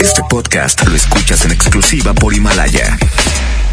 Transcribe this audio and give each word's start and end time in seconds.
Este 0.00 0.22
podcast 0.28 0.86
lo 0.86 0.94
escuchas 0.94 1.44
en 1.44 1.52
exclusiva 1.52 2.12
por 2.14 2.34
Himalaya. 2.34 2.96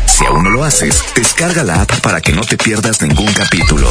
Si 0.05 0.25
aún 0.25 0.43
no 0.43 0.49
lo 0.49 0.63
haces, 0.63 1.03
descarga 1.15 1.63
la 1.63 1.81
app 1.81 1.99
para 2.01 2.21
que 2.21 2.31
no 2.31 2.41
te 2.41 2.57
pierdas 2.57 3.01
ningún 3.01 3.31
capítulo. 3.33 3.89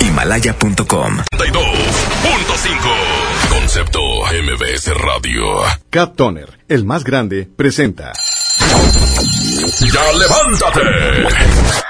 Himalaya.com 0.00 1.18
32.5 1.32 3.48
Concepto 3.48 4.00
MBS 4.00 4.94
Radio. 4.96 5.44
Cat 5.90 6.14
Toner, 6.16 6.58
el 6.68 6.84
más 6.84 7.04
grande, 7.04 7.48
presenta. 7.56 8.12
¡Ya 9.80 10.12
levántate! 10.12 11.89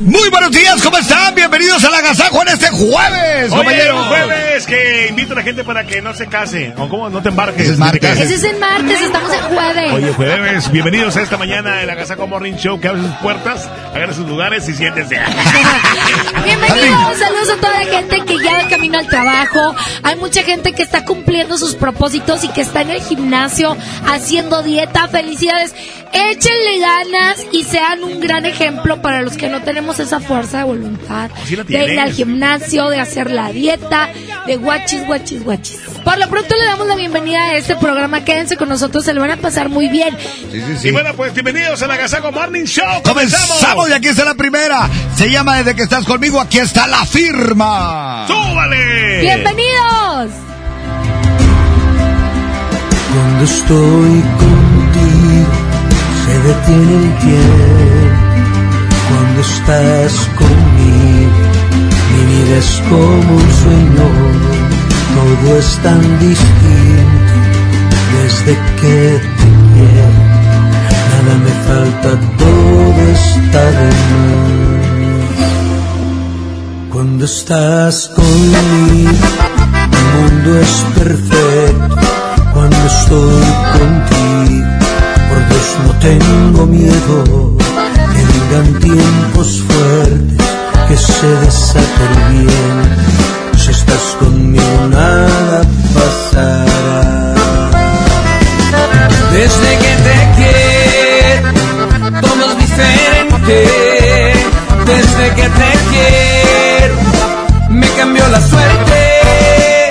Muy 0.00 0.30
buenos 0.30 0.50
días, 0.50 0.80
¿cómo 0.82 0.96
están? 0.96 1.34
Bienvenidos 1.34 1.84
al 1.84 1.92
agasajo 1.92 2.40
en 2.40 2.48
este 2.48 2.70
jueves, 2.70 3.52
Oye, 3.52 3.54
compañero. 3.54 3.96
un 4.00 4.08
jueves 4.08 4.66
que 4.66 5.08
invito 5.10 5.34
a 5.34 5.36
la 5.36 5.42
gente 5.42 5.62
para 5.62 5.84
que 5.84 6.00
no 6.00 6.14
se 6.14 6.26
case. 6.26 6.72
¿O 6.78 6.88
cómo? 6.88 7.10
No 7.10 7.20
te 7.20 7.28
embarques. 7.28 7.64
Ese 7.64 7.72
es 7.72 7.78
martes. 7.78 8.18
Ese 8.18 8.34
es 8.36 8.44
en 8.44 8.58
martes, 8.58 8.98
estamos 8.98 9.30
en 9.30 9.40
jueves. 9.40 9.92
Oye, 9.92 10.12
jueves, 10.14 10.72
bienvenidos 10.72 11.18
a 11.18 11.22
esta 11.22 11.36
mañana 11.36 11.82
el 11.82 11.90
Agasaco 11.90 12.26
Morning 12.26 12.54
Show 12.54 12.80
que 12.80 12.88
abre 12.88 13.02
sus 13.02 13.12
puertas, 13.16 13.68
agarre 13.94 14.14
sus 14.14 14.26
lugares 14.26 14.66
y 14.70 14.74
siéntense. 14.74 15.20
Bienvenidos, 16.44 17.18
saludos 17.18 17.50
a 17.50 17.56
toda 17.60 17.84
la 17.84 17.90
gente 17.90 18.24
que 18.24 18.38
ya 18.42 18.68
camino 18.68 18.98
al 18.98 19.06
trabajo. 19.06 19.74
Hay 20.02 20.16
mucha 20.16 20.42
gente 20.42 20.72
que 20.72 20.82
está 20.82 21.04
cumpliendo 21.04 21.58
sus 21.58 21.74
propósitos 21.74 22.42
y 22.44 22.48
que 22.48 22.62
está 22.62 22.80
en 22.80 22.90
el 22.90 23.02
gimnasio 23.02 23.76
haciendo 24.06 24.62
dieta. 24.62 25.08
Felicidades. 25.08 25.74
Échenle 26.12 26.78
ganas 26.80 27.46
y 27.52 27.64
sean 27.64 28.02
un 28.02 28.18
gran 28.20 28.46
ejemplo 28.46 29.00
para 29.02 29.22
los 29.22 29.36
que 29.36 29.48
no 29.48 29.60
tenemos 29.62 29.89
esa 29.98 30.20
fuerza 30.20 30.58
de 30.58 30.64
voluntad 30.64 31.30
Sí 31.44 31.56
la 31.56 31.64
de 31.64 31.94
ir 31.94 32.00
al 32.00 32.12
gimnasio, 32.12 32.88
de 32.88 33.00
hacer 33.00 33.30
la 33.30 33.50
dieta, 33.52 34.10
de 34.46 34.56
guachis, 34.56 35.06
guachis, 35.06 35.42
guachis. 35.42 35.80
Por 36.04 36.18
lo 36.18 36.28
pronto 36.28 36.54
le 36.56 36.64
damos 36.64 36.86
la 36.86 36.94
bienvenida 36.94 37.38
a 37.38 37.56
este 37.56 37.76
programa. 37.76 38.24
Quédense 38.24 38.56
con 38.56 38.68
nosotros, 38.68 39.04
se 39.04 39.12
lo 39.12 39.20
van 39.20 39.32
a 39.32 39.36
pasar 39.36 39.68
muy 39.68 39.88
bien. 39.88 40.16
Sí, 40.50 40.60
sí, 40.60 40.76
sí. 40.78 40.88
Y 40.88 40.90
bueno, 40.92 41.10
pues 41.14 41.32
bienvenidos 41.34 41.82
al 41.82 41.90
Agasaco 41.90 42.32
Morning 42.32 42.64
Show. 42.64 43.02
Comenzamos 43.02 43.88
y 43.88 43.92
aquí 43.92 44.08
está 44.08 44.24
la 44.24 44.34
primera. 44.34 44.88
Se 45.16 45.30
llama 45.30 45.58
Desde 45.58 45.74
que 45.74 45.82
estás 45.82 46.04
conmigo, 46.04 46.40
aquí 46.40 46.58
está 46.58 46.86
la 46.86 47.04
firma. 47.04 48.26
¡Súbale! 48.26 49.20
¡Bienvenidos! 49.20 50.30
Cuando 53.12 53.44
estoy 53.44 54.22
contigo 54.38 55.52
se 56.24 56.38
detiene 56.38 56.94
el 56.94 57.18
tiempo. 57.18 58.09
Cuando 59.40 59.56
estás 59.56 60.12
conmigo 60.36 61.40
mi 62.12 62.22
vida 62.30 62.56
es 62.58 62.70
como 62.90 63.30
un 63.36 63.48
sueño. 63.62 64.06
Todo 65.16 65.48
es 65.58 65.70
tan 65.82 66.02
distinto 66.18 67.34
desde 68.12 68.52
que 68.80 68.98
te 69.38 69.48
quiero. 69.72 70.20
Nada 71.08 71.34
me 71.44 71.54
falta, 71.66 72.10
todo 72.36 73.00
está 73.12 73.64
de 73.64 73.88
más. 74.10 74.50
Cuando 76.90 77.24
estás 77.24 77.94
conmigo 78.08 79.26
el 80.00 80.06
mundo 80.20 80.50
es 80.60 80.74
perfecto 80.98 81.96
cuando 82.52 82.80
estoy 82.94 83.48
contigo. 83.72 84.68
Por 85.30 85.40
Dios 85.48 85.68
no 85.86 85.92
tengo 85.98 86.60
miedo 86.66 87.60
que 88.12 88.22
vengan 88.32 88.80
tiempos 88.80 89.62
fuertes, 89.68 90.46
que 90.88 90.96
se 90.96 91.26
desate. 91.26 92.06
Si 93.56 93.70
estás 93.70 94.16
conmigo 94.18 94.88
nada 94.90 95.62
pasará. 95.94 97.34
Desde 99.32 99.70
que 99.82 99.92
te 100.06 100.16
quiero, 100.38 101.48
todo 102.20 102.42
es 102.50 102.58
diferente. 102.58 103.56
Desde 104.86 105.24
que 105.36 105.48
te 105.60 105.70
quiero, 105.90 106.94
me 107.68 107.88
cambió 107.90 108.26
la 108.28 108.40
suerte. 108.40 109.90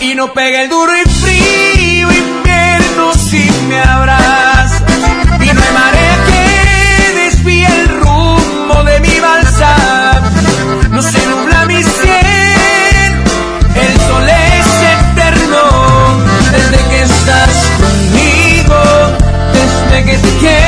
Y 0.00 0.14
no 0.14 0.32
pega 0.32 0.62
el 0.62 0.68
duro 0.68 0.92
y 0.96 1.08
frío 1.08 1.77
desde 20.22 20.38
que 20.38 20.67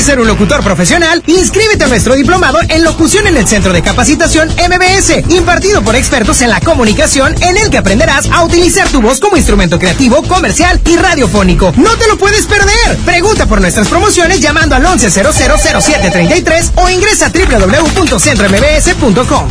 ¿Quieres 0.00 0.14
ser 0.14 0.20
un 0.20 0.28
locutor 0.28 0.64
profesional? 0.64 1.22
Inscríbete 1.26 1.84
a 1.84 1.86
nuestro 1.86 2.14
diplomado 2.14 2.58
en 2.70 2.84
locución 2.84 3.26
en 3.26 3.36
el 3.36 3.46
Centro 3.46 3.74
de 3.74 3.82
Capacitación 3.82 4.48
MBS, 4.48 5.28
impartido 5.28 5.82
por 5.82 5.94
expertos 5.94 6.40
en 6.40 6.48
la 6.48 6.58
comunicación, 6.58 7.34
en 7.42 7.58
el 7.58 7.68
que 7.68 7.76
aprenderás 7.76 8.24
a 8.30 8.42
utilizar 8.42 8.88
tu 8.88 9.02
voz 9.02 9.20
como 9.20 9.36
instrumento 9.36 9.78
creativo, 9.78 10.22
comercial 10.22 10.80
y 10.86 10.96
radiofónico. 10.96 11.74
¡No 11.76 11.98
te 11.98 12.08
lo 12.08 12.16
puedes 12.16 12.46
perder! 12.46 12.96
Pregunta 13.04 13.44
por 13.44 13.60
nuestras 13.60 13.88
promociones 13.88 14.40
llamando 14.40 14.74
al 14.74 14.84
11000733 14.84 16.70
o 16.76 16.88
ingresa 16.88 17.26
a 17.26 17.28
www.centrombs.com. 17.28 19.48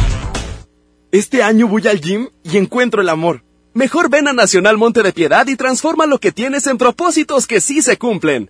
Este 1.12 1.44
año 1.44 1.68
voy 1.68 1.88
al 1.88 2.02
gym 2.02 2.30
y 2.42 2.58
encuentro 2.58 3.04
el 3.04 3.10
amor. 3.10 3.44
Mejor 3.76 4.10
ven 4.10 4.28
a 4.28 4.34
Nacional 4.34 4.80
Monte 4.80 5.04
de 5.04 5.14
Piedad 5.14 5.46
y 5.46 5.56
transforma 5.56 6.08
lo 6.08 6.18
que 6.18 6.32
tienes 6.32 6.66
en 6.66 6.80
propósitos 6.80 7.46
que 7.46 7.62
sí 7.62 7.84
se 7.84 8.00
cumplen. 8.00 8.50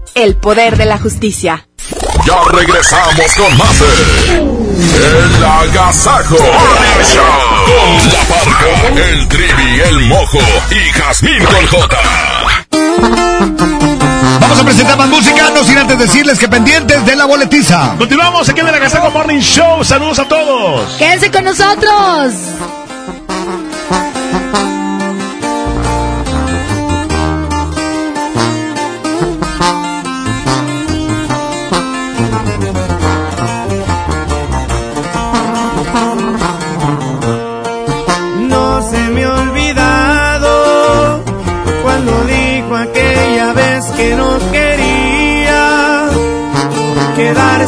El 0.13 0.35
poder 0.35 0.77
de 0.77 0.85
la 0.85 0.97
justicia. 0.97 1.67
Ya 2.25 2.35
regresamos 2.51 3.33
con 3.35 3.57
más 3.57 3.81
El 3.81 5.45
Agasajo 5.45 6.37
con 6.37 8.11
la 8.11 8.19
parca, 8.27 9.01
el 9.09 9.27
trivi, 9.27 9.79
el 9.79 9.99
mojo 10.01 10.39
y 10.69 10.91
Jazmín 10.91 11.43
con 11.45 11.67
J. 11.67 11.97
Vamos 14.39 14.59
a 14.59 14.63
presentar 14.65 14.97
más 14.97 15.09
música, 15.09 15.49
no 15.55 15.63
sin 15.63 15.77
antes 15.77 15.97
decirles 15.97 16.37
que 16.37 16.47
pendientes 16.47 17.05
de 17.05 17.15
la 17.15 17.25
boletiza. 17.25 17.95
Continuamos 17.97 18.49
aquí 18.49 18.59
en 18.59 18.67
el 18.67 18.75
Agasajo 18.75 19.11
Morning 19.11 19.39
Show. 19.39 19.83
Saludos 19.83 20.19
a 20.19 20.27
todos. 20.27 20.97
Quédense 20.97 21.31
con 21.31 21.45
nosotros. 21.45 22.33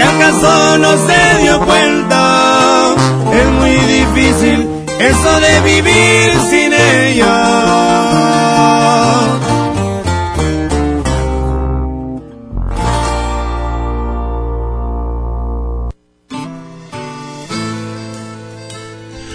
que 0.00 0.06
acaso 0.06 0.78
no 0.78 0.96
se 1.06 1.42
dio 1.42 1.60
cuenta. 1.60 2.94
Es 3.34 3.46
muy 3.48 3.76
difícil 3.76 4.66
eso 4.98 5.40
de 5.40 5.60
vivir 5.60 6.32
sin 6.48 6.72
ella. 6.72 7.36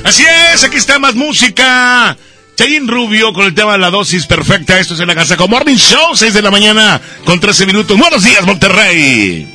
Así 0.04 0.24
es, 0.54 0.64
aquí 0.64 0.78
está 0.78 0.98
más 0.98 1.14
música. 1.14 2.18
Chayin 2.56 2.88
Rubio 2.88 3.34
con 3.34 3.46
el 3.46 3.54
tema 3.54 3.74
de 3.74 3.80
la 3.80 3.92
dosis 3.92 4.26
perfecta. 4.26 4.80
Esto 4.80 4.96
es 4.96 5.00
en 5.00 5.08
la 5.08 5.16
casa 5.16 5.38
con 5.38 5.52
Morning 5.52 5.76
Show, 5.76 6.16
6 6.16 6.34
de 6.34 6.42
la 6.42 6.50
mañana 6.50 7.00
con 7.24 7.40
13 7.40 7.68
minutos. 7.68 8.00
Buenos 8.00 8.24
días, 8.24 8.44
Monterrey. 8.44 9.55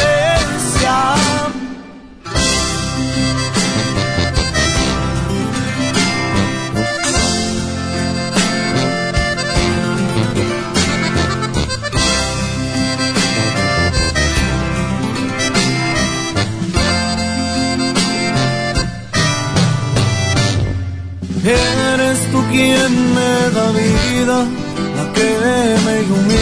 Me 26.15 26.41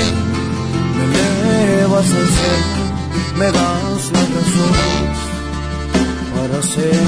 elevas 1.05 2.05
al 2.05 2.27
cielo, 2.37 2.83
me 3.37 3.45
das 3.45 4.01
la 4.13 4.23
razón 4.35 4.75
para 6.35 6.59
ser. 6.61 7.05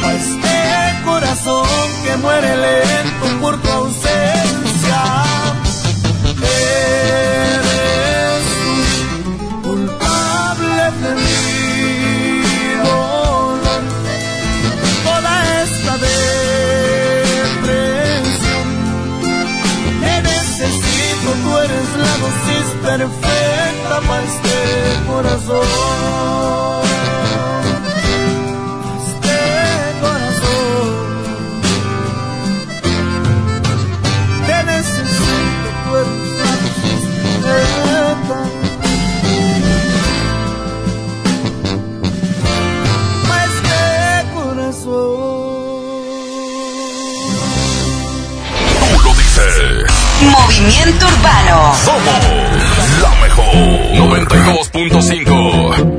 a 0.03 0.08
este 0.13 0.58
corazón 1.06 1.68
que 2.03 2.13
muere 2.18 2.51
lento 2.58 3.18
para 24.08 24.24
este 24.24 24.56
corazón. 25.08 25.68
Este 29.08 29.39
corazón. 30.01 30.89
Te 34.46 34.58
necesito, 34.63 35.91
dosis 36.39 37.03
perfecta. 37.44 38.39
Más 43.27 43.53
que 43.65 43.84
corazón. 44.34 45.00
Tú 48.79 49.00
lo 49.03 49.12
dices. 49.15 49.91
Movimiento 50.22 51.03
Urbano. 51.08 51.58
Somos 51.84 52.38
92.5. 54.00 55.99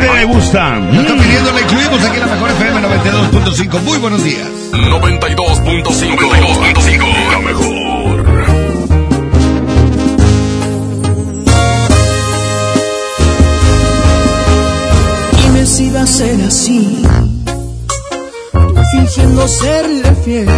Gente 0.00 0.14
le 0.14 0.24
gusta. 0.24 0.76
Lo 0.76 1.00
está 1.00 1.14
pidiendo, 1.14 1.52
le 1.52 1.60
incluimos 1.62 2.04
aquí 2.04 2.14
en 2.14 2.20
la 2.20 2.26
mejor 2.26 2.50
FM 2.50 2.80
92.5. 2.80 3.80
Muy 3.82 3.98
buenos 3.98 4.24
días. 4.24 4.48
92.5. 4.72 5.82
92.5. 5.84 7.32
La 7.32 7.38
mejor. 7.40 7.80
Dime 15.42 15.66
si 15.66 15.90
va 15.90 16.02
a 16.02 16.06
ser 16.06 16.40
así. 16.42 17.02
Tú 18.52 18.82
fingiendo 18.92 19.48
serle 19.48 20.14
fiel. 20.24 20.48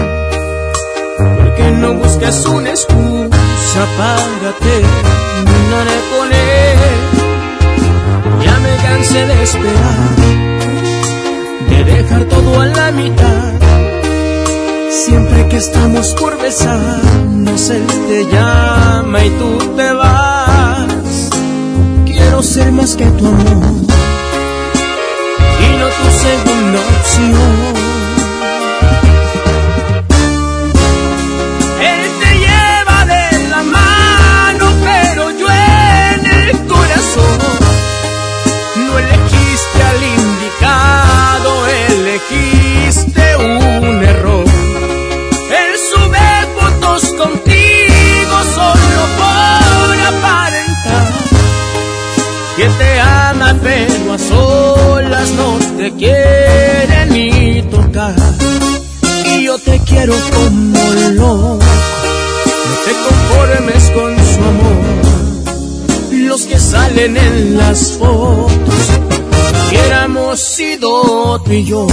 Porque 1.18 1.70
no 1.78 1.94
buscas 1.94 2.44
una 2.46 2.70
excusa 2.70 3.86
para 3.96 4.52
terminar 4.60 5.86
con 6.10 6.32
él. 6.32 6.61
Cansé 8.82 9.26
de 9.26 9.42
esperar. 9.42 10.16
De 11.70 11.84
dejar 11.84 12.24
todo 12.24 12.60
a 12.60 12.66
la 12.66 12.92
mitad. 12.92 13.52
Siempre 14.90 15.48
que 15.48 15.56
estamos 15.56 16.14
por 16.14 16.40
besarnos, 16.40 17.70
él 17.70 17.86
te 18.08 18.26
llama 18.32 19.24
y 19.24 19.30
tú 19.30 19.58
te 19.76 19.92
vas. 19.92 21.30
Quiero 22.04 22.42
ser 22.42 22.70
más 22.72 22.94
que 22.96 23.06
tu 23.06 23.26
amor 23.26 23.82
y 25.64 25.68
no 25.78 25.86
tu 25.98 26.08
segunda 26.24 26.78
opción. 26.98 27.81
Que 52.62 52.68
te 52.68 53.00
ama 53.00 53.56
pero 53.60 54.12
a 54.12 54.18
solas 54.18 55.30
no 55.32 55.58
te 55.78 55.90
quiere 55.92 57.06
ni 57.10 57.62
tocar. 57.62 58.14
Y 59.26 59.44
yo 59.46 59.58
te 59.58 59.80
quiero 59.80 60.14
como 60.34 60.84
loco. 61.18 61.58
No 62.68 62.74
te 62.86 62.92
conformes 63.06 63.90
con 63.96 64.16
su 64.32 64.40
amor. 64.52 64.80
Los 66.28 66.42
que 66.42 66.58
salen 66.58 67.16
en 67.16 67.58
las 67.58 67.98
fotos 67.98 68.82
hubiéramos 69.68 70.38
sido 70.38 71.40
tú 71.44 71.52
y 71.52 71.64
yo 71.64 71.86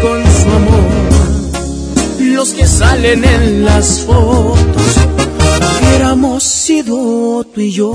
con 0.00 0.24
su 0.24 0.48
amor. 0.48 0.88
Los 2.20 2.50
que 2.50 2.66
salen 2.66 3.24
en 3.24 3.64
las 3.64 4.00
fotos, 4.00 4.96
hubiéramos 5.80 6.42
sido 6.42 7.44
tú 7.44 7.60
y 7.60 7.72
yo. 7.72 7.94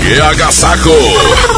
¡Qué 0.00 0.20
agasajo! 0.20 1.57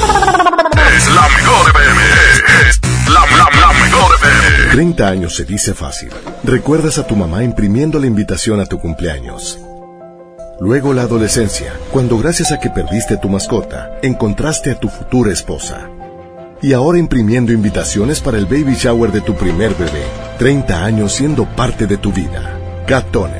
30 4.70 5.08
años 5.08 5.34
se 5.34 5.44
dice 5.44 5.74
fácil. 5.74 6.10
Recuerdas 6.44 6.98
a 6.98 7.04
tu 7.04 7.16
mamá 7.16 7.42
imprimiendo 7.42 7.98
la 7.98 8.06
invitación 8.06 8.60
a 8.60 8.66
tu 8.66 8.78
cumpleaños. 8.78 9.58
Luego 10.60 10.92
la 10.92 11.02
adolescencia, 11.02 11.72
cuando 11.90 12.16
gracias 12.18 12.52
a 12.52 12.60
que 12.60 12.70
perdiste 12.70 13.16
tu 13.16 13.28
mascota, 13.28 13.98
encontraste 14.00 14.70
a 14.70 14.78
tu 14.78 14.88
futura 14.88 15.32
esposa. 15.32 15.90
Y 16.62 16.72
ahora 16.72 16.98
imprimiendo 16.98 17.52
invitaciones 17.52 18.20
para 18.20 18.38
el 18.38 18.44
baby 18.44 18.74
shower 18.74 19.10
de 19.10 19.22
tu 19.22 19.34
primer 19.34 19.74
bebé. 19.74 20.04
30 20.38 20.84
años 20.84 21.14
siendo 21.14 21.46
parte 21.56 21.88
de 21.88 21.96
tu 21.96 22.12
vida. 22.12 22.56
Cat 22.86 23.10
Toner, 23.10 23.39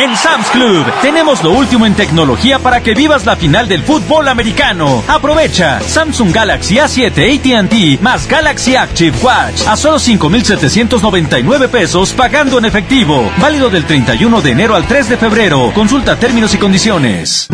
En 0.00 0.16
Sam's 0.16 0.48
Club 0.48 0.86
tenemos 1.02 1.44
lo 1.44 1.52
último 1.52 1.84
en 1.84 1.92
tecnología 1.92 2.58
para 2.58 2.82
que 2.82 2.94
vivas 2.94 3.26
la 3.26 3.36
final 3.36 3.68
del 3.68 3.82
fútbol 3.82 4.28
americano. 4.28 5.04
Aprovecha 5.06 5.78
Samsung 5.82 6.32
Galaxy 6.32 6.76
A7 6.76 7.60
AT&T 7.60 7.98
más 8.00 8.26
Galaxy 8.26 8.76
Active 8.76 9.14
Watch 9.22 9.66
a 9.66 9.76
solo 9.76 9.98
5,799 9.98 11.68
pesos 11.68 12.14
pagando 12.14 12.56
en 12.56 12.64
efectivo. 12.64 13.30
Válido 13.36 13.68
del 13.68 13.84
31 13.84 14.40
de 14.40 14.50
enero 14.50 14.74
al 14.74 14.86
3 14.86 15.10
de 15.10 15.16
febrero. 15.18 15.70
Consulta 15.74 16.16
términos 16.16 16.54
y 16.54 16.56
condiciones. 16.56 17.48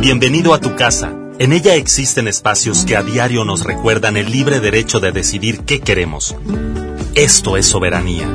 Bienvenido 0.00 0.52
a 0.52 0.60
tu 0.60 0.76
casa. 0.76 1.14
En 1.38 1.54
ella 1.54 1.76
existen 1.76 2.28
espacios 2.28 2.84
que 2.84 2.94
a 2.94 3.02
diario 3.02 3.46
nos 3.46 3.64
recuerdan 3.64 4.18
el 4.18 4.30
libre 4.30 4.60
derecho 4.60 5.00
de 5.00 5.12
decidir 5.12 5.60
qué 5.60 5.80
queremos. 5.80 6.36
Esto 7.14 7.56
es 7.56 7.64
soberanía. 7.64 8.28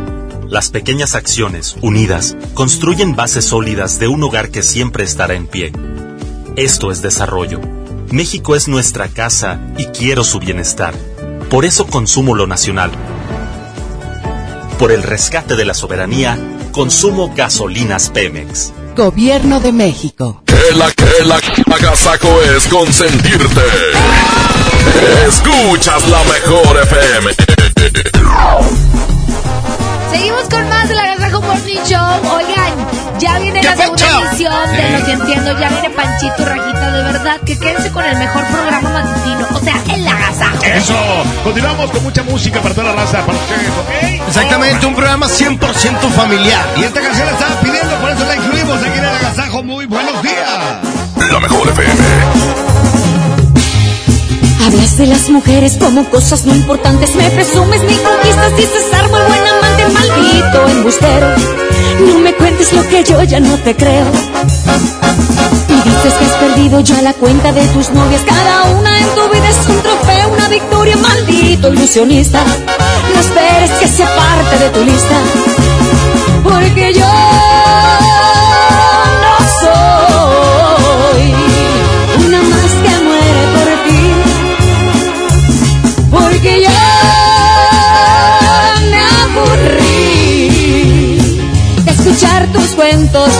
Las 0.49 0.69
pequeñas 0.69 1.13
acciones, 1.13 1.75
unidas, 1.81 2.37
construyen 2.53 3.17
bases 3.17 3.43
sólidas 3.43 3.99
de 3.99 4.07
un 4.07 4.23
hogar 4.23 4.49
que 4.49 4.63
siempre 4.63 5.03
estará 5.03 5.33
en 5.33 5.45
pie. 5.45 5.73
Esto 6.55 6.89
es 6.89 7.01
desarrollo. 7.01 7.59
México 8.11 8.55
es 8.55 8.69
nuestra 8.69 9.09
casa 9.09 9.59
y 9.77 9.87
quiero 9.87 10.23
su 10.23 10.39
bienestar. 10.39 10.93
Por 11.49 11.65
eso 11.65 11.85
consumo 11.85 12.33
lo 12.33 12.47
nacional. 12.47 12.91
Por 14.79 14.93
el 14.93 15.03
rescate 15.03 15.57
de 15.57 15.65
la 15.65 15.73
soberanía, 15.73 16.39
consumo 16.71 17.33
gasolinas 17.35 18.09
Pemex. 18.09 18.71
Gobierno 18.95 19.59
de 19.59 19.73
México. 19.73 20.43
Que 20.45 20.75
la 20.77 20.89
que 20.91 21.25
la 21.25 21.39
es 22.55 22.67
consentirte. 22.67 23.61
Escuchas 25.27 26.07
la 26.07 26.23
mejor 26.23 26.77
FM. 26.83 27.31
Seguimos 30.11 30.43
con 30.49 30.69
más 30.69 30.87
de 30.87 30.95
la 30.95 31.07
Gazajo 31.07 31.41
Morning 31.41 31.81
Show. 31.85 32.35
Oigan, 32.35 33.19
ya 33.19 33.39
viene 33.39 33.61
la 33.61 33.75
segunda 33.75 34.21
edición 34.29 34.71
de 34.71 34.99
Lo 34.99 35.05
que 35.05 35.11
entiendo. 35.11 35.59
Ya 35.59 35.69
viene 35.69 35.89
Panchito 35.89 36.45
Rajita. 36.45 36.91
De 36.91 37.03
verdad, 37.03 37.37
que 37.45 37.57
quédense 37.59 37.91
con 37.91 38.03
el 38.05 38.17
mejor 38.17 38.43
programa 38.45 38.89
matutino. 38.89 39.47
O 39.53 39.59
sea, 39.59 39.75
el 39.93 40.07
Agasajo. 40.07 40.63
Eso. 40.63 40.95
Continuamos 41.43 41.91
con 41.91 42.03
mucha 42.03 42.23
música 42.23 42.61
para 42.61 42.73
toda 42.75 42.93
la 42.93 43.01
raza, 43.01 43.25
para 43.25 43.37
ustedes, 43.37 43.69
¿ok? 43.69 44.27
Exactamente, 44.27 44.85
un 44.85 44.95
programa 44.95 45.27
100% 45.27 46.09
familiar. 46.11 46.65
Y 46.77 46.83
esta 46.83 47.01
canción 47.01 47.25
la 47.27 47.33
estaba 47.33 47.59
pidiendo, 47.61 47.95
por 47.97 48.09
eso 48.11 48.25
la 48.25 48.35
incluimos 48.35 48.79
aquí 48.79 48.97
en 48.97 49.05
el 49.05 49.15
agasajo. 49.15 49.63
Muy 49.63 49.85
buenos 49.85 50.21
días. 50.21 51.31
La 51.31 51.39
mejor 51.39 51.67
FM. 51.67 51.93
Hablas 54.65 54.97
de 54.97 55.05
las 55.05 55.29
mujeres 55.29 55.77
como 55.79 56.09
cosas 56.09 56.45
no 56.45 56.53
importantes. 56.53 57.15
Me 57.15 57.29
presumes 57.29 57.81
mi 57.83 57.95
conquistas, 57.95 58.57
dices 58.57 58.83
ser 58.91 59.07
muy 59.09 59.21
buen 59.21 59.39
amante, 59.39 59.56
maldito 59.89 60.67
embustero. 60.69 61.27
No 61.99 62.19
me 62.19 62.33
cuentes 62.35 62.73
lo 62.73 62.87
que 62.87 63.03
yo 63.03 63.23
ya 63.23 63.39
no 63.39 63.57
te 63.57 63.75
creo. 63.75 64.05
Y 65.69 65.89
dices 65.89 66.13
que 66.13 66.25
has 66.25 66.35
perdido 66.37 66.79
ya 66.81 67.01
la 67.01 67.13
cuenta 67.13 67.51
de 67.51 67.65
tus 67.67 67.89
novias. 67.91 68.21
Cada 68.25 68.63
una 68.71 68.99
en 68.99 69.07
tu 69.15 69.29
vida 69.29 69.49
es 69.49 69.69
un 69.69 69.81
trofeo, 69.81 70.29
una 70.29 70.47
victoria, 70.47 70.97
maldito 70.97 71.73
ilusionista. 71.73 72.43
No 73.13 73.19
esperes 73.19 73.71
que 73.79 73.87
sea 73.87 74.07
parte 74.15 74.57
de 74.59 74.69
tu 74.69 74.83
lista. 74.83 75.17
Porque 76.43 76.93
yo 76.93 77.05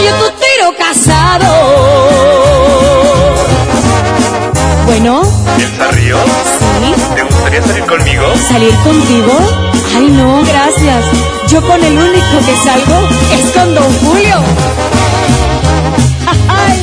Fallo 0.00 0.14
tu 0.14 0.30
tiro 0.40 0.72
casado. 0.78 1.50
Bueno, 4.86 5.20
¿Piensa 5.58 5.90
Río? 5.90 6.16
¿Sí? 6.16 6.94
¿Te 7.16 7.22
gustaría 7.22 7.62
salir 7.62 7.84
conmigo? 7.84 8.24
¿salir 8.48 8.74
contigo? 8.76 9.38
Ay, 9.94 10.08
no, 10.08 10.42
gracias. 10.42 11.04
Yo 11.48 11.60
con 11.66 11.84
el 11.84 11.98
único 11.98 12.38
que 12.46 12.56
salgo 12.64 13.08
es 13.34 13.50
con 13.50 13.74
Don 13.74 13.92
Julio. 13.98 14.36
Ay. 16.48 16.82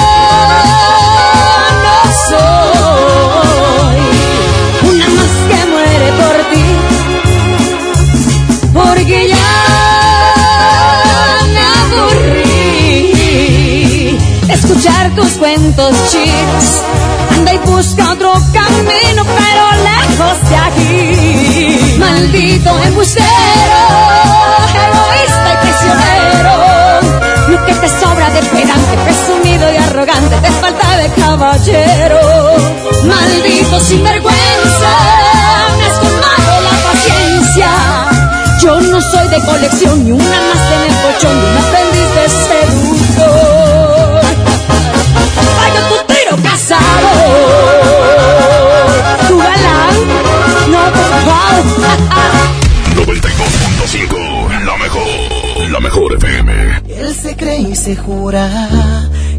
que 9.11 9.27
ya 9.27 9.35
me 11.53 11.63
aburrí 11.81 13.11
escuchar 14.47 15.03
tus 15.15 15.31
cuentos 15.33 15.91
chinos. 16.09 16.65
Anda 17.35 17.53
y 17.53 17.57
busca 17.57 18.13
otro 18.13 18.31
camino, 18.53 19.25
pero 19.39 19.63
lejos 19.89 20.37
de 20.49 20.55
aquí. 20.55 21.97
Maldito 21.99 22.69
embustero, 22.83 23.81
egoísta 24.85 25.49
y 25.53 25.57
prisionero. 25.65 26.53
Lo 27.49 27.57
que 27.65 27.73
te 27.73 27.89
sobra 27.89 28.29
de 28.29 28.41
pedante, 28.43 28.93
presumido 29.03 29.73
y 29.73 29.75
arrogante, 29.75 30.37
te 30.37 30.51
falta 30.51 30.97
de 30.97 31.09
caballero. 31.21 32.21
Maldito 33.03 33.77
sinvergüenza. 33.81 35.20
No 38.91 39.01
soy 39.01 39.27
de 39.29 39.39
colección, 39.45 40.03
ni 40.03 40.11
una 40.11 40.23
más 40.23 40.71
en 40.75 40.81
el 40.91 40.95
colchón 41.01 41.35
de 41.39 41.45
un 41.49 41.57
aprendiz 41.63 42.09
de 42.17 42.25
seductor. 42.49 44.21
Vaya 45.57 45.81
tu 45.89 45.97
tiro 46.13 46.35
casado, 46.43 47.09
tu 49.29 49.37
galán, 49.37 49.95
no 50.71 50.81
por 50.97 51.07
favor. 51.23 51.63
92.5, 53.07 54.65
la 54.65 54.75
mejor, 54.77 55.71
la 55.71 55.79
mejor 55.79 56.13
FM. 56.17 56.51
Él 56.89 57.15
se 57.15 57.35
cree 57.37 57.61
y 57.61 57.75
se 57.77 57.95
jura 57.95 58.49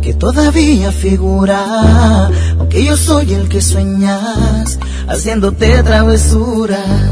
que 0.00 0.14
todavía 0.14 0.92
figura, 0.92 2.30
aunque 2.58 2.84
yo 2.84 2.96
soy 2.96 3.34
el 3.34 3.48
que 3.50 3.60
sueñas, 3.60 4.78
haciéndote 5.08 5.82
travesuras. 5.82 7.11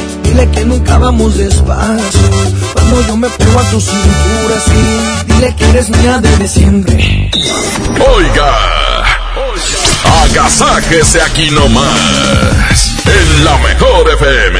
Dile 0.31 0.49
que 0.49 0.63
nunca 0.63 0.97
vamos 0.97 1.37
despacio. 1.37 2.21
Cuando 2.73 3.05
yo 3.05 3.17
me 3.17 3.29
pego 3.31 3.59
a 3.59 3.69
tu 3.69 3.81
cintura, 3.81 4.61
sí. 4.65 5.25
Dile 5.25 5.53
que 5.57 5.69
eres 5.71 5.89
mía 5.89 6.19
desde 6.21 6.47
siempre. 6.47 7.29
Oiga, 8.15 8.55
agasáquese 10.23 11.21
aquí 11.21 11.51
nomás, 11.51 12.95
en 13.05 13.43
la 13.43 13.57
mejor 13.57 14.09
FM. 14.09 14.59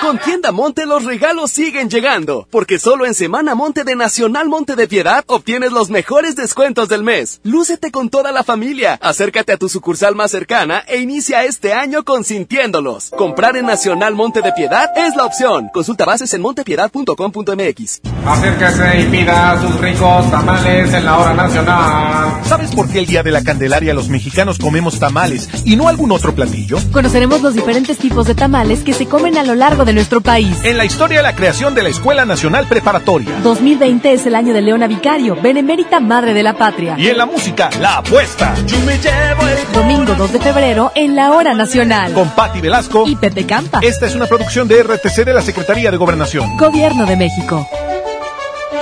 Con 0.00 0.18
Monte 0.52 0.86
los 0.86 1.04
regalos 1.04 1.50
siguen 1.50 1.90
llegando, 1.90 2.46
porque 2.50 2.78
solo 2.78 3.06
en 3.06 3.14
Semana 3.14 3.54
Monte 3.54 3.84
de 3.84 3.96
Nacional 3.96 4.48
Monte 4.48 4.76
de 4.76 4.88
Piedad 4.88 5.24
obtienes 5.26 5.72
los 5.72 5.90
mejores 5.90 6.36
descuentos 6.36 6.88
del 6.88 7.02
mes. 7.02 7.40
Lúcete 7.42 7.90
con 7.90 8.08
toda 8.08 8.32
la 8.32 8.44
familia, 8.44 8.98
acércate 9.02 9.52
a 9.52 9.56
tu 9.56 9.68
sucursal 9.68 10.14
más 10.14 10.30
cercana 10.30 10.84
e 10.86 10.98
inicia 10.98 11.44
este 11.44 11.72
año 11.72 12.04
consintiéndolos. 12.04 13.10
Comprar 13.10 13.56
en 13.56 13.66
Nacional 13.66 14.14
Monte 14.14 14.42
de 14.42 14.52
Piedad 14.52 14.90
es 14.96 15.16
la 15.16 15.24
opción. 15.24 15.68
Consulta 15.72 16.04
bases 16.04 16.32
en 16.34 16.42
montepiedad.com.mx. 16.42 18.00
Acérquese 18.24 19.00
y 19.00 19.04
pida 19.06 19.60
sus 19.60 19.80
ricos 19.80 20.30
tamales 20.30 20.92
en 20.92 21.04
la 21.04 21.18
hora 21.18 21.34
nacional. 21.34 22.40
¿Sabes 22.44 22.72
por 22.74 22.88
qué 22.88 23.00
el 23.00 23.06
día 23.06 23.22
de 23.22 23.30
la 23.30 23.42
Candelaria 23.42 23.94
los 23.94 24.08
mexicanos 24.08 24.58
comemos 24.58 24.98
tamales 24.98 25.48
y 25.64 25.76
no 25.76 25.88
algún 25.88 26.12
otro 26.12 26.34
platillo? 26.34 26.78
Conoceremos 26.92 27.42
los 27.42 27.54
diferentes 27.54 27.98
tipos 27.98 28.26
de 28.26 28.34
tamales 28.34 28.80
que 28.80 28.92
se 28.92 29.06
comen 29.06 29.36
a 29.38 29.44
lo 29.44 29.54
largo 29.54 29.84
de 29.84 29.92
nuestro 29.92 30.20
país. 30.20 30.35
En 30.36 30.76
la 30.76 30.84
historia 30.84 31.16
de 31.16 31.22
la 31.22 31.34
creación 31.34 31.74
de 31.74 31.82
la 31.82 31.88
Escuela 31.88 32.26
Nacional 32.26 32.66
Preparatoria. 32.66 33.40
2020 33.42 34.12
es 34.12 34.26
el 34.26 34.34
año 34.34 34.52
de 34.52 34.60
Leona 34.60 34.86
Vicario, 34.86 35.34
benemérita 35.40 35.98
madre 35.98 36.34
de 36.34 36.42
la 36.42 36.52
patria. 36.52 36.94
Y 36.98 37.08
en 37.08 37.16
la 37.16 37.24
música, 37.24 37.70
La 37.80 37.96
Apuesta. 37.98 38.54
Yo 38.66 38.78
me 38.80 38.98
llevo 38.98 39.48
el 39.48 39.72
Domingo 39.72 40.14
2 40.14 40.34
de 40.34 40.40
febrero 40.40 40.92
en 40.94 41.16
la 41.16 41.32
hora 41.32 41.54
nacional. 41.54 42.12
Con 42.12 42.28
Patti 42.32 42.60
Velasco 42.60 43.04
y 43.08 43.16
Pepe 43.16 43.46
Campa. 43.46 43.80
Esta 43.80 44.04
es 44.04 44.14
una 44.14 44.26
producción 44.26 44.68
de 44.68 44.82
RTC 44.82 45.24
de 45.24 45.32
la 45.32 45.40
Secretaría 45.40 45.90
de 45.90 45.96
Gobernación. 45.96 46.58
Gobierno 46.58 47.06
de 47.06 47.16
México. 47.16 47.66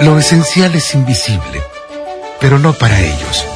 Lo 0.01 0.19
esencial 0.19 0.75
es 0.75 0.93
invisible, 0.97 1.63
pero 2.41 2.59
no 2.59 2.73
para 2.73 2.99
ellos. 2.99 3.47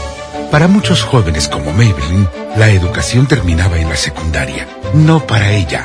Para 0.52 0.68
muchos 0.68 1.02
jóvenes 1.02 1.48
como 1.48 1.72
Maybelline, 1.72 2.28
la 2.56 2.68
educación 2.68 3.26
terminaba 3.26 3.76
en 3.76 3.88
la 3.88 3.96
secundaria. 3.96 4.68
No 4.94 5.26
para 5.26 5.50
ella. 5.50 5.84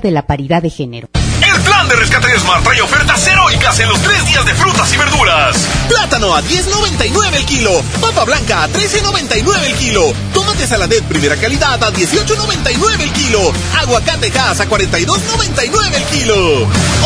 de 0.00 0.10
la 0.10 0.26
paridad 0.26 0.62
de 0.62 0.70
género. 0.70 1.08
El 1.40 1.60
plan 1.62 1.88
de 1.88 1.96
rescate 1.96 2.28
de 2.28 2.38
Smart 2.38 2.62
trae 2.64 2.80
ofertas 2.82 3.26
heroicas 3.26 3.78
en 3.80 3.88
los 3.88 4.00
tres 4.02 4.26
días 4.26 4.44
de 4.44 4.54
frutas 4.54 4.92
y 4.92 4.96
verduras. 4.96 5.56
Plátano 5.88 6.34
a 6.34 6.42
10.99 6.42 7.34
el 7.34 7.44
kilo. 7.46 7.70
Papa 8.00 8.24
blanca 8.24 8.64
a 8.64 8.68
13.99 8.68 9.64
el 9.64 9.74
kilo. 9.76 10.12
Tomate 10.34 10.66
saladet 10.66 11.04
primera 11.04 11.36
calidad 11.36 11.82
a 11.82 11.92
18.99 11.92 13.00
el 13.00 13.12
kilo. 13.12 13.52
Aguacate 13.80 14.32
Hass 14.38 14.60
a 14.60 14.68
42.99 14.68 15.94
el 15.94 16.04
kilo. 16.04 16.62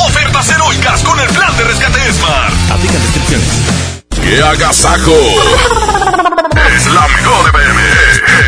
Ofertas 0.07 0.49
heroicas 0.51 1.03
con 1.03 1.19
el 1.21 1.29
plan 1.29 1.57
de 1.57 1.65
rescate 1.65 2.13
Smart. 2.13 2.55
Aplican 2.71 3.03
descripciones. 3.03 3.49
¡Qué 4.23 4.43
agasajo! 4.43 5.17
es 6.77 6.87
la 6.87 7.09
mejor 7.09 7.49
FM. 7.51 7.83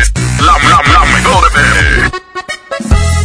Es 0.01 0.13
la, 0.41 0.57
la, 0.57 0.81
la 0.93 1.05
mejor 1.05 1.47
FM. 1.51 2.24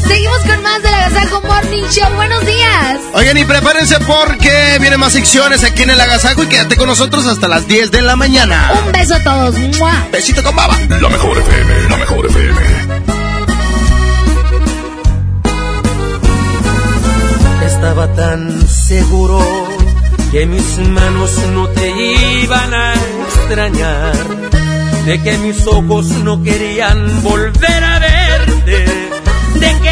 Seguimos 0.07 0.39
con 0.41 0.63
más 0.63 0.83
del 0.83 0.95
Agasajo 0.95 1.43
Morning 1.43 1.85
Show. 1.91 2.15
Buenos 2.15 2.45
días. 2.47 2.99
Oigan, 3.15 3.37
y 3.37 3.45
prepárense 3.45 3.99
porque 4.01 4.79
vienen 4.81 4.99
más 5.01 5.13
secciones 5.13 5.65
aquí 5.65 5.83
en 5.83 5.91
el 5.91 6.01
Agasajo 6.01 6.43
y 6.43 6.47
quédate 6.47 6.77
con 6.77 6.89
nosotros 6.89 7.27
hasta 7.27 7.49
las 7.49 7.67
10 7.69 7.91
de 7.91 8.03
la 8.03 8.17
mañana. 8.17 8.73
Un 8.85 8.93
beso 8.93 9.15
a 9.15 9.21
todos. 9.21 9.55
¡Mua! 9.79 10.07
Besito 10.13 10.43
con 10.43 10.57
baba. 10.57 10.79
La 11.01 11.09
mejor 11.09 11.39
FM, 11.39 11.89
la 11.89 11.97
mejor 11.97 12.27
FM. 12.27 12.61
Estaba 17.67 18.13
tan 18.15 18.69
seguro 18.69 19.41
que 20.33 20.47
mis 20.47 20.79
manos 20.79 21.33
no 21.55 21.67
te 21.69 21.89
iban 22.43 22.75
a 22.75 22.95
extrañar, 22.95 24.13
de 25.07 25.23
que 25.23 25.39
mis 25.39 25.67
ojos 25.67 26.07
no 26.07 26.43
querían 26.43 27.23
volver 27.23 27.85
a 27.85 27.99
verte, 27.99 29.10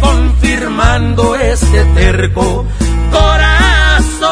Confirmando 0.00 1.34
este 1.36 1.84
terco 1.94 2.66
corazón. 3.10 4.24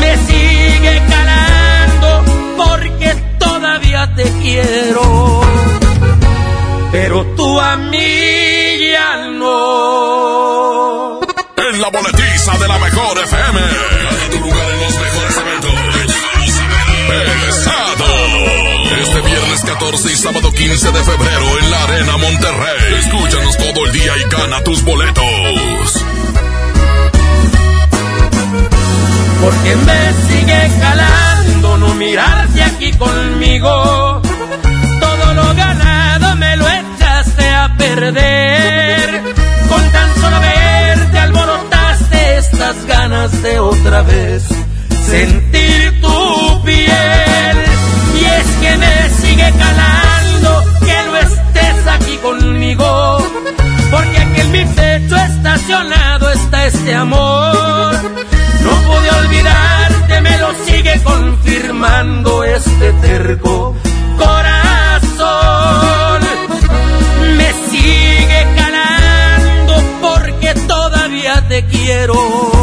Me 0.00 0.16
sigue 0.26 1.02
calando 1.08 2.24
porque 2.56 3.14
todavía 3.38 4.14
te 4.14 4.24
quiero. 4.42 5.40
Pero 6.92 7.24
tú 7.36 7.60
a 7.60 7.76
mí 7.76 8.90
ya 8.92 9.28
no. 9.28 11.20
En 11.56 11.80
la 11.80 11.88
boletiza 11.90 12.56
de 12.58 12.68
la 12.68 12.78
mejor 12.78 13.18
FM. 13.18 13.60
14 19.90 20.12
y 20.12 20.16
sábado 20.16 20.52
15 20.52 20.92
de 20.92 21.02
febrero 21.02 21.58
en 21.60 21.70
la 21.70 21.82
Arena 21.84 22.16
Monterrey. 22.18 22.94
Escúchanos 22.98 23.56
todo 23.56 23.86
el 23.86 23.92
día 23.92 24.12
y 24.18 24.28
gana 24.28 24.62
tus 24.62 24.84
boletos. 24.84 26.04
Porque 29.40 29.76
me 29.76 30.12
sigue 30.28 30.70
calando 30.78 31.78
no 31.78 31.94
mirarte 31.94 32.62
aquí 32.64 32.92
conmigo. 32.92 34.20
Todo 35.00 35.32
lo 35.32 35.54
ganado 35.54 36.36
me 36.36 36.56
lo 36.58 36.68
echaste 36.68 37.48
a 37.48 37.74
perder. 37.78 39.22
Con 39.70 39.90
tan 39.90 40.14
solo 40.16 40.38
verte 40.38 41.18
alborotaste 41.18 42.36
estas 42.36 42.84
ganas 42.84 43.42
de 43.42 43.58
otra 43.58 44.02
vez 44.02 44.44
sentir 45.06 45.98
tu 46.02 46.62
piel. 46.62 47.27
Es 48.40 48.46
que 48.60 48.76
me 48.76 48.94
sigue 49.20 49.52
calando 49.58 50.64
que 50.86 50.96
no 51.06 51.16
estés 51.16 51.86
aquí 51.94 52.16
conmigo. 52.18 53.18
Porque 53.90 54.18
aquí 54.18 54.40
en 54.40 54.50
mi 54.52 54.64
pecho 54.64 55.16
estacionado 55.16 56.30
está 56.30 56.66
este 56.66 56.94
amor. 56.94 57.92
No 58.64 58.70
pude 58.86 59.10
olvidarte, 59.22 60.20
me 60.20 60.38
lo 60.38 60.50
sigue 60.66 61.00
confirmando 61.02 62.44
este 62.44 62.92
terco 63.08 63.74
corazón. 64.16 66.20
Me 67.38 67.50
sigue 67.70 68.40
calando 68.56 69.74
porque 70.00 70.54
todavía 70.66 71.34
te 71.48 71.64
quiero. 71.66 72.57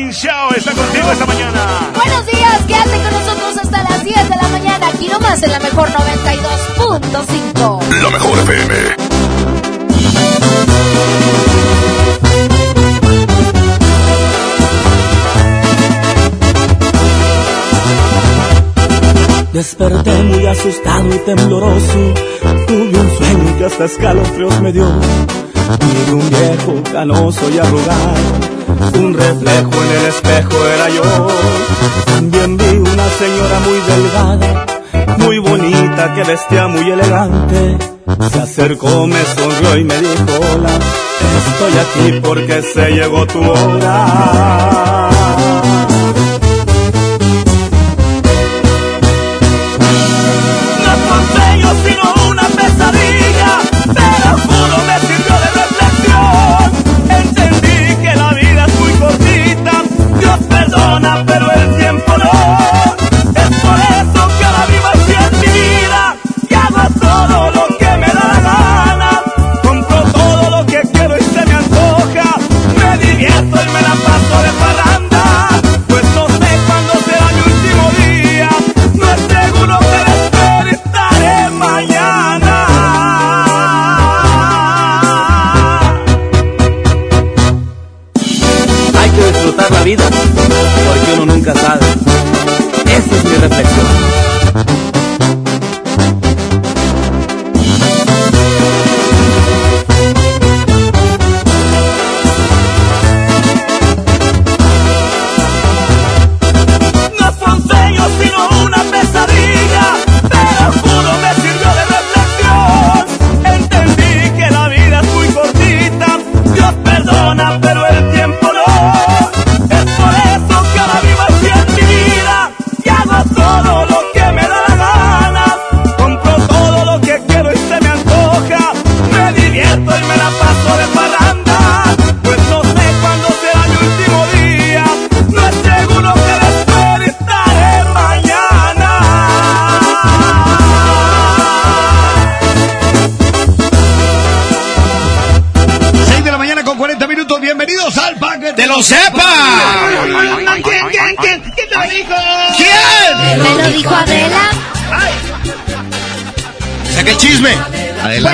Morning 0.00 0.14
Show 0.14 0.48
está 0.56 0.72
contigo 0.72 1.12
esta 1.12 1.26
mañana. 1.26 1.92
Buenos 1.94 2.24
días, 2.24 2.62
quédate 2.66 3.02
con 3.02 3.12
nosotros 3.12 3.58
hasta 3.58 3.82
las 3.82 4.02
10 4.02 4.30
de 4.30 4.36
la 4.36 4.48
mañana. 4.48 4.88
Aquí 4.88 5.08
nomás 5.08 5.42
en 5.42 5.50
la 5.50 5.60
mejor 5.60 5.90
92.5. 5.90 8.02
La 8.02 8.08
mejor 8.08 8.38
FM. 8.38 8.74
Desperté 19.52 20.22
muy 20.22 20.46
asustado 20.46 21.14
y 21.14 21.18
tembloroso. 21.18 22.14
Tuve 22.66 22.98
un 22.98 23.18
sueño 23.18 23.58
que 23.58 23.66
hasta 23.66 23.84
escalofríos 23.84 24.62
me 24.62 24.72
dio. 24.72 24.86
Miré 25.78 26.12
un 26.14 26.28
viejo 26.30 26.82
canoso 26.92 27.50
y 27.50 27.58
arrugado. 27.58 28.50
Un 28.94 29.14
reflejo 29.14 29.70
en 29.84 29.90
el 29.98 30.06
espejo 30.06 30.66
era 30.66 30.88
yo. 30.88 31.28
También 32.06 32.56
vi 32.56 32.76
una 32.76 33.08
señora 33.22 33.60
muy 33.66 33.78
delgada. 33.90 34.66
muy 35.18 35.38
bonita, 35.38 36.14
que 36.14 36.24
vestía 36.24 36.66
muy 36.68 36.90
elegante. 36.90 37.78
Se 38.32 38.40
acercó, 38.40 39.06
me 39.06 39.22
sonrió 39.24 39.76
y 39.76 39.84
me 39.84 39.98
dijo 40.00 40.24
hola. 40.52 40.78
Estoy 41.38 41.78
aquí 41.78 42.20
porque 42.22 42.62
se 42.62 42.90
llegó 42.90 43.26
tu 43.26 43.40
hora. 43.40 45.10
No 50.84 50.92
fue 51.06 51.90
sino 51.90 52.30
una 52.30 52.42
pesadilla, 52.44 53.58
pero 53.94 54.38
juro 54.46 54.79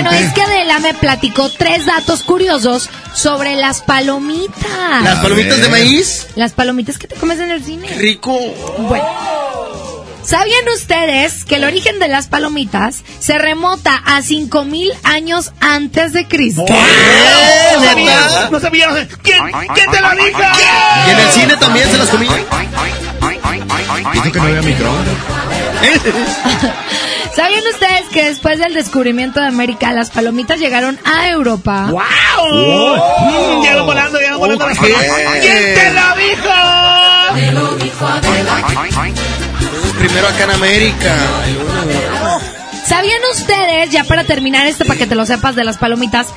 Bueno, 0.03 0.11
es 0.11 0.33
que 0.33 0.43
Adela 0.43 0.79
me 0.81 0.93
platicó 0.95 1.49
tres 1.51 1.87
datos 1.87 2.23
curiosos 2.23 2.91
sobre 3.15 3.57
las 3.57 3.81
palomitas. 3.81 5.03
¿Las 5.03 5.21
palomitas 5.21 5.61
de 5.61 5.69
maíz? 5.69 6.27
Las 6.37 6.53
palomitas 6.53 6.99
que 6.99 7.09
te 7.09 7.15
comes 7.17 7.39
en 7.41 7.51
el 7.51 7.65
cine. 7.65 7.89
Rico. 7.97 8.39
Bueno. 8.79 9.05
¿Sabían 10.23 10.69
ustedes 10.75 11.45
que 11.45 11.55
el 11.55 11.65
origen 11.65 11.99
de 12.01 12.09
las 12.09 12.27
palomitas 12.27 13.05
se 13.21 13.39
remota 13.39 14.03
a 14.05 14.23
5000 14.23 14.93
años 15.05 15.53
antes 15.61 16.13
de 16.13 16.27
Cristo? 16.27 16.65
No 16.67 17.85
sabía, 17.85 18.49
no 18.51 18.61
sabía. 18.61 19.09
¿Quién, 19.23 19.39
quién 19.73 19.91
te 19.91 20.01
lo 20.01 20.11
dijo? 20.11 20.41
¿Y 21.07 21.11
en 21.11 21.19
el 21.19 21.31
cine 21.31 21.57
también 21.57 21.91
se 21.91 21.99
las 21.99 22.09
comían? 22.09 22.35
Dijo 24.13 24.33
que 24.33 24.39
no 24.39 24.45
había 24.47 24.63
micrófono. 24.63 25.11
¿Sabían 27.37 27.62
ustedes 27.70 28.09
que 28.12 28.24
después 28.24 28.59
del 28.59 28.72
descubrimiento 28.72 29.41
de 29.41 29.49
América 29.49 29.93
las 29.93 30.11
palomitas 30.11 30.59
llegaron 30.59 30.99
a 31.05 31.28
Europa? 31.28 31.91
¡Wow! 31.91 32.01
Mm, 32.51 33.62
ya 33.62 33.74
lo 33.74 33.84
volando, 33.84 34.18
ya 34.18 34.30
lo 34.30 34.39
volando 34.39 34.66
las 34.66 34.78
palomitas. 34.78 35.12
¿Quién 35.43 35.74
te 35.74 35.93
lo 35.93 36.16
dijo? 36.16 37.34
Me 37.34 37.53
lo 37.53 37.76
dijo 37.76 38.07
Primero 39.99 40.28
acá 40.28 40.45
en 40.45 40.51
América. 40.51 41.14
¿Sabían 42.87 43.20
ustedes, 43.32 43.91
ya 43.91 44.05
para 44.05 44.24
terminar 44.24 44.66
esto, 44.66 44.87
para 44.87 44.99
que 44.99 45.07
te 45.07 45.14
lo 45.14 45.26
sepas 45.26 45.55
de 45.57 45.64
las 45.64 45.76
palomitas, 45.76 46.28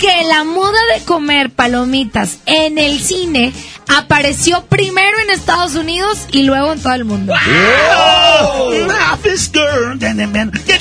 que 0.00 0.24
la 0.24 0.44
moda 0.44 0.78
de 0.94 1.04
comer 1.04 1.50
palomitas 1.50 2.38
en 2.46 2.78
el 2.78 2.98
cine 3.00 3.52
apareció 3.86 4.64
primero 4.64 5.18
en 5.20 5.30
Estados 5.30 5.74
Unidos 5.74 6.26
y 6.32 6.44
luego 6.44 6.72
en 6.72 6.82
todo 6.82 6.94
el 6.94 7.04
mundo? 7.04 7.34
¿Quién? 10.64 10.80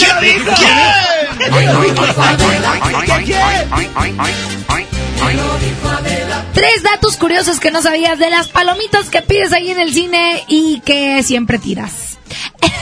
Tres 6.53 6.83
datos 6.83 7.17
curiosos 7.17 7.59
que 7.59 7.71
no 7.71 7.81
sabías 7.81 8.19
de 8.19 8.29
las 8.29 8.47
palomitas 8.47 9.09
que 9.09 9.21
pides 9.21 9.51
ahí 9.51 9.69
en 9.69 9.81
el 9.81 9.93
cine 9.93 10.45
y 10.47 10.81
que 10.85 11.21
siempre 11.23 11.59
tiras. 11.59 12.17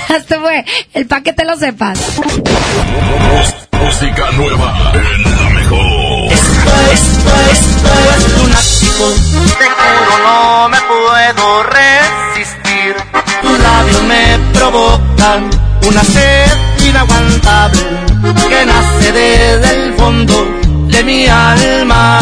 Hasta 0.10 0.40
fue 0.40 0.66
el 0.94 1.08
paquete 1.08 1.46
lo 1.46 1.58
sepas. 1.58 2.00
Música 3.72 4.32
nueva 4.34 4.92
en 4.94 5.24
la 5.24 5.50
mejor. 5.50 5.97
Lunático. 8.38 9.06
Te 9.58 9.66
juro 9.66 10.16
no 10.24 10.70
me 10.70 10.78
puedo 10.82 11.64
resistir. 11.64 12.96
Tus 13.42 13.60
labios 13.60 14.04
me 14.04 14.40
provocan 14.54 15.50
una 15.88 16.04
sed 16.04 16.52
inaguantable 16.88 17.82
que 18.50 18.66
nace 18.66 19.12
desde 19.12 19.86
el 19.86 19.94
fondo 19.96 20.48
de 20.88 21.04
mi 21.04 21.28
alma. 21.28 22.20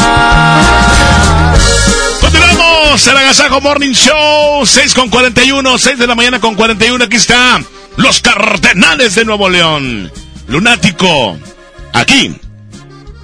Continuamos 2.19 3.07
el 3.07 3.17
Agasajo 3.17 3.61
Morning 3.61 3.93
Show, 3.93 4.65
6 4.65 4.93
con 4.93 5.09
41, 5.09 5.77
6 5.77 5.97
de 5.99 6.07
la 6.07 6.15
mañana 6.15 6.39
con 6.39 6.55
41. 6.55 7.05
Aquí 7.05 7.17
está 7.17 7.61
los 7.97 8.21
Cardenales 8.21 9.15
de 9.15 9.25
Nuevo 9.25 9.49
León. 9.49 10.11
Lunático, 10.47 11.37
aquí, 11.93 12.35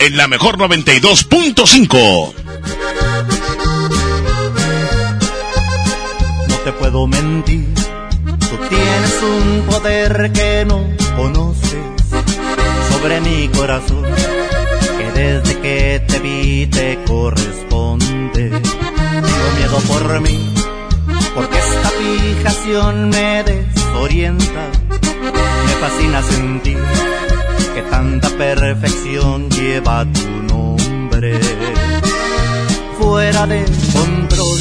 en 0.01 0.17
la 0.17 0.27
mejor 0.27 0.57
92.5. 0.57 2.33
No 6.47 6.55
te 6.63 6.71
puedo 6.73 7.05
mentir, 7.05 7.71
tú 7.75 8.57
tienes 8.67 9.21
un 9.21 9.61
poder 9.67 10.31
que 10.31 10.65
no 10.67 10.87
conoces 11.15 11.85
sobre 12.89 13.21
mi 13.21 13.47
corazón, 13.49 14.03
que 14.97 15.11
desde 15.19 15.59
que 15.59 16.03
te 16.07 16.19
vi 16.19 16.65
te 16.65 16.97
corresponde. 17.05 18.49
Tengo 18.49 19.51
miedo 19.57 19.77
por 19.87 20.19
mí, 20.21 20.55
porque 21.35 21.59
esta 21.59 21.89
fijación 21.91 23.09
me 23.09 23.43
desorienta. 23.43 24.67
Me 24.89 25.73
fascina 25.79 26.23
sentir 26.23 26.79
tanta 27.89 28.29
perfección 28.29 29.49
lleva 29.49 30.05
tu 30.05 30.27
nombre. 30.53 31.39
Fuera 32.99 33.47
de 33.47 33.65
control 33.93 34.59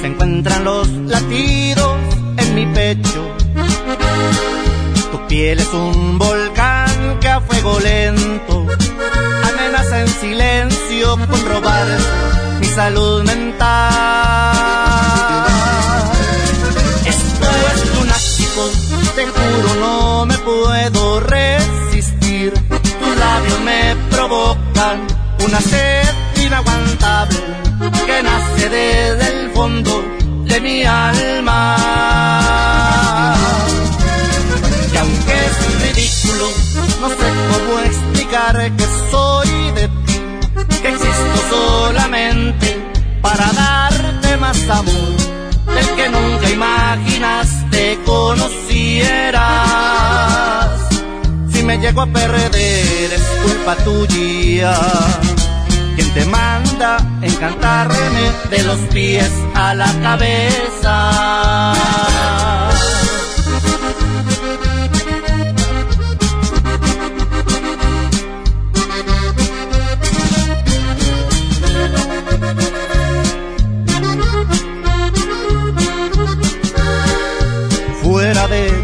se 0.00 0.06
encuentran 0.06 0.64
los 0.64 0.88
latidos 0.88 1.96
en 2.36 2.54
mi 2.54 2.66
pecho. 2.66 3.22
Tu 5.12 5.26
piel 5.28 5.60
es 5.60 5.72
un 5.72 6.18
volcán 6.18 7.18
que 7.20 7.28
a 7.28 7.40
fuego 7.40 7.78
lento 7.80 8.66
amenaza 9.48 10.00
en 10.00 10.08
silencio 10.08 11.16
con 11.30 11.44
robar 11.46 11.86
mi 12.60 12.66
salud 12.66 13.22
mental. 13.24 13.84
Esto 17.06 17.46
es 17.72 17.94
lunático, 17.94 18.70
te 19.16 19.26
juro 19.26 19.74
no 19.80 20.13
puedo 20.64 21.20
resistir. 21.20 22.52
Tus 23.00 23.16
labios 23.18 23.60
me 23.60 23.96
provocan 24.10 25.06
una 25.44 25.60
sed 25.60 26.08
inaguantable 26.44 27.38
que 28.06 28.22
nace 28.22 28.68
desde 28.68 29.26
el 29.32 29.50
fondo 29.50 30.04
de 30.44 30.60
mi 30.60 30.84
alma. 30.84 31.76
Y 34.92 34.96
aunque 34.96 35.34
es 35.48 35.56
ridículo, 35.84 36.46
no 37.00 37.08
sé 37.08 37.28
cómo 37.50 37.72
explicar 37.80 38.54
que 38.78 38.86
soy 39.10 39.50
de 39.78 39.88
ti, 40.06 40.16
que 40.82 40.88
existo 40.88 41.38
solamente 41.50 42.68
para 43.20 43.52
darte 43.52 44.36
más 44.38 44.70
amor, 44.70 45.16
del 45.74 45.88
que 45.96 46.08
nunca 46.08 46.50
imaginaste 46.50 47.98
conociera. 48.04 50.03
Me 51.64 51.78
llego 51.78 52.02
a 52.02 52.06
perder 52.06 52.54
es 52.54 53.22
culpa 53.42 53.74
tuya. 53.84 54.74
Quien 55.96 56.14
te 56.14 56.24
manda 56.26 56.98
encantarme 57.22 58.30
de 58.50 58.62
los 58.64 58.78
pies 58.92 59.30
a 59.54 59.74
la 59.74 59.90
cabeza. 60.02 61.74
fuera 78.02 78.46
de 78.48 78.83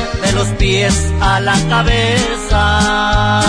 los 0.33 0.47
pies 0.59 0.93
a 1.21 1.39
la 1.39 1.55
cabeza. 1.69 3.41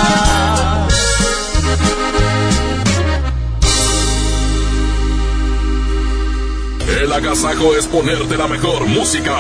El 7.00 7.12
agasajo 7.12 7.76
es 7.76 7.86
ponerte 7.86 8.36
la 8.36 8.48
mejor 8.48 8.84
música. 8.86 9.38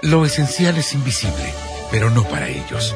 Lo 0.02 0.26
esencial 0.26 0.78
es 0.78 0.94
invisible, 0.94 1.54
pero 1.92 2.10
no 2.10 2.24
para 2.24 2.48
ellos. 2.48 2.96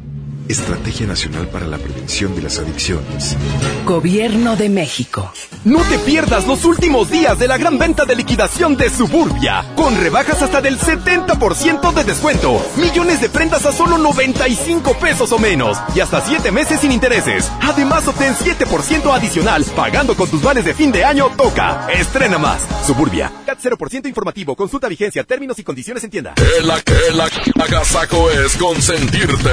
Estrategia 0.51 1.07
Nacional 1.07 1.47
para 1.47 1.65
la 1.65 1.77
Prevención 1.77 2.35
de 2.35 2.41
las 2.41 2.59
Adicciones. 2.59 3.37
Gobierno 3.85 4.55
de 4.57 4.69
México. 4.69 5.31
No 5.63 5.79
te 5.83 5.97
pierdas 5.99 6.45
los 6.45 6.65
últimos 6.65 7.09
días 7.09 7.39
de 7.39 7.47
la 7.47 7.57
gran 7.57 7.77
venta 7.77 8.05
de 8.05 8.15
liquidación 8.15 8.75
de 8.75 8.89
Suburbia, 8.89 9.63
con 9.75 9.95
rebajas 9.95 10.41
hasta 10.41 10.59
del 10.61 10.77
70% 10.77 11.93
de 11.93 12.03
descuento, 12.03 12.61
millones 12.75 13.21
de 13.21 13.29
prendas 13.29 13.65
a 13.65 13.71
solo 13.71 13.97
95 13.97 14.93
pesos 14.95 15.31
o 15.31 15.39
menos 15.39 15.77
y 15.95 16.01
hasta 16.01 16.19
7 16.19 16.51
meses 16.51 16.81
sin 16.81 16.91
intereses. 16.91 17.49
Además 17.61 18.07
obtén 18.07 18.33
7% 18.35 19.15
adicional 19.15 19.63
pagando 19.75 20.15
con 20.15 20.29
tus 20.29 20.41
vales 20.41 20.65
de 20.65 20.73
fin 20.73 20.91
de 20.91 21.05
año 21.05 21.29
Toca. 21.37 21.87
Estrena 21.91 22.37
más. 22.37 22.61
Suburbia. 22.85 23.31
CAT 23.45 23.59
0% 23.61 24.07
informativo. 24.07 24.55
Consulta 24.55 24.89
vigencia, 24.89 25.23
términos 25.23 25.57
y 25.59 25.63
condiciones 25.63 26.03
en 26.03 26.09
tienda. 26.09 26.33
El, 26.37 26.69
el, 26.69 27.21
el 27.55 27.61
agasajo 27.61 28.29
es 28.31 28.57
consentirte. 28.57 29.51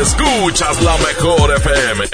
Escuchas 0.00 0.80
la 0.82 0.96
mejor 0.98 1.54
FM. 1.56 2.04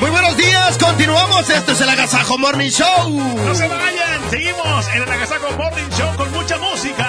Muy 0.00 0.10
buenos 0.10 0.36
días, 0.36 0.78
continuamos. 0.78 1.48
Esto 1.50 1.72
es 1.72 1.80
el 1.80 1.88
Agasajo 1.88 2.38
Morning 2.38 2.70
Show. 2.70 3.10
No 3.10 3.54
se 3.54 3.68
vayan, 3.68 4.30
seguimos 4.30 4.88
en 4.88 5.02
el 5.02 5.10
Agasajo 5.12 5.52
Morning 5.56 5.88
Show 5.96 6.16
con 6.16 6.32
mucha 6.32 6.58
música. 6.58 7.06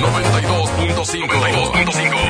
92.5. 0.00 1.26
92.5. 1.28 2.21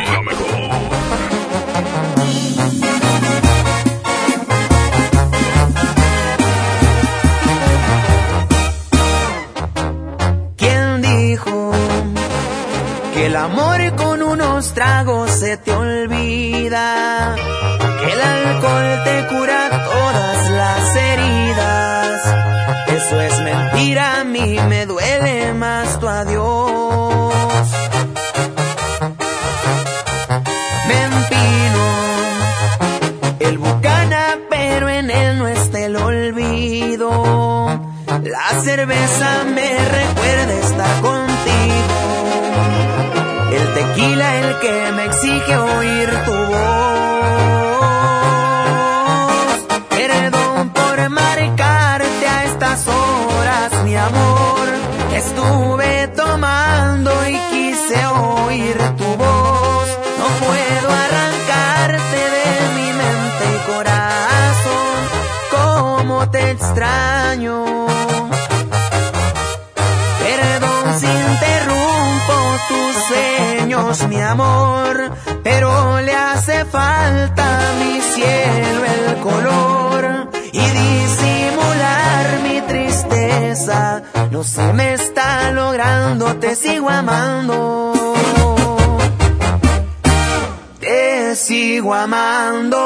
extraño. 66.73 67.87
Perdón 70.25 70.85
si 70.99 71.07
interrumpo 71.07 72.35
tus 72.69 72.95
sueños, 73.09 74.09
mi 74.09 74.21
amor, 74.21 75.13
pero 75.43 76.01
le 76.01 76.15
hace 76.15 76.65
falta 76.65 77.69
a 77.69 77.73
mi 77.75 78.01
cielo 78.01 78.85
el 78.85 79.21
color 79.21 80.31
y 80.53 80.61
disimular 80.61 82.41
mi 82.43 82.61
tristeza. 82.63 84.03
No 84.31 84.43
se 84.43 84.73
me 84.73 84.95
está 84.95 85.51
logrando, 85.53 86.37
te 86.37 86.57
sigo 86.57 86.89
amando. 86.89 87.93
Te 90.81 91.37
sigo 91.37 91.93
amando. 91.95 92.81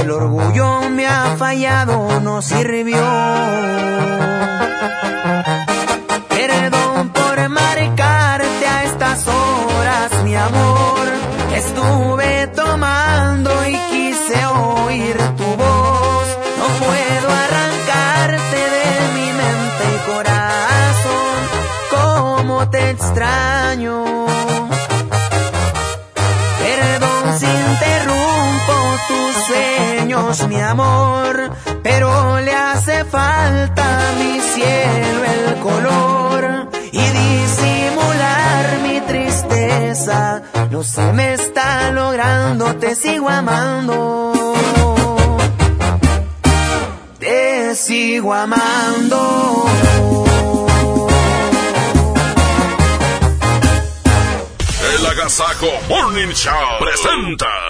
El 0.00 0.10
orgullo 0.10 0.88
me 0.88 1.06
ha 1.06 1.36
fallado, 1.36 2.20
no 2.20 2.40
sirvió. 2.40 3.04
Perdón 6.28 7.10
por 7.10 7.48
marcarte 7.50 8.66
a 8.66 8.84
estas 8.84 9.28
horas, 9.28 10.24
mi 10.24 10.34
amor. 10.34 11.06
Estuve 11.54 12.46
tomando 12.46 13.50
y 13.66 13.76
quise 13.90 14.46
oír 14.46 15.16
tu 15.36 15.44
voz. 15.44 16.26
No 16.60 16.66
puedo 16.86 17.28
arrancarte 17.44 18.60
de 18.76 18.88
mi 19.16 19.28
mente 19.42 19.82
y 19.96 20.10
corazón. 20.10 21.38
Cómo 21.90 22.70
te 22.70 22.90
extraño. 22.90 24.19
Mi 30.38 30.60
amor, 30.60 31.50
pero 31.82 32.38
le 32.38 32.54
hace 32.54 33.04
falta 33.04 34.10
a 34.10 34.12
mi 34.12 34.38
cielo 34.40 35.24
el 35.24 35.58
color 35.58 36.68
y 36.92 37.00
disimular 37.00 38.78
mi 38.80 39.00
tristeza. 39.00 40.42
No 40.70 40.84
se 40.84 41.12
me 41.12 41.34
está 41.34 41.90
logrando, 41.90 42.76
te 42.76 42.94
sigo 42.94 43.28
amando. 43.28 44.54
Te 47.18 47.74
sigo 47.74 48.32
amando. 48.32 49.66
El 54.94 55.06
Agasajo 55.06 55.66
Morning 55.88 56.32
Show 56.32 56.52
presenta. 56.78 57.69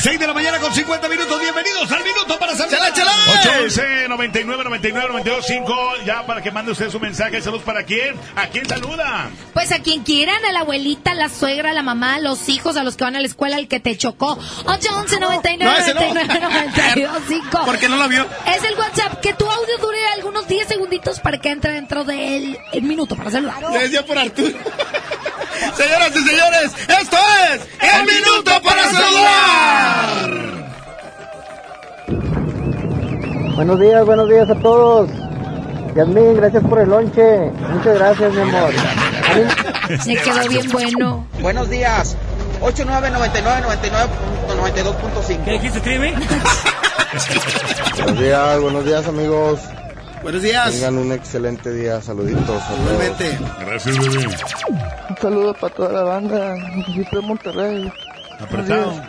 6 0.00 0.18
de 0.18 0.26
la 0.26 0.34
mañana 0.34 0.58
con 0.58 0.74
50 0.74 1.08
minutos. 1.08 1.40
Bienvenidos 1.40 1.90
al 1.92 2.02
minuto 2.02 2.38
para 2.38 2.56
saludar. 2.56 2.92
¡Chala, 2.92 2.92
chala! 2.92 3.12
811 3.40 4.08
99 4.08 4.64
99 4.64 5.08
925 5.10 6.04
Ya 6.04 6.26
para 6.26 6.42
que 6.42 6.50
mande 6.50 6.72
usted 6.72 6.90
su 6.90 6.98
mensaje. 6.98 7.40
Saludos 7.40 7.62
para 7.62 7.84
quién. 7.84 8.16
¿A 8.34 8.46
quién 8.48 8.68
saluda? 8.68 9.30
Pues 9.52 9.70
a 9.70 9.78
quien 9.80 10.02
quieran, 10.02 10.44
a 10.44 10.52
la 10.52 10.60
abuelita, 10.60 11.12
a 11.12 11.14
la 11.14 11.28
suegra, 11.28 11.70
a 11.70 11.72
la 11.72 11.82
mamá, 11.82 12.16
a 12.16 12.20
los 12.20 12.48
hijos, 12.48 12.76
a 12.76 12.82
los 12.82 12.96
que 12.96 13.04
van 13.04 13.16
a 13.16 13.20
la 13.20 13.26
escuela, 13.26 13.56
al 13.56 13.68
que 13.68 13.80
te 13.80 13.96
chocó. 13.96 14.38
811 14.64 15.20
99 15.20 15.64
No, 15.64 15.78
ese 15.78 15.94
no. 15.94 16.00
99 16.00 16.40
925 16.40 17.64
¿Por 17.66 17.78
qué 17.78 17.88
no 17.88 17.96
lo 17.96 18.08
vio? 18.08 18.26
Es 18.46 18.64
el 18.64 18.76
WhatsApp. 18.76 19.20
Que 19.20 19.34
tu 19.34 19.48
audio 19.48 19.78
dure 19.78 19.98
algunos 20.16 20.48
10 20.48 20.66
segunditos 20.68 21.20
para 21.20 21.38
que 21.38 21.50
entre 21.50 21.72
dentro 21.72 22.04
del 22.04 22.58
el 22.72 22.82
minuto 22.82 23.14
para 23.14 23.30
saludar. 23.30 23.62
Le 23.70 23.78
decía 23.80 24.04
por 24.04 24.18
Arturo. 24.18 24.56
Señoras 25.76 26.10
y 26.10 26.24
señores, 26.24 26.72
esto 27.00 27.16
es 27.50 27.60
El 27.80 28.06
Minuto 28.06 28.50
para 28.62 28.84
Saludar. 28.90 30.32
Buenos 33.56 33.80
días, 33.80 34.04
buenos 34.04 34.28
días 34.28 34.50
a 34.50 34.54
todos. 34.56 35.08
Yasmín, 35.94 36.34
gracias 36.36 36.64
por 36.64 36.80
el 36.80 36.88
lonche. 36.88 37.50
Muchas 37.70 37.94
gracias, 37.98 38.32
mi 38.32 38.40
amor. 38.40 38.72
Se 40.02 40.16
quedó 40.16 40.48
bien 40.48 40.68
bueno. 40.70 41.26
Buenos 41.40 41.70
días. 41.70 42.16
899999.92.5. 42.60 45.44
¿Qué 45.44 45.50
dijiste, 45.52 45.80
Trivi? 45.80 46.12
Buenos 47.96 48.18
días, 48.20 48.60
buenos 48.60 48.84
días 48.84 49.06
amigos. 49.06 49.60
Buenos 50.22 50.42
días. 50.42 50.72
Tengan 50.72 50.98
un 50.98 51.12
excelente 51.12 51.72
día, 51.72 52.00
saluditos. 52.00 52.44
todos. 52.46 52.62
Gracias, 53.60 53.98
bebé. 53.98 54.26
Un 55.08 55.16
saludo 55.20 55.54
para 55.54 55.74
toda 55.74 55.92
la 55.92 56.02
banda. 56.02 56.54
Municipio 56.56 57.20
de 57.20 57.26
Monterrey. 57.26 57.92
Apretado. 58.40 59.02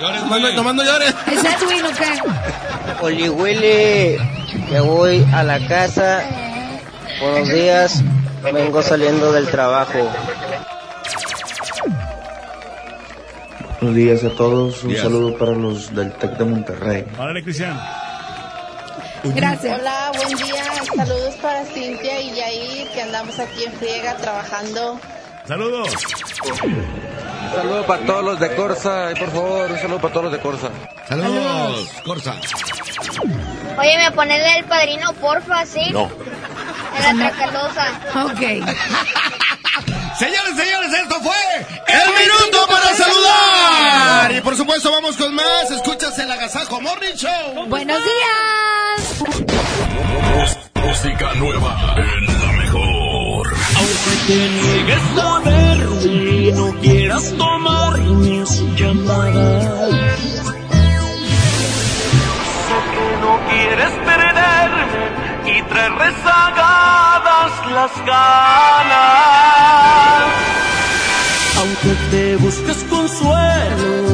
Llores, 0.00 0.26
mando, 0.26 0.54
tomando 0.56 0.84
llores. 0.84 1.14
¿Es 1.30 1.44
Edwin 1.62 1.84
o 1.84 1.90
qué? 1.96 3.04
Oli 3.04 3.28
Willy, 3.28 4.16
ya 4.70 4.82
voy 4.82 5.24
a 5.32 5.44
la 5.44 5.64
casa. 5.68 6.24
Buenos 7.20 7.48
días. 7.48 8.02
Vengo 8.42 8.82
saliendo 8.82 9.32
del 9.32 9.48
trabajo. 9.48 10.10
Buenos 13.80 13.96
días 13.96 14.24
a 14.24 14.30
todos. 14.30 14.82
Un 14.82 14.90
Días. 14.90 15.02
saludo 15.02 15.38
para 15.38 15.52
los 15.52 15.94
del 15.94 16.12
TEC 16.12 16.38
de 16.38 16.44
Monterrey. 16.44 17.04
Órale, 17.18 17.42
Cristian. 17.44 17.78
Gracias. 19.24 19.80
Hola, 19.80 20.12
buen 20.14 20.36
día. 20.36 20.64
Saludos 20.96 21.34
para 21.40 21.64
Cintia 21.64 22.20
y 22.20 22.34
Yair, 22.34 22.88
que 22.88 23.02
andamos 23.02 23.38
aquí 23.38 23.64
en 23.64 23.72
friega 23.72 24.16
trabajando. 24.16 25.00
Saludos. 25.46 25.88
Un 26.44 27.54
saludo 27.54 27.86
para 27.86 28.06
todos 28.06 28.24
los 28.24 28.40
de 28.40 28.54
Corsa. 28.54 29.12
Y 29.12 29.14
por 29.14 29.30
favor, 29.30 29.70
un 29.70 29.78
saludo 29.78 29.98
para 29.98 30.12
todos 30.12 30.24
los 30.24 30.32
de 30.32 30.40
Corsa. 30.40 30.70
Saludos, 31.08 31.88
Corsa. 32.04 32.34
Oye, 33.78 33.98
¿me 33.98 34.10
pones 34.12 34.56
el 34.56 34.64
padrino, 34.64 35.12
porfa, 35.14 35.64
sí? 35.66 35.90
No. 35.90 36.10
En 37.08 37.18
la 37.18 37.30
tracalosa. 37.30 38.00
Ok. 38.24 38.40
Señores, 40.18 40.56
señores, 40.56 40.92
esto 41.02 41.20
fue 41.22 41.34
El 41.88 42.10
Minuto 42.14 42.66
para 42.68 42.94
Saludar. 42.94 44.32
Y 44.32 44.40
por 44.40 44.56
supuesto, 44.56 44.92
vamos 44.92 45.16
con 45.16 45.34
más. 45.34 45.70
Escuchas 45.72 46.16
el 46.20 46.30
Agasajo 46.30 46.80
Morning 46.80 47.14
Show. 47.16 47.66
Buenos 47.66 47.98
días. 48.04 49.24
Música 50.74 51.34
nueva 51.34 51.96
en 51.96 52.26
la 52.26 52.52
mejor. 52.52 53.52
Aunque 53.76 54.16
te 54.28 54.48
niegues 54.48 55.18
a 55.20 55.40
verme 55.40 56.04
y 56.04 56.52
no 56.52 56.80
quieras 56.80 57.34
tomar 57.36 57.98
mis 57.98 58.50
llamadas. 58.76 59.64
Sé 62.68 62.78
que 62.92 63.06
no 63.20 63.40
quieres 63.50 63.90
perderme 64.06 65.23
y 65.56 65.62
traer 65.62 65.92
rezagadas 65.92 67.52
las 67.70 67.92
ganas. 68.04 68.94
Aunque 71.58 71.94
te 72.10 72.36
busques 72.36 72.84
consuelo 72.90 74.13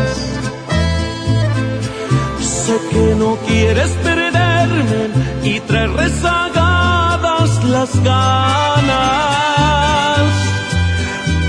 que 2.91 3.15
no 3.15 3.37
quieres 3.47 3.89
perderme 4.03 5.01
y 5.43 5.59
traer 5.61 5.91
rezagadas 5.91 7.63
las 7.65 8.03
ganas. 8.03 9.01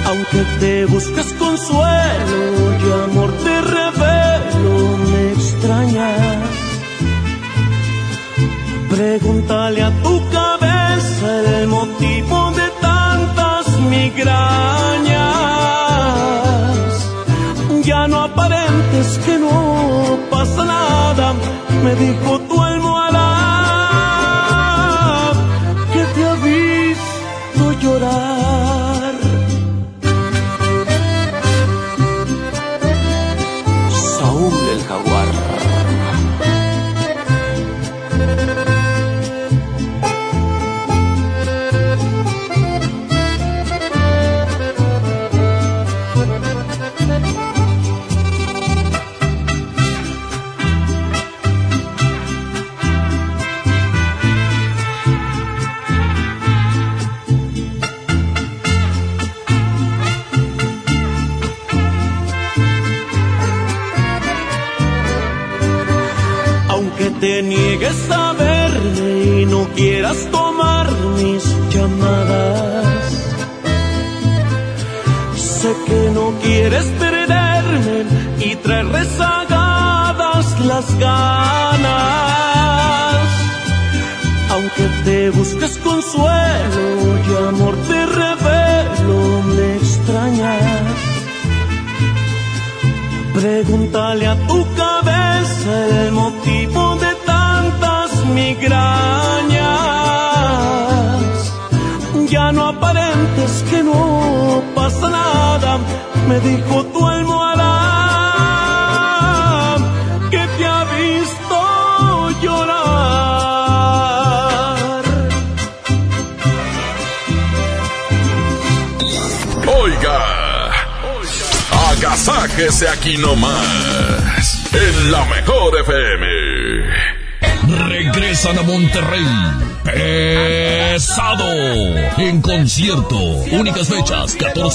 Aunque 0.08 0.40
te 0.60 0.84
busques 0.86 1.32
consuelo 1.34 2.40
y 2.80 2.84
amor 3.04 3.30
te 3.44 3.60
revelo, 3.60 4.96
me 5.10 5.32
extrañas. 5.32 6.62
Pregúntale 8.90 9.82
a 9.82 9.90
tu 10.02 10.14
cabeza 10.30 11.28
el 11.60 11.66
motivo 11.68 12.52
de 12.52 12.68
tantas 12.80 13.64
migrañas. 13.90 14.42
Ya 17.84 18.06
no 18.08 18.22
aparentes 18.22 19.18
que 19.24 19.38
no 19.38 20.18
pasa 20.30 20.64
nada, 20.64 20.81
me 21.94 22.06
dijo 22.06 22.41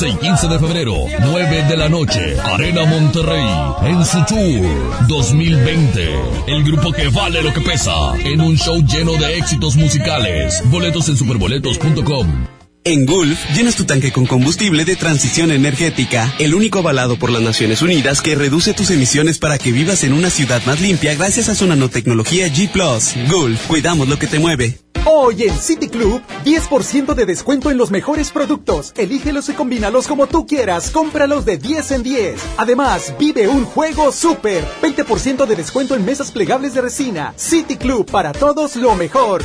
y 0.06 0.16
15 0.16 0.48
de 0.48 0.60
febrero, 0.60 0.93
9 1.22 1.64
de 1.64 1.78
la 1.78 1.89
noche, 1.89 2.39
Arena 2.39 2.86
Monterrey, 2.86 3.48
en 3.84 4.06
su 4.06 4.24
tour 4.26 5.08
2020. 5.08 6.10
El 6.48 6.64
grupo 6.64 6.91
que 6.91 7.08
vale 7.08 7.41
lo 7.41 7.52
que 7.52 7.62
pesa, 7.62 8.14
en 8.24 8.41
un 8.41 8.58
show 8.58 8.84
lleno 8.86 9.14
de 9.14 9.38
éxitos 9.38 9.76
musicales. 9.76 10.62
Boletos 10.66 11.10
en 11.10 11.18
superboletos.com. 11.18 12.45
En 12.84 13.06
Gulf, 13.06 13.39
llenas 13.56 13.76
tu 13.76 13.86
tanque 13.86 14.12
con 14.12 14.26
combustible 14.26 14.86
de 14.86 14.95
transición 14.95 15.52
energética, 15.52 16.34
el 16.38 16.54
único 16.54 16.80
avalado 16.80 17.18
por 17.18 17.32
las 17.32 17.41
Naciones 17.41 17.82
Unidas 17.82 18.22
que 18.22 18.36
reduce 18.36 18.74
tus 18.74 18.91
emisiones 18.91 19.39
para 19.39 19.58
que 19.58 19.72
vivas 19.72 20.04
en 20.04 20.14
una 20.14 20.30
ciudad 20.30 20.62
más 20.66 20.80
limpia 20.80 21.16
gracias 21.16 21.50
a 21.50 21.56
su 21.56 21.66
nanotecnología 21.66 22.48
G⁇ 22.48 22.72
Gulf, 23.30 23.66
cuidamos 23.68 24.08
lo 24.08 24.20
que 24.20 24.28
te 24.28 24.39
mueve. 24.39 24.78
Hoy 25.10 25.43
en 25.43 25.58
City 25.58 25.88
Club, 25.88 26.22
10% 26.43 27.14
de 27.14 27.26
descuento 27.26 27.72
en 27.72 27.78
los 27.78 27.91
mejores 27.91 28.30
productos. 28.32 28.91
Elígelos 28.97 29.47
y 29.47 29.53
combínalos 29.53 30.05
como 30.05 30.28
tú 30.28 30.45
quieras. 30.45 30.91
Cómpralos 30.91 31.45
de 31.45 31.58
10 31.58 31.91
en 31.91 32.03
10. 32.03 32.41
Además, 32.58 33.14
vive 33.18 33.47
un 33.47 33.64
juego 33.64 34.12
súper. 34.12 34.66
20% 34.82 35.45
de 35.45 35.55
descuento 35.55 35.95
en 35.95 36.03
mesas 36.03 36.32
plegables 36.32 36.74
de 36.74 36.82
resina. 36.82 37.34
City 37.38 37.78
Club, 37.78 38.12
para 38.12 38.34
todos 38.34 38.76
lo 38.76 38.95
mejor. 38.95 39.43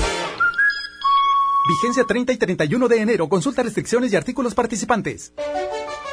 Vigencia 1.68 2.02
30 2.08 2.32
y 2.32 2.36
31 2.38 2.88
de 2.88 3.00
enero. 3.00 3.28
Consulta 3.28 3.62
restricciones 3.62 4.12
y 4.12 4.16
artículos 4.16 4.54
participantes. 4.54 5.32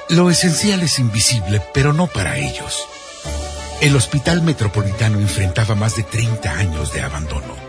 Lo 0.10 0.30
esencial 0.30 0.82
es 0.82 1.00
invisible, 1.00 1.60
pero 1.74 1.92
no 1.92 2.06
para 2.06 2.38
ellos. 2.38 2.88
El 3.82 3.96
Hospital 3.96 4.44
Metropolitano 4.44 5.20
enfrentaba 5.20 5.74
más 5.74 5.96
de 5.96 6.04
30 6.04 6.52
años 6.52 6.94
de 6.94 7.02
abandono. 7.02 7.69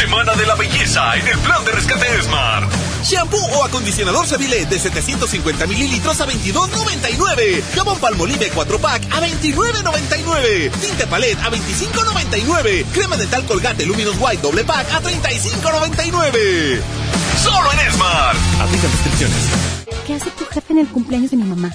Semana 0.00 0.34
de 0.34 0.46
la 0.46 0.54
belleza 0.54 1.14
en 1.14 1.28
el 1.28 1.38
plan 1.40 1.62
de 1.62 1.72
rescate 1.72 2.22
Smart. 2.22 2.72
Shampoo 3.04 3.36
o 3.36 3.64
acondicionador 3.64 4.26
Seville 4.26 4.64
de 4.64 4.78
750 4.78 5.66
mililitros 5.66 6.18
a 6.22 6.26
22.99. 6.26 7.62
Jabón 7.74 7.98
Palmolive 7.98 8.48
4 8.48 8.78
pack 8.78 9.04
a 9.12 9.20
29.99. 9.20 10.70
Tinte 10.80 11.06
Palet 11.06 11.38
a 11.40 11.50
25.99. 11.50 12.86
Crema 12.94 13.18
dental 13.18 13.44
Colgate 13.44 13.84
Luminous 13.84 14.16
White 14.18 14.40
doble 14.40 14.64
pack 14.64 14.90
a 14.90 15.02
35.99. 15.02 16.80
Solo 17.44 17.70
en 17.72 17.92
Smart. 17.92 18.38
Aplica 18.58 18.88
restricciones. 18.88 19.36
¿Qué 20.06 20.14
hace 20.14 20.30
tu 20.30 20.46
jefe 20.46 20.72
en 20.72 20.78
el 20.78 20.88
cumpleaños 20.88 21.30
de 21.30 21.36
mi 21.36 21.44
mamá? 21.44 21.74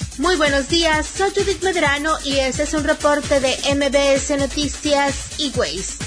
Muy 0.21 0.35
buenos 0.35 0.69
días, 0.69 1.07
soy 1.17 1.31
Judith 1.31 1.63
Medrano 1.63 2.15
y 2.23 2.37
este 2.37 2.61
es 2.61 2.75
un 2.75 2.83
reporte 2.83 3.39
de 3.39 3.57
MBS 3.73 4.37
Noticias 4.37 5.15
y 5.39 5.51
Ways. 5.57 5.97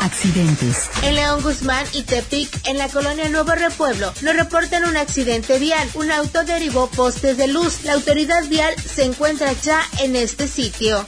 Accidentes. 0.00 0.88
En 1.02 1.16
León 1.16 1.42
Guzmán 1.42 1.84
y 1.92 2.02
Tepic, 2.02 2.48
en 2.66 2.78
la 2.78 2.88
colonia 2.88 3.28
Nuevo 3.28 3.52
Repueblo, 3.52 4.10
nos 4.22 4.36
reportan 4.36 4.86
un 4.86 4.96
accidente 4.96 5.58
vial. 5.58 5.86
Un 5.92 6.10
auto 6.10 6.44
derivó 6.44 6.88
postes 6.88 7.36
de 7.36 7.46
luz. 7.46 7.84
La 7.84 7.92
autoridad 7.92 8.42
vial 8.48 8.74
se 8.82 9.04
encuentra 9.04 9.52
ya 9.52 9.82
en 10.00 10.16
este 10.16 10.48
sitio. 10.48 11.04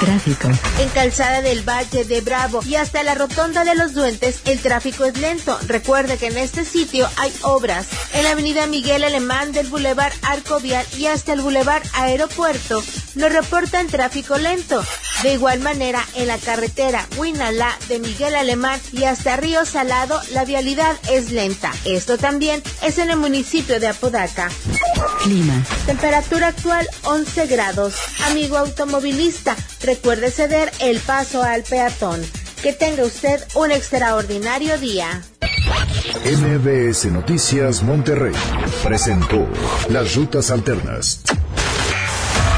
Tráfico. 0.00 0.48
En 0.78 0.88
Calzada 0.90 1.42
del 1.42 1.68
Valle 1.68 2.04
de 2.04 2.20
Bravo 2.20 2.60
y 2.64 2.76
hasta 2.76 3.02
la 3.02 3.16
Rotonda 3.16 3.64
de 3.64 3.74
los 3.74 3.92
Duentes, 3.92 4.40
el 4.44 4.60
tráfico 4.60 5.04
es 5.04 5.18
lento. 5.18 5.58
Recuerde 5.66 6.16
que 6.16 6.28
en 6.28 6.38
este 6.38 6.64
sitio 6.64 7.08
hay 7.16 7.32
obras. 7.42 7.88
En 8.14 8.22
la 8.22 8.30
avenida 8.30 8.68
Miguel 8.68 9.02
Alemán 9.02 9.50
del 9.50 9.66
Boulevard 9.66 10.14
Arco 10.22 10.60
Vial 10.60 10.86
y 10.96 11.06
hasta 11.06 11.32
el 11.32 11.40
Boulevard 11.40 11.71
Aeropuerto, 11.94 12.82
nos 13.14 13.32
reportan 13.32 13.86
tráfico 13.86 14.36
lento. 14.36 14.84
De 15.22 15.32
igual 15.34 15.60
manera, 15.60 16.04
en 16.16 16.26
la 16.26 16.36
carretera 16.36 17.06
Huinalá 17.16 17.78
de 17.88 18.00
Miguel 18.00 18.34
Alemán 18.34 18.80
y 18.92 19.04
hasta 19.04 19.36
Río 19.36 19.64
Salado, 19.64 20.20
la 20.32 20.44
vialidad 20.44 20.96
es 21.10 21.30
lenta. 21.30 21.72
Esto 21.84 22.18
también 22.18 22.62
es 22.82 22.98
en 22.98 23.10
el 23.10 23.16
municipio 23.16 23.78
de 23.78 23.88
Apodaca. 23.88 24.50
Clima. 25.22 25.64
Temperatura 25.86 26.48
actual 26.48 26.86
11 27.04 27.46
grados. 27.46 27.94
Amigo 28.26 28.58
automovilista, 28.58 29.56
recuerde 29.82 30.30
ceder 30.30 30.72
el 30.80 30.98
paso 31.00 31.42
al 31.42 31.62
peatón. 31.62 32.20
Que 32.62 32.72
tenga 32.72 33.04
usted 33.04 33.42
un 33.54 33.70
extraordinario 33.70 34.78
día. 34.78 35.22
MBS 36.24 37.06
Noticias 37.06 37.82
Monterrey 37.82 38.34
presentó 38.84 39.48
Las 39.88 40.14
Rutas 40.14 40.50
Alternas. 40.50 41.22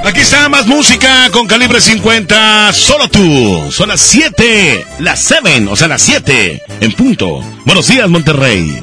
Aquí 0.03 0.22
está 0.22 0.49
más 0.49 0.66
música 0.66 1.30
con 1.30 1.47
calibre 1.47 1.80
50. 1.80 2.72
Solo 2.72 3.07
tú. 3.07 3.70
Son 3.70 3.90
las 3.90 4.01
7. 4.01 4.86
Las 4.99 5.22
7. 5.22 5.68
O 5.70 5.76
sea, 5.76 5.86
las 5.86 6.03
7. 6.03 6.64
En 6.80 6.90
punto. 6.95 7.45
Buenos 7.64 7.86
días, 7.86 8.09
Monterrey. 8.09 8.82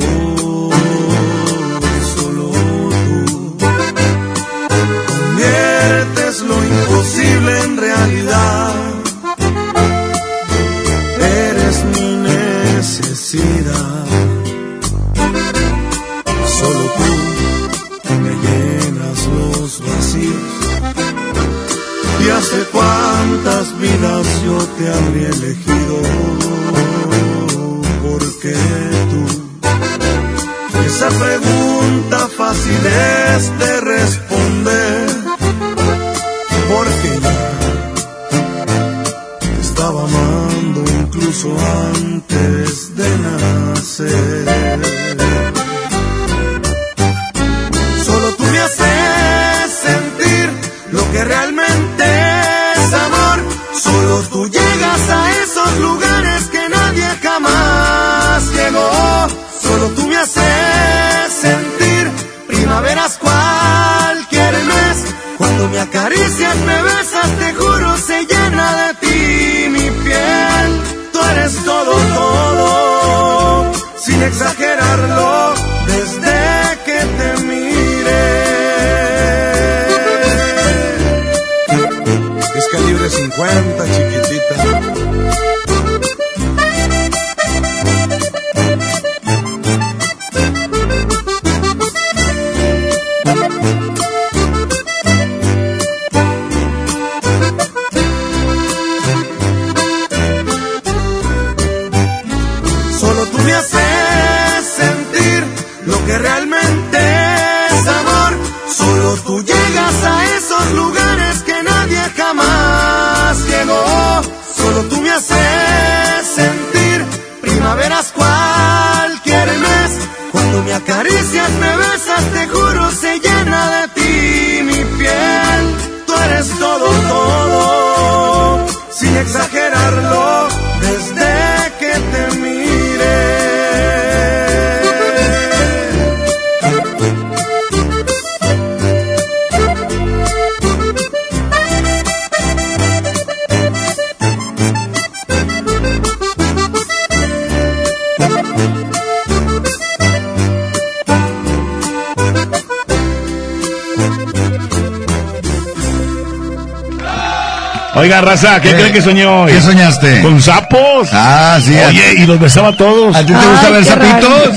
Oiga, 158.11 158.21
raza, 158.23 158.59
¿qué, 158.59 158.73
creen 158.73 158.91
que 158.91 159.01
soñé 159.01 159.25
hoy? 159.25 159.53
¿Qué 159.53 159.61
soñaste? 159.61 160.21
¿Con 160.21 160.41
sapos? 160.41 161.07
Ah, 161.13 161.57
sí. 161.65 161.73
Oye, 161.73 162.15
y 162.17 162.25
los 162.25 162.41
besaba 162.41 162.67
a 162.67 162.75
todos. 162.75 163.15
¿A 163.15 163.25
ti 163.25 163.31
te 163.31 163.47
gusta 163.47 163.69
ver 163.69 163.85
sapitos? 163.85 164.47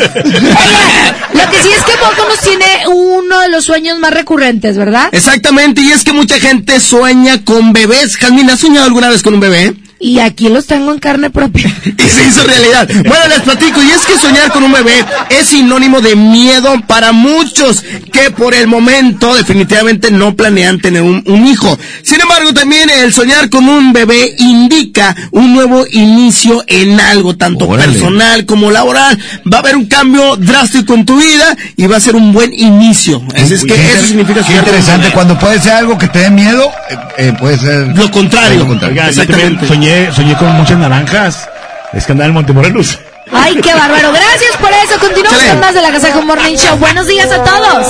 Lo 1.35 1.51
que 1.51 1.63
sí 1.63 1.69
es 1.69 1.85
que 1.85 1.97
Moco 1.99 2.29
nos 2.29 2.41
tiene 2.41 2.65
uno 2.89 3.41
de 3.43 3.51
los 3.51 3.65
sueños 3.65 4.01
más 4.01 4.13
recurrentes, 4.13 4.77
¿verdad? 4.77 5.09
Exactamente, 5.13 5.83
y 5.83 5.93
es 5.93 6.03
que 6.03 6.13
mucha 6.13 6.41
gente 6.41 6.81
sueña 6.81 7.45
con 7.45 7.73
bebés. 7.73 8.17
Jasmine, 8.17 8.51
¿has 8.51 8.59
soñado 8.59 8.87
alguna 8.87 9.09
vez 9.09 9.23
con 9.23 9.35
un 9.35 9.41
bebé? 9.41 9.73
Y 10.01 10.19
aquí 10.19 10.49
los 10.49 10.67
tengo 10.67 10.93
en 10.93 10.99
carne 10.99 11.31
propia. 11.31 11.73
Y 11.85 12.09
se 12.09 12.27
hizo 12.27 12.45
realidad. 12.45 12.89
Bueno, 13.07 13.29
les 13.29 13.41
platico, 13.41 13.83
y 13.83 13.91
es 13.91 14.05
que 14.05 14.19
soñar 14.19 14.53
con 14.53 14.63
un 14.63 14.73
bebé 14.73 15.05
es 15.31 15.47
sinónimo 15.47 16.01
de 16.01 16.17
miedo 16.17 16.75
para 16.87 17.13
muchos 17.13 17.83
que 18.13 18.31
por 18.31 18.53
el 18.55 18.67
momento 18.67 19.35
definitivamente 19.35 20.11
no 20.11 20.35
planean 20.37 20.81
tener 20.81 21.03
un, 21.03 21.23
un 21.27 21.47
hijo. 21.47 21.79
Sin 22.03 22.21
embargo, 22.21 22.24
también 22.55 22.89
el 22.91 23.13
soñar 23.13 23.51
con 23.51 23.69
un 23.69 23.93
bebé 23.93 24.35
indica 24.39 25.15
un 25.33 25.53
nuevo 25.53 25.85
inicio 25.91 26.65
en 26.67 27.01
algo, 27.01 27.37
tanto 27.37 27.69
personal 27.69 28.47
como 28.47 28.71
laboral. 28.71 29.19
Va 29.53 29.59
a 29.59 29.61
haber 29.61 29.77
un 29.77 29.87
cambio 29.87 30.37
drástico 30.37 30.95
en 30.95 31.05
tu 31.05 31.17
vida 31.17 31.57
y 31.77 31.87
va 31.87 31.97
a 31.97 32.01
ser 32.01 32.17
un 32.17 32.33
buen 32.33 32.53
inicio. 32.53 33.23
Así 33.35 33.55
es 33.55 33.61
que 33.63 33.75
Qué 33.75 33.93
eso 33.93 34.07
significa 34.07 34.41
Qué 34.41 34.47
soñar 34.47 34.65
con 34.65 34.75
un 34.75 34.79
interesante, 34.81 35.11
cuando 35.13 35.39
puede 35.39 35.61
ser 35.61 35.73
algo 35.73 35.99
que 35.99 36.09
te 36.09 36.21
dé 36.21 36.31
miedo, 36.31 36.71
eh, 36.91 36.97
eh, 37.19 37.33
puede 37.39 37.59
ser... 37.59 37.97
Lo 37.97 38.11
contrario. 38.11 38.61
Lo 38.61 38.67
contrario. 38.67 39.03
Oiga, 39.03 39.11
yo 39.11 39.27
también 39.27 39.59
soñé, 39.67 40.13
soñé 40.13 40.37
con 40.37 40.53
muchas 40.53 40.79
naranjas. 40.79 41.49
Es 41.93 42.07
que 42.07 42.13
andaba 42.13 42.29
en 42.29 42.35
Montemorelos. 42.35 42.99
Ay, 43.33 43.57
qué 43.57 43.75
bárbaro. 43.75 44.13
Gracias 44.13 44.57
por 44.61 44.71
eso. 44.71 44.99
Continuamos 45.01 45.43
con 45.43 45.61
más 45.61 45.75
de 45.75 45.83
la 45.83 45.91
Casa 45.93 46.11
con 46.13 46.27
Morning 46.27 46.57
Show. 46.57 46.77
Buenos 46.79 47.07
días 47.07 47.31
a 47.31 47.43
todos. 47.43 47.87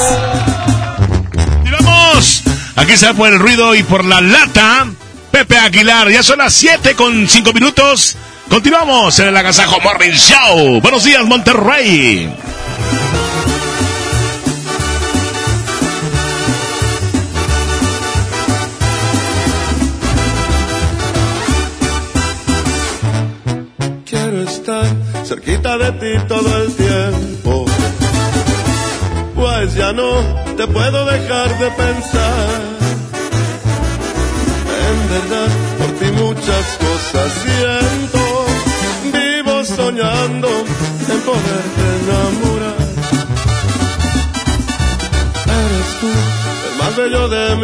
Aquí 2.76 2.96
se 2.96 3.06
va 3.06 3.14
por 3.14 3.32
el 3.32 3.38
ruido 3.38 3.74
y 3.74 3.82
por 3.82 4.04
la 4.04 4.20
lata. 4.20 4.86
Pepe 5.30 5.58
Aguilar, 5.58 6.10
ya 6.10 6.22
son 6.22 6.38
las 6.38 6.52
7 6.54 6.94
con 6.94 7.28
5 7.28 7.52
minutos. 7.52 8.16
Continuamos 8.48 9.18
en 9.20 9.28
el 9.28 9.36
Agasajo 9.36 9.80
Morning 9.80 10.12
Show. 10.12 10.80
Buenos 10.80 11.04
días, 11.04 11.24
Monterrey. 11.24 12.32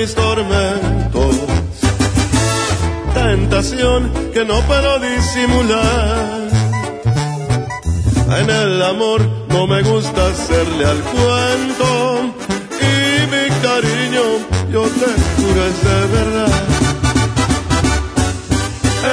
Mis 0.01 0.15
tormentos 0.15 1.37
tentación 3.13 4.11
que 4.33 4.47
no 4.47 4.59
puedo 4.63 4.99
disimular. 4.99 6.49
En 8.41 8.49
el 8.49 8.83
amor 8.83 9.21
no 9.51 9.67
me 9.67 9.83
gusta 9.83 10.21
hacerle 10.29 10.85
al 10.87 11.01
cuento 11.15 11.89
y 12.91 13.27
mi 13.33 13.45
cariño 13.67 14.25
yo 14.73 14.83
te 15.01 15.11
juro 15.37 15.61
es 15.71 15.79
de 15.89 16.01
verdad. 16.17 16.53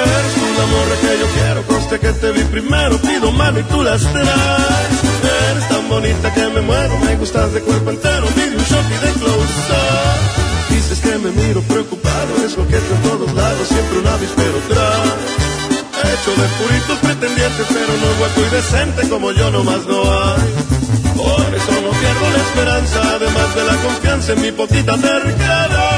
Eres 0.04 0.34
la 0.58 0.66
morra 0.72 0.96
que 1.02 1.12
yo 1.20 1.26
quiero, 1.36 1.62
conste 1.66 2.00
que 2.00 2.12
te 2.12 2.32
vi 2.32 2.44
primero, 2.44 2.96
pido 2.98 3.30
mano 3.32 3.60
y 3.60 3.64
tú 3.64 3.82
las 3.82 4.00
traes. 4.10 4.98
Eres 5.50 5.68
tan 5.68 5.86
bonita 5.90 6.32
que 6.32 6.48
me 6.48 6.62
muero, 6.62 6.98
me 7.04 7.14
gustas 7.16 7.52
de 7.52 7.60
cuerpo 7.60 7.90
entero, 7.90 8.26
pide 8.28 8.56
un 8.56 8.64
shot 8.64 8.86
y 8.86 9.06
de 9.06 9.12
close. 9.20 10.27
Que 11.18 11.24
me 11.24 11.42
miro 11.42 11.60
preocupado, 11.62 12.46
es 12.46 12.54
coqueto 12.54 12.94
en 12.94 13.02
todos 13.02 13.34
lados, 13.34 13.66
siempre 13.66 13.98
un 13.98 14.06
avispero 14.06 14.58
trae. 14.68 16.12
Hecho 16.12 16.30
de 16.30 16.48
puritos 16.60 16.98
pretendientes, 16.98 17.66
pero 17.70 17.92
no 17.96 18.18
guapo 18.18 18.40
y 18.40 18.54
decente 18.54 19.08
como 19.08 19.32
yo 19.32 19.50
nomás 19.50 19.84
no 19.86 20.00
hay. 20.02 20.54
Por 21.16 21.54
eso 21.56 21.72
no 21.72 21.90
pierdo 21.90 22.30
la 22.30 22.38
esperanza, 22.38 23.00
además 23.16 23.54
de 23.56 23.64
la 23.64 23.76
confianza 23.82 24.32
en 24.34 24.42
mi 24.42 24.52
poquita 24.52 24.96
terquedad. 24.96 25.97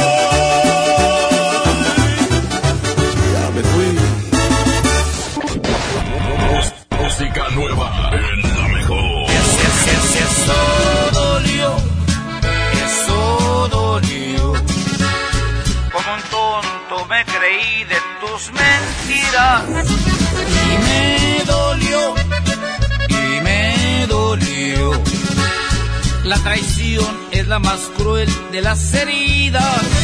Traición 26.43 27.05
es 27.31 27.47
la 27.47 27.59
más 27.59 27.91
cruel 27.97 28.29
de 28.51 28.61
las 28.61 28.93
heridas. 28.93 30.00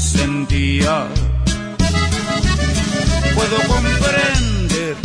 Sentía. 0.00 1.06
Puedo 3.34 3.56
comprender 3.66 4.96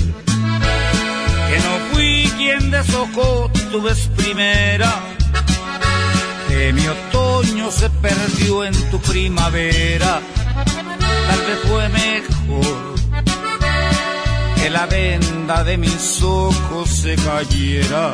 que 1.50 1.58
no 1.66 1.94
fui 1.94 2.32
quien 2.38 2.72
deshojó 2.72 3.52
tu 3.72 3.82
vez 3.82 4.10
primera 4.16 4.94
que 6.48 6.74
mi 6.74 6.88
otoño 6.88 7.72
se 7.72 7.90
perdió 7.90 8.64
en 8.66 8.74
tu 8.90 9.00
primavera. 9.00 10.22
Tal 11.28 11.40
vez 11.48 11.60
fue 11.68 11.90
mejor 11.90 12.96
que 14.56 14.70
la 14.70 14.86
venda 14.86 15.64
de 15.64 15.78
mis 15.78 16.22
ojos 16.24 16.90
se 16.90 17.16
cayera. 17.16 18.14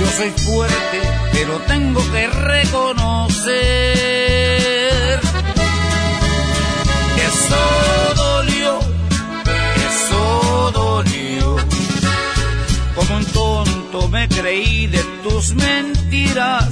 Yo 0.00 0.06
soy 0.16 0.30
fuerte, 0.30 1.00
pero 1.32 1.58
tengo 1.66 2.00
que 2.12 2.26
reconocer 2.26 3.84
eso 7.44 8.14
dolió, 8.14 8.78
eso 9.88 10.70
dolió. 10.72 11.56
Como 12.94 13.16
un 13.16 13.24
tonto 13.26 14.08
me 14.08 14.28
creí 14.28 14.86
de 14.86 15.02
tus 15.22 15.54
mentiras 15.54 16.68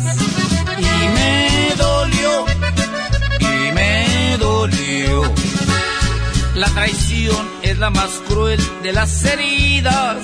y 0.78 1.08
me 1.16 1.74
dolió, 1.76 2.44
y 3.40 3.72
me 3.72 4.36
dolió. 4.38 5.22
La 6.54 6.68
traición 6.68 7.48
es 7.62 7.78
la 7.78 7.90
más 7.90 8.10
cruel 8.28 8.60
de 8.82 8.92
las 8.92 9.24
heridas. 9.24 10.18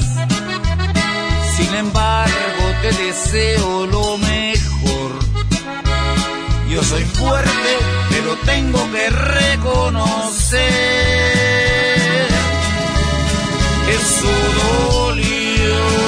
Sin 1.57 1.75
embargo, 1.75 2.65
te 2.83 2.93
deseo 2.93 3.87
lo 3.87 4.19
mejor. 4.19 5.11
Yo 6.71 6.83
soy 6.85 7.03
fuerte, 7.05 7.71
pero 8.21 8.37
tengo 8.39 8.91
que 8.91 9.11
reconocer. 9.11 10.59
Eso 13.89 14.33
dolió. 14.93 16.08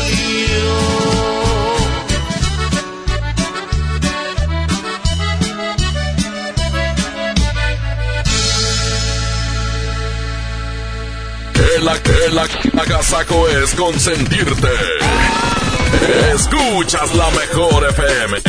Que 11.71 12.29
la 12.33 12.81
agasaco 12.81 13.47
es 13.47 13.73
consentirte. 13.75 14.67
Escuchas 16.33 17.15
la 17.15 17.29
mejor 17.31 17.87
FM. 17.87 18.41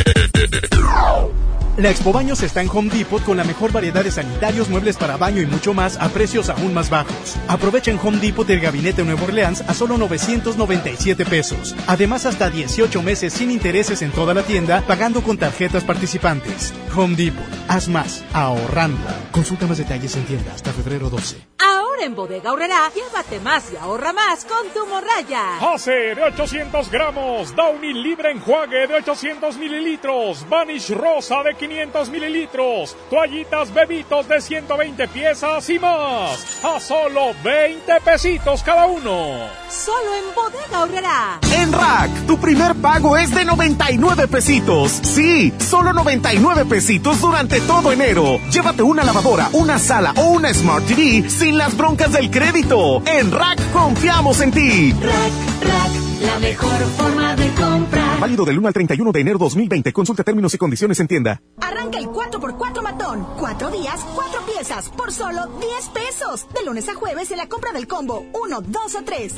La 1.79 1.89
Expo 1.89 2.13
Baños 2.13 2.43
está 2.43 2.61
en 2.61 2.69
Home 2.69 2.91
Depot 2.91 3.25
con 3.25 3.39
la 3.39 3.45
mejor 3.45 3.73
variedad 3.73 4.05
de 4.05 4.11
sanitarios, 4.11 4.69
muebles 4.69 4.99
para 4.99 5.17
baño 5.17 5.41
y 5.41 5.47
mucho 5.47 5.73
más 5.73 5.97
a 5.97 6.11
precios 6.11 6.51
aún 6.51 6.75
más 6.75 6.91
bajos. 6.91 7.37
Aprovecha 7.49 7.91
en 7.91 7.99
Home 7.99 8.19
Depot 8.19 8.49
el 8.51 8.61
gabinete 8.61 9.03
Nuevo 9.03 9.25
Orleans 9.25 9.63
a 9.63 9.73
solo 9.73 9.97
997 9.97 11.25
pesos. 11.25 11.75
Además, 11.87 12.27
hasta 12.27 12.51
18 12.51 13.01
meses 13.01 13.33
sin 13.33 13.51
intereses 13.51 14.03
en 14.03 14.11
toda 14.11 14.35
la 14.35 14.43
tienda, 14.43 14.83
pagando 14.87 15.23
con 15.23 15.39
tarjetas 15.39 15.83
participantes. 15.83 16.75
Home 16.95 17.17
Depot, 17.17 17.43
haz 17.69 17.89
más, 17.89 18.23
ahorrando. 18.35 19.01
Consulta 19.31 19.67
más 19.67 19.79
detalles 19.79 20.15
en 20.17 20.25
tienda 20.25 20.53
hasta 20.53 20.73
febrero 20.73 21.09
12. 21.09 21.39
Ahora 21.59 22.05
en 22.05 22.15
Bodega 22.15 22.51
Aurrera, 22.51 22.91
llévate 22.95 23.41
más 23.41 23.73
y 23.73 23.77
ahorra 23.77 24.13
más 24.13 24.45
con 24.45 24.69
tu 24.75 24.87
morraya. 24.87 25.73
Hace 25.73 26.15
de 26.15 26.23
800 26.23 26.91
gramos, 26.91 27.57
Downy 27.57 27.95
libre 27.95 28.31
enjuague 28.31 28.87
de 28.89 28.95
800 28.97 29.57
mililitros, 29.57 30.47
Vanish 30.49 30.91
rosa 30.91 31.43
de 31.43 31.55
500 31.63 32.11
mililitros, 32.11 32.97
toallitas 33.09 33.73
bebitos 33.73 34.27
de 34.27 34.41
120 34.41 35.07
piezas 35.07 35.71
y 35.71 35.79
más. 35.79 36.65
A 36.65 36.81
solo 36.81 37.35
20 37.45 38.01
pesitos 38.05 38.65
cada 38.65 38.87
uno. 38.87 39.49
Solo 39.71 40.11
en 40.17 40.35
Bodega 40.35 40.79
Aurrera. 40.79 41.39
En 41.53 41.73
Rack, 41.73 42.27
tu 42.27 42.37
primer 42.39 42.75
pago 42.75 43.17
es 43.17 43.33
de 43.33 43.45
99 43.45 44.27
pesitos. 44.27 44.91
Sí, 44.91 45.55
solo 45.61 45.93
99 45.93 46.65
pesitos 46.65 47.21
durante 47.21 47.61
todo 47.61 47.93
enero. 47.93 48.41
Llévate 48.51 48.83
una 48.83 49.05
lavadora, 49.05 49.49
una 49.53 49.79
sala 49.79 50.15
o 50.17 50.31
una 50.31 50.53
Smart 50.53 50.85
TV 50.87 51.31
sin 51.31 51.59
las 51.59 51.77
broncas 51.77 52.13
del 52.13 52.29
crédito. 52.29 53.05
En 53.07 53.31
Rack 53.31 53.71
confiamos 53.73 54.41
en 54.41 54.51
ti. 54.51 54.93
Rack, 54.95 55.63
Rack, 55.63 56.27
la 56.27 56.39
mejor 56.41 56.81
forma 56.99 57.37
de 57.37 57.49
comprar. 57.55 58.02
Válido 58.23 58.45
del 58.45 58.57
1 58.57 58.69
al 58.69 58.75
31 58.75 59.11
de 59.11 59.21
enero 59.21 59.37
2020. 59.37 59.93
Consulta 59.93 60.23
términos 60.23 60.55
y 60.55 60.57
condiciones 60.57 61.01
en 61.01 61.09
tienda. 61.09 61.43
Arranca 61.61 61.99
el 61.99 62.07
4x4 62.07 62.81
matón. 62.81 63.27
Cuatro 63.37 63.69
días, 63.73 64.01
cuatro 64.15 64.41
piezas, 64.47 64.91
por 64.91 65.11
solo 65.11 65.49
10 65.59 65.89
pesos. 65.89 66.47
De 66.55 66.65
lunes 66.65 66.89
a 66.89 66.95
jueves 66.95 67.33
en 67.33 67.39
la 67.39 67.49
compra 67.49 67.73
del 67.73 67.89
combo 67.89 68.25
1, 68.33 68.61
2 68.61 68.95
o 68.95 69.03
3. 69.03 69.35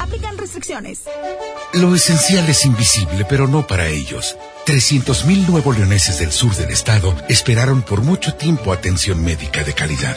Aplican 0.00 0.36
restricciones. 0.36 1.04
Lo 1.74 1.94
esencial 1.94 2.48
es 2.48 2.64
invisible, 2.64 3.24
pero 3.28 3.46
no 3.46 3.64
para 3.64 3.86
ellos. 3.86 4.36
300.000 4.66 5.46
nuevo 5.46 5.72
leoneses 5.72 6.18
del 6.18 6.32
sur 6.32 6.52
del 6.56 6.70
estado 6.70 7.14
esperaron 7.28 7.82
por 7.82 8.02
mucho 8.02 8.34
tiempo 8.34 8.72
atención 8.72 9.22
médica 9.22 9.62
de 9.62 9.74
calidad. 9.74 10.16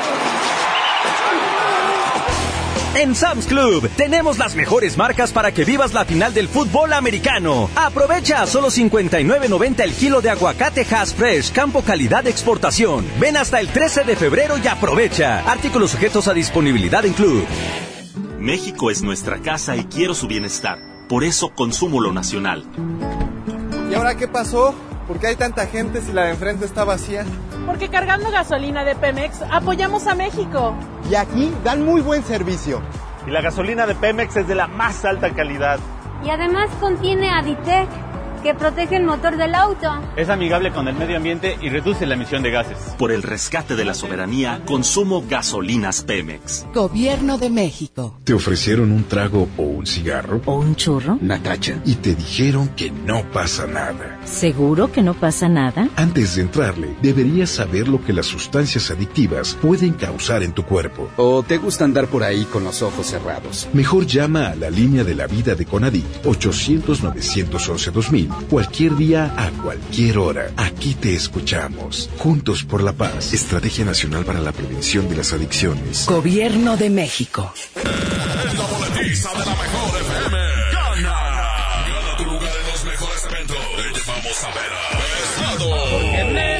En 2.93 3.15
Sam's 3.15 3.45
Club 3.45 3.89
tenemos 3.95 4.37
las 4.37 4.53
mejores 4.53 4.97
marcas 4.97 5.31
para 5.31 5.53
que 5.53 5.63
vivas 5.63 5.93
la 5.93 6.03
final 6.03 6.33
del 6.33 6.49
fútbol 6.49 6.91
americano. 6.91 7.69
Aprovecha 7.73 8.41
a 8.41 8.47
solo 8.47 8.67
59.90 8.67 9.81
el 9.81 9.93
kilo 9.93 10.21
de 10.21 10.29
aguacate 10.29 10.85
Hass 10.91 11.13
Fresh, 11.13 11.53
campo 11.53 11.83
calidad 11.83 12.25
de 12.25 12.31
exportación. 12.31 13.05
Ven 13.17 13.37
hasta 13.37 13.61
el 13.61 13.69
13 13.69 14.03
de 14.03 14.17
febrero 14.17 14.57
y 14.57 14.67
aprovecha. 14.67 15.39
Artículos 15.49 15.91
sujetos 15.91 16.27
a 16.27 16.33
disponibilidad 16.33 17.05
en 17.05 17.13
Club. 17.13 17.45
México 18.39 18.91
es 18.91 19.01
nuestra 19.01 19.39
casa 19.39 19.77
y 19.77 19.85
quiero 19.85 20.13
su 20.13 20.27
bienestar. 20.27 20.77
Por 21.07 21.23
eso 21.23 21.53
consumo 21.55 22.01
lo 22.01 22.11
nacional. 22.11 22.65
¿Y 23.89 23.93
ahora 23.93 24.17
qué 24.17 24.27
pasó? 24.27 24.75
¿Por 25.07 25.17
qué 25.17 25.27
hay 25.27 25.37
tanta 25.37 25.65
gente 25.67 26.01
si 26.01 26.11
la 26.11 26.25
de 26.25 26.31
enfrente 26.31 26.65
está 26.65 26.83
vacía? 26.83 27.25
Porque 27.65 27.89
cargando 27.89 28.31
gasolina 28.31 28.83
de 28.83 28.95
Pemex 28.95 29.41
apoyamos 29.51 30.07
a 30.07 30.15
México. 30.15 30.75
Y 31.09 31.15
aquí 31.15 31.53
dan 31.63 31.85
muy 31.85 32.01
buen 32.01 32.23
servicio. 32.23 32.81
Y 33.27 33.31
la 33.31 33.41
gasolina 33.41 33.85
de 33.85 33.95
Pemex 33.95 34.35
es 34.37 34.47
de 34.47 34.55
la 34.55 34.67
más 34.67 35.05
alta 35.05 35.31
calidad. 35.31 35.79
Y 36.23 36.29
además 36.29 36.69
contiene 36.79 37.29
Aditec. 37.29 37.87
Que 38.41 38.53
protege 38.53 38.95
el 38.95 39.03
motor 39.03 39.37
del 39.37 39.55
auto. 39.55 39.87
Es 40.15 40.29
amigable 40.29 40.71
con 40.71 40.87
el 40.87 40.95
medio 40.95 41.17
ambiente 41.17 41.57
y 41.61 41.69
reduce 41.69 42.05
la 42.05 42.15
emisión 42.15 42.43
de 42.43 42.51
gases. 42.51 42.77
Por 42.97 43.11
el 43.11 43.23
rescate 43.23 43.75
de 43.75 43.85
la 43.85 43.93
soberanía, 43.93 44.61
consumo 44.65 45.23
gasolinas 45.27 46.03
Pemex. 46.03 46.65
Gobierno 46.73 47.37
de 47.37 47.49
México. 47.49 48.17
¿Te 48.23 48.33
ofrecieron 48.33 48.91
un 48.91 49.03
trago 49.05 49.47
o 49.57 49.63
un 49.63 49.85
cigarro? 49.85 50.41
¿O 50.45 50.59
un 50.59 50.75
churro? 50.75 51.17
Natacha. 51.21 51.79
Y 51.85 51.95
te 51.95 52.15
dijeron 52.15 52.69
que 52.69 52.91
no 52.91 53.23
pasa 53.31 53.67
nada. 53.67 54.19
¿Seguro 54.25 54.91
que 54.91 55.01
no 55.01 55.13
pasa 55.13 55.47
nada? 55.47 55.87
Antes 55.95 56.35
de 56.35 56.41
entrarle, 56.41 56.95
deberías 57.01 57.49
saber 57.49 57.87
lo 57.87 58.03
que 58.03 58.13
las 58.13 58.25
sustancias 58.25 58.91
adictivas 58.91 59.57
pueden 59.61 59.93
causar 59.93 60.43
en 60.43 60.53
tu 60.53 60.63
cuerpo. 60.63 61.09
¿O 61.17 61.43
te 61.43 61.57
gusta 61.57 61.85
andar 61.85 62.07
por 62.07 62.23
ahí 62.23 62.45
con 62.45 62.63
los 62.63 62.81
ojos 62.81 63.07
cerrados? 63.07 63.67
Mejor 63.73 64.05
llama 64.05 64.47
a 64.47 64.55
la 64.55 64.69
línea 64.69 65.03
de 65.03 65.15
la 65.15 65.27
vida 65.27 65.55
de 65.55 65.65
Conadic 65.65 66.05
800-911-2000 66.23 68.30
cualquier 68.49 68.95
día 68.95 69.33
a 69.37 69.49
cualquier 69.61 70.17
hora. 70.17 70.51
Aquí 70.57 70.95
te 70.95 71.15
escuchamos. 71.15 72.09
Juntos 72.17 72.63
por 72.63 72.83
la 72.83 72.93
paz. 72.93 73.33
Estrategia 73.33 73.85
Nacional 73.85 74.25
para 74.25 74.39
la 74.39 74.51
Prevención 74.51 75.09
de 75.09 75.17
las 75.17 75.33
Adicciones. 75.33 76.05
Gobierno 76.07 76.77
de 76.77 76.89
México. 76.89 77.53
La 77.75 78.65
boletiza 78.65 79.29
de 79.31 79.39
la 79.39 79.55
mejor 79.55 80.01
FM. 80.01 80.37
Gana. 80.73 81.17
Gana 81.87 82.17
tu 82.17 82.25
lugar 82.25 82.51
en 82.59 82.71
los 82.71 82.85
mejores 82.85 83.25
eventos. 83.29 83.57
Te 83.57 83.99
llevamos 83.99 84.43
a 84.43 84.47
ver 84.47 84.71
a 84.73 84.99
Pesado. 85.37 86.50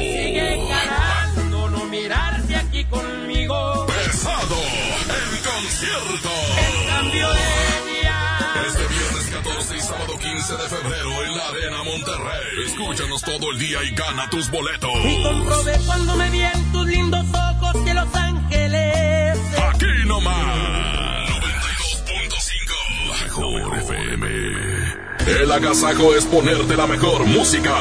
15 10.52 10.62
de 10.62 10.68
febrero 10.68 11.24
en 11.24 11.36
la 11.36 11.48
Arena 11.48 11.82
Monterrey. 11.82 12.64
Escúchanos 12.66 13.22
todo 13.22 13.52
el 13.52 13.58
día 13.58 13.78
y 13.84 13.94
gana 13.94 14.28
tus 14.28 14.50
boletos. 14.50 14.90
Y 15.04 15.22
comprobé 15.22 15.78
cuando 15.86 16.16
me 16.16 16.30
vi 16.30 16.42
en 16.42 16.72
tus 16.72 16.86
lindos 16.86 17.26
ojos 17.32 17.84
que 17.84 17.94
Los 17.94 18.14
Ángeles. 18.14 19.38
Aquí 19.70 19.86
nomás. 20.06 21.30
92.5. 21.30 23.08
La 23.08 23.24
mejor 23.24 23.78
FM. 23.78 24.26
El 25.40 25.52
agasajo 25.52 26.14
es 26.14 26.26
ponerte 26.26 26.76
la 26.76 26.86
mejor 26.86 27.24
música. 27.26 27.74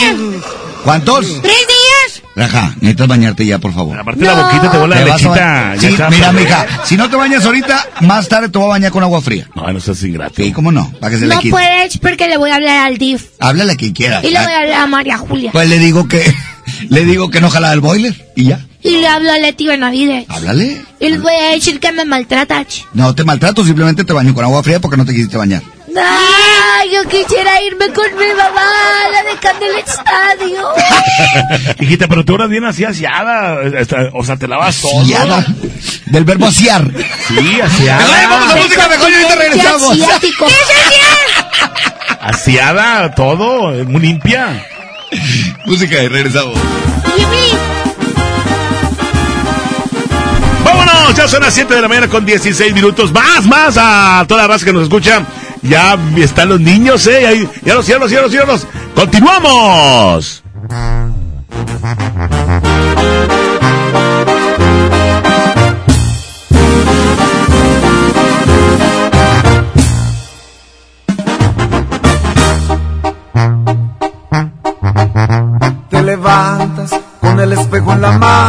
¿Cuántos? 0.84 1.26
¿Tres 1.42 1.58
días? 1.58 2.24
Raja, 2.36 2.74
necesitas 2.80 3.08
bañarte 3.08 3.46
ya, 3.46 3.58
por 3.60 3.74
favor. 3.74 4.00
Aparte 4.00 4.24
la 4.24 4.34
boquita 4.34 4.72
te 4.72 4.78
vuela 4.78 4.96
la 5.02 5.06
lechita. 5.06 5.74
Sí, 5.78 5.88
mira, 6.10 6.32
mija, 6.32 6.66
si 6.86 6.96
no 6.96 7.10
te 7.10 7.18
bañas 7.18 7.44
ahorita, 7.46 7.86
más 8.02 8.30
tarde 8.30 8.48
te 8.48 8.58
voy 8.58 8.68
a 8.68 8.70
bañar 8.70 8.92
con 8.92 9.04
agua 9.04 9.20
fría. 9.22 9.50
No, 9.56 9.70
no 9.74 9.80
seas 9.82 10.02
ingrato. 10.04 10.36
Sí, 10.38 10.54
¿cómo 10.54 10.72
no? 10.72 10.90
Para 11.02 11.12
que 11.12 11.20
se 11.20 11.28
le 11.28 11.36
No 11.36 11.42
quite. 11.42 11.52
puedes 11.52 11.98
porque 11.98 12.30
le 12.30 12.38
voy 12.38 12.52
a 12.52 12.56
hablar 12.56 12.88
al 12.88 12.98
DIF. 12.98 13.24
Háblale 13.40 13.74
a 13.74 13.76
quien 13.76 13.92
quiera. 13.94 14.22
Y 14.24 14.30
le 14.32 14.40
voy 14.40 14.52
a 14.54 14.60
hablar 14.60 14.82
a 14.82 14.88
María 14.88 15.18
Julia. 15.18 15.52
Pues 15.52 15.68
le 15.68 15.80
digo 15.80 16.08
que, 16.08 16.24
le 16.90 17.04
digo 17.04 17.30
que 17.30 17.42
no 17.42 17.50
jala 17.50 17.74
el 17.74 17.82
boiler 17.82 18.32
y 18.38 18.46
ya. 18.46 18.66
Y 18.82 18.98
le 18.98 19.08
hablo 19.08 19.32
a 19.32 19.38
Leti 19.38 19.68
Benavides. 19.68 20.26
Háblale. 20.30 20.82
Y 21.00 21.10
les 21.10 21.22
voy 21.22 21.34
a 21.34 21.52
decir 21.52 21.80
que 21.80 21.92
me 21.92 22.06
maltrata. 22.06 22.66
No 22.94 23.14
te 23.14 23.24
maltrato, 23.24 23.64
simplemente 23.66 24.04
te 24.06 24.14
baño 24.14 24.34
con 24.34 24.46
agua 24.46 24.64
fría 24.64 24.80
porque 24.80 24.98
no 24.98 25.06
te 25.06 25.14
quisiste 25.14 25.38
bañar. 25.38 25.62
Ay, 25.98 26.90
yo 26.94 27.04
quisiera 27.10 27.62
irme 27.64 27.88
con 27.94 28.06
mi 28.16 28.28
mamá, 28.38 28.72
la 29.12 29.24
dejan 29.24 29.60
del 29.60 29.76
estadio. 29.80 30.70
Hijita, 31.80 32.08
pero 32.08 32.24
tú 32.24 32.36
eras 32.36 32.50
bien 32.50 32.64
así 32.64 32.86
asiada. 32.86 33.58
O 34.14 34.24
sea, 34.24 34.38
te 34.38 34.48
lavas 34.48 34.80
todo. 34.80 35.02
Asiada. 35.02 35.46
Del 36.06 36.24
verbo 36.24 36.46
asiar. 36.46 36.90
Sí, 37.28 37.60
asiada. 37.62 38.28
Vamos 38.30 38.54
a 38.54 38.56
música 38.56 38.88
mejor 38.88 39.10
y 39.10 39.14
ahorita 39.14 39.36
regresamos. 39.36 39.92
Asiático. 39.92 40.48
Asiada, 42.22 43.14
todo. 43.16 43.72
Muy 43.86 44.02
limpia. 44.02 44.66
Música 45.66 46.04
y 46.04 46.08
regresamos. 46.08 46.58
Ya 51.16 51.28
son 51.28 51.42
las 51.42 51.54
7 51.54 51.74
de 51.74 51.82
la 51.82 51.88
mañana 51.88 52.08
con 52.08 52.26
16 52.26 52.74
minutos. 52.74 53.12
Más, 53.12 53.46
más 53.46 53.78
a 53.78 54.26
toda 54.28 54.42
la 54.44 54.48
raza 54.48 54.66
que 54.66 54.74
nos 54.74 54.84
escucha. 54.84 55.24
Ya 55.62 55.98
están 56.18 56.50
los 56.50 56.60
niños, 56.60 57.06
¿eh? 57.08 57.48
Ya 57.64 57.76
los 57.76 57.86
cielos, 57.86 58.10
cielos, 58.10 58.32
cielos. 58.32 58.68
¡Continuamos! 58.96 60.44
Te 75.90 76.04
levantas 76.04 76.96
con 77.20 77.40
el 77.40 77.54
espejo 77.54 77.94
en 77.94 78.02
la 78.02 78.12
mano 78.12 78.49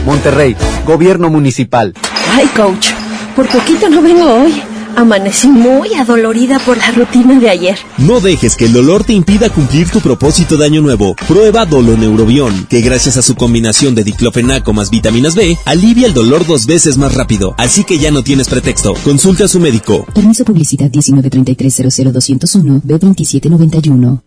Monterrey, 0.05 0.55
Gobierno 0.85 1.29
Municipal. 1.29 1.93
Ay, 2.35 2.47
coach, 2.55 2.89
por 3.35 3.47
poquito 3.47 3.89
no 3.89 4.01
vengo 4.01 4.25
hoy. 4.25 4.63
Amanecí 4.95 5.47
muy 5.47 5.93
adolorida 5.95 6.59
por 6.59 6.77
la 6.77 6.91
rutina 6.91 7.39
de 7.39 7.49
ayer. 7.49 7.79
No 7.97 8.19
dejes 8.19 8.55
que 8.55 8.65
el 8.65 8.73
dolor 8.73 9.03
te 9.03 9.13
impida 9.13 9.49
cumplir 9.49 9.89
tu 9.89 10.01
propósito 10.01 10.55
de 10.55 10.65
año 10.65 10.81
nuevo. 10.81 11.15
Prueba 11.27 11.65
Doloneurobión, 11.65 12.67
que 12.69 12.81
gracias 12.81 13.17
a 13.17 13.23
su 13.23 13.35
combinación 13.35 13.95
de 13.95 14.03
diclofenaco 14.03 14.71
más 14.73 14.91
vitaminas 14.91 15.35
B, 15.35 15.57
alivia 15.65 16.07
el 16.07 16.13
dolor 16.13 16.45
dos 16.45 16.67
veces 16.67 16.97
más 16.97 17.15
rápido. 17.15 17.55
Así 17.57 17.83
que 17.83 17.97
ya 17.97 18.11
no 18.11 18.23
tienes 18.23 18.47
pretexto. 18.47 18.93
Consulta 19.03 19.45
a 19.45 19.47
su 19.47 19.59
médico. 19.59 20.05
Permiso 20.13 20.45
publicidad 20.45 20.91
193300201 20.91 22.81
B2791. 22.83 24.21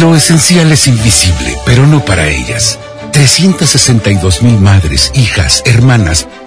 Lo 0.00 0.14
esencial 0.14 0.70
es 0.72 0.86
invisible, 0.86 1.56
pero 1.66 1.86
no 1.86 2.04
para 2.04 2.30
ellas. 2.30 2.78
362 3.12 4.42
mil 4.42 4.58
madres, 4.60 5.12
hijas, 5.14 5.62
hermanas 5.66 6.28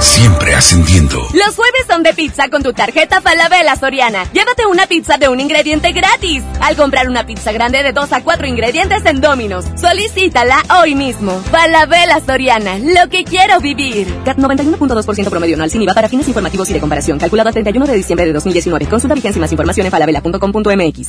Siempre 0.00 0.54
ascendiendo. 0.54 1.16
Los 1.34 1.56
jueves 1.56 1.86
son 1.88 2.04
de 2.04 2.14
pizza 2.14 2.48
con 2.48 2.62
tu 2.62 2.72
tarjeta 2.72 3.20
Falabella 3.20 3.74
Soriana. 3.74 4.24
Llévate 4.32 4.64
una 4.66 4.86
pizza 4.86 5.18
de 5.18 5.28
un 5.28 5.40
ingrediente 5.40 5.90
gratis. 5.92 6.44
Al 6.60 6.76
comprar 6.76 7.08
una 7.08 7.26
pizza 7.26 7.50
grande 7.50 7.82
de 7.82 7.92
2 7.92 8.12
a 8.12 8.22
4 8.22 8.46
ingredientes 8.46 9.04
en 9.06 9.20
Dominos. 9.20 9.64
Solicítala 9.76 10.62
hoy 10.80 10.94
mismo. 10.94 11.40
Falabella 11.50 12.20
Soriana, 12.24 12.78
lo 12.78 13.08
que 13.10 13.24
quiero 13.24 13.58
vivir. 13.60 14.06
CAT 14.24 14.38
91.2% 14.38 15.30
promedio 15.30 15.54
anual 15.56 15.70
sin 15.70 15.82
IVA 15.82 15.94
para 15.94 16.08
fines 16.08 16.28
informativos 16.28 16.70
y 16.70 16.74
de 16.74 16.80
comparación. 16.80 17.18
Calculado 17.18 17.48
a 17.48 17.52
31 17.52 17.86
de 17.86 17.94
diciembre 17.94 18.26
de 18.26 18.32
2019. 18.32 18.86
Consulta 18.86 19.14
vigencia 19.14 19.38
y 19.38 19.40
más 19.40 19.50
información 19.50 19.86
en 19.86 19.90
falabella.com.mx. 19.90 21.08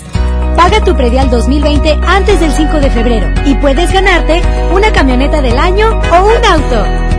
Paga 0.55 0.83
tu 0.83 0.95
predial 0.95 1.29
2020 1.29 1.99
antes 2.07 2.39
del 2.39 2.51
5 2.51 2.79
de 2.79 2.89
febrero 2.89 3.27
y 3.45 3.53
puedes 3.55 3.93
ganarte 3.93 4.41
una 4.73 4.91
camioneta 4.91 5.41
del 5.41 5.57
año 5.59 5.89
o 5.89 6.25
un 6.25 6.45
auto. 6.45 7.18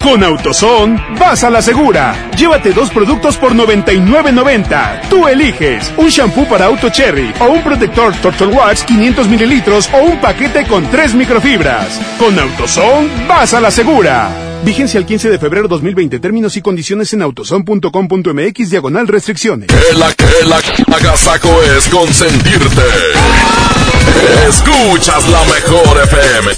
Con 0.00 0.22
AutoZone, 0.24 1.18
vas 1.18 1.44
a 1.44 1.50
la 1.50 1.62
segura. 1.62 2.30
Llévate 2.36 2.72
dos 2.72 2.90
productos 2.90 3.36
por 3.36 3.54
99.90. 3.54 5.08
Tú 5.08 5.28
eliges 5.28 5.92
un 5.96 6.08
shampoo 6.08 6.48
para 6.48 6.66
auto 6.66 6.88
cherry 6.88 7.32
o 7.40 7.46
un 7.46 7.62
protector 7.62 8.14
Turtle 8.14 8.48
Wax 8.48 8.84
500 8.84 9.28
mililitros 9.28 9.90
o 9.92 9.98
un 9.98 10.20
paquete 10.20 10.66
con 10.66 10.84
tres 10.90 11.14
microfibras. 11.14 12.00
Con 12.18 12.38
AutoZone, 12.38 13.26
vas 13.28 13.54
a 13.54 13.60
la 13.60 13.70
segura. 13.70 14.30
Vigencia 14.64 14.98
el 14.98 15.06
15 15.06 15.28
de 15.28 15.38
febrero 15.38 15.68
2020. 15.68 16.20
Términos 16.20 16.56
y 16.56 16.62
condiciones 16.62 17.12
en 17.12 17.22
autozone.com.mx 17.22 18.70
diagonal 18.70 19.08
restricciones. 19.08 19.68
Que 19.68 19.98
la 19.98 20.12
que 20.14 20.26
la 20.46 20.96
agasaco 20.96 21.62
es 21.76 21.88
consentirte. 21.88 22.82
Escuchas 24.48 25.28
la 25.28 25.42
mejor 25.44 26.00
FM. 26.04 26.52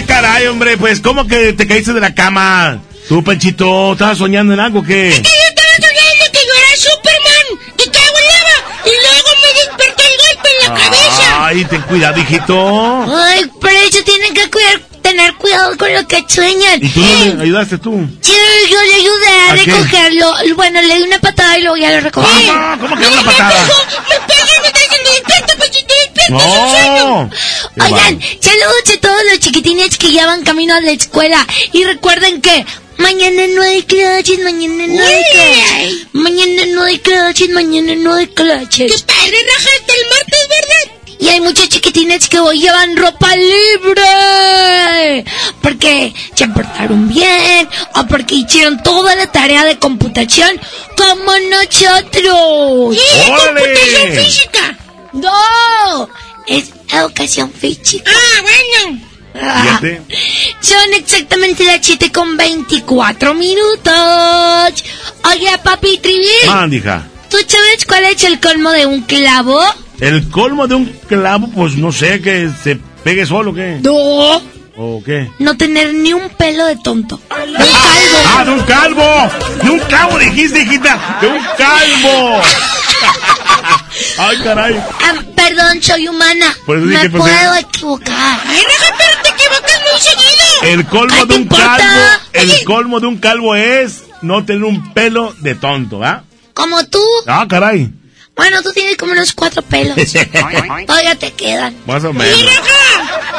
Qué 0.00 0.06
caray, 0.06 0.46
hombre. 0.46 0.76
Pues, 0.76 1.00
¿cómo 1.00 1.26
que 1.26 1.52
te 1.52 1.66
caíste 1.66 1.92
de 1.92 2.00
la 2.00 2.14
cama? 2.14 2.80
Tú, 3.08 3.22
Panchito, 3.24 3.92
¿estabas 3.92 4.18
soñando 4.18 4.52
en 4.54 4.60
algo 4.60 4.82
que? 4.82 5.08
Es 5.08 5.16
que 5.16 5.22
yo 5.22 5.48
estaba 5.48 5.74
soñando 5.76 6.24
que 6.32 6.38
yo 6.38 6.52
era 6.58 6.76
Superman 6.76 7.46
y 7.78 7.90
que 7.90 7.98
volaba 7.98 8.56
y 8.84 8.90
luego 9.02 9.28
me 9.42 9.60
despertó 9.60 10.02
el 10.02 10.36
golpe 10.36 10.48
en 10.50 10.68
la 10.68 10.80
cabeza. 10.80 11.46
Ay, 11.46 11.64
ten 11.64 11.82
cuidado, 11.82 12.20
hijito. 12.20 13.16
Ay, 13.24 13.44
por 13.60 13.70
eso 13.70 14.02
tienen 14.04 14.34
que 14.34 14.50
cuidar, 14.50 14.80
tener 15.02 15.34
cuidado 15.34 15.76
con 15.78 15.92
lo 15.94 16.06
que 16.06 16.24
sueñan. 16.28 16.84
¿Y 16.84 16.88
tú 16.90 17.00
no 17.00 17.34
le 17.36 17.42
ayudaste 17.44 17.78
tú? 17.78 18.08
Sí, 18.20 18.32
yo 18.70 18.82
le 18.82 18.94
ayudé 18.94 19.40
a, 19.48 19.52
¿A 19.52 19.56
qué? 19.56 19.64
recogerlo. 19.72 20.34
Bueno, 20.56 20.82
le 20.82 20.96
di 20.96 21.02
una 21.04 21.18
patada 21.18 21.58
y 21.58 21.62
luego 21.62 21.76
ya 21.78 21.90
lo 21.92 22.00
recogí. 22.00 22.48
Ah, 22.50 22.76
¿cómo 22.78 22.94
que 22.96 23.06
una 23.06 23.22
patada? 23.22 23.54
Me, 23.54 23.66
pegó, 23.66 23.78
me 24.10 24.26
pega 24.26 24.44
y 24.58 24.60
me 24.60 24.66
está 24.68 24.80
diciendo, 24.80 25.10
despierta, 25.14 25.56
Pachito, 25.56 25.94
despierta, 26.04 26.17
No. 26.38 27.30
Oigan, 27.84 28.20
saludos 28.40 28.90
a 28.94 29.00
todos 29.00 29.22
los 29.30 29.38
chiquitines 29.40 29.96
que 29.96 30.12
ya 30.12 30.26
van 30.26 30.42
camino 30.42 30.74
a 30.74 30.80
la 30.80 30.90
escuela. 30.92 31.46
Y 31.72 31.84
recuerden 31.84 32.40
que 32.40 32.66
mañana 32.98 33.46
no 33.48 33.62
hay 33.62 33.82
clases, 33.82 34.38
mañana 34.40 34.86
no 34.86 35.06
hay 35.06 35.22
clases. 35.32 36.06
Mañana 36.12 36.66
no 36.66 36.82
hay 36.84 36.98
clases, 36.98 37.48
mañana 37.50 37.94
no 37.94 38.14
hay 38.14 38.26
clases. 38.28 38.92
Qué 38.92 38.98
padre, 39.06 39.36
rajaste 39.54 39.92
el 39.92 40.08
martes, 40.08 40.48
¿verdad? 40.48 40.98
Y 41.20 41.28
hay 41.28 41.40
muchos 41.40 41.68
chiquitines 41.68 42.28
que 42.28 42.38
hoy 42.38 42.60
llevan 42.60 42.96
ropa 42.96 43.34
libre. 43.34 44.04
Porque 45.60 46.14
se 46.34 46.46
portaron 46.48 47.08
bien 47.08 47.68
o 47.96 48.06
porque 48.06 48.36
hicieron 48.36 48.80
toda 48.82 49.16
la 49.16 49.26
tarea 49.32 49.64
de 49.64 49.78
computación 49.78 50.60
como 50.96 51.32
nosotros. 51.50 52.94
¿Y 52.94 53.30
computación 53.30 54.24
física? 54.24 54.78
No, 55.20 56.08
es 56.46 56.70
educación 56.92 57.52
física. 57.52 58.10
Ah, 58.14 58.42
bueno. 58.42 59.00
Fíjate. 59.34 60.02
Son 60.60 60.94
exactamente 60.94 61.64
las 61.64 61.78
7 61.82 62.10
con 62.10 62.36
24 62.36 63.34
minutos. 63.34 64.84
Oye, 65.30 65.58
papi 65.62 65.98
Trivi. 65.98 66.26
Mandija. 66.46 67.06
¿Tú 67.30 67.36
sabes 67.46 67.84
cuál 67.86 68.04
es 68.04 68.24
el 68.24 68.40
colmo 68.40 68.70
de 68.70 68.86
un 68.86 69.02
clavo? 69.02 69.60
El 70.00 70.28
colmo 70.30 70.66
de 70.66 70.74
un 70.76 70.86
clavo, 71.08 71.48
pues 71.54 71.76
no 71.76 71.92
sé, 71.92 72.20
que 72.20 72.50
se 72.62 72.76
pegue 73.04 73.26
solo, 73.26 73.52
¿qué? 73.52 73.78
No. 73.82 74.40
¿O 74.80 75.02
qué? 75.04 75.28
No 75.40 75.56
tener 75.56 75.92
ni 75.92 76.12
un 76.12 76.28
pelo 76.30 76.66
de 76.66 76.76
tonto. 76.76 77.20
De 77.28 77.44
un 77.44 77.52
calvo. 77.52 78.18
¡Ah, 78.26 78.44
de 78.44 78.50
un 78.52 78.60
calvo! 78.60 79.30
¡De 79.62 79.70
un 79.70 79.80
calvo 79.80 80.18
dijiste, 80.18 80.62
hijita! 80.62 81.18
¡De 81.20 81.26
un 81.26 81.42
calvo! 81.56 82.40
¡Ay, 84.18 84.38
caray! 84.42 84.74
Ah, 85.02 85.14
perdón, 85.36 85.82
soy 85.82 86.08
humana. 86.08 86.56
Por 86.66 86.76
eso 86.78 86.86
Me 86.86 86.92
dije, 86.96 87.10
pues, 87.10 87.22
puedo 87.22 87.54
eh. 87.54 87.60
equivocar. 87.60 88.40
Ay, 88.46 88.62
Raja, 88.62 88.94
pero 88.98 89.22
te 89.22 89.28
equivocas 89.30 89.80
muy 89.80 90.00
seguido. 90.00 90.62
El 90.62 90.86
colmo 90.86 91.14
Ay, 91.14 91.20
de 91.22 91.26
¿te 91.28 91.34
un 91.34 91.42
importa? 91.42 91.76
calvo, 91.76 92.00
el 92.32 92.50
Oye. 92.50 92.64
colmo 92.64 93.00
de 93.00 93.06
un 93.06 93.18
calvo 93.18 93.54
es 93.54 94.02
no 94.22 94.44
tener 94.44 94.64
un 94.64 94.92
pelo 94.94 95.34
de 95.38 95.54
tonto, 95.54 96.02
¿ah? 96.04 96.24
Como 96.54 96.84
tú. 96.86 97.02
Ah, 97.26 97.46
caray. 97.48 97.90
Bueno, 98.34 98.62
tú 98.62 98.72
tienes 98.72 98.96
como 98.96 99.12
unos 99.12 99.32
cuatro 99.32 99.62
pelos. 99.62 99.96
Todavía 100.86 101.14
te 101.16 101.32
quedan. 101.32 101.76
Más 101.86 102.04
o 102.04 102.12
menos. 102.12 102.38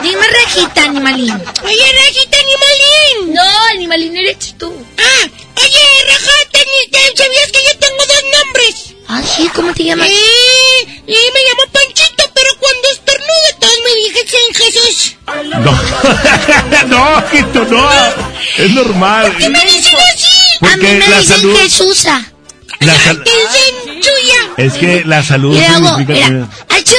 Dime 0.01 0.22
Rejita, 0.27 0.84
animalín. 0.84 1.31
Oye, 1.31 1.93
Rajita, 2.06 2.38
animalín. 2.38 3.34
No, 3.34 3.43
animalín 3.73 4.18
eres 4.18 4.56
tú. 4.57 4.73
Ah, 4.97 5.27
oye, 5.56 5.80
Raja, 6.07 6.31
¿te, 6.51 6.60
te- 6.91 7.18
¿sabías 7.18 7.51
que 7.51 7.60
yo 7.72 7.80
tengo 7.80 8.03
dos 8.07 8.23
nombres? 8.38 8.95
Ah, 9.11 9.22
sí, 9.23 9.49
¿cómo 9.56 9.73
te 9.73 9.84
llamas? 9.86 10.07
Eh, 10.07 10.14
eh, 11.07 11.31
me 11.34 11.40
llamo 11.41 11.72
Panchito, 11.73 12.23
pero 12.34 12.49
cuando 12.60 12.90
estornudo 12.91 13.49
todos 13.60 13.73
me 13.84 13.95
dicen 13.95 14.53
Jesús. 14.53 15.15
No, 16.86 16.88
no, 16.88 17.23
hijito, 17.34 17.65
no. 17.65 17.90
Es 18.57 18.72
normal. 18.72 19.36
¿Qué 19.38 19.49
me 19.49 19.61
dicen 19.64 19.95
así? 20.14 20.31
Porque 20.60 20.73
a 20.73 20.77
mí 20.77 20.99
me 20.99 21.07
la 21.07 21.19
dicen 21.19 21.38
salud- 21.38 21.57
Jesusa. 21.57 22.31
La 22.81 22.95
sal- 22.99 23.23
Te 23.23 23.31
dicen 23.31 23.99
Chuya. 24.02 24.40
Es 24.57 24.73
que 24.73 25.03
la 25.06 25.23
salud 25.23 25.56
Y 25.57 25.68
luego, 25.68 25.98
significa 25.98 26.30
mira, 26.30 26.48
achú. 26.69 26.95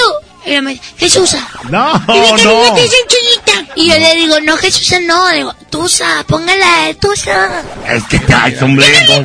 Mira, 0.47 0.62
me 0.62 0.70
dice, 0.73 0.85
Jesusa. 0.99 1.49
No, 1.69 1.93
Y 2.09 2.43
no. 2.43 2.74
te 2.74 2.82
dicen 2.82 2.99
Chuyita. 3.09 3.73
Y 3.77 3.89
yo 3.89 3.99
le 3.99 4.15
digo, 4.16 4.41
no, 4.41 4.57
Jesusa, 4.57 4.99
no. 5.01 5.31
Le 5.31 5.37
digo, 5.39 5.55
Tusa, 5.70 6.24
póngala 6.27 6.93
Tusa. 7.01 7.62
Es 7.89 8.03
que, 8.05 8.20
ay, 8.35 8.57
hombre. 8.62 8.87
¿cómo? 9.07 9.23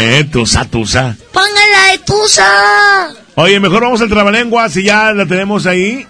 Eh, 0.00 0.24
tusa, 0.30 0.64
tusa. 0.64 1.16
Póngala 1.32 1.90
de 1.90 1.98
Tusa. 1.98 3.14
Oye, 3.34 3.58
mejor 3.58 3.82
vamos 3.82 4.00
al 4.00 4.08
trabalengua 4.08 4.68
si 4.68 4.84
ya 4.84 5.12
la 5.12 5.26
tenemos 5.26 5.66
ahí. 5.66 6.06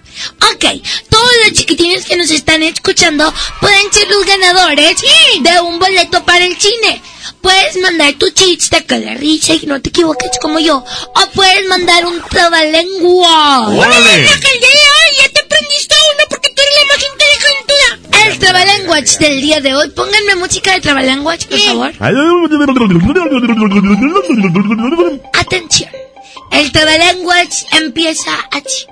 Ok, 0.52 0.64
todos 1.08 1.30
los 1.44 1.54
chiquitines 1.54 2.04
que 2.04 2.16
nos 2.18 2.30
están 2.30 2.62
escuchando 2.62 3.32
pueden 3.60 3.90
ser 3.90 4.06
los 4.08 4.26
ganadores 4.26 4.96
de 5.40 5.60
un 5.62 5.78
boleto 5.78 6.22
para 6.24 6.44
el 6.44 6.54
cine. 6.58 7.00
Puedes 7.40 7.76
mandar 7.78 8.12
tu 8.14 8.28
chiste 8.30 8.84
que 8.84 9.00
de 9.00 9.14
risa 9.14 9.54
y 9.54 9.64
no 9.66 9.80
te 9.80 9.88
equivoques 9.88 10.32
como 10.40 10.58
yo. 10.58 10.76
O 10.78 11.30
puedes 11.32 11.66
mandar 11.66 12.04
un 12.04 12.20
trabalengua. 12.28 13.68
¡Órale! 13.68 14.24
Raja, 14.24 14.48
trabalenguas 18.38 19.18
del 19.18 19.40
día 19.40 19.60
de 19.60 19.74
hoy. 19.74 19.90
Pónganme 19.90 20.36
música 20.36 20.72
de 20.72 20.80
trabalenguas, 20.80 21.44
por 21.46 21.58
favor. 21.58 21.92
Atención. 25.34 25.90
El 26.50 26.72
trabalenguas 26.72 27.66
empieza 27.72 28.30
así. 28.50 28.86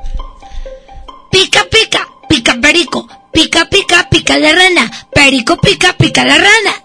Pica, 1.31 1.65
pica, 1.71 2.07
pica 2.29 2.55
perico. 2.61 3.09
Pica, 3.33 3.67
pica, 3.69 4.09
pica 4.11 4.39
la 4.39 4.53
rana. 4.53 4.91
Perico, 5.13 5.57
pica, 5.61 5.93
pica 5.95 6.25
la 6.25 6.37
rana. 6.39 6.83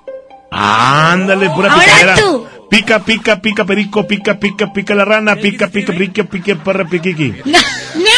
Ándale, 0.51 1.49
pura 1.49 1.71
Ahora 1.71 1.83
picadera. 1.85 2.15
tú. 2.15 2.47
Pica, 2.69 2.99
pica, 3.03 3.41
pica, 3.41 3.65
perico, 3.65 4.07
pica, 4.07 4.39
pica, 4.39 4.71
pica 4.73 4.95
la 4.95 5.03
rana, 5.05 5.35
pica, 5.35 5.67
pica, 5.67 5.93
pica, 5.93 6.23
pica, 6.23 6.55
perra, 6.55 6.85
piquiqui. 6.85 7.33
No. 7.45 7.59
No, 7.95 8.09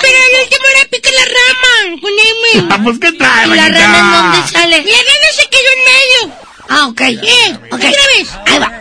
pero 0.00 0.18
el 0.18 0.42
último 0.42 0.64
era 0.76 0.88
pica 0.90 1.10
la 1.10 1.24
rama. 1.24 2.00
Con 2.00 2.10
M. 2.12 2.66
Ah, 2.70 2.80
pues, 2.84 2.98
¿qué 2.98 3.12
trae, 3.12 3.46
¿Y 3.46 3.50
la 3.50 3.68
rana 3.68 3.98
en 3.98 4.10
dónde 4.12 4.48
sale? 4.50 4.76
La 4.84 4.96
rana 4.98 5.28
se 5.36 5.48
quedó 5.48 5.70
en 5.76 5.82
medio. 5.92 6.36
Ah, 6.68 6.86
ok. 6.88 7.00
Eh, 7.00 7.58
Ok. 7.72 7.74
otra 7.74 7.90
vez. 8.16 8.28
Ahí 8.46 8.58
va. 8.58 8.72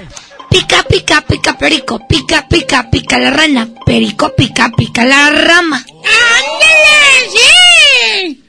Pica, 0.49 0.83
pica, 0.83 1.21
pica, 1.21 1.57
perico. 1.57 1.99
Pica, 2.07 2.47
pica, 2.47 2.89
pica 2.89 3.17
la 3.19 3.31
rana. 3.31 3.67
Perico, 3.85 4.33
pica, 4.35 4.69
pica 4.75 5.05
la 5.05 5.29
rama. 5.31 5.77
¡Ándale! 5.77 7.29
¡Sí! 7.31 7.39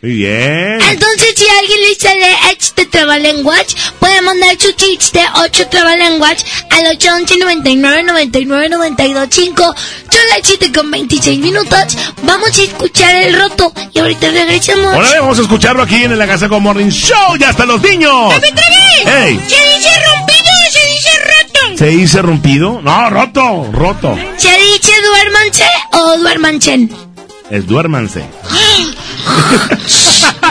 Muy 0.02 0.12
bien. 0.12 0.78
Entonces, 0.90 1.34
si 1.36 1.46
alguien 1.48 1.80
le 1.80 1.94
sale 1.94 2.36
este 2.50 2.86
trabalenguas, 2.86 3.66
puede 3.98 4.20
mandar 4.22 4.56
su 4.58 4.72
chiste 4.72 5.20
8 5.42 5.68
trabalenguas 5.68 6.44
al 6.70 6.86
811 6.96 7.38
99 7.38 8.02
99 8.02 8.68
92 8.68 9.28
5. 9.30 9.62
Son 9.64 10.28
las 10.30 10.40
7 10.42 10.72
con 10.72 10.90
26 10.90 11.38
minutos. 11.40 11.96
Vamos 12.22 12.58
a 12.58 12.62
escuchar 12.62 13.14
el 13.14 13.34
roto 13.34 13.72
y 13.92 13.98
ahorita 13.98 14.30
regresamos. 14.30 14.94
Ahora 14.94 15.20
vamos 15.20 15.38
a 15.38 15.42
escucharlo 15.42 15.82
aquí 15.82 16.04
en 16.04 16.12
el 16.12 16.20
Agasaco 16.20 16.60
Morning 16.60 16.90
Show. 16.90 17.36
¡Ya 17.38 17.50
están 17.50 17.68
los 17.68 17.80
niños! 17.82 18.34
¡Otra 18.34 18.50
vez! 18.50 19.26
¡Ey! 19.26 19.40
¿Se 19.48 19.76
dice 19.76 19.90
rompido 20.06 20.50
o 20.68 20.72
se 20.72 20.86
dice 20.86 21.10
roto? 21.24 21.78
¿Se 21.78 21.86
dice 21.86 22.22
rompido? 22.22 22.80
No, 22.82 23.10
roto, 23.10 23.70
roto. 23.72 24.18
¿Se 24.36 24.48
dice 24.58 24.92
duérmanse 25.02 25.64
o 25.92 26.18
duérmanchen? 26.18 27.09
Es 27.50 27.66
duérmanse. 27.66 28.20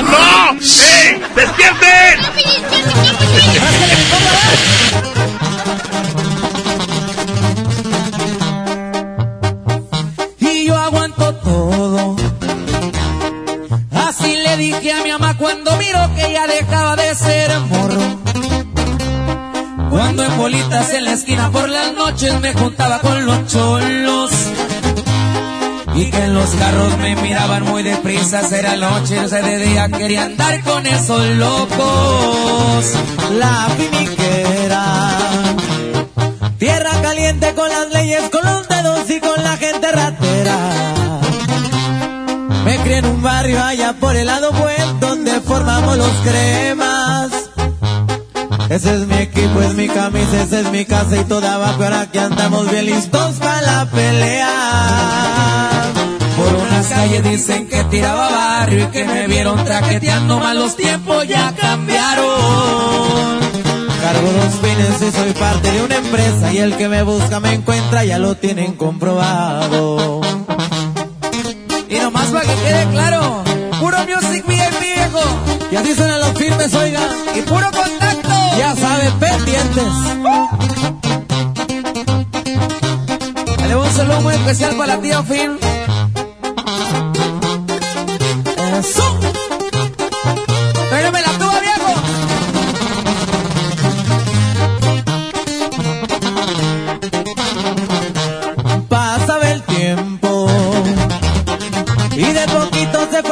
¡No! 0.02 0.52
¡Ey! 0.52 1.22
¡Despierten! 1.34 2.20
y 10.40 10.66
yo 10.66 10.76
aguanto 10.76 11.36
todo. 11.36 12.18
Así 13.92 14.36
le 14.36 14.58
dije 14.58 14.92
a 14.92 15.02
mi 15.04 15.12
mamá 15.12 15.38
cuando 15.38 15.78
miró 15.78 16.14
que 16.16 16.34
ya 16.34 16.48
dejaba 16.48 16.98
de 16.98 17.16
ser 17.16 17.60
morro. 17.62 18.20
Cuando 19.90 20.26
en 20.26 20.38
bolitas 20.38 20.94
en 20.94 21.06
la 21.06 21.14
esquina 21.14 21.50
por 21.50 21.70
las 21.70 21.94
noches 21.94 22.42
me 22.42 22.54
juntaba 22.54 23.00
con 23.00 23.26
los 23.26 23.48
cholos. 23.48 24.32
Y 25.95 26.06
que 26.11 26.24
en 26.24 26.34
los 26.34 26.49
carros 26.52 26.98
me 26.99 27.16
miraban 27.18 27.64
muy 27.64 27.84
deprisa, 27.84 28.41
era 28.56 28.76
noche, 28.76 29.20
o 29.20 29.28
de 29.28 29.57
día 29.57 29.90
quería 29.90 30.26
andar 30.26 30.61
con 30.64 30.86
esos 30.86 31.26
locos. 31.36 32.86
La 33.38 33.68
finiquera. 33.78 35.10
Tierra 36.57 36.91
caliente 37.02 37.53
con 37.53 37.70
las 37.70 37.91
leyes, 37.91 38.30
con 38.30 38.45
los 38.45 38.68
dedos 38.68 39.10
y 39.10 39.20
con 39.20 39.44
la 39.44 39.57
gente 39.57 39.91
ratera. 39.91 41.20
Me 42.66 42.78
crié 42.80 42.98
en 42.98 43.06
un 43.06 43.22
barrio 43.22 43.64
allá 43.64 43.94
por 43.94 44.16
el 44.16 44.28
lado 44.28 44.52
buen 44.52 44.99
donde 44.99 45.40
formamos 45.41 45.98
los 45.98 46.11
cremas. 46.24 47.32
Ese 48.70 48.94
es 48.94 49.07
mi 49.07 49.16
equipo, 49.16 49.61
es 49.61 49.74
mi 49.74 49.88
camisa, 49.88 50.44
esa 50.44 50.60
es 50.60 50.72
mi 50.72 50.86
casa 50.86 51.18
y 51.18 51.24
toda 51.24 51.56
abajo. 51.56 51.84
Ahora 51.84 52.11
que 52.11 52.20
andamos 52.20 52.70
bien 52.70 52.86
listos 52.86 53.36
para 53.38 53.61
la 53.61 53.86
pelea. 53.90 55.79
Unas 56.80 56.94
calles 56.94 57.24
dicen 57.26 57.68
que 57.68 57.84
tiraba 57.84 58.30
barrio 58.30 58.86
y 58.86 58.88
que 58.88 59.04
me 59.04 59.28
vieron 59.28 59.62
traqueteando 59.66 60.40
mal 60.40 60.58
los 60.58 60.78
tiempos 60.78 61.28
ya 61.28 61.54
cambiaron. 61.54 63.40
Cargo 64.02 64.32
dos 64.32 64.54
fines 64.62 65.02
y 65.02 65.12
soy 65.12 65.34
parte 65.34 65.74
de 65.74 65.84
una 65.84 65.98
empresa 65.98 66.54
y 66.54 66.60
el 66.60 66.78
que 66.78 66.88
me 66.88 67.04
busca 67.04 67.42
me 67.42 67.56
encuentra, 67.56 68.06
ya 68.06 68.18
lo 68.18 68.36
tienen 68.36 68.78
comprobado. 68.78 70.22
Y 71.90 71.96
nomás 71.96 72.28
para 72.28 72.46
que 72.46 72.56
quede 72.62 72.88
claro, 72.92 73.44
puro 73.82 73.98
music 74.06 74.46
VIP 74.48 74.80
viejo. 74.80 75.20
Y 75.74 75.76
así 75.76 75.94
suenan 75.94 76.22
los 76.22 76.32
firmes, 76.32 76.74
oiga. 76.76 77.02
Y 77.36 77.42
puro 77.42 77.70
contacto. 77.72 78.58
Ya 78.58 78.74
sabe, 78.78 79.12
pendientes. 79.20 79.94
Dale 83.58 83.76
un 83.76 83.92
saludo 83.92 84.22
muy 84.22 84.34
especial 84.34 84.76
para 84.78 84.96
la 84.96 85.02
tía 85.02 85.22
Fin. 85.24 85.60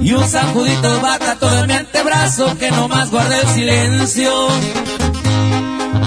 Y 0.00 0.12
un 0.12 0.26
sacudito 0.26 1.00
bata 1.00 1.36
todo 1.36 1.60
en 1.60 1.66
mi 1.66 1.74
antebrazo 1.74 2.56
que 2.58 2.70
no 2.70 2.88
más 2.88 3.10
guarde 3.10 3.38
el 3.40 3.48
silencio. 3.48 4.48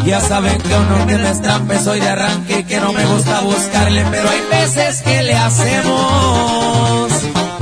Ya 0.05 0.19
saben 0.19 0.57
que 0.57 0.75
uno 0.75 1.07
que 1.07 1.17
me 1.17 1.29
estrampe 1.29 1.79
soy 1.79 1.99
de 1.99 2.09
arranque 2.09 2.59
y 2.59 2.63
que 2.65 2.79
no 2.79 2.91
me 2.91 3.05
gusta 3.05 3.39
buscarle, 3.41 4.05
pero 4.11 4.29
hay 4.29 4.41
veces 4.51 5.01
que 5.01 5.23
le 5.23 5.33
hacemos. 5.35 7.11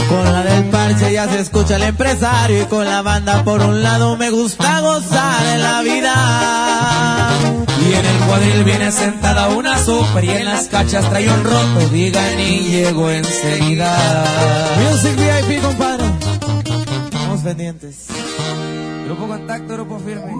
Con 0.09 0.33
la 0.33 0.43
del 0.43 0.63
parche 0.65 1.13
ya 1.13 1.27
se 1.27 1.39
escucha 1.39 1.75
el 1.75 1.83
empresario 1.83 2.63
y 2.63 2.65
con 2.65 2.85
la 2.85 3.01
banda 3.01 3.43
por 3.43 3.61
un 3.61 3.83
lado 3.83 4.17
me 4.17 4.31
gusta 4.31 4.79
gozar 4.79 5.45
en 5.53 5.61
la 5.61 5.81
vida. 5.81 7.29
Y 7.87 7.93
en 7.93 8.05
el 8.05 8.17
cuadril 8.27 8.63
viene 8.63 8.91
sentada 8.91 9.49
una 9.49 9.77
super 9.77 10.23
y 10.23 10.29
en 10.29 10.45
las 10.45 10.67
cachas 10.67 11.07
trae 11.09 11.29
un 11.29 11.43
roto, 11.43 11.89
digan 11.91 12.39
y 12.39 12.59
llego 12.69 13.09
enseguida. 13.11 14.25
Music 14.79 15.15
VIP, 15.15 15.61
compadre. 15.61 16.10
Estamos 17.41 17.57
pendientes. 17.57 17.95
Grupo 19.05 19.27
Contacto, 19.27 19.73
Grupo 19.73 19.99
Firme. 19.99 20.31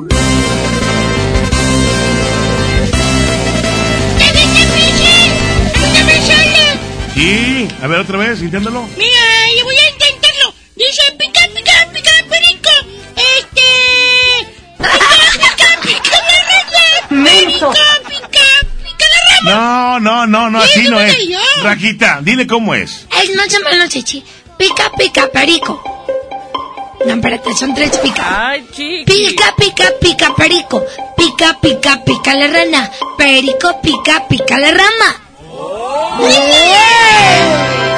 Sí, 7.16 7.68
a 7.82 7.88
ver 7.88 8.00
otra 8.02 8.18
vez, 8.20 8.42
inténtalo. 8.42 8.88
Mira, 8.98 9.20
yo 9.58 9.66
voy 9.66 9.76
a 9.76 9.90
intentarlo. 9.90 10.54
Dice 10.76 11.02
pica, 11.18 11.42
pica, 11.56 11.92
pica, 11.92 12.12
perico. 12.30 12.70
Este. 13.40 13.68
Pica, 14.78 14.98
pica, 15.34 15.70
pica, 15.82 16.18
la 16.30 16.40
rata. 16.52 17.08
Perico, 17.10 17.72
pica, 18.10 18.46
pica 18.84 19.06
la 19.14 19.50
rama. 19.50 19.50
No, 19.50 20.00
no, 20.00 20.28
no, 20.28 20.50
no, 20.52 20.60
así 20.60 20.84
no 20.88 21.00
es. 21.00 21.18
Rajita, 21.64 22.20
dile 22.22 22.46
cómo 22.46 22.76
es. 22.76 23.08
Es 23.24 23.36
noche 23.36 23.58
chichi. 23.90 24.24
Pica, 24.58 24.92
pica, 24.96 25.28
perico. 25.32 26.02
No, 27.06 27.14
espérate, 27.14 27.54
son 27.56 27.74
tres 27.74 27.98
pica. 27.98 28.50
Ay, 28.50 28.66
chiqui. 28.72 29.06
Pica, 29.06 29.54
pica, 29.58 29.86
pica, 30.00 30.36
perico. 30.36 30.84
Pica, 31.18 31.58
pica, 31.62 32.04
pica 32.04 32.36
la 32.36 32.48
rana. 32.48 32.92
Perico, 33.18 33.80
pica, 33.82 34.28
pica 34.28 34.58
la 34.60 34.72
rama. 34.72 35.22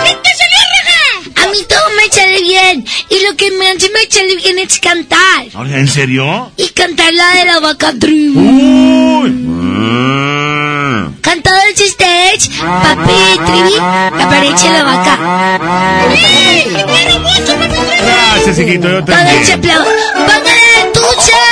¿Qué 0.04 0.16
te 0.24 0.30
salió, 0.40 0.60
raja? 0.72 1.44
A 1.44 1.48
mí 1.52 1.58
todo 1.68 1.90
me 1.98 2.10
sale 2.12 2.42
bien. 2.42 2.86
Y 3.10 3.26
lo 3.28 3.36
que 3.36 3.52
me 3.52 3.70
hace 3.70 3.90
me 3.90 4.06
sale 4.10 4.36
bien 4.38 4.60
es 4.60 4.80
cantar. 4.80 5.46
¿En 5.54 5.88
serio? 5.88 6.52
Y 6.58 6.70
cantar 6.70 7.14
la 7.14 7.32
de 7.36 7.46
la 7.46 7.60
vaca 7.60 7.94
tribu. 8.00 8.40
Uy. 8.40 9.30
Mm. 9.30 9.74
Cantado 11.22 11.58
el 11.68 11.74
stage, 11.74 12.50
papi, 12.60 13.40
trivi, 13.46 13.76
aparece 13.80 14.70
la 14.70 14.84
vaca. 14.84 15.14
¡Eh! 16.14 16.64
¡Te 16.66 16.84
quiero 16.86 17.20
mucho, 17.20 17.53
papi! 17.53 17.53
Gracias, 18.34 18.60
hijito, 18.60 18.90
yo 18.90 19.06
también. 19.06 19.62
¡Póngale 19.62 20.92
tucha! 20.94 21.44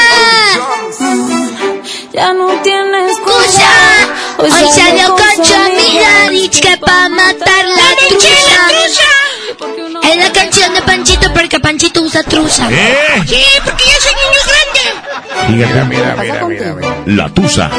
Ya 2.12 2.34
no 2.34 2.48
tienes 2.62 3.18
¡Tucha! 3.18 3.72
Hoy 4.38 4.49
salió 4.52 5.16
con 5.16 5.45
su 5.45 5.53
amiga, 5.53 6.30
dice 6.32 6.60
que 6.62 6.78
pa' 6.78 7.08
matar 7.10 7.66
la 7.66 7.95
trucha. 8.10 8.28
Es 10.03 10.18
la 10.18 10.32
canción 10.34 10.74
de 10.74 10.82
Panchito 10.82 11.32
porque 11.34 11.60
Panchito 11.60 12.02
usa 12.02 12.24
truza. 12.24 12.68
¿Eh? 12.72 13.24
Sí, 13.28 13.44
porque 13.64 13.84
yo 13.86 14.02
soy 14.02 14.14
niño 14.16 14.41
grande. 14.48 14.84
Fíjate, 15.48 15.86
mira, 15.86 16.16
mira, 16.16 16.45
mira, 16.48 16.74
mira. 16.74 16.95
La 17.06 17.30
tusa. 17.30 17.70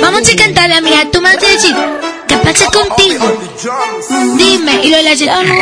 Vamos 0.00 0.28
a 0.28 0.36
cantarle, 0.36 0.74
amiga. 0.74 1.06
Tú 1.10 1.20
me 1.22 1.34
vas 1.34 1.42
a 1.42 1.48
decir, 1.48 1.74
¿qué 2.28 2.36
pasa 2.38 2.66
contigo? 2.70 3.38
Dime. 4.36 4.80
Y 4.84 4.90
lo 4.90 5.02
le 5.02 5.10
haces. 5.10 5.28
Ahora, 5.28 5.52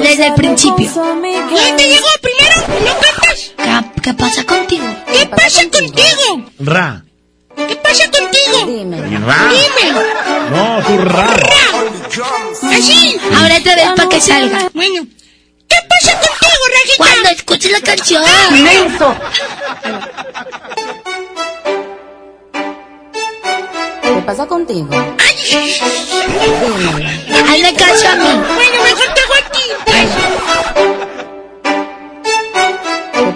desde 0.00 0.26
el 0.26 0.34
principio. 0.34 0.90
¿Dónde 0.94 1.84
llegó 1.88 2.06
primero? 2.20 2.56
¿No 2.84 2.92
cantas? 3.00 3.52
¿Qué, 3.56 4.00
qué 4.02 4.14
pasa 4.14 4.44
contigo? 4.44 4.84
¿Qué 5.06 5.26
pasa 5.26 5.62
contigo? 5.62 6.44
Ra. 6.60 7.04
¿Qué 7.56 7.76
pasa 7.76 8.04
contigo? 8.10 8.66
Dime. 8.66 9.18
Ra. 9.18 9.50
Dime. 9.50 9.92
No, 10.50 10.82
tu 10.86 10.98
ra. 10.98 11.36
Así. 12.74 13.18
Ahora 13.36 13.56
otra 13.58 13.74
vez 13.74 13.88
para 13.96 14.08
que 14.08 14.20
salga. 14.20 14.68
Bueno. 14.74 15.06
¿Qué 15.68 15.76
pasa 15.88 16.12
contigo, 16.18 16.64
Rajita? 16.72 16.96
Cuando 16.98 17.28
escuches 17.30 17.72
la 17.72 17.80
canción. 17.80 18.22
¿Qué 24.02 24.22
pasa 24.26 24.46
contigo? 24.46 24.88
Hazle 27.48 27.74
caso 27.74 28.08
a 28.08 28.14
mí. 28.16 28.28
Bueno, 28.54 28.82
mejor 28.84 29.08
te 29.14 29.20
hago 29.20 29.34
a 29.34 29.42
ti. 29.52 29.64
pues. 29.84 30.08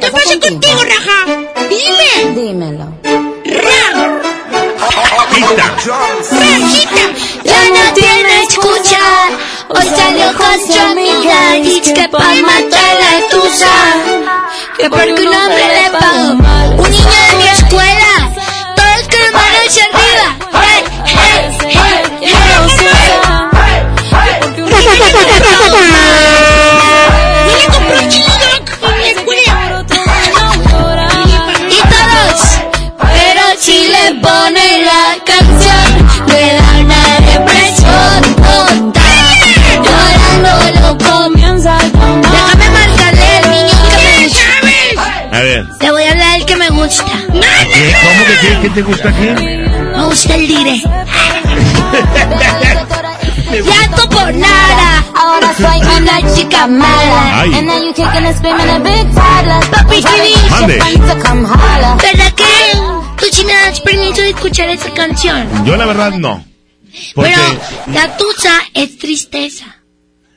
¿Qué 0.01 0.10
pasa 0.10 0.34
contigo, 0.40 0.80
Raja? 0.84 1.18
Dime. 1.68 2.40
Dímelo. 2.40 2.86
Ra. 3.44 3.82
Rajita. 6.30 7.05
Ya 7.44 7.60
no 7.70 7.84
tiene 7.94 8.43
escucha. 8.43 9.01
Hoy 9.68 9.86
salió 9.97 10.26
con 10.36 10.56
su 10.66 10.78
amiga. 10.80 11.38
Dice 11.62 11.94
que 11.94 12.09
pa' 12.09 12.18
matar 12.18 12.93
la 13.01 13.12
tusa. 13.30 13.74
Que 14.78 14.88
porque 14.90 15.22
un 15.22 15.34
hombre 15.34 15.66
le 15.82 15.90
pagó. 15.98 16.82
Un 16.82 16.90
niño 16.90 17.10
de 17.30 17.36
mi 17.36 17.48
escuela. 17.48 18.12
Todos 18.76 19.02
con 19.09 19.20
las 19.22 19.32
Te 45.78 45.90
voy 45.90 46.02
a 46.05 46.10
hablar 46.12 46.38
del 46.38 46.47
que 46.47 46.56
me 46.56 46.68
gusta. 46.70 47.05
¿Qué? 47.05 47.94
¿Cómo 48.02 48.24
que 48.26 48.36
qué? 48.40 48.59
¿Qué 48.62 48.70
te 48.70 48.82
gusta 48.82 49.09
aquí? 49.09 49.26
Me 49.26 50.05
gusta 50.05 50.34
el 50.34 50.48
dire. 50.48 50.82
Llanto 53.64 54.09
por 54.09 54.34
nada. 54.34 55.05
Ahora 55.14 55.55
soy 55.55 55.80
una 55.80 56.34
chica 56.34 56.66
mala. 56.66 57.40
Ay. 57.40 57.55
And 57.55 57.66
now 57.66 57.78
you 57.78 57.93
kicking 57.94 58.26
and 58.26 58.36
screaming 58.36 58.68
a 58.68 58.78
big 58.80 59.14
toddler. 59.14 59.60
Papi. 59.70 60.02
¿Verdad 62.02 62.32
que 62.34 62.44
tú 63.18 63.26
sí 63.32 63.44
me 63.44 63.52
das 63.52 63.80
permiso 63.80 64.20
de 64.22 64.30
escuchar 64.30 64.68
esa 64.68 64.90
canción? 64.90 65.64
Yo 65.64 65.76
la 65.76 65.86
verdad 65.86 66.12
no. 66.12 66.44
Porque 67.14 67.34
Pero 67.34 67.93
la 67.93 68.16
tusa 68.16 68.52
es 68.74 68.98
tristeza. 68.98 69.76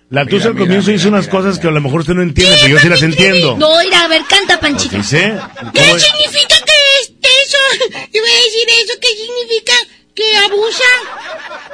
La 0.10 0.26
tusa 0.26 0.48
al 0.50 0.58
comienzo 0.58 0.92
hizo 0.92 1.08
unas 1.08 1.28
cosas 1.28 1.60
que 1.60 1.68
a 1.68 1.72
lo 1.72 1.80
mejor 1.82 2.00
usted 2.02 2.14
no 2.16 2.24
entiende, 2.24 2.58
pero 2.62 2.74
yo 2.76 2.80
sí 2.80 2.90
las 2.90 3.02
entiendo. 3.04 3.56
No, 3.58 3.82
ir 3.84 3.94
a 3.94 4.08
ver, 4.08 4.24
canta 4.28 4.60
Panchito. 4.60 4.98
¿Dice? 4.98 5.36
¿Qué 5.74 5.82
¿Cómo 5.82 5.96
es? 5.96 6.02
significa 6.04 6.56
que 6.66 6.74
este 7.02 7.30
eso? 7.46 7.58
Iba 8.12 8.26
a 8.26 8.44
decir 8.44 8.68
eso, 8.84 8.94
¿qué 9.00 9.08
significa 9.10 9.74
que 10.16 10.36
abusa? 10.38 10.92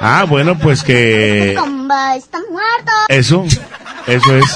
Ah, 0.00 0.24
bueno, 0.28 0.58
pues 0.58 0.82
que... 0.82 1.52
está 1.52 1.64
muerto. 1.66 2.92
Eso, 3.08 3.44
eso 4.06 4.36
es. 4.36 4.44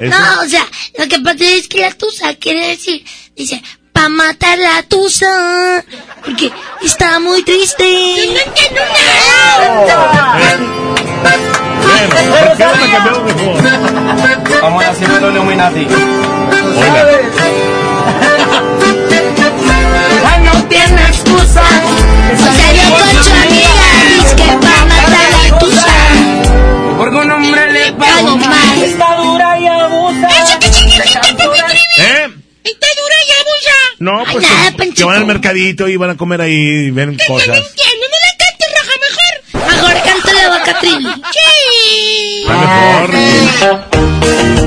Eso. 0.00 0.18
No, 0.18 0.40
o 0.42 0.48
sea, 0.48 0.66
lo 0.98 1.06
que 1.06 1.20
pasa 1.20 1.44
es 1.44 1.68
que 1.68 1.78
la 1.80 1.92
tusa 1.92 2.34
quiere 2.34 2.66
decir, 2.70 3.04
dice, 3.36 3.62
pa' 3.92 4.08
matar 4.08 4.58
la 4.58 4.82
tusa, 4.82 5.84
porque 6.24 6.50
está 6.82 7.20
muy 7.20 7.44
triste. 7.44 7.84
No 7.84 8.40
entiendo 8.40 8.80
nada. 11.22 11.70
Bueno, 11.94 12.34
¿por 12.46 12.56
qué 12.56 12.64
no 12.64 12.72
cambiamos 12.92 13.22
mejor? 13.24 14.62
Vamos 14.62 14.84
a 14.84 14.90
decirle 14.90 15.20
los 15.20 15.32
Illuminati. 15.32 15.86
Ya 20.22 20.38
no 20.38 20.64
tiene 20.68 21.02
excusa. 21.02 21.62
Salió 22.38 22.82
con 22.90 23.24
su 23.24 23.32
amiga, 23.32 23.88
dice 24.08 24.36
que 24.36 24.44
pa' 24.44 24.84
matar 24.86 25.28
la 25.50 25.58
tusa. 25.58 25.96
Porque 26.98 27.16
un 27.16 27.30
hombre 27.30 27.72
le 27.72 27.92
Pago 27.92 28.36
más. 28.38 28.78
Está 28.82 29.16
dura 29.16 29.58
y 29.58 29.66
abusa. 29.66 30.28
¿Eh? 31.98 32.28
Está 32.64 32.86
dura 32.96 33.16
ya, 33.28 33.38
bulla. 33.44 33.78
No, 33.98 34.18
Ay, 34.26 34.32
pues 34.32 34.42
nada, 34.50 34.72
que- 34.76 34.94
que, 34.94 35.04
van 35.04 35.16
al 35.16 35.26
mercadito 35.26 35.88
y 35.88 35.96
van 35.96 36.10
a 36.10 36.16
comer 36.16 36.40
ahí 36.40 36.52
y 36.52 36.90
ven 36.90 37.16
cosas. 37.26 37.48
Entiendo, 37.58 38.06
no 38.10 38.18
la 38.24 38.32
cantes, 38.38 38.68
raja, 38.74 38.94
mejor. 39.04 39.32
Mejor 39.70 40.50
vaca 40.50 40.78
trivi. 40.80 41.04
Sí. 41.32 41.40
Está 42.42 42.56
mejor. 42.58 43.10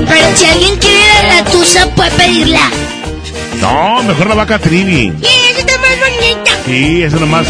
Pero 0.08 0.36
si 0.36 0.44
alguien 0.44 0.76
quiere 0.76 0.98
ir 0.98 1.10
a 1.10 1.22
la 1.34 1.44
tusa, 1.50 1.86
puede 1.94 2.10
pedirla. 2.12 2.70
No, 3.60 4.02
mejor 4.02 4.28
la 4.28 4.34
vaca 4.34 4.58
trivi. 4.58 5.12
Sí, 5.22 5.28
esa 5.50 5.60
está 5.60 5.78
más 5.78 5.98
bonita. 5.98 6.50
Sí, 6.64 7.02
eso 7.02 7.18
nomás. 7.18 7.46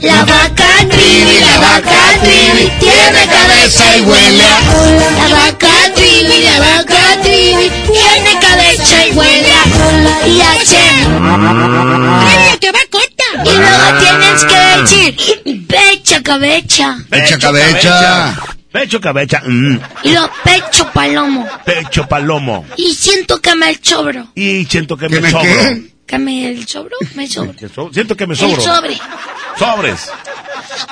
La 0.00 0.24
vaca 0.24 0.68
trivi, 0.90 1.38
la 1.38 1.58
vaca 1.58 2.18
trivi, 2.22 2.72
tiene 2.80 3.26
cabeza 3.30 3.96
y 3.96 4.00
huele 4.00 4.42
a 4.42 4.58
cola. 4.72 5.10
La 5.28 5.34
vaca 5.34 5.94
trivi, 5.94 6.42
la 6.42 6.58
vaca 6.58 7.22
trivi, 7.22 7.70
tiene 7.86 8.40
cabeza 8.40 9.06
y 9.06 9.12
huele 9.12 9.52
a 9.52 9.62
cola. 9.78 10.26
Y 10.26 10.40
hace... 10.40 10.82
¡Cállate, 12.24 12.72
vacota! 12.72 13.28
Y 13.44 13.52
luego 13.56 13.88
tienes 14.00 14.44
que 14.44 14.60
decir, 14.80 15.66
pecha 15.68 16.22
cabeza. 16.22 16.98
Pecho 17.08 17.38
cabecha. 17.38 18.34
Pecho 18.72 19.00
cabecha. 19.00 19.42
mm, 19.44 19.78
Y 20.04 20.10
luego 20.12 20.30
pecho 20.44 20.90
palomo. 20.92 21.46
pecho 21.64 22.06
palomo. 22.08 22.64
Y 22.76 22.94
siento 22.94 23.40
que 23.40 23.54
me 23.54 23.70
el 23.70 23.78
sobro. 23.84 24.28
Y 24.34 24.64
siento 24.66 24.96
que 24.96 25.08
¿Que 25.08 25.16
me 25.16 25.20
me 25.20 25.30
sobro. 25.30 25.42
qué? 25.44 25.92
¿Que 26.06 26.18
me 26.18 26.48
el 26.48 26.66
sobro? 26.66 26.96
Me 27.14 27.26
sobro. 27.28 27.54
So- 27.74 27.90
Siento 27.92 28.16
que 28.16 28.26
me 28.26 28.34
El 28.34 28.40
sobro. 28.40 28.60
sobre. 28.62 28.98
Sobres. 29.58 30.08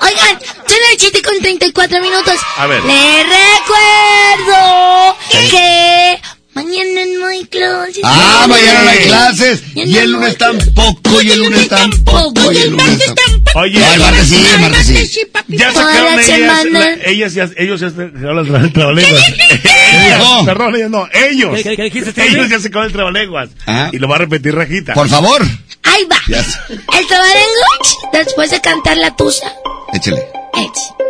Oigan, 0.03 0.39
son 0.67 0.79
las 0.91 0.99
7 0.99 1.23
con 1.23 1.39
34 1.41 2.01
minutos. 2.01 2.35
A 2.57 2.67
ver. 2.67 2.83
Les 2.85 3.27
recuerdo 3.27 5.17
que 5.51 6.21
mañana 6.55 7.01
no 7.19 7.27
hay 7.27 7.45
clases. 7.47 8.01
Ah, 8.05 8.47
mañana 8.49 8.83
no 8.83 8.91
hay 8.91 8.99
clases. 8.99 9.63
Y 9.75 9.97
el 9.97 10.13
lunes 10.13 10.37
tampoco, 10.37 11.23
y 11.23 11.31
el 11.31 11.39
lunes 11.41 11.69
tampoco, 11.69 12.53
y 12.53 12.57
el 12.59 12.71
lunes 12.71 12.99
tampoco. 13.15 13.59
Oye, 13.61 13.81
el 13.95 14.01
martes 14.01 14.29
sí, 14.29 14.45
el 14.55 14.61
martes 14.61 14.87
sí. 14.87 15.23
ya 15.49 15.73
sacaron 15.73 16.17
la 16.17 16.23
ellas, 16.23 16.99
ellas, 17.05 17.35
ya, 17.35 17.51
ellos 17.57 17.81
ya 17.81 17.91
se 17.91 18.03
acabaron 18.03 18.65
el 18.65 18.73
trabalenguas. 18.73 19.27
dijo? 19.37 20.45
Perdón, 20.45 20.77
ellos 20.77 20.91
no, 20.91 21.09
ellos. 21.13 21.61
¿Qué- 21.63 21.77
dijiste, 21.83 22.27
ellos 22.29 22.49
ya 22.49 22.61
se 22.61 22.69
acabaron 22.69 22.87
el 22.91 22.93
trabalenguas. 22.93 23.51
Ah. 23.67 23.91
Y 23.93 23.99
lo 23.99 24.09
va 24.09 24.17
a 24.17 24.19
repetir 24.21 24.55
Rajita. 24.55 24.95
Por 24.95 25.09
favor. 25.09 25.43
Ahí 25.83 26.05
va. 26.05 26.19
El 26.29 27.07
trabalenguas, 27.07 27.97
después 28.13 28.51
de 28.51 28.61
cantar 28.61 28.97
la 28.99 29.17
tusa, 29.17 29.53
Échale. 29.95 30.19
es... 30.55 31.10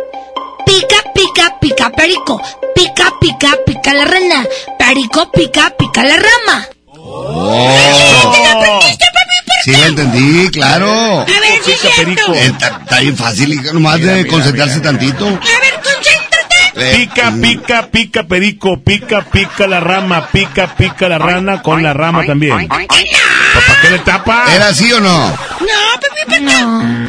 Pica, 1.13 1.57
pica, 1.59 1.89
perico. 1.91 2.41
Pica, 2.75 3.13
pica, 3.19 3.49
pica 3.65 3.93
la 3.93 4.05
rana. 4.05 4.45
Perico, 4.77 5.31
pica, 5.31 5.73
pica 5.77 6.03
la 6.03 6.15
rama. 6.15 6.67
Oh. 7.03 7.71
Sí, 9.63 9.71
lo 9.75 9.85
entendí, 9.85 10.49
claro. 10.49 11.21
A 11.21 11.25
ver, 11.25 11.61
sí 11.63 11.73
perico. 11.95 12.33
Eh, 12.33 12.45
Está 12.47 12.79
está 12.83 12.99
bien 12.99 13.15
fácil, 13.17 13.53
hija, 13.53 13.73
nomás 13.73 13.99
Mira, 13.99 14.13
de 14.13 14.23
mira, 14.23 14.31
concentrarse 14.33 14.77
mira. 14.79 14.89
tantito. 14.91 15.25
A 15.27 15.29
ver, 15.29 15.73
concéntrate. 15.83 16.21
Eh, 16.75 16.95
Pica, 16.95 17.31
pica, 17.39 17.87
pica 17.91 18.23
perico, 18.23 18.79
pica, 18.81 19.21
pica 19.23 19.67
la 19.67 19.79
rama, 19.81 20.27
pica, 20.31 20.67
pica 20.75 21.07
la 21.09 21.17
rana 21.19 21.61
con 21.61 21.83
la 21.83 21.93
rama 21.93 22.25
también. 22.25 22.67
¿Para 22.67 22.87
qué 23.81 23.89
le 23.91 23.99
tapa? 23.99 24.45
¿Era 24.55 24.69
así 24.69 24.91
o 24.93 24.99
no? 24.99 25.27
No, 25.29 25.35
papi, 25.95 26.25
papi. 26.27 26.41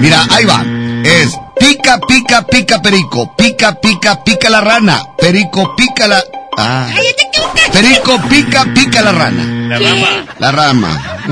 Mira, 0.01 0.27
ahí 0.31 0.45
va. 0.45 0.63
Es 1.05 1.39
pica, 1.63 1.99
pica, 2.01 2.43
pica 2.47 2.83
perico. 2.83 3.35
Pica, 3.37 3.81
pica, 3.81 4.23
pica 4.25 4.51
la 4.51 4.61
rana. 4.61 5.03
Perico, 5.17 5.75
pica 5.77 6.07
la... 6.07 6.23
Ah. 6.59 6.91
Cállate, 6.95 7.29
que 7.33 7.41
un 7.41 7.73
Perico, 7.73 8.21
pica, 8.29 8.65
pica 8.75 9.03
la 9.03 9.13
rana. 9.13 9.45
La 9.69 9.79
rama. 9.79 10.27
La 10.39 10.53
rama. 10.53 11.23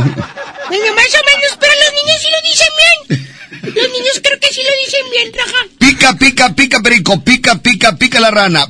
Bueno, 0.69 0.95
más 0.95 1.15
o 1.15 1.23
menos, 1.27 1.57
pero 1.59 1.73
los 1.83 1.93
niños 1.99 2.21
sí 2.23 2.29
lo 2.31 2.41
dicen 2.49 2.69
bien. 2.81 3.75
Los 3.75 3.91
niños 3.91 4.21
creo 4.23 4.41
que 4.41 4.49
sí 4.53 4.61
lo 4.63 4.71
dicen 4.85 5.11
bien, 5.11 5.33
raja. 5.35 5.67
Pica, 5.79 6.15
pica, 6.15 6.55
pica 6.55 6.81
perico. 6.81 7.21
Pica, 7.23 7.57
pica, 7.57 7.97
pica 7.97 8.21
la 8.21 8.31
rana. 8.31 8.67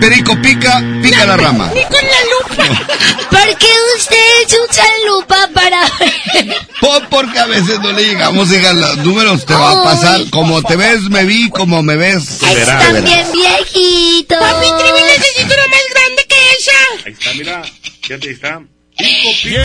Perico, 0.00 0.40
pica, 0.40 0.82
pica 1.02 1.26
la 1.26 1.36
rama. 1.36 1.70
Ni 1.74 1.82
con 1.84 1.92
la 1.94 2.62
lupa. 2.64 2.86
¿Por 3.30 3.58
qué 3.58 3.68
ustedes 3.98 4.58
usan 4.68 4.86
lupa 5.06 5.48
para 5.54 5.80
ver? 5.98 6.56
Po- 6.80 7.02
porque 7.10 7.38
a 7.38 7.46
veces 7.46 7.80
no 7.80 7.92
le 7.92 8.04
llegamos, 8.04 8.52
hija, 8.52 8.72
los 8.72 8.98
números 8.98 9.44
te 9.46 9.54
va 9.54 9.72
a 9.72 9.84
pasar. 9.84 10.20
Como 10.30 10.62
te 10.62 10.76
ves, 10.76 11.02
me 11.10 11.24
vi, 11.24 11.48
como 11.50 11.82
me 11.82 11.96
ves. 11.96 12.38
te 12.38 12.52
Están 12.60 13.04
bien 13.04 13.26
viejitos. 13.32 14.38
Papi, 14.38 14.66
Trivi 14.78 15.02
necesito 15.02 15.54
una 15.54 15.66
más 15.68 15.82
grande 15.94 16.26
que 16.28 16.36
esa. 16.58 17.06
Ahí 17.06 17.12
está, 17.12 17.32
mira. 17.34 17.62
Ya 18.08 18.18
te 18.18 18.30
está. 18.30 18.60
Pico, 18.98 19.30
pico, 19.42 19.60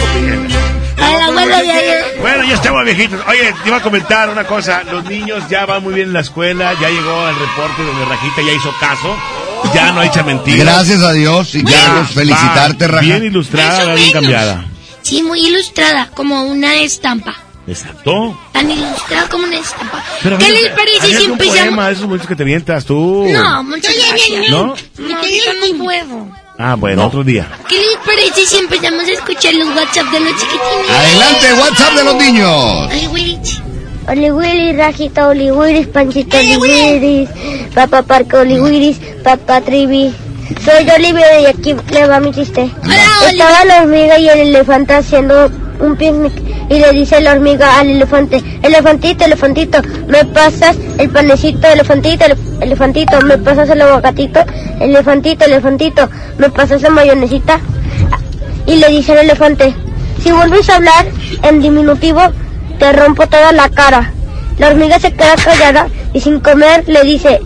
abuelo. 1.00 2.06
Bueno, 2.20 2.44
ya 2.46 2.56
estamos 2.56 2.84
viejitos. 2.86 3.20
Oye, 3.28 3.54
te 3.64 3.68
iba 3.70 3.78
a 3.78 3.82
comentar 3.82 4.30
una 4.30 4.46
cosa. 4.46 4.84
Los 4.84 5.06
niños 5.06 5.44
ya 5.50 5.66
van 5.66 5.84
muy 5.84 5.94
bien 5.94 6.08
en 6.08 6.14
la 6.14 6.20
escuela. 6.22 6.74
Ya 6.82 6.90
llegó 6.90 7.30
el 7.30 7.36
reporte 7.40 7.82
donde 7.84 8.06
Rajita 8.06 8.42
ya 8.42 8.52
hizo 8.54 8.74
caso. 8.80 9.16
Ya 9.74 9.92
no 9.92 10.02
echa 10.04 10.24
mentiras. 10.24 10.66
Gracias 10.66 11.02
a 11.02 11.12
Dios 11.14 11.56
y 11.56 11.62
Va, 11.64 11.72
ya 11.72 12.06
felicitarte, 12.14 12.88
Raja. 12.88 13.02
Bien 13.04 13.24
ilustrada, 13.26 13.86
bien 13.86 13.96
menos. 13.96 14.14
cambiada. 14.14 14.66
Sí, 15.02 15.24
muy 15.24 15.40
ilustrada, 15.48 16.10
como 16.14 16.44
una 16.44 16.76
estampa. 16.76 17.36
Exacto. 17.68 18.38
Tan 18.52 18.70
ilustrada 18.70 19.30
como 19.30 19.46
una 19.46 19.58
estampa. 19.58 20.04
Pero 20.24 20.38
¿Qué 20.38 20.50
les 20.50 20.70
parece 20.70 21.00
si 21.00 21.04
aviéntate 21.14 21.26
un 21.26 21.32
empezamos? 21.34 21.60
poema, 21.64 21.92
esos 21.92 22.04
momentos 22.04 22.28
que 22.28 22.36
te 22.36 22.44
vientas 22.44 22.86
tú. 22.86 23.28
No, 23.32 23.64
muchas 23.64 23.94
gracias. 23.96 24.50
¿No? 24.50 24.76
No, 24.98 25.18
ahorita 25.18 25.52
no 25.72 25.84
puedo. 25.84 26.28
Ah, 26.60 26.76
bueno, 26.76 27.08
otro 27.08 27.24
día. 27.24 27.48
¿Qué 27.68 27.76
les 27.80 27.98
parece 28.06 28.46
si 28.46 28.58
empezamos 28.58 29.04
a 29.04 29.12
escuchar 29.12 29.54
los 29.56 29.68
WhatsApp 29.76 30.06
de 30.12 30.20
los 30.20 30.32
chiquitines? 30.34 30.90
Adelante, 30.90 31.54
WhatsApp 31.54 31.94
de 31.96 32.04
los 32.04 32.16
niños. 32.16 32.88
Ay, 32.92 33.08
Willich. 33.08 33.62
Oli 34.12 34.30
Willy, 34.32 34.74
Rajita, 34.76 35.28
Oli 35.30 35.52
Willis, 35.52 35.88
Panchito, 35.88 36.38
Oli 36.38 36.58
Willis, 36.58 37.30
Papá 37.74 38.02
Parque, 38.02 38.38
Oli 38.38 38.60
Willis, 38.60 38.98
Papá 39.24 39.62
Trivi. 39.62 40.14
Soy 40.66 40.90
Olivia 40.90 41.40
y 41.40 41.46
aquí 41.46 41.74
le 41.92 42.08
va 42.08 42.20
mi 42.20 42.32
chiste. 42.32 42.70
Estaba 43.32 43.64
la 43.66 43.82
hormiga 43.84 44.20
y 44.20 44.28
el 44.28 44.40
elefante 44.50 44.94
haciendo 44.96 45.50
un 45.80 45.96
picnic 45.96 46.34
y 46.70 46.80
le 46.80 46.92
dice 46.92 47.22
la 47.22 47.32
hormiga 47.32 47.80
al 47.80 47.90
elefante, 47.90 48.44
elefantito, 48.62 49.24
elefantito, 49.26 49.82
me 50.08 50.26
pasas 50.26 50.76
el 50.98 51.10
panecito, 51.10 51.68
elefantito, 51.68 52.26
elef- 52.26 52.62
elefantito, 52.64 53.22
me 53.22 53.38
pasas 53.38 53.70
el 53.70 53.82
aguacatito, 53.82 54.42
elefantito, 54.80 55.46
elefantito, 55.46 56.10
me 56.38 56.50
pasas 56.50 56.82
la 56.82 56.90
mayonesita. 56.90 57.60
Y 58.68 58.76
le 58.76 58.88
dice 58.90 59.14
el 59.14 59.20
elefante, 59.20 59.74
si 60.22 60.32
vuelves 60.32 60.70
a 60.70 60.76
hablar 60.76 61.06
en 61.44 61.62
diminutivo, 61.62 62.22
te 62.82 62.92
rompo 62.94 63.28
toda 63.28 63.52
la 63.52 63.70
cara. 63.70 64.12
La 64.58 64.70
hormiga 64.70 65.00
se 65.00 65.14
queda 65.14 65.36
callada 65.36 65.88
y 66.16 66.20
sin 66.20 66.40
comer 66.40 66.84
le 66.88 67.04
dice, 67.04 67.40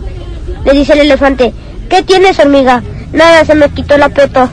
le 0.64 0.72
dice 0.72 0.94
el 0.94 1.00
elefante, 1.00 1.52
¿qué 1.90 2.02
tienes 2.02 2.38
hormiga? 2.38 2.82
Nada, 3.12 3.44
se 3.44 3.54
me 3.54 3.68
quitó 3.68 3.96
el 3.96 4.02
apeto. 4.02 4.48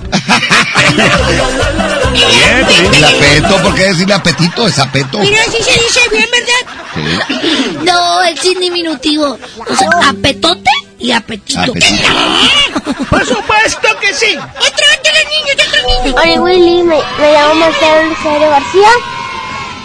Bien, 2.11 2.67
bien. 2.67 2.93
El 2.95 3.03
apeto, 3.05 3.63
¿por 3.63 3.75
qué 3.75 3.85
decirle 3.85 4.13
apetito? 4.13 4.67
Es 4.67 4.77
apeto. 4.77 5.19
Mira, 5.19 5.39
así 5.47 5.63
se 5.63 5.71
dice 5.71 6.01
bien, 6.11 6.27
¿verdad? 6.29 7.85
No, 7.85 8.21
es 8.23 8.39
sin 8.41 8.59
diminutivo. 8.59 9.39
O 9.57 9.75
sea, 9.75 9.87
apetote 10.09 10.69
y 10.99 11.11
apetito. 11.11 11.61
Apetito. 11.61 13.05
Por 13.09 13.25
supuesto 13.25 13.87
que 14.01 14.13
sí. 14.13 14.37
Otro 14.37 14.85
de 15.01 15.09
los 15.09 15.25
niños, 15.31 15.55
otro 15.65 15.81
niño. 15.87 16.15
Hola 16.21 16.41
Willy, 16.41 16.83
me, 16.83 16.97
me 17.19 17.31
llamo 17.31 17.55
Marcelo 17.55 18.09
Licerio 18.09 18.49
García 18.49 18.89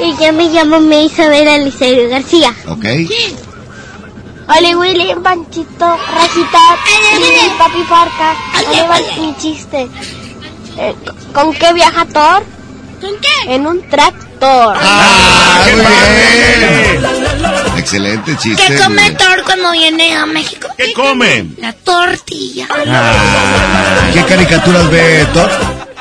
y 0.00 0.16
yo 0.16 0.32
me 0.32 0.48
llamo 0.48 0.80
May 0.80 1.06
Isabela 1.06 1.58
Licerio 1.58 2.08
García. 2.08 2.54
Ok. 2.68 2.84
Hola 4.48 4.78
Willy, 4.78 5.14
Panchito, 5.22 5.98
Rajita 6.14 6.58
y 7.18 7.58
Papi 7.58 7.82
Farca. 7.84 8.34
Va 8.88 8.98
mi 9.20 9.36
chiste. 9.36 9.88
Eh, 10.78 10.94
¿Con 11.34 11.52
qué 11.54 11.72
viaja 11.72 12.04
Thor? 12.06 12.44
¿Con 13.00 13.10
qué? 13.20 13.54
En 13.54 13.66
un 13.66 13.86
tractor. 13.88 14.76
Ah, 14.80 15.66
muy 15.66 15.74
bien. 15.74 17.06
Excelente 17.76 18.36
chiste. 18.38 18.62
¿Qué 18.66 18.76
come. 18.76 19.10
Thor 19.12 19.42
cuando 19.44 19.72
viene 19.72 20.16
a 20.16 20.24
México? 20.26 20.68
¿Qué 20.76 20.92
come? 20.94 21.46
La 21.58 21.72
tortilla. 21.72 22.68
Ah, 22.86 24.10
¿Qué 24.14 24.24
caricaturas 24.24 24.90
ve 24.90 25.26
Thor? 25.34 25.50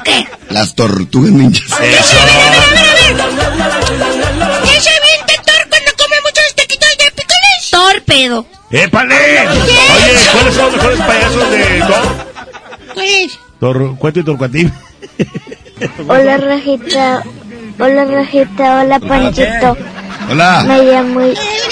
¿Qué? 0.04 0.28
Las 0.50 0.74
tortugas 0.74 1.32
ninjas. 1.32 1.66
Eso. 1.82 2.18
Torpedo. 8.08 8.46
¡Épale! 8.72 9.16
Oye, 9.16 10.16
¿cuáles 10.32 10.54
son 10.54 10.66
los 10.66 10.74
mejores 10.76 11.00
payasos 11.02 11.52
de 11.52 11.80
Thor? 11.80 12.26
Pues, 12.94 13.40
Tor, 13.60 13.98
cuento 13.98 14.20
y 14.20 14.24
Torcuatín. 14.24 14.74
Hola 16.08 16.38
Rajita, 16.38 17.24
hola 17.80 18.06
Rajita, 18.06 18.82
hola 18.82 19.00
Panchito. 19.00 19.78
Hola. 20.30 20.64
Me 20.68 20.84
llamo 20.84 21.22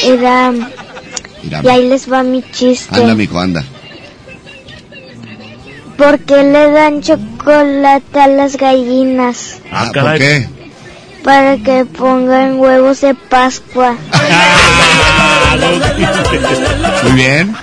Iram 0.05 0.69
y 1.63 1.67
ahí 1.67 1.87
les 1.89 2.11
va 2.11 2.21
mi 2.23 2.43
chiste. 2.51 2.93
anda, 2.95 3.15
mijo, 3.15 3.39
anda. 3.39 3.63
¿Por 5.97 6.19
qué 6.19 6.43
le 6.43 6.71
dan 6.71 7.01
chocolate 7.01 8.19
a 8.19 8.27
las 8.27 8.57
gallinas? 8.57 9.59
Ah, 9.71 9.89
¿Por 9.93 10.17
qué? 10.17 10.49
Para 11.23 11.57
que 11.57 11.85
pongan 11.85 12.59
huevos 12.59 13.01
de 13.01 13.15
Pascua. 13.15 13.95
Muy 17.03 17.11
bien. 17.13 17.55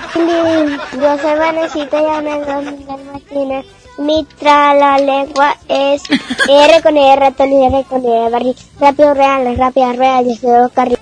Yo 0.95 1.19
soy 1.19 1.39
Vanesita 1.39 2.01
y 2.01 2.05
doy 2.47 2.87
Martínez. 3.13 3.67
Mi 3.99 4.27
tra 4.39 4.75
la 4.75 4.99
lengua 4.99 5.57
es 5.69 6.03
R 6.49 6.83
con 6.83 6.97
R, 6.97 7.17
ratón 7.21 7.53
y 7.53 7.67
R 7.67 7.85
con 7.89 8.05
R, 8.05 8.31
barri. 8.31 8.57
Rápido, 8.81 9.13
real, 9.15 9.55
rápida, 9.57 9.93
real, 9.93 10.27
y 10.27 10.37
se 10.37 10.49
carril. 10.75 10.99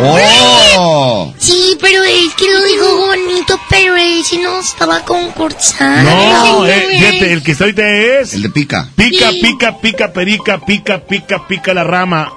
¡Oh! 0.00 1.32
Sí, 1.38 1.76
pero 1.80 2.02
es 2.04 2.34
que 2.34 2.50
lo 2.52 2.62
dijo 2.62 3.06
bonito, 3.06 3.58
pero 3.68 3.96
ese 3.96 4.38
no 4.38 4.60
estaba 4.60 5.00
concursando. 5.00 6.10
No, 6.10 6.66
eh, 6.66 6.86
fíjate, 6.90 7.32
el 7.32 7.42
que 7.42 7.52
está 7.52 7.64
ahorita 7.64 7.86
es. 7.86 8.34
El 8.34 8.42
de 8.42 8.50
pica. 8.50 8.88
Pica, 8.94 9.30
Sí. 9.30 9.40
pica, 9.42 9.76
pica, 9.78 10.12
perica, 10.12 10.58
pica, 10.58 10.98
pica, 10.98 11.46
pica 11.46 11.74
la 11.74 11.84
rama. 11.84 12.32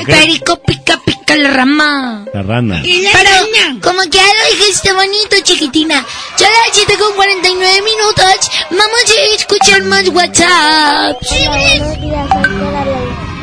Perico 0.00 0.56
pica 0.56 0.98
pica 1.04 1.36
la 1.36 1.50
rama. 1.50 2.24
La 2.32 2.42
rana. 2.42 2.82
Pero, 2.82 3.80
como 3.82 4.00
que 4.02 4.18
ya 4.18 4.22
lo 4.22 4.56
dijiste 4.56 4.92
bonito, 4.92 5.36
chiquitina. 5.42 6.04
Ya 6.38 6.48
las 6.48 6.68
7 6.72 6.96
con 6.98 7.14
49 7.14 7.82
minutos. 7.82 8.50
Vamos 8.70 9.04
a 9.06 9.36
escuchar 9.36 9.82
más 9.82 10.08
WhatsApp. 10.08 11.16
Hola, 11.30 11.50
buenos 11.50 12.00
días, 12.00 12.28
soy. 12.28 12.42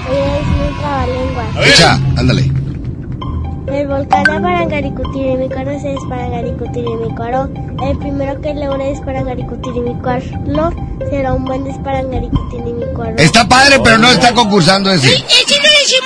Hoy 0.10 0.18
es 0.18 0.48
mi 0.48 0.80
trabalenguas. 0.80 1.68
Echa, 1.68 1.94
ándale. 2.18 2.59
El 3.72 3.88
volcán 3.88 4.24
de 4.24 4.40
Parangaricutirimícuaro 4.40 5.80
se 5.80 5.96
Parangaricutirimícuaro. 6.08 7.50
El 7.88 7.98
primero 8.00 8.42
que 8.42 8.54
logra 8.54 8.86
Parangaricutirimícuaro 9.06 10.74
será 11.10 11.34
un 11.34 11.46
buen 11.46 11.84
Parangaricutirimícuaro. 11.84 13.16
Está 13.18 13.48
padre, 13.48 13.80
pero 13.84 13.98
no 13.98 14.10
está 14.10 14.34
concursando 14.34 14.92
ese. 14.92 15.14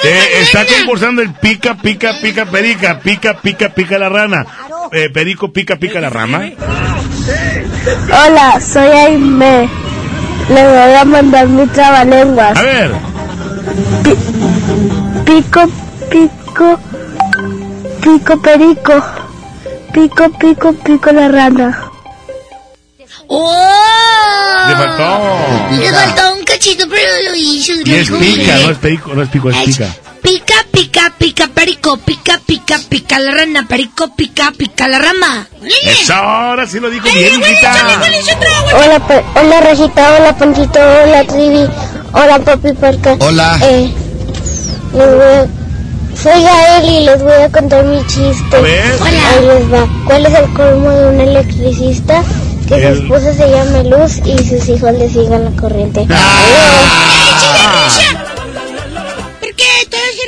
Eh, 0.03 0.41
está 0.41 0.65
concursando 0.65 1.21
el 1.21 1.33
pica, 1.33 1.75
pica, 1.75 2.13
pica, 2.21 2.45
perica, 2.45 2.99
pica, 2.99 3.39
pica, 3.41 3.69
pica 3.69 3.97
la 3.97 4.09
rana. 4.09 4.45
Eh, 4.91 5.09
perico, 5.09 5.51
pica, 5.51 5.77
pica 5.77 6.01
la 6.01 6.09
rama. 6.09 6.51
Hola, 8.07 8.59
soy 8.59 8.87
Aime. 8.87 9.69
Le 10.49 10.67
voy 10.67 10.93
a 10.93 11.05
mandar 11.05 11.47
mi 11.47 11.65
trabalenguas. 11.67 12.57
A 12.57 12.61
ver. 12.61 12.91
Pico, 15.25 15.61
pico, 16.09 16.79
pico, 18.03 18.41
perico. 18.41 19.03
Pico, 19.93 20.29
pico, 20.39 20.73
pico 20.73 21.11
la 21.11 21.27
rana. 21.27 21.89
¡Oh! 23.27 24.65
Le 24.67 24.75
faltó. 24.75 25.79
Le 25.79 25.93
faltó 25.93 26.33
un 26.35 26.43
cachito, 26.43 26.85
pero 26.89 27.29
lo 27.29 27.35
hizo. 27.35 27.73
Y 27.85 27.93
es 27.93 28.09
lo 28.09 28.19
pica, 28.19 28.57
hizo. 28.57 28.65
no 28.65 28.71
es 28.71 28.77
perico, 28.77 29.13
no 29.13 29.21
es 29.21 29.29
pico, 29.29 29.49
es 29.49 29.57
pica. 29.57 29.87
Pica, 30.21 30.55
pica, 30.71 31.13
pica, 31.17 31.47
perico, 31.47 31.97
pica, 31.97 32.39
pica, 32.45 32.79
pica 32.89 33.19
la 33.19 33.31
rana, 33.31 33.67
perico, 33.67 34.15
pica, 34.15 34.51
pica 34.51 34.87
la 34.87 34.99
rama. 34.99 35.47
Eso, 35.83 36.13
ahora 36.13 36.65
sí 36.65 36.79
lo 36.79 36.89
dijo 36.89 37.05
bien. 37.13 37.41
Hola, 38.73 39.01
hola 39.35 39.61
Rajita, 39.61 40.15
hola 40.15 40.37
Panchito, 40.37 40.79
hola 40.79 41.23
Trivi, 41.25 41.67
hola 42.13 42.39
Papi 42.39 42.73
Parca. 42.73 43.17
Hola. 43.19 43.59
Eh, 43.63 43.93
soy 46.21 46.41
Gael 46.43 46.85
y 46.89 46.99
les 47.05 47.21
voy 47.21 47.33
a 47.33 47.49
contar 47.51 47.83
mi 47.83 48.05
chiste. 48.07 48.55
A 48.55 48.61
ver. 48.61 48.83
Ahí 49.03 49.45
les 49.45 49.73
va. 49.73 49.87
¿Cuál 50.05 50.25
es 50.25 50.33
el 50.33 50.53
colmo 50.53 50.89
de 50.91 51.07
un 51.07 51.19
electricista? 51.21 52.23
Que 52.67 52.75
El- 52.75 52.97
su 52.97 53.03
esposa 53.03 53.33
se 53.33 53.49
llame 53.49 53.83
Luz 53.85 54.17
y 54.25 54.37
sus 54.47 54.69
hijos 54.69 54.93
le 54.93 55.09
sigan 55.09 55.43
la 55.45 55.51
corriente. 55.61 56.05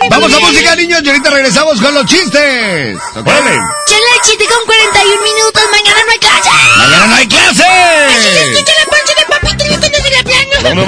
Vamos 0.09 0.33
a 0.33 0.39
música, 0.39 0.75
niños, 0.75 1.01
y 1.03 1.07
ahorita 1.09 1.29
regresamos 1.31 1.81
con 1.81 1.93
los 1.93 2.05
chistes. 2.05 2.97
¿ok? 3.15 3.15
Son 3.25 3.25
las 3.25 4.21
7 4.23 4.45
con 4.45 4.65
41 4.65 5.23
minutos, 5.23 5.63
mañana 5.71 5.99
no 6.05 6.11
hay 6.11 6.19
clase. 6.19 6.49
Mañana 6.77 7.07
no 7.07 7.15
hay 7.15 7.27
clase. 7.27 7.63
Escucha 8.51 8.73
la 8.79 8.85
pancha 8.91 9.13
de 9.17 9.25
papito 9.27 9.63
y 9.65 9.67
se 9.69 10.11
la 10.11 10.21
plano. 10.23 10.85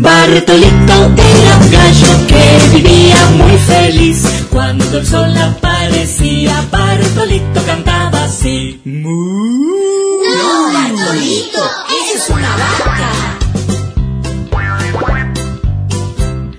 Bartolito 0.00 0.94
era 1.16 1.58
un 1.58 1.70
gallo 1.72 2.26
que 2.28 2.76
vivía 2.76 3.16
muy 3.36 3.58
feliz. 3.58 4.22
Cuando 4.48 4.96
el 4.96 5.04
sol 5.04 5.36
aparecía, 5.36 6.64
Bartolito 6.70 7.60
cantaba 7.66 8.22
así. 8.22 8.80
No, 8.84 9.10
Bartolito, 10.72 11.58
esa 12.00 12.16
es 12.16 12.30
una 12.30 12.56
vaca. 12.56 13.10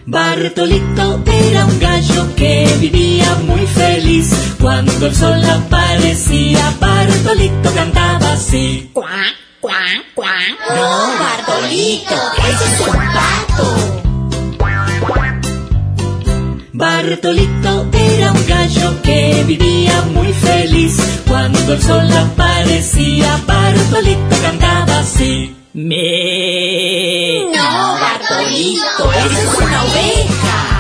Bartolito 0.06 1.24
era 1.26 1.66
un 1.66 1.80
gallo 1.80 2.36
que 2.36 2.76
vivía 2.82 3.36
muy 3.48 3.66
feliz. 3.68 4.34
Cuando 4.60 5.08
el 5.08 5.16
sol 5.16 5.42
aparecía, 5.46 6.74
Bartolito 6.78 7.74
cantaba 7.74 8.34
así. 8.34 8.90
Cuac, 8.92 9.34
cuac, 9.60 10.14
cuac. 10.16 10.58
No, 10.76 11.20
Bartolito, 11.20 12.16
ese 12.38 12.66
es 12.74 12.80
un 12.88 12.96
pato. 13.14 14.00
Bartolito 16.74 17.88
era 17.92 18.32
un 18.32 18.48
gallo 18.48 19.02
que 19.02 19.44
vivía 19.46 20.02
muy 20.14 20.32
feliz. 20.34 20.98
Cuando 21.28 21.74
el 21.74 21.82
sol 21.82 22.10
aparecía, 22.12 23.38
Bartolito 23.46 24.36
cantaba 24.42 25.00
así. 25.00 25.56
Me. 25.74 27.46
No, 27.56 28.00
Bartolito, 28.00 29.12
esa 29.12 29.26
es 29.26 29.58
una 29.58 29.84
oveja. 29.84 30.79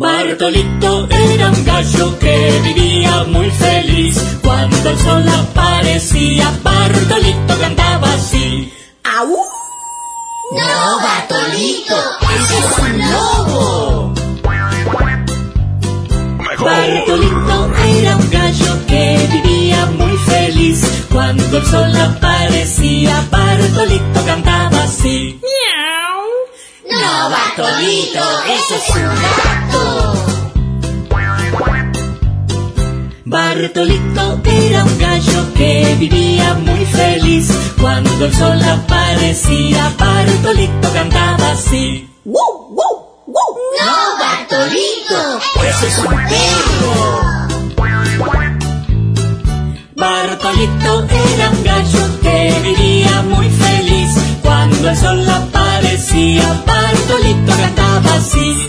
Bartolito 0.00 1.06
era 1.10 1.50
un 1.50 1.62
gallo 1.62 2.18
que 2.18 2.58
vivía 2.64 3.22
muy 3.24 3.50
feliz. 3.50 4.18
Cuando 4.42 4.88
el 4.88 4.98
sol 4.98 5.28
aparecía, 5.28 6.50
Bartolito 6.62 7.58
cantaba 7.60 8.14
así. 8.14 8.72
¡Au! 9.04 9.28
No, 10.56 11.00
Bartolito, 11.02 11.96
ese 12.34 12.58
es 12.60 12.78
un 12.78 12.98
lobo. 13.12 14.14
Bartolito 16.58 17.74
era 17.84 18.16
un 18.16 18.30
gallo 18.30 18.86
que 18.86 19.28
vivía 19.30 19.84
muy 19.98 20.16
feliz. 20.16 20.82
Cuando 21.12 21.58
el 21.58 21.66
sol 21.66 21.94
aparecía, 21.94 23.22
Bartolito 23.30 24.24
cantaba 24.24 24.82
así. 24.84 25.38
¡Miau! 25.42 25.99
No, 27.00 27.30
Bartolito, 27.30 28.24
ese 28.46 28.76
es 28.76 28.88
un 28.96 29.14
gato. 29.36 30.30
Bartolito 33.24 34.40
era 34.44 34.84
un 34.84 34.98
gallo 34.98 35.54
que 35.54 35.96
vivía 35.98 36.54
muy 36.54 36.84
feliz. 36.84 37.52
Cuando 37.80 38.24
el 38.26 38.34
sol 38.34 38.60
aparecía, 38.62 39.92
Bartolito 39.98 40.92
cantaba 40.92 41.52
así. 41.52 42.10
¡Wow, 42.24 42.68
wow, 42.70 43.24
wow! 43.26 43.56
No, 43.80 44.18
Bartolito, 44.18 45.38
ese 45.68 45.86
es 45.88 45.98
un 45.98 46.08
perro. 46.28 47.40
Bartolito 49.94 51.06
era 51.08 51.50
un 51.50 51.62
gallo 51.62 52.20
que 52.22 52.60
vivía 52.62 53.22
muy 53.22 53.48
feliz. 53.48 54.10
Cuando 54.42 54.90
el 54.90 54.96
sol 54.96 55.28
aparecía, 55.28 55.69
Bartolito 56.12 57.52
cantaba 57.56 58.14
así. 58.14 58.66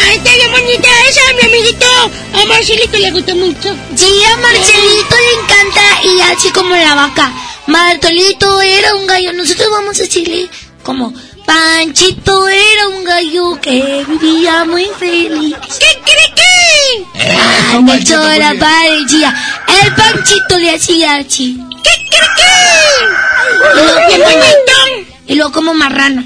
Ay, 0.00 0.16
está 0.16 0.32
bien 0.32 0.50
bonita 0.50 0.88
esa, 1.10 1.20
mi 1.34 1.46
amiguito. 1.46 1.86
A 2.32 2.46
Marcelito 2.46 2.96
le 2.96 3.10
gusta 3.10 3.34
mucho. 3.34 3.76
Sí, 3.94 4.24
a 4.24 4.36
Marcelito 4.38 5.14
le 5.14 5.42
encanta 5.42 5.82
y 6.04 6.20
así 6.22 6.50
como 6.52 6.74
la 6.74 6.94
vaca. 6.94 7.32
Martolito 7.66 8.62
era 8.62 8.94
un 8.94 9.06
gallo. 9.06 9.34
Nosotros 9.34 9.68
vamos 9.70 9.98
a 9.98 10.04
decirle 10.04 10.48
como 10.82 11.12
Panchito 11.46 12.48
era 12.48 12.88
un 12.88 13.04
gallo 13.04 13.58
que 13.60 14.04
vivía 14.08 14.64
muy 14.64 14.86
feliz. 14.98 15.54
¿Qué 15.78 16.02
cree 16.04 16.34
que? 16.34 17.04
Ah, 17.72 17.78
de 17.80 17.94
hecho 17.96 18.20
la 18.20 18.54
parecía. 18.58 19.34
El 19.82 19.94
Panchito 19.94 20.58
le 20.58 20.74
hacía 20.74 21.16
así. 21.16 21.58
¿Qué 21.84 21.90
cree 22.10 22.30
que? 22.36 22.52
Y 23.62 23.82
luego 23.84 24.00
¡Qué 24.08 24.18
bonito! 24.18 25.06
Y 25.28 25.34
luego 25.36 25.52
como 25.52 25.74
marrana. 25.74 26.24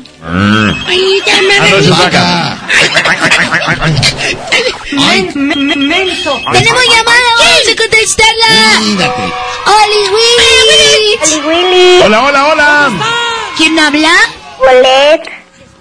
Ay, 0.87 1.23
ya 1.27 1.43
me 1.43 1.59
Ah, 1.59 1.69
es 1.79 1.91
vaca. 1.91 2.59
Tenemos 6.53 6.85
llamada, 6.85 7.31
vamos 7.39 7.69
a 7.73 7.77
contestarla. 7.77 8.47
Fíjate. 8.83 9.23
Oli 9.67 10.03
Willy. 11.47 12.03
Hola, 12.05 12.19
hola, 12.25 12.47
hola. 12.49 12.91
¿Quién 13.57 13.79
habla? 13.79 14.13
Polet. 14.61 15.23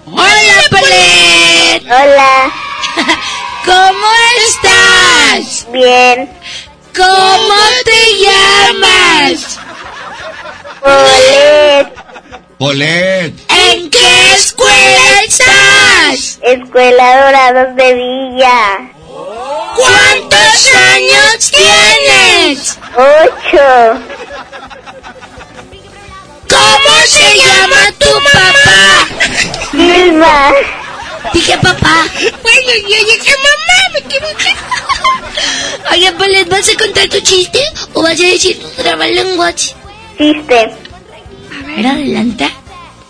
Hola, 0.06 0.58
Polet. 0.72 1.84
Hola. 1.84 2.54
¿Cómo 3.66 4.08
estás? 4.48 5.68
Bien. 5.70 6.30
¿Cómo 6.96 7.60
te 7.84 8.02
llamas? 8.24 9.60
Polet. 10.80 11.94
Polet. 12.58 13.34
¿En 13.50 13.90
qué 13.90 14.34
escuela 14.36 15.24
estás? 15.28 16.40
Escuela 16.42 17.26
Dorados 17.26 17.76
de 17.76 17.94
Villa. 17.96 18.92
¿Cuántos 19.76 20.72
años 20.94 21.52
tienes? 21.52 22.78
Ocho. 22.96 24.00
¿Cómo 26.50 26.92
se 27.06 27.38
llama 27.38 27.92
tu 27.98 28.10
papá? 28.34 29.08
Vilma. 29.74 30.52
Dije 31.34 31.58
papá. 31.58 32.06
Bueno, 32.42 32.72
yo 32.84 32.98
dije 33.06 33.34
mamá, 33.48 33.78
me 33.94 34.00
equivoqué. 34.00 34.56
Oye, 35.92 36.12
Polet, 36.14 36.50
¿vas 36.50 36.70
a 36.70 36.78
contar 36.78 37.08
tu 37.10 37.20
chiste 37.22 37.62
o 37.94 38.02
vas 38.02 38.20
a 38.20 38.24
decir 38.24 38.60
tu 38.60 38.68
trabalenguas? 38.82 39.76
Chiste. 40.18 40.72
A 41.52 41.68
ver, 41.68 41.88
adelante. 41.88 42.50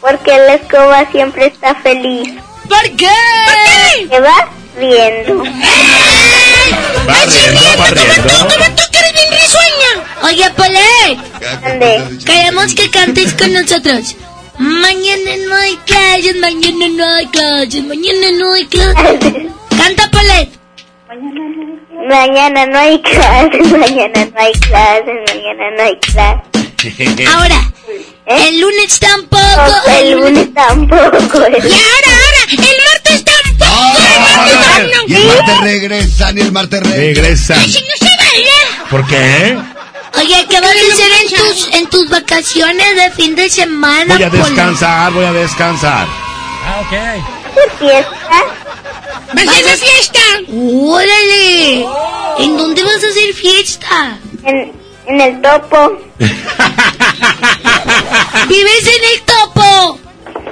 Porque 0.02 0.32
la 0.38 0.54
escoba 0.56 1.10
siempre 1.12 1.48
está 1.48 1.76
feliz. 1.76 2.34
¿Por 2.68 2.82
qué? 2.96 3.08
¿Por 3.46 3.56
qué? 3.66 4.08
Se 4.10 4.20
va 4.20 4.48
riendo. 4.78 5.44
Va 7.08 7.26
riendo, 7.26 7.78
va 7.78 7.88
riendo. 7.88 8.89
¿Cómo 9.20 9.28
tú 9.28 9.28
que 9.28 9.28
eres 9.28 9.28
bien 9.28 9.32
risueña? 9.42 9.92
Oye, 10.24 10.50
Polet. 10.56 11.18
¿Dónde? 11.62 11.90
Queremos 12.26 12.74
que 12.76 12.90
cantes 12.90 13.34
con 13.34 13.54
nosotros. 13.54 14.16
Mañana 14.58 15.32
no 15.48 15.56
hay 15.56 15.78
clases, 15.86 16.36
mañana 16.38 16.90
no 16.90 17.06
hay 17.16 17.26
clases, 17.28 17.84
mañana 17.84 18.32
no 18.38 18.54
hay 18.54 18.66
clases. 18.66 19.34
Canta, 19.78 20.10
Polet. 20.12 20.50
Mañana 22.10 22.66
no 22.66 22.80
hay 22.80 23.02
clases, 23.02 23.72
mañana 23.72 24.26
no 24.26 24.40
hay 24.40 24.54
clases, 24.54 25.16
mañana 25.28 25.72
no 25.78 25.84
hay 25.84 25.98
clases. 26.00 27.28
Ahora, 27.28 27.72
el 28.26 28.60
lunes 28.60 29.00
tampoco. 29.00 29.74
El 30.00 30.12
lunes 30.12 30.54
tampoco. 30.54 30.98
Y 30.98 31.42
ahora, 31.44 32.12
ahora, 32.20 32.42
el 32.52 32.78
martes 32.86 33.24
tampoco. 33.26 33.70
Y 35.08 35.14
el 35.16 35.26
martes 35.28 35.62
regresan 35.62 36.38
y 36.38 36.42
el 36.42 36.52
martes 36.52 36.82
regresan. 36.84 37.00
Regresan. 37.16 37.60
Así 37.60 37.80
no 37.82 37.96
se 37.98 38.06
baila. 38.06 38.19
¿Por 38.90 39.06
qué? 39.08 39.58
Oye, 40.18 40.48
¿qué 40.50 40.60
vas 40.60 40.72
a 40.72 40.94
hacer 40.94 41.12
en 41.22 41.30
tus, 41.30 41.68
en 41.74 41.88
tus 41.90 42.10
vacaciones 42.10 42.96
de 42.96 43.12
fin 43.12 43.36
de 43.36 43.50
semana? 43.50 44.16
Voy 44.16 44.24
a 44.24 44.30
descansar, 44.30 45.12
voy 45.14 45.26
a 45.26 45.34
descansar. 45.34 46.08
Ah, 46.66 46.82
ok. 46.82 46.92
¿Qué 47.54 47.62
fiesta? 47.78 48.44
¿Vas 49.34 49.48
a 49.48 49.52
hacer 49.52 49.78
fiesta? 49.78 50.20
¡Órale! 50.52 51.86
¿En 52.40 52.58
dónde 52.58 52.84
vas 52.84 53.04
a 53.04 53.08
hacer 53.08 53.34
fiesta? 53.36 54.18
En, 54.44 54.74
en 55.08 55.22
el 55.22 55.42
topo. 55.42 55.92
¿Vives 58.48 58.88
en 58.88 59.04
el 59.14 59.22
topo? 59.22 60.00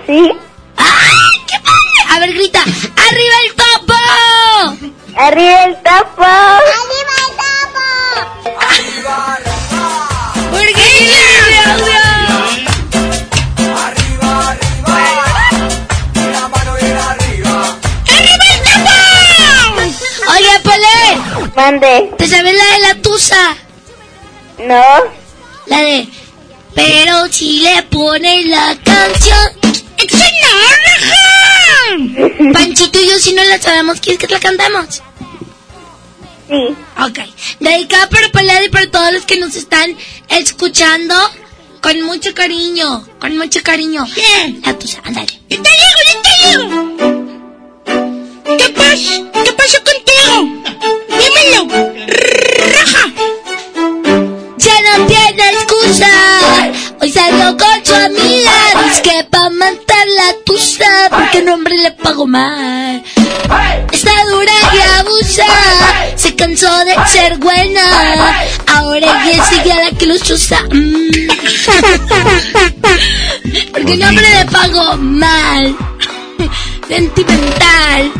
Sí. 0.05 0.31
¡Ay, 0.77 1.41
qué 1.47 1.57
padre! 1.63 2.01
A 2.09 2.19
ver, 2.19 2.33
grita. 2.33 2.61
¡Arriba 2.61 3.35
el 3.45 3.53
topo! 3.55 3.95
Arriba 5.17 5.56
si 27.31 27.59
le 27.61 27.83
pones 27.83 28.45
la 28.47 28.77
canción... 28.83 29.51
¡Eso 29.97 30.17
no, 30.17 30.57
raja! 30.85 32.53
Panchito 32.53 32.99
y 32.99 33.07
yo 33.07 33.19
si 33.19 33.33
no 33.33 33.43
la 33.43 33.59
sabemos, 33.59 33.99
¿quieres 33.99 34.19
que 34.19 34.27
la 34.27 34.39
cantemos? 34.39 35.01
Sí. 36.47 36.75
Ok. 36.99 37.19
Dedicada 37.59 38.09
para 38.09 38.31
Palada 38.31 38.63
y 38.63 38.69
para 38.69 38.89
todos 38.89 39.11
los 39.13 39.25
que 39.25 39.37
nos 39.37 39.55
están 39.55 39.95
escuchando. 40.29 41.15
Con 41.81 42.01
mucho 42.01 42.33
cariño. 42.33 43.07
Con 43.19 43.37
mucho 43.37 43.61
cariño. 43.63 44.05
La 44.63 44.77
tuya, 44.77 45.01
ándale. 45.03 45.41
¡Está 45.49 45.69
lejos, 45.69 46.01
está 46.07 46.13
lejos! 46.13 46.16
Que 59.01 59.23
pa' 59.29 59.49
matar 59.49 60.07
la 60.15 60.33
tusa. 60.45 61.09
Porque 61.09 61.39
el 61.39 61.49
hombre 61.49 61.75
le 61.77 61.91
pagó 61.91 62.25
mal. 62.25 63.03
Está 63.91 64.11
dura 64.29 64.53
y 64.73 64.79
abusa. 64.99 65.45
Se 66.15 66.33
cansó 66.35 66.69
de 66.85 66.95
ser 67.07 67.37
buena. 67.37 67.81
Ahora 68.67 69.25
ella 69.25 69.43
sigue 69.45 69.71
a 69.71 69.83
la 69.85 69.91
que 69.97 70.05
los 70.05 70.21
chusa. 70.21 70.61
Mm. 70.71 71.09
Porque 73.71 73.93
el 73.93 74.03
hombre 74.03 74.29
le 74.29 74.45
pagó 74.45 74.95
mal. 74.97 75.75
Sentimental. 76.87 78.11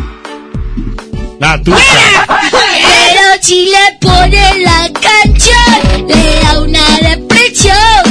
La 1.39 1.61
tusa. 1.61 2.25
Pero 2.51 3.21
si 3.41 3.65
le 3.65 3.97
pone 4.01 4.59
la 4.59 4.89
canción, 4.99 6.07
le 6.07 6.39
da 6.41 6.59
una 6.61 6.85
depresión 7.09 8.06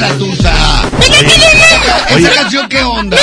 la 0.00 0.18
tusa? 0.18 0.82
Oye. 2.14 2.24
¿Esa 2.26 2.34
canción 2.34 2.68
qué 2.68 2.82
onda? 2.82 3.16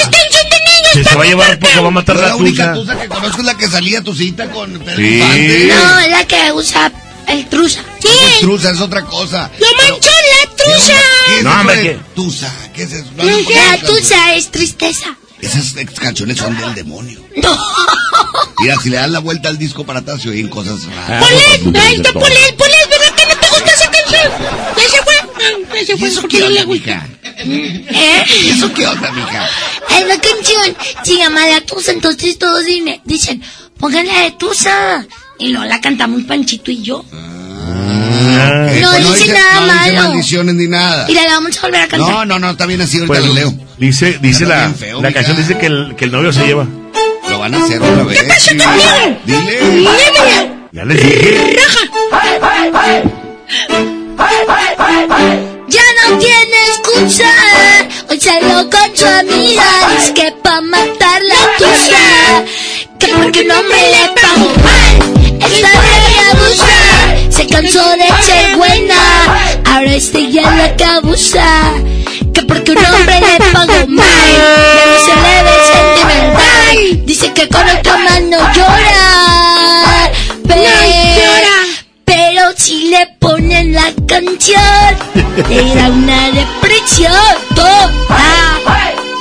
Si 0.94 1.04
se 1.04 1.16
va 1.16 1.24
a 1.24 1.28
llevar 1.28 1.60
porque 1.60 1.80
va 1.80 1.88
a 1.88 1.92
matar 1.92 2.16
la 2.16 2.28
la 2.30 2.36
única 2.36 2.74
tusa. 2.74 2.94
tusa 2.94 3.02
que 3.02 3.08
conozco 3.10 3.40
es 3.40 3.46
la 3.46 3.58
que 3.58 3.68
salía 3.68 4.02
tu 4.02 4.16
cita 4.16 4.50
con 4.50 4.72
Pedro 4.80 4.96
Sí. 4.98 5.16
Infante. 5.16 5.68
No, 5.76 6.00
es 6.00 6.10
la 6.12 6.26
que 6.26 6.52
usa 6.54 6.92
el 7.28 7.46
trusa. 7.48 7.82
Esa 8.04 8.30
es 8.34 8.40
trusa, 8.40 8.72
es 8.72 8.80
otra 8.82 9.04
cosa. 9.04 9.52
¡Lo 9.60 9.68
manchó 9.84 10.10
la 10.10 10.56
trusa! 10.56 10.94
¿Qué 11.28 11.38
es 11.38 11.44
No, 11.44 11.52
hombre, 11.60 11.82
¿qué? 11.84 12.00
Tusa? 12.16 12.54
¿Qué 12.74 12.84
es 12.84 12.94
eso? 12.94 13.06
No, 13.16 13.24
La 13.26 13.32
no 13.34 13.44
conozco. 13.44 13.88
tusa 13.88 14.34
es 14.36 14.50
tristeza. 14.50 15.16
Esas 15.42 15.74
canciones 16.00 16.38
son 16.38 16.58
del 16.58 16.74
demonio. 16.74 17.20
No. 17.36 17.56
Mira, 18.60 18.76
si 18.82 18.90
le 18.90 18.98
das 18.98 19.10
la 19.12 19.20
vuelta 19.20 19.50
al 19.50 19.58
disco 19.60 19.86
para 19.86 20.00
atrás 20.00 20.22
se 20.22 20.30
oyen 20.30 20.48
cosas 20.48 20.84
raras. 20.86 21.24
Polet, 21.28 21.78
ahí 21.78 21.96
está 21.96 22.12
Polet, 22.14 22.56
Polet, 22.58 22.90
¿verdad 22.90 23.14
que 23.16 23.26
no 23.28 23.40
te 23.40 23.48
gusta 23.50 23.72
esa 23.72 23.92
canción? 23.92 24.32
Ya 24.78 24.90
se 24.90 25.04
fue. 25.04 25.67
¿Y 25.82 25.98
fue 25.98 26.08
eso 26.10 26.22
porque 26.22 26.38
qué 26.38 26.44
no 26.44 26.50
le 26.50 26.64
gusta. 26.64 27.08
¿Eh? 27.24 28.24
¿Y 28.44 28.50
eso 28.50 28.74
qué 28.74 28.88
onda, 28.88 29.12
mija? 29.12 29.48
Hay 29.90 30.04
una 30.04 30.20
canción, 30.20 30.76
se 31.04 31.18
llama 31.18 31.46
La 31.48 31.62
Tusa, 31.62 31.92
entonces 31.92 32.38
todos 32.38 32.64
dicen, 33.06 33.42
pónganla 33.80 34.22
de 34.22 34.32
Tusa. 34.32 35.06
Y 35.40 35.50
luego 35.50 35.66
la 35.68 35.80
cantamos 35.82 36.24
Panchito 36.24 36.72
y 36.72 36.82
yo. 36.82 37.06
Ah, 37.14 38.68
ok. 38.70 38.82
No 38.82 38.90
Pues 38.92 39.20
dice 39.20 39.34
nada 39.34 39.62
no 39.68 39.74
dice 39.74 39.94
malo. 39.94 40.10
maldiciones 40.10 40.56
ni 40.56 40.68
nada. 40.68 41.06
Y 41.10 41.14
la 41.14 41.26
vamos 41.28 41.58
a 41.58 41.62
volver 41.62 41.82
a 41.82 41.88
cantar. 41.88 42.10
No, 42.12 42.26
no, 42.26 42.40
no, 42.40 42.50
está 42.52 42.66
bien 42.66 42.82
así, 42.82 42.98
ahorita 42.98 43.14
Pues, 43.14 43.26
lo 43.26 43.34
leo. 43.34 43.54
dice, 43.78 44.18
dice 44.22 44.46
la, 44.46 44.72
feo, 44.72 45.02
la 45.02 45.12
canción 45.12 45.38
dice 45.38 45.58
que 45.58 45.68
el, 45.68 45.96
que 45.96 46.06
el 46.06 46.12
novio 46.12 46.34
se 46.34 46.46
lleva. 46.46 46.66
Lo 47.30 47.40
van 47.40 47.54
a 47.54 47.64
hacer 47.64 47.82
otra 47.82 48.04
vez. 48.04 48.20
¿Qué 48.20 48.28
pasó 48.28 48.50
sí. 48.52 48.58
conmigo? 48.58 49.20
Dile. 49.26 49.60
Dímelo. 49.62 50.58
Ya 50.72 50.86
les 50.86 51.04
dije. 51.04 51.58
Ya 55.68 55.82
no 56.02 56.18
tiene 56.18 56.58
excusa. 56.68 57.30
Hoy 58.10 58.20
salió 58.20 58.70
con 58.70 58.96
su 58.96 59.06
amiga. 59.06 59.64
Dice 59.96 60.14
que 60.14 60.32
pa' 60.44 60.62
matar 60.62 61.22
la 61.24 61.58
tusa. 61.58 62.46
Que 62.98 63.08
porque 63.08 63.42
un 63.42 63.52
hombre 63.52 63.78
le 63.92 64.22
pagó 64.22 64.50
mal. 64.64 64.96
Esta 65.42 65.72
de 65.82 66.20
abusa. 66.32 67.32
Se 67.32 67.48
cansó 67.48 67.84
de 67.98 68.24
ser 68.24 68.56
buena. 68.56 68.96
Ahora 69.66 69.94
este 69.94 70.32
ya 70.32 70.44
la 70.44 70.76
que 70.76 70.86
abusa. 70.86 71.74
Que 72.34 72.42
porque 72.44 72.72
un 72.72 72.78
hombre 72.86 73.20
le 73.20 73.52
pagó 73.52 73.88
mal. 73.88 74.32
Ya 74.78 74.86
no 74.86 74.98
se 75.06 75.16
le 75.16 75.44
ve 75.44 75.56
sentimental. 75.74 77.06
Dice 77.06 77.34
que 77.34 77.48
con 77.50 77.68
otra 77.70 77.98
mano 77.98 78.38
llora. 78.54 79.37
Si 82.58 82.90
le 82.90 83.08
ponen 83.20 83.74
la 83.74 83.94
canción, 84.08 84.98
le 85.50 85.76
da 85.76 85.88
una 85.90 86.32
depresión 86.32 87.14
toda. 87.56 87.92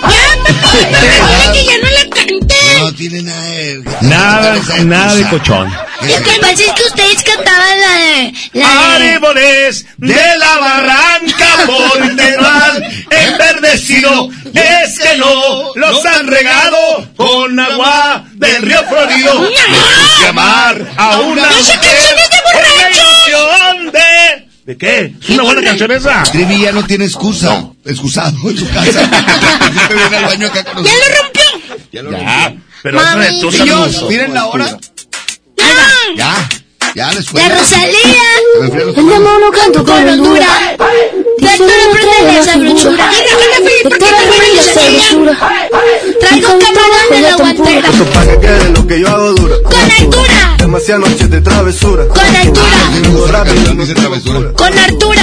Ya, 0.02 1.52
que 1.52 1.64
ya 1.64 1.78
no 1.78 1.90
la 1.90 2.04
canté. 2.14 2.96
tiene 2.96 3.22
nada 3.22 3.44
de... 3.44 3.84
Nada, 4.02 4.56
nada 4.84 5.14
de 5.14 5.28
cochón. 5.28 5.72
Lo 6.02 6.16
que 6.22 6.40
pasa 6.40 6.52
es 6.52 6.72
que 6.72 6.82
ustedes 6.86 7.22
cantaban 7.22 7.80
la 7.80 7.92
de... 7.96 8.32
La 8.52 8.98
de... 8.98 9.10
Árboles 9.14 9.86
de 9.96 10.38
la 10.38 10.58
barranca 10.58 11.46
Montemal 11.66 13.06
enverdecido 13.10 14.30
es 14.54 14.98
que 14.98 15.16
no 15.16 15.74
los 15.74 16.04
han 16.04 16.26
regado 16.26 17.08
con 17.16 17.58
agua 17.58 18.24
del 18.34 18.62
río 18.62 18.84
Florido. 18.88 19.48
Tienes 19.48 19.84
que 20.20 20.26
amar 20.26 20.86
a 20.96 21.20
una 21.20 21.42
¡Esa 21.50 21.76
mujer 21.76 22.35
de... 24.66 24.72
¿De 24.72 24.78
qué? 24.78 25.14
¿Es 25.22 25.30
una 25.30 25.42
buena 25.44 25.62
canción 25.62 25.90
esa? 25.92 26.22
Trivi 26.24 26.60
ya 26.62 26.72
no 26.72 26.84
tiene 26.84 27.04
excusa. 27.04 27.70
Excusado 27.84 28.36
en 28.50 28.58
su 28.58 28.68
casa. 28.68 29.08
Siempre 29.72 29.96
viene 29.96 30.16
al 30.16 30.24
baño 30.24 30.46
acá 30.48 30.64
con 30.64 30.84
¡Ya 30.84 30.90
lo 30.92 31.22
rompió! 31.22 31.78
Ya 31.92 32.02
lo 32.02 32.10
Ya, 32.10 32.44
rompió. 32.48 32.62
pero 32.82 33.00
eso 33.00 33.18
de 33.18 33.28
tú 33.40 33.50
Niños, 33.50 33.56
saludos. 33.56 34.10
miren 34.10 34.34
la 34.34 34.46
hora. 34.46 34.78
Ya, 36.16 36.48
ya 36.94 37.12
les 37.12 37.26
fue. 37.26 37.40
¡La 37.42 37.48
Rosalía! 37.56 38.22
Ojos. 38.60 38.96
demonio 38.96 39.50
canto 39.52 39.84
con 39.84 40.08
Honduras. 40.08 40.48
Trato 41.46 41.64
de 41.64 41.72
prender 41.92 42.34
la 42.34 42.42
sabrosura. 42.42 43.10
Traigo 46.20 46.58
camarón 46.58 47.06
de 47.10 47.20
la 47.20 47.36
guantera. 47.36 47.88
Eso 47.88 48.04
para 48.06 48.32
que 48.32 48.40
quede 48.40 48.68
lo 48.70 48.86
que 48.86 49.00
yo 49.00 49.08
hago 49.08 49.32
dura. 49.34 49.56
Con 49.64 49.90
altura. 49.90 50.54
Demasiadas 50.58 51.10
noches 51.10 51.30
de 51.30 51.40
travesura. 51.40 52.08
Con 52.08 52.20
altura. 52.36 52.62
Con 53.06 53.80
altura. 53.80 54.42
Con 54.56 54.78
altura. 54.78 55.22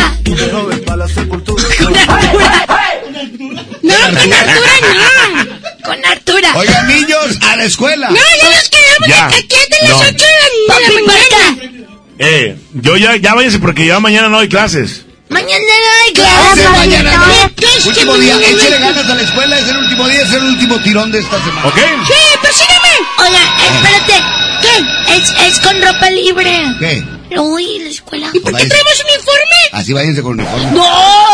No, 3.81 3.93
con 3.93 4.17
altura 4.33 4.73
no. 4.81 5.89
Con 5.89 6.05
altura. 6.05 6.47
Oigan, 6.55 6.87
niños, 6.87 7.37
a 7.41 7.55
la 7.57 7.63
escuela. 7.65 8.09
No, 8.09 8.15
ya 8.15 8.49
nos 8.49 8.69
quedamos 8.69 9.07
Ya. 9.09 9.25
aquí 9.27 9.55
hasta 9.61 9.87
las 9.87 10.01
8 10.01 10.07
de 10.07 10.67
la, 10.67 10.75
de 10.79 10.93
la 10.93 11.01
mañana. 11.01 11.89
Eh, 12.19 12.55
yo 12.73 12.95
ya, 12.95 13.15
ya 13.17 13.33
váyanse 13.33 13.59
porque 13.59 13.85
ya 13.85 13.99
mañana 13.99 14.29
no 14.29 14.39
hay 14.39 14.47
clases. 14.47 15.05
Mañana 15.33 15.59
no 15.83 16.05
hay 16.05 16.13
Clase 16.13 16.61
clase. 16.61 16.69
mañana. 16.79 17.11
Es 17.57 17.83
que 17.83 17.89
Último 17.89 18.13
día, 18.17 18.35
no 18.35 18.41
échale 18.41 18.79
ganas 18.79 19.09
a 19.09 19.15
la 19.15 19.21
escuela, 19.21 19.59
es 19.59 19.67
el 19.67 19.77
último 19.77 20.07
día, 20.07 20.21
es 20.21 20.31
el 20.33 20.43
último 20.43 20.79
tirón 20.79 21.11
de 21.11 21.19
esta 21.19 21.37
semana. 21.43 21.67
¿Ok? 21.67 21.77
Sí, 21.77 22.37
persígueme. 22.41 22.89
Oiga, 23.19 23.39
espérate. 23.65 24.23
¿Qué? 24.61 25.15
Es, 25.15 25.33
es 25.47 25.59
con 25.59 25.81
ropa 25.81 26.09
libre. 26.09 26.63
¿Qué? 26.79 27.03
Uy, 27.39 27.79
la 27.79 27.89
escuela. 27.89 28.29
¿Y 28.33 28.39
por 28.39 28.55
qué 28.55 28.65
traemos 28.65 29.03
uniforme? 29.03 29.55
Así 29.71 29.91
váyanse 29.93 30.21
con 30.21 30.33
uniforme. 30.33 30.71
¡No! 30.71 30.83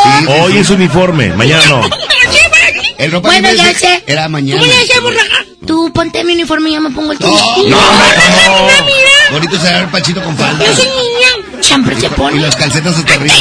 Sí, 0.03 0.09
sí, 0.21 0.25
Hoy 0.41 0.53
sí. 0.53 0.57
es 0.59 0.69
uniforme, 0.69 1.27
mañana 1.33 1.63
no. 1.67 1.81
El 2.97 3.11
ropa 3.11 3.29
Bueno, 3.29 3.49
libre 3.51 3.71
ya 3.73 3.79
sé. 3.79 4.03
Era 4.07 4.27
mañana. 4.27 4.61
¿Cómo 4.95 5.09
le 5.11 5.17
raja? 5.17 5.45
Tú 5.65 5.91
ponte 5.93 6.23
mi 6.25 6.33
uniforme 6.33 6.69
y 6.69 6.73
yo 6.73 6.81
me 6.81 6.89
pongo 6.89 7.11
el 7.13 7.17
tuyo. 7.17 7.31
No, 7.31 7.41
no, 7.63 7.67
no. 7.67 8.63
mira, 8.65 8.81
mira. 8.83 9.09
Bonito 9.31 9.57
será 9.59 9.79
el 9.79 9.87
pachito 9.87 10.21
con 10.23 10.35
falda. 10.37 10.65
Yo 10.65 10.75
soy 10.75 10.85
niña. 10.85 11.61
Siempre 11.61 11.97
se 11.99 12.07
Y 12.07 12.09
pone. 12.09 12.39
las 12.41 12.55
calcetas 12.57 12.97
hasta 12.97 13.13
arriba. 13.13 13.33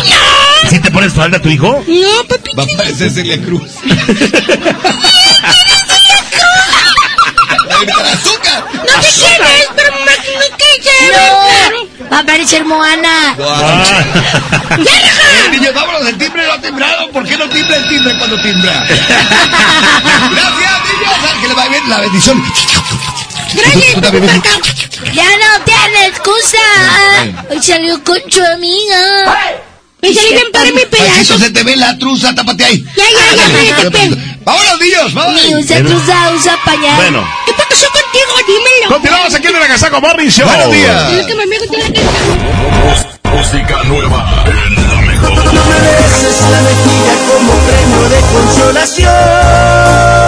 ¿Sí 0.71 0.79
te 0.81 0.91
pones 0.91 1.13
falda 1.13 1.41
tu 1.41 1.49
hijo? 1.49 1.85
No, 1.87 2.25
papi. 2.29 2.51
Va 2.59 2.65
a 2.65 2.77
parecer 2.77 3.11
Celia 3.11 3.41
Cruz. 3.41 3.71
A 7.79 8.13
azúcar. 8.13 8.65
No 8.73 9.03
sé 9.03 9.11
quién 9.21 9.43
es, 9.43 9.69
pero 9.77 9.93
me 10.05 10.13
ya. 10.83 10.93
No. 11.13 12.09
Va 12.11 12.17
a 12.17 12.21
aparecer 12.21 12.65
Moana. 12.65 13.37
Ah. 13.41 14.05
Eh, 14.79 15.49
niños, 15.51 15.75
vámonos, 15.75 16.09
el 16.09 16.19
timbre 16.19 16.47
no 16.47 16.53
ha 16.53 16.61
timbrado. 16.61 17.11
¿Por 17.11 17.27
qué 17.27 17.37
no 17.37 17.49
timbra 17.49 17.77
el 17.77 17.89
timbre 17.89 18.19
cuando 18.19 18.41
timbra? 18.41 18.85
Gracias, 18.85 19.13
niños. 20.33 21.15
Al 21.33 21.41
que 21.41 21.49
le 21.49 21.55
va 21.55 21.69
bien 21.69 21.89
la 21.89 21.99
bendición. 22.01 22.45
Gracias. 23.55 23.95
Ya 25.15 25.25
no 25.25 25.65
tiene 25.65 26.07
excusa. 26.07 26.59
Hoy 27.51 27.63
salió 27.63 28.03
con 28.03 28.19
su 28.29 28.43
amiga. 28.43 29.68
Bien 30.01 30.53
para 30.53 30.71
mi 30.71 30.85
pedazo. 30.87 31.39
Se 31.39 31.51
te 31.51 31.63
ve 31.63 31.77
la 31.77 31.99
truza, 31.99 32.35
tápate 32.35 32.65
ahí. 32.65 32.85
Ya, 32.97 33.05
ya, 33.05 33.91
ya. 33.91 34.17
Vámonos, 34.45 34.81
niños, 34.81 35.15
vámonos. 35.15 35.45
Ni 35.45 35.55
usa 35.57 35.79
truza, 35.79 36.33
usa 36.35 36.59
pañal. 36.65 36.97
Bueno. 36.97 37.29
¿Qué 37.47 37.53
pasó 37.53 37.87
contigo? 37.91 38.33
Dímelo. 38.47 38.95
Continuamos 38.95 39.35
aquí 39.35 39.47
en 39.49 39.57
el 39.57 39.63
Agasaco 39.63 40.01
Morning 40.01 40.29
Show. 40.29 40.47
Buenos 40.47 40.73
días. 40.73 41.13
Es 41.13 41.27
que 41.27 41.35
me 41.35 41.43
amigo 41.43 41.65
tiene 41.69 41.93
que 41.93 42.01
estar. 42.01 43.19
Música 43.35 43.83
nueva 43.85 44.45
en 44.47 44.89
la 44.89 45.01
mejor. 45.03 45.35
mereces 45.35 46.41
la 46.51 46.61
mejilla 46.63 47.15
como 47.29 47.53
premio 47.67 48.09
de 48.09 48.21
consolación. 48.33 50.28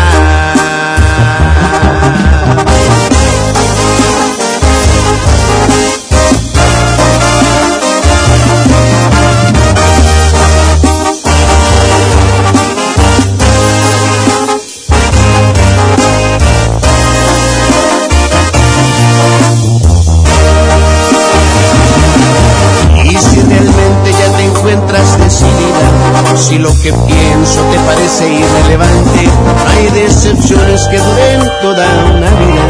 Que 26.81 26.91
pienso 26.91 27.61
te 27.71 27.77
parece 27.79 28.27
irrelevante, 28.27 29.29
hay 29.67 29.85
decepciones 29.91 30.87
que 30.87 30.97
duren 30.97 31.51
toda 31.61 31.87
una 32.15 32.29
vida. 32.31 32.65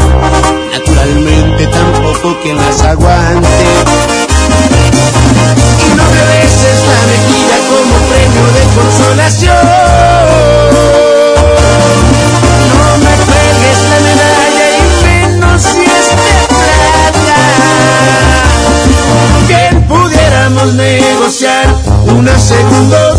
Naturalmente 0.72 1.66
tampoco 1.68 2.38
quien 2.42 2.56
las 2.56 2.82
aguante. 2.82 3.64
Y 5.78 5.88
no 5.96 6.04
me 6.04 6.22
beses 6.28 6.78
la 6.92 7.00
mejilla 7.08 7.58
como 7.70 7.94
premio 8.10 8.46
de 8.52 8.64
consolación. 8.76 9.66
No 12.68 12.88
me 12.98 13.14
pegues 13.32 13.78
la 13.90 13.98
medalla 14.08 14.66
y 14.76 14.80
menos 15.04 15.62
si 15.62 15.80
es 15.80 16.08
de 16.20 16.36
plata. 16.52 17.40
Bien 19.48 19.74
pudiéramos 19.84 20.68
negociar 20.74 21.66
una 22.08 22.38
segunda 22.38 23.11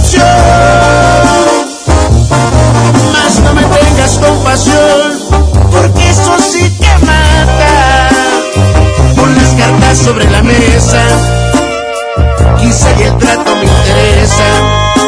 Quizá 12.60 12.92
y 13.00 13.04
el 13.04 13.18
trato 13.18 13.56
me 13.56 13.66
interesa. 13.66 14.48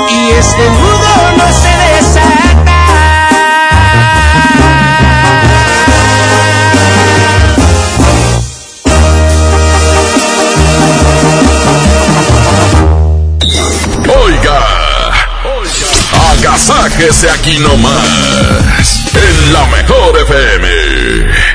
Y 0.09 0.29
este 0.31 0.69
nudo 0.69 1.31
no 1.37 1.47
se 1.61 1.73
desata. 1.95 2.55
Oiga, 14.25 14.59
agasáquese 16.31 17.29
aquí 17.29 17.57
nomás, 17.59 19.03
en 19.13 19.53
la 19.53 19.65
mejor 19.67 20.17
FM. 20.21 21.54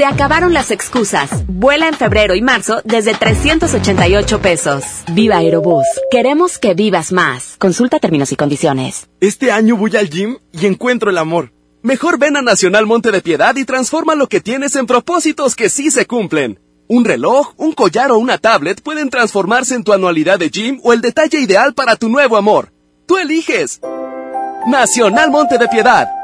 Se 0.00 0.06
acabaron 0.06 0.54
las 0.54 0.70
excusas. 0.70 1.28
Vuela 1.46 1.86
en 1.86 1.92
febrero 1.92 2.34
y 2.34 2.40
marzo 2.40 2.80
desde 2.86 3.12
388 3.12 4.40
pesos. 4.40 4.82
Viva 5.12 5.36
Aerobús. 5.36 5.84
Queremos 6.10 6.56
que 6.56 6.72
vivas 6.72 7.12
más. 7.12 7.56
Consulta 7.58 7.98
términos 7.98 8.32
y 8.32 8.36
condiciones. 8.36 9.10
Este 9.20 9.52
año 9.52 9.76
voy 9.76 9.94
al 9.98 10.08
gym 10.08 10.38
y 10.52 10.64
encuentro 10.64 11.10
el 11.10 11.18
amor. 11.18 11.52
Mejor 11.82 12.18
ven 12.18 12.38
a 12.38 12.40
Nacional 12.40 12.86
Monte 12.86 13.10
de 13.10 13.20
Piedad 13.20 13.54
y 13.56 13.66
transforma 13.66 14.14
lo 14.14 14.26
que 14.26 14.40
tienes 14.40 14.74
en 14.74 14.86
propósitos 14.86 15.54
que 15.54 15.68
sí 15.68 15.90
se 15.90 16.06
cumplen. 16.06 16.58
Un 16.88 17.04
reloj, 17.04 17.52
un 17.58 17.72
collar 17.72 18.10
o 18.10 18.16
una 18.16 18.38
tablet 18.38 18.80
pueden 18.80 19.10
transformarse 19.10 19.74
en 19.74 19.84
tu 19.84 19.92
anualidad 19.92 20.38
de 20.38 20.48
gym 20.48 20.80
o 20.82 20.94
el 20.94 21.02
detalle 21.02 21.40
ideal 21.40 21.74
para 21.74 21.96
tu 21.96 22.08
nuevo 22.08 22.38
amor. 22.38 22.72
Tú 23.04 23.18
eliges. 23.18 23.82
Nacional 24.66 25.30
Monte 25.30 25.58
de 25.58 25.68
Piedad. 25.68 26.08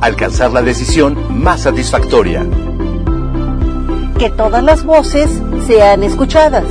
Alcanzar 0.00 0.50
la 0.50 0.62
decisión 0.62 1.42
más 1.42 1.62
satisfactoria. 1.62 2.46
Que 4.18 4.30
todas 4.30 4.64
las 4.64 4.82
voces 4.82 5.30
sean 5.66 6.02
escuchadas. 6.02 6.64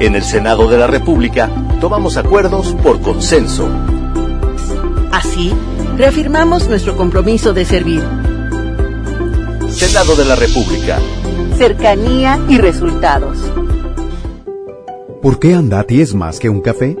En 0.00 0.16
el 0.16 0.24
Senado 0.24 0.68
de 0.68 0.78
la 0.78 0.88
República 0.88 1.48
tomamos 1.80 2.16
acuerdos 2.16 2.74
por 2.82 3.00
consenso. 3.00 3.68
Así, 5.12 5.54
reafirmamos 5.96 6.68
nuestro 6.68 6.96
compromiso 6.96 7.52
de 7.52 7.64
servir. 7.64 8.02
Senado 9.70 10.16
de 10.16 10.24
la 10.24 10.34
República. 10.34 10.98
Cercanía 11.56 12.40
y 12.48 12.58
resultados. 12.58 13.38
¿Por 15.22 15.38
qué 15.38 15.54
Andati 15.54 16.00
es 16.00 16.14
más 16.14 16.40
que 16.40 16.48
un 16.48 16.60
café? 16.60 16.98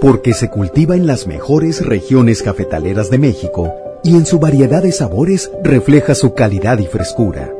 Porque 0.00 0.34
se 0.34 0.50
cultiva 0.50 0.96
en 0.96 1.06
las 1.06 1.26
mejores 1.26 1.84
regiones 1.84 2.42
cafetaleras 2.42 3.10
de 3.10 3.18
México 3.18 3.72
y 4.02 4.16
en 4.16 4.26
su 4.26 4.38
variedad 4.38 4.82
de 4.82 4.92
sabores 4.92 5.50
refleja 5.62 6.14
su 6.14 6.34
calidad 6.34 6.78
y 6.78 6.86
frescura. 6.86 7.52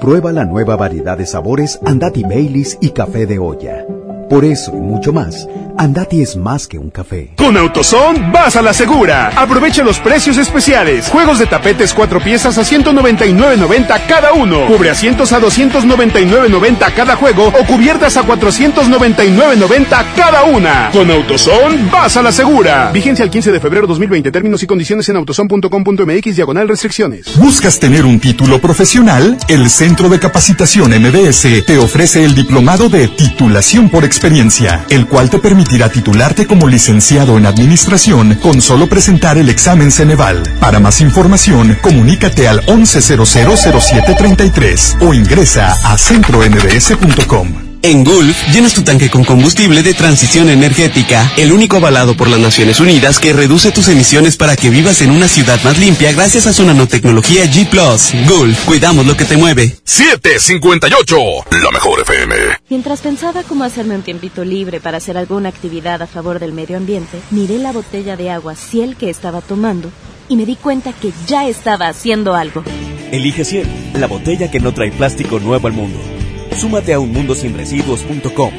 Prueba 0.00 0.30
la 0.32 0.44
nueva 0.44 0.76
variedad 0.76 1.16
de 1.16 1.26
sabores 1.26 1.78
Andati 1.84 2.22
Baileys 2.22 2.76
y 2.80 2.90
café 2.90 3.26
de 3.26 3.38
olla. 3.38 3.86
Por 4.28 4.44
eso 4.44 4.72
y 4.74 4.80
mucho 4.80 5.12
más, 5.12 5.46
Andati 5.78 6.20
es 6.20 6.36
más 6.36 6.66
que 6.66 6.78
un 6.78 6.90
café. 6.90 7.32
Con 7.36 7.56
AutoZone 7.56 8.32
vas 8.32 8.56
a 8.56 8.62
la 8.62 8.72
segura. 8.72 9.28
Aprovecha 9.36 9.84
los 9.84 10.00
precios 10.00 10.36
especiales. 10.38 11.08
Juegos 11.08 11.38
de 11.38 11.46
tapetes 11.46 11.94
cuatro 11.94 12.20
piezas 12.20 12.58
a 12.58 12.62
199.90 12.62 14.06
cada 14.08 14.32
uno. 14.32 14.66
Cubre 14.66 14.90
asientos 14.90 15.32
a 15.32 15.40
299.90 15.40 16.94
cada 16.94 17.14
juego 17.14 17.46
o 17.46 17.66
cubiertas 17.66 18.16
a 18.16 18.24
499.90 18.24 20.04
cada 20.16 20.44
una. 20.44 20.90
Con 20.92 21.10
AutoZone 21.10 21.88
vas 21.90 22.16
a 22.16 22.22
la 22.22 22.32
segura. 22.32 22.90
Vigencia 22.92 23.22
el 23.22 23.30
15 23.30 23.52
de 23.52 23.60
febrero 23.60 23.86
2020. 23.86 24.32
Términos 24.32 24.62
y 24.62 24.66
condiciones 24.66 25.08
en 25.08 25.16
autozone.com.mx 25.16 26.36
diagonal 26.36 26.68
restricciones. 26.68 27.36
¿Buscas 27.38 27.78
tener 27.78 28.04
un 28.04 28.18
título 28.18 28.60
profesional? 28.60 29.36
El 29.46 29.70
Centro 29.70 30.08
de 30.08 30.18
Capacitación 30.18 30.90
MBS 30.90 31.64
te 31.64 31.78
ofrece 31.78 32.24
el 32.24 32.34
diplomado 32.34 32.88
de 32.88 33.08
titulación 33.08 33.88
por 33.88 34.04
experiencia, 34.16 34.86
el 34.88 35.06
cual 35.06 35.28
te 35.28 35.38
permitirá 35.38 35.90
titularte 35.90 36.46
como 36.46 36.68
licenciado 36.68 37.36
en 37.36 37.44
administración 37.44 38.34
con 38.36 38.62
solo 38.62 38.88
presentar 38.88 39.36
el 39.36 39.50
examen 39.50 39.92
Ceneval. 39.92 40.42
Para 40.58 40.80
más 40.80 41.02
información, 41.02 41.76
comunícate 41.82 42.48
al 42.48 42.64
11000733 42.66 45.02
o 45.02 45.12
ingresa 45.12 45.76
a 45.84 45.98
centrombs.com. 45.98 47.65
En 47.82 48.04
Gulf, 48.04 48.36
llenas 48.52 48.74
tu 48.74 48.82
tanque 48.82 49.10
con 49.10 49.24
combustible 49.24 49.82
de 49.82 49.94
transición 49.94 50.48
energética, 50.48 51.32
el 51.36 51.52
único 51.52 51.76
avalado 51.76 52.16
por 52.16 52.28
las 52.28 52.40
Naciones 52.40 52.80
Unidas 52.80 53.18
que 53.18 53.32
reduce 53.32 53.70
tus 53.70 53.88
emisiones 53.88 54.36
para 54.36 54.56
que 54.56 54.70
vivas 54.70 55.02
en 55.02 55.10
una 55.10 55.28
ciudad 55.28 55.62
más 55.62 55.78
limpia 55.78 56.12
gracias 56.12 56.46
a 56.46 56.52
su 56.52 56.64
nanotecnología 56.64 57.44
G⁇ 57.44 57.68
Gulf, 58.28 58.64
cuidamos 58.64 59.06
lo 59.06 59.16
que 59.16 59.24
te 59.24 59.36
mueve. 59.36 59.76
758, 59.84 61.16
la 61.62 61.70
mejor 61.70 62.00
FM. 62.00 62.34
Mientras 62.68 63.00
pensaba 63.00 63.42
cómo 63.44 63.64
hacerme 63.64 63.94
un 63.94 64.02
tiempito 64.02 64.44
libre 64.44 64.80
para 64.80 64.98
hacer 64.98 65.16
alguna 65.16 65.48
actividad 65.48 66.02
a 66.02 66.06
favor 66.06 66.40
del 66.40 66.52
medio 66.52 66.76
ambiente, 66.76 67.20
miré 67.30 67.58
la 67.58 67.72
botella 67.72 68.16
de 68.16 68.30
agua 68.30 68.56
Ciel 68.56 68.96
que 68.96 69.10
estaba 69.10 69.40
tomando 69.42 69.90
y 70.28 70.36
me 70.36 70.44
di 70.46 70.56
cuenta 70.56 70.92
que 70.92 71.12
ya 71.26 71.46
estaba 71.46 71.88
haciendo 71.88 72.34
algo. 72.34 72.64
Elige 73.12 73.44
Ciel, 73.44 73.68
la 73.94 74.08
botella 74.08 74.50
que 74.50 74.58
no 74.58 74.74
trae 74.74 74.90
plástico 74.90 75.38
nuevo 75.38 75.68
al 75.68 75.72
mundo. 75.72 76.15
Súmate 76.56 76.94
a 76.94 76.98
unmundosinresiduos.com. 76.98 78.52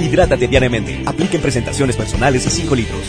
Hidrátate 0.00 0.46
diariamente. 0.46 1.02
Apliquen 1.06 1.40
presentaciones 1.40 1.96
personales 1.96 2.46
a 2.46 2.50
5 2.50 2.74
litros. 2.74 3.02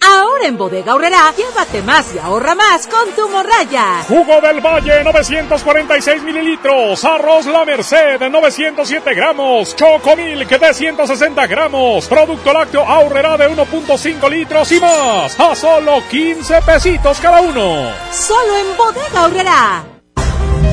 Ahora 0.00 0.46
en 0.46 0.56
Bodega 0.56 0.92
Aurrera, 0.92 1.34
llévate 1.36 1.82
más 1.82 2.14
y 2.14 2.18
ahorra 2.18 2.54
más 2.54 2.86
con 2.86 3.10
tu 3.16 3.28
morraya. 3.28 4.04
Jugo 4.06 4.40
del 4.40 4.60
Valle 4.60 5.02
946 5.02 6.22
mililitros, 6.22 7.04
arroz 7.04 7.46
La 7.46 7.64
Merced 7.64 8.20
907 8.20 9.14
gramos, 9.14 9.74
Chocomilk 9.74 10.48
de 10.48 10.74
160 10.74 11.46
gramos, 11.46 12.06
producto 12.06 12.52
lácteo 12.52 12.82
Aurrera 12.82 13.36
de 13.36 13.48
1.5 13.48 14.30
litros 14.30 14.70
y 14.72 14.80
más, 14.80 15.38
a 15.40 15.54
solo 15.54 16.02
15 16.08 16.62
pesitos 16.62 17.18
cada 17.18 17.40
uno. 17.40 17.90
Solo 18.12 18.56
en 18.56 18.76
Bodega 18.76 19.24
Aurrera. 19.24 19.95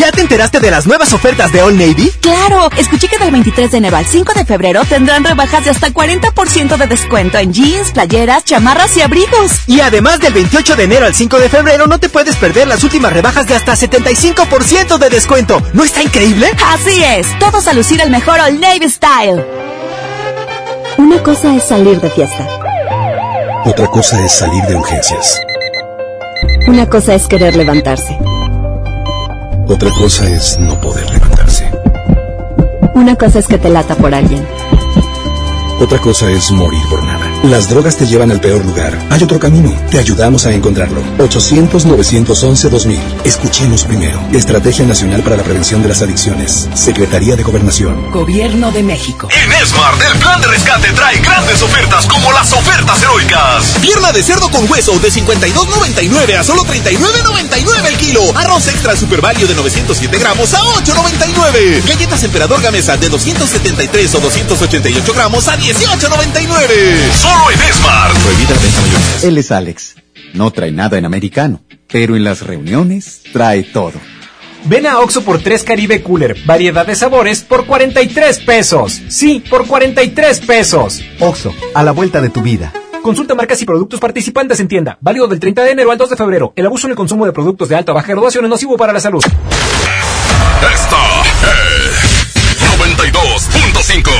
¿Ya 0.00 0.10
te 0.10 0.22
enteraste 0.22 0.60
de 0.60 0.70
las 0.70 0.86
nuevas 0.86 1.12
ofertas 1.12 1.52
de 1.52 1.60
All 1.60 1.76
Navy? 1.76 2.10
Claro, 2.22 2.70
escuché 2.78 3.06
que 3.06 3.18
del 3.18 3.32
23 3.32 3.70
de 3.70 3.76
enero 3.76 3.98
al 3.98 4.06
5 4.06 4.32
de 4.32 4.46
febrero 4.46 4.82
tendrán 4.86 5.22
rebajas 5.22 5.62
de 5.62 5.72
hasta 5.72 5.88
40% 5.90 6.78
de 6.78 6.86
descuento 6.86 7.36
en 7.36 7.52
jeans, 7.52 7.90
playeras, 7.90 8.46
chamarras 8.46 8.96
y 8.96 9.02
abrigos. 9.02 9.52
Y 9.66 9.80
además 9.80 10.18
del 10.20 10.32
28 10.32 10.76
de 10.76 10.84
enero 10.84 11.04
al 11.04 11.14
5 11.14 11.38
de 11.38 11.50
febrero 11.50 11.86
no 11.86 12.00
te 12.00 12.08
puedes 12.08 12.34
perder 12.36 12.66
las 12.66 12.82
últimas 12.82 13.12
rebajas 13.12 13.46
de 13.46 13.54
hasta 13.54 13.74
75% 13.74 14.96
de 14.96 15.10
descuento. 15.10 15.62
¿No 15.74 15.84
está 15.84 16.02
increíble? 16.02 16.50
Así 16.64 17.04
es, 17.04 17.26
todos 17.38 17.68
a 17.68 17.74
lucir 17.74 18.00
el 18.00 18.08
mejor 18.08 18.40
All 18.40 18.58
Navy 18.58 18.88
Style. 18.88 19.44
Una 20.96 21.22
cosa 21.22 21.54
es 21.54 21.64
salir 21.64 22.00
de 22.00 22.08
fiesta. 22.08 22.48
Otra 23.66 23.86
cosa 23.88 24.24
es 24.24 24.32
salir 24.32 24.62
de 24.62 24.76
urgencias. 24.76 25.38
Una 26.68 26.88
cosa 26.88 27.14
es 27.14 27.26
querer 27.26 27.54
levantarse. 27.54 28.16
Otra 29.70 29.88
cosa 29.92 30.28
es 30.28 30.58
no 30.58 30.80
poder 30.80 31.08
levantarse. 31.10 31.70
Una 32.92 33.14
cosa 33.14 33.38
es 33.38 33.46
que 33.46 33.56
te 33.56 33.70
lata 33.70 33.94
por 33.94 34.12
alguien. 34.12 34.44
Otra 35.78 35.98
cosa 36.00 36.28
es 36.28 36.50
morir 36.50 36.82
por 36.90 37.04
nada. 37.04 37.24
Las 37.44 37.70
drogas 37.70 37.96
te 37.96 38.04
llevan 38.04 38.32
al 38.32 38.40
peor 38.40 38.64
lugar. 38.64 38.98
Hay 39.10 39.22
otro 39.22 39.38
camino. 39.38 39.72
Te 39.88 40.00
ayudamos 40.00 40.44
a 40.44 40.52
encontrarlo. 40.52 41.00
800-911-2000. 41.18 42.98
Escuchemos 43.24 43.84
primero. 43.84 44.20
Estrategia 44.32 44.84
Nacional 44.84 45.22
para 45.22 45.36
la 45.36 45.44
Prevención 45.44 45.82
de 45.82 45.88
las 45.88 46.02
Adicciones. 46.02 46.68
Secretaría 46.74 47.36
de 47.36 47.44
Gobernación. 47.44 48.10
Gobierno 48.10 48.72
de 48.72 48.82
México. 48.82 49.28
En 49.30 49.66
Smart, 49.66 50.02
el 50.12 50.18
plan 50.18 50.40
de 50.40 50.48
rescate 50.48 50.92
trae 50.92 51.18
grandes 51.20 51.62
ofertas 51.62 52.06
como 52.06 52.32
las 52.32 52.52
ofertas 52.52 53.00
heroicas. 53.02 53.40
Pierna 53.80 54.12
de 54.12 54.22
cerdo 54.22 54.50
con 54.50 54.70
hueso 54.70 54.98
de 54.98 55.08
52.99 55.10 56.36
a 56.36 56.44
solo 56.44 56.62
39.99 56.64 57.86
el 57.86 57.96
kilo. 57.96 58.22
Arroz 58.36 58.68
extra 58.68 58.96
super 58.96 59.20
value 59.20 59.46
de 59.46 59.54
907 59.54 60.18
gramos 60.18 60.52
a 60.54 60.60
8.99. 60.60 61.86
Galletas 61.86 62.22
Emperador 62.24 62.60
Gamesa 62.62 62.96
de 62.96 63.08
273 63.08 64.14
o 64.14 64.20
288 64.20 65.12
gramos 65.14 65.48
a 65.48 65.56
18.99. 65.56 67.12
Solo 67.20 67.50
en 67.50 67.74
Smart. 67.74 68.16
Prohibida 68.18 68.54
la. 68.54 69.28
Él 69.28 69.38
es 69.38 69.50
Alex. 69.50 69.94
No 70.34 70.50
trae 70.52 70.70
nada 70.70 70.98
en 70.98 71.04
americano, 71.04 71.60
pero 71.88 72.16
en 72.16 72.24
las 72.24 72.42
reuniones 72.42 73.22
trae 73.32 73.62
todo. 73.64 73.94
Ven 74.64 74.86
a 74.86 75.00
Oxo 75.00 75.22
por 75.22 75.42
3 75.42 75.64
Caribe 75.64 76.02
Cooler, 76.02 76.36
variedad 76.44 76.86
de 76.86 76.94
sabores 76.94 77.40
por 77.40 77.64
43 77.64 78.40
pesos. 78.40 79.00
Sí, 79.08 79.42
por 79.48 79.66
43 79.66 80.40
pesos. 80.40 81.00
Oxo, 81.18 81.52
a 81.74 81.82
la 81.82 81.92
vuelta 81.92 82.20
de 82.20 82.28
tu 82.28 82.42
vida. 82.42 82.72
Consulta 83.02 83.34
marcas 83.34 83.60
y 83.62 83.64
productos 83.64 83.98
participantes 83.98 84.60
en 84.60 84.68
tienda. 84.68 84.98
Válido 85.00 85.26
del 85.26 85.40
30 85.40 85.62
de 85.62 85.70
enero 85.70 85.90
al 85.90 85.98
2 85.98 86.10
de 86.10 86.16
febrero. 86.16 86.52
El 86.56 86.66
abuso 86.66 86.86
en 86.86 86.92
el 86.92 86.96
consumo 86.96 87.24
de 87.26 87.32
productos 87.32 87.68
de 87.68 87.76
alta 87.76 87.92
o 87.92 87.94
baja 87.94 88.08
graduación 88.08 88.44
es 88.44 88.50
nocivo 88.50 88.76
para 88.76 88.92
la 88.92 89.00
salud. 89.00 89.24
Esta 89.24 90.96
es 91.50 92.20
92.5. 92.78 94.10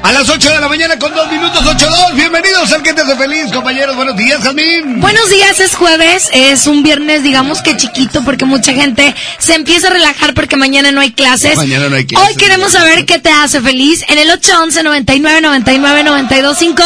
A 0.00 0.12
las 0.12 0.28
8 0.28 0.50
de 0.50 0.60
la 0.60 0.68
mañana 0.68 0.96
con 0.96 1.12
2 1.12 1.30
minutos 1.30 1.60
8-2. 1.64 2.14
Bienvenidos 2.14 2.72
al 2.72 2.82
que 2.82 2.92
te 2.94 3.00
hace 3.00 3.16
feliz, 3.16 3.52
compañeros. 3.52 3.96
Buenos 3.96 4.16
días, 4.16 4.40
Jazmín. 4.42 5.00
Buenos 5.00 5.28
días, 5.28 5.58
es 5.58 5.74
jueves. 5.74 6.28
Es 6.32 6.68
un 6.68 6.84
viernes, 6.84 7.24
digamos 7.24 7.62
que 7.62 7.76
chiquito, 7.76 8.22
porque 8.24 8.44
mucha 8.44 8.72
gente 8.72 9.14
se 9.38 9.54
empieza 9.54 9.88
a 9.88 9.90
relajar 9.90 10.34
porque 10.34 10.56
mañana 10.56 10.92
no 10.92 11.00
hay 11.00 11.10
clases. 11.10 11.56
Mañana 11.56 11.88
no 11.88 11.96
hay 11.96 12.06
clases. 12.06 12.28
Hoy 12.28 12.36
queremos 12.36 12.72
saber 12.72 13.06
qué 13.06 13.18
te 13.18 13.30
hace 13.30 13.60
feliz. 13.60 14.04
En 14.08 14.18
el 14.18 14.30
811 14.30 14.82
99 14.84 15.40
99 15.40 16.04
925 16.04 16.82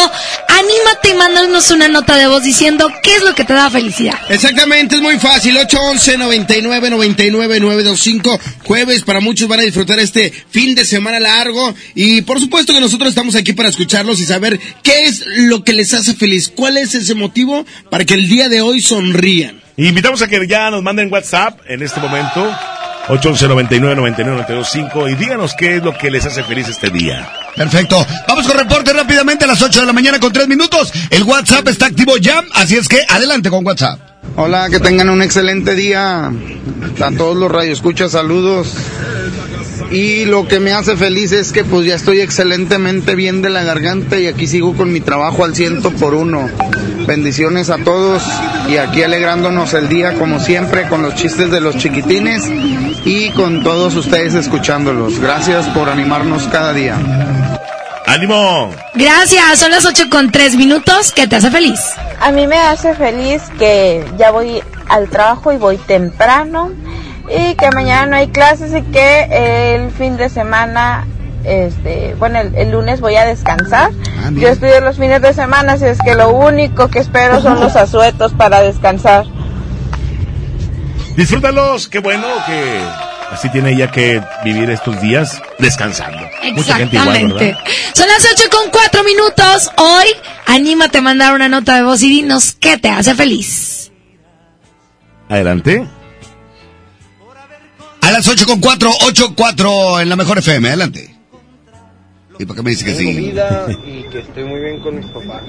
anímate 0.49 1.11
y 1.11 1.15
mándanos 1.15 1.71
una 1.71 1.89
nota 1.89 2.17
de 2.17 2.29
voz 2.29 2.43
diciendo 2.43 2.91
qué 3.03 3.17
es 3.17 3.23
lo 3.23 3.35
que 3.35 3.45
te 3.45 3.53
da 3.53 3.69
felicidad. 3.69 4.19
Exactamente, 4.31 4.97
es 4.97 5.03
muy 5.03 5.19
fácil. 5.19 5.57
811 5.59 6.17
99 6.17 6.91
99 6.91 7.61
925 7.61 8.41
Jueves, 8.65 9.03
para 9.03 9.21
muchos 9.21 9.49
van 9.49 9.61
a 9.61 9.65
disfrutar 9.65 9.99
este 9.99 10.33
fin 10.51 10.75
de 10.75 10.87
semana 10.87 11.21
largo. 11.21 11.75
Y 11.95 12.23
por 12.23 12.41
supuesto 12.41 12.73
que 12.73 12.81
nosotros 12.81 13.02
estamos 13.09 13.35
aquí 13.35 13.53
para 13.53 13.69
escucharlos 13.69 14.20
y 14.20 14.24
saber 14.24 14.59
qué 14.83 15.07
es 15.07 15.24
lo 15.27 15.65
que 15.65 15.73
les 15.73 15.95
hace 15.95 16.15
feliz. 16.15 16.53
¿Cuál 16.55 16.77
es 16.77 16.95
ese 16.95 17.15
motivo 17.15 17.65
para 17.91 18.05
que 18.05 18.15
el 18.15 18.29
día 18.29 18.49
de 18.49 18.61
hoy 18.61 18.81
sonrían? 18.81 19.61
Invitamos 19.77 20.23
a 20.23 20.29
que 20.29 20.47
ya 20.47 20.70
nos 20.70 20.83
manden 20.83 21.12
WhatsApp 21.12 21.61
en 21.66 21.83
este 21.83 22.01
momento. 22.01 22.55
811 23.09 23.49
99 23.49 23.97
99 23.97 24.45
925 24.49 25.09
y 25.09 25.15
díganos 25.16 25.55
qué 25.59 25.77
es 25.77 25.83
lo 25.83 25.97
que 25.97 26.11
les 26.11 26.24
hace 26.24 26.45
feliz 26.45 26.69
este 26.69 26.91
día. 26.91 27.29
Perfecto. 27.57 28.07
Vamos 28.29 28.47
con 28.47 28.57
reporte 28.57 28.93
rápidamente 28.93 29.45
a 29.45 29.49
las 29.49 29.61
8 29.61 29.81
de 29.81 29.87
la 29.87 29.93
mañana 29.93 30.20
con 30.20 30.33
3 30.33 30.47
minutos. 30.47 30.93
El 31.11 31.24
WhatsApp 31.24 31.66
está 31.69 31.87
activo 31.87 32.16
ya, 32.16 32.45
así 32.55 32.77
es 32.77 32.89
que 32.89 33.05
adelante 33.09 33.51
con 33.51 33.66
WhatsApp. 33.66 33.99
Hola, 34.37 34.70
que 34.70 34.79
tengan 34.79 35.11
un 35.11 35.20
excelente 35.20 35.74
día. 35.74 36.27
A 36.27 37.11
todos 37.16 37.37
los 37.37 37.51
radioescuchas, 37.51 38.12
saludos. 38.12 38.73
Y 39.93 40.24
lo 40.24 40.48
que 40.48 40.59
me 40.59 40.73
hace 40.73 40.97
feliz 40.97 41.32
es 41.32 41.52
que 41.52 41.64
pues 41.64 41.86
ya 41.86 41.94
estoy 41.94 42.20
excelentemente 42.20 43.14
bien 43.14 43.43
de 43.43 43.51
la 43.51 43.62
garganta 43.62 44.19
y 44.19 44.27
aquí 44.27 44.47
sigo 44.47 44.74
con 44.74 44.90
mi 44.90 45.01
trabajo 45.01 45.44
al 45.44 45.55
ciento 45.55 45.90
por 45.90 46.14
uno. 46.14 46.48
Bendiciones 47.06 47.69
a 47.69 47.77
todos 47.77 48.23
y 48.70 48.78
aquí 48.78 49.02
alegrándonos 49.02 49.74
el 49.74 49.90
día 49.90 50.14
como 50.14 50.40
siempre 50.40 50.89
con 50.89 51.02
los 51.02 51.14
chistes 51.14 51.51
de 51.51 51.60
los 51.60 51.77
chiquitines 51.77 52.43
y 53.05 53.28
con 53.32 53.62
todos 53.62 53.94
ustedes 53.94 54.32
escuchándolos. 54.32 55.19
Gracias 55.19 55.66
por 55.69 55.90
animarnos 55.90 56.44
cada 56.44 56.73
día. 56.73 56.97
¡Ánimo! 58.06 58.70
Gracias, 58.94 59.59
son 59.59 59.73
las 59.73 59.85
8 59.85 60.05
con 60.10 60.32
3 60.32 60.56
minutos. 60.56 61.12
¿Qué 61.12 61.27
te 61.27 61.36
hace 61.36 61.51
feliz? 61.51 61.81
A 62.19 62.32
mí 62.32 62.47
me 62.47 62.56
hace 62.56 62.94
feliz 62.94 63.43
que 63.59 64.02
ya 64.16 64.31
voy 64.31 64.62
al 64.89 65.10
trabajo 65.10 65.52
y 65.52 65.59
voy 65.59 65.77
temprano 65.77 66.70
y 67.28 67.55
que 67.55 67.70
mañana 67.74 68.07
no 68.07 68.16
hay 68.16 68.28
clases 68.28 68.73
y 68.74 68.82
que 68.82 69.74
el 69.74 69.90
fin 69.90 70.16
de 70.16 70.28
semana 70.28 71.07
este, 71.44 72.15
bueno, 72.19 72.40
el, 72.40 72.55
el 72.55 72.70
lunes 72.70 73.01
voy 73.01 73.16
a 73.16 73.24
descansar. 73.24 73.90
Ah, 74.19 74.31
Yo 74.32 74.49
estudio 74.49 74.81
los 74.81 74.97
fines 74.97 75.20
de 75.23 75.32
semana, 75.35 75.73
así 75.74 75.86
es 75.86 75.99
que 76.05 76.15
lo 76.15 76.31
único 76.31 76.89
que 76.89 77.01
espero 77.01 77.40
son 77.43 77.59
los 77.61 77.74
asuetos 77.77 78.32
para 78.35 78.61
descansar. 78.61 79.27
Disfrútalos, 81.16 81.89
qué 81.89 81.99
bueno 81.99 82.27
que 82.47 82.81
así 83.31 83.49
tiene 83.51 83.73
ella 83.73 83.90
que 83.90 84.23
vivir 84.44 84.70
estos 84.70 85.01
días 85.01 85.43
descansando. 85.59 86.19
Mucha 86.55 86.77
gente 86.77 86.97
igual, 86.97 87.16
Exactamente. 87.16 87.44
¿verdad? 87.44 87.61
Son 87.94 88.07
las 88.09 88.27
8 88.32 88.44
con 88.51 88.70
4 88.70 89.05
minutos. 89.05 89.70
Hoy, 89.77 90.07
anímate 90.47 90.99
a 90.99 91.03
mandar 91.03 91.35
una 91.35 91.49
nota 91.49 91.74
de 91.77 91.82
voz 91.82 92.03
y 92.03 92.09
dinos 92.09 92.57
qué 92.59 92.78
te 92.78 92.89
hace 92.89 93.15
feliz. 93.15 93.90
Adelante. 95.28 95.86
A 98.13 98.17
las 98.17 98.29
8 98.29 98.45
con 98.45 98.61
4, 98.61 98.91
8 99.07 99.33
4 99.35 100.01
en 100.01 100.09
la 100.11 100.17
mejor 100.17 100.37
FM, 100.37 100.69
adelante. 100.69 101.17
¿Y 102.39 102.45
por 102.45 102.55
qué 102.55 102.63
me 102.63 102.69
dice 102.73 102.85
que 102.85 102.95
sí? 102.95 103.11
vida 103.11 103.67
y 103.87 104.03
que 104.11 104.19
estoy 104.19 104.45
muy 104.45 104.61
bien 104.61 104.81
con 104.81 104.99
mis 104.99 105.07
papás. 105.07 105.41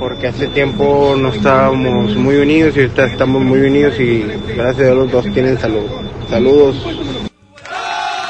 Porque 0.00 0.26
hace 0.26 0.48
tiempo 0.48 1.14
no 1.16 1.28
estábamos 1.28 2.16
muy 2.16 2.38
unidos 2.38 2.76
y 2.76 2.80
ahorita 2.80 3.06
estamos 3.06 3.40
muy 3.40 3.60
unidos 3.60 3.94
y 4.00 4.24
gracias 4.56 4.80
a 4.80 4.82
Dios 4.82 4.96
los 4.96 5.12
dos 5.12 5.32
tienen 5.32 5.56
salud. 5.60 5.84
Saludos. 6.28 6.74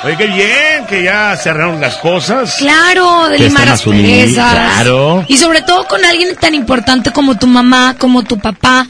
Oye, 0.05 0.17
qué 0.19 0.27
bien 0.27 0.87
que 0.87 1.05
ya 1.05 1.35
cerraron 1.35 1.81
las 1.81 1.97
cosas. 1.97 2.57
Claro, 2.59 3.31
de 3.31 3.39
limar 3.39 3.69
las 3.69 3.83
claro. 3.83 5.25
Y 5.29 5.39
sobre 5.39 5.63
todo 5.63 5.89
con 5.89 6.05
alguien 6.05 6.37
tan 6.37 6.55
importante 6.55 7.11
como 7.11 7.39
tu 7.39 7.47
mamá, 7.47 7.97
como 7.99 8.23
tu 8.23 8.39
papá, 8.39 8.87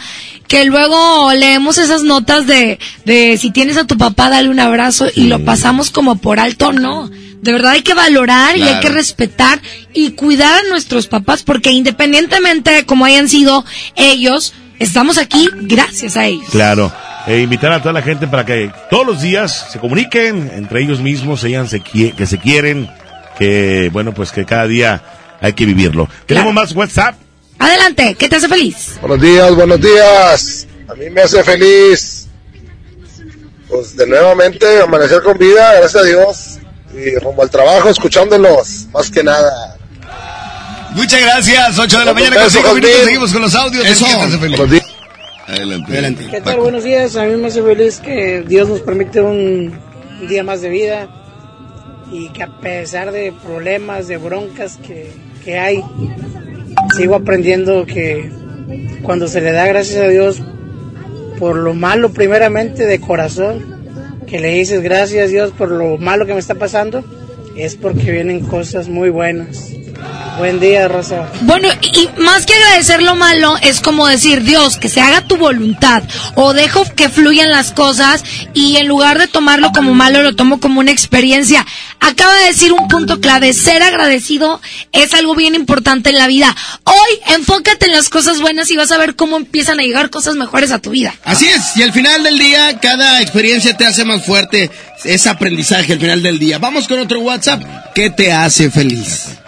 que 0.49 0.65
luego 0.65 1.33
leemos 1.33 1.79
esas 1.79 2.03
notas 2.03 2.47
de, 2.47 2.79
de 3.05 3.37
si 3.39 3.51
tienes 3.51 3.77
a 3.77 3.87
tu 3.87 3.97
papá, 3.97 4.29
dale 4.31 4.49
un 4.49 4.61
abrazo 4.61 5.07
y 5.15 5.25
lo 5.29 5.45
pasamos 5.45 5.91
como 5.91 6.17
por 6.17 6.39
alto, 6.41 6.73
no. 6.73 7.09
De 7.09 7.53
verdad 7.53 7.73
hay 7.73 7.83
que 7.83 7.95
valorar 7.95 8.57
y 8.57 8.63
hay 8.63 8.69
Claro. 8.69 8.81
que 8.81 8.89
respetar 8.91 9.61
y 9.93 10.13
cuidar 10.13 10.61
a 10.65 10.69
nuestros 10.69 11.07
papás 11.07 11.43
porque 11.43 11.71
independientemente 11.73 12.71
de 12.71 12.87
cómo 12.87 13.05
hayan 13.05 13.29
sido 13.29 13.65
ellos, 13.97 14.55
estamos 14.79 15.19
aquí 15.19 15.49
gracias 15.63 16.17
a 16.17 16.27
ellos. 16.27 16.49
Claro. 16.51 16.91
E 17.27 17.41
invitar 17.41 17.73
a 17.73 17.81
toda 17.81 17.93
la 17.95 18.03
gente 18.03 18.27
para 18.27 18.45
que 18.45 18.71
todos 18.91 19.07
los 19.07 19.23
días 19.23 19.69
se 19.73 19.79
comuniquen 19.79 20.51
entre 20.55 20.83
ellos 20.83 21.01
mismos, 21.01 21.41
se 21.41 21.81
que 21.81 22.27
se 22.27 22.39
quieren, 22.39 22.89
que 23.39 23.89
bueno, 23.93 24.13
pues 24.13 24.31
que 24.31 24.45
cada 24.45 24.67
día 24.67 25.03
hay 25.41 25.53
que 25.55 25.65
vivirlo. 25.67 26.09
Tenemos 26.27 26.53
más 26.55 26.73
WhatsApp. 26.73 27.15
Adelante, 27.59 28.17
¿qué 28.19 28.29
te 28.29 28.37
hace 28.37 28.49
feliz? 28.49 28.99
Buenos 29.01 29.21
días, 29.21 29.55
buenos 29.55 29.81
días. 29.81 30.67
A 30.89 30.95
mí 30.95 31.09
me 31.11 31.23
hace 31.23 31.43
feliz, 31.43 32.29
pues 33.69 33.97
de 33.97 34.07
nuevamente 34.07 34.83
amanecer 34.83 35.23
con 35.23 35.39
vida, 35.39 35.75
gracias 35.75 36.03
a 36.03 36.07
Dios, 36.07 36.59
y 36.95 37.17
rumbo 37.19 37.43
al 37.43 37.51
trabajo 37.51 37.89
escuchándolos, 37.89 38.87
más 38.93 39.11
que 39.11 39.23
nada. 39.23 39.77
Muchas 40.95 41.21
gracias, 41.21 41.79
8 41.79 41.99
de 41.99 42.05
la 42.05 42.15
mañana 42.15 42.37
con 42.37 42.45
beso, 42.45 42.59
5 42.59 42.75
minutos, 42.75 43.05
seguimos 43.05 43.33
con 43.33 43.43
los 43.43 43.55
audios. 43.55 43.87
Eso. 43.87 44.05
¿Qué 44.05 44.13
te 44.13 44.23
hace 44.23 44.39
feliz? 44.39 44.59
Buenos 44.59 44.71
días. 44.71 44.95
Adelante. 45.47 45.93
Adelante. 45.93 46.29
¿Qué 46.31 46.41
tal? 46.41 46.59
Buenos 46.61 46.85
días. 46.85 47.17
A 47.17 47.25
mí 47.25 47.37
me 47.37 47.49
hace 47.49 47.63
feliz 47.63 47.99
que 47.99 48.45
Dios 48.47 48.69
nos 48.69 48.81
permite 48.81 49.21
un 49.21 49.79
día 50.29 50.45
más 50.45 50.61
de 50.61 50.69
vida 50.69 51.09
y 52.11 52.29
que 52.29 52.43
a 52.45 52.61
pesar 52.61 53.11
de 53.11 53.33
problemas, 53.45 54.07
de 54.07 54.17
broncas 54.19 54.79
que, 54.87 55.13
que 55.45 55.59
hay, 55.59 55.83
sigo 56.97 57.15
aprendiendo 57.15 57.87
que 57.87 58.31
cuando 59.03 59.29
se 59.29 59.41
le 59.41 59.53
da 59.53 59.67
gracias 59.67 60.03
a 60.03 60.09
Dios 60.09 60.43
por 61.39 61.57
lo 61.57 61.75
malo 61.75 62.11
primeramente 62.11 62.87
de 62.87 63.01
corazón, 63.01 63.65
que 64.27 64.41
le 64.41 64.49
dices 64.49 64.83
gracias 64.83 65.31
Dios 65.31 65.51
por 65.51 65.71
lo 65.71 65.99
malo 65.99 66.27
que 66.27 66.33
me 66.33 66.41
está 66.41 66.55
pasando, 66.55 67.05
es 67.57 67.77
porque 67.77 68.11
vienen 68.11 68.41
cosas 68.41 68.89
muy 68.89 69.11
buenas. 69.11 69.73
Buen 70.39 70.59
día, 70.59 70.89
Rosa. 70.89 71.29
Bueno, 71.43 71.69
y 71.81 72.09
más 72.19 72.45
que 72.45 72.55
agradecer 72.55 73.01
lo 73.03 73.15
malo, 73.15 73.57
es 73.63 73.81
como 73.81 74.07
decir, 74.07 74.43
Dios, 74.43 74.77
que 74.77 74.89
se 74.89 75.01
haga 75.01 75.21
tu 75.21 75.37
voluntad, 75.37 76.03
o 76.35 76.53
dejo 76.53 76.85
que 76.97 77.09
fluyan 77.09 77.51
las 77.51 77.71
cosas, 77.71 78.25
y 78.53 78.77
en 78.77 78.89
lugar 78.89 79.19
de 79.19 79.29
tomarlo 79.29 79.71
como 79.73 79.95
malo, 79.95 80.23
lo 80.23 80.35
tomo 80.35 80.59
como 80.59 80.81
una 80.81 80.91
experiencia. 80.91 81.65
Acaba 82.01 82.35
de 82.35 82.47
decir 82.47 82.73
un 82.73 82.89
punto 82.89 83.21
clave, 83.21 83.53
ser 83.53 83.83
agradecido 83.83 84.61
es 84.93 85.15
algo 85.15 85.37
bien 85.37 85.55
importante 85.55 86.11
en 86.11 86.19
la 86.19 86.27
vida. 86.27 86.55
Hoy, 86.83 87.35
enfócate 87.35 87.87
en 87.87 87.93
las 87.93 88.09
cosas 88.09 88.41
buenas 88.41 88.71
y 88.71 88.77
vas 88.77 88.91
a 88.91 88.99
ver 88.99 89.15
cómo 89.15 89.37
empiezan 89.37 89.79
a 89.79 89.85
llegar 89.85 90.11
cosas 90.11 90.35
mejores 90.35 90.73
a 90.73 90.81
tu 90.81 90.91
vida. 90.91 91.15
Así 91.25 91.47
es, 91.47 91.77
y 91.77 91.83
al 91.83 91.93
final 91.93 92.25
del 92.25 92.39
día, 92.39 92.81
cada 92.81 93.23
experiencia 93.23 93.77
te 93.77 93.87
hace 93.87 94.05
más 94.05 94.25
fuerte. 94.25 94.71
Es 95.05 95.27
aprendizaje 95.27 95.93
al 95.93 96.01
final 96.01 96.23
del 96.23 96.39
día. 96.39 96.59
Vamos 96.59 96.89
con 96.89 96.99
otro 96.99 97.21
WhatsApp. 97.21 97.63
¿Qué 97.95 98.11
te 98.11 98.33
hace 98.33 98.71
feliz? 98.71 99.44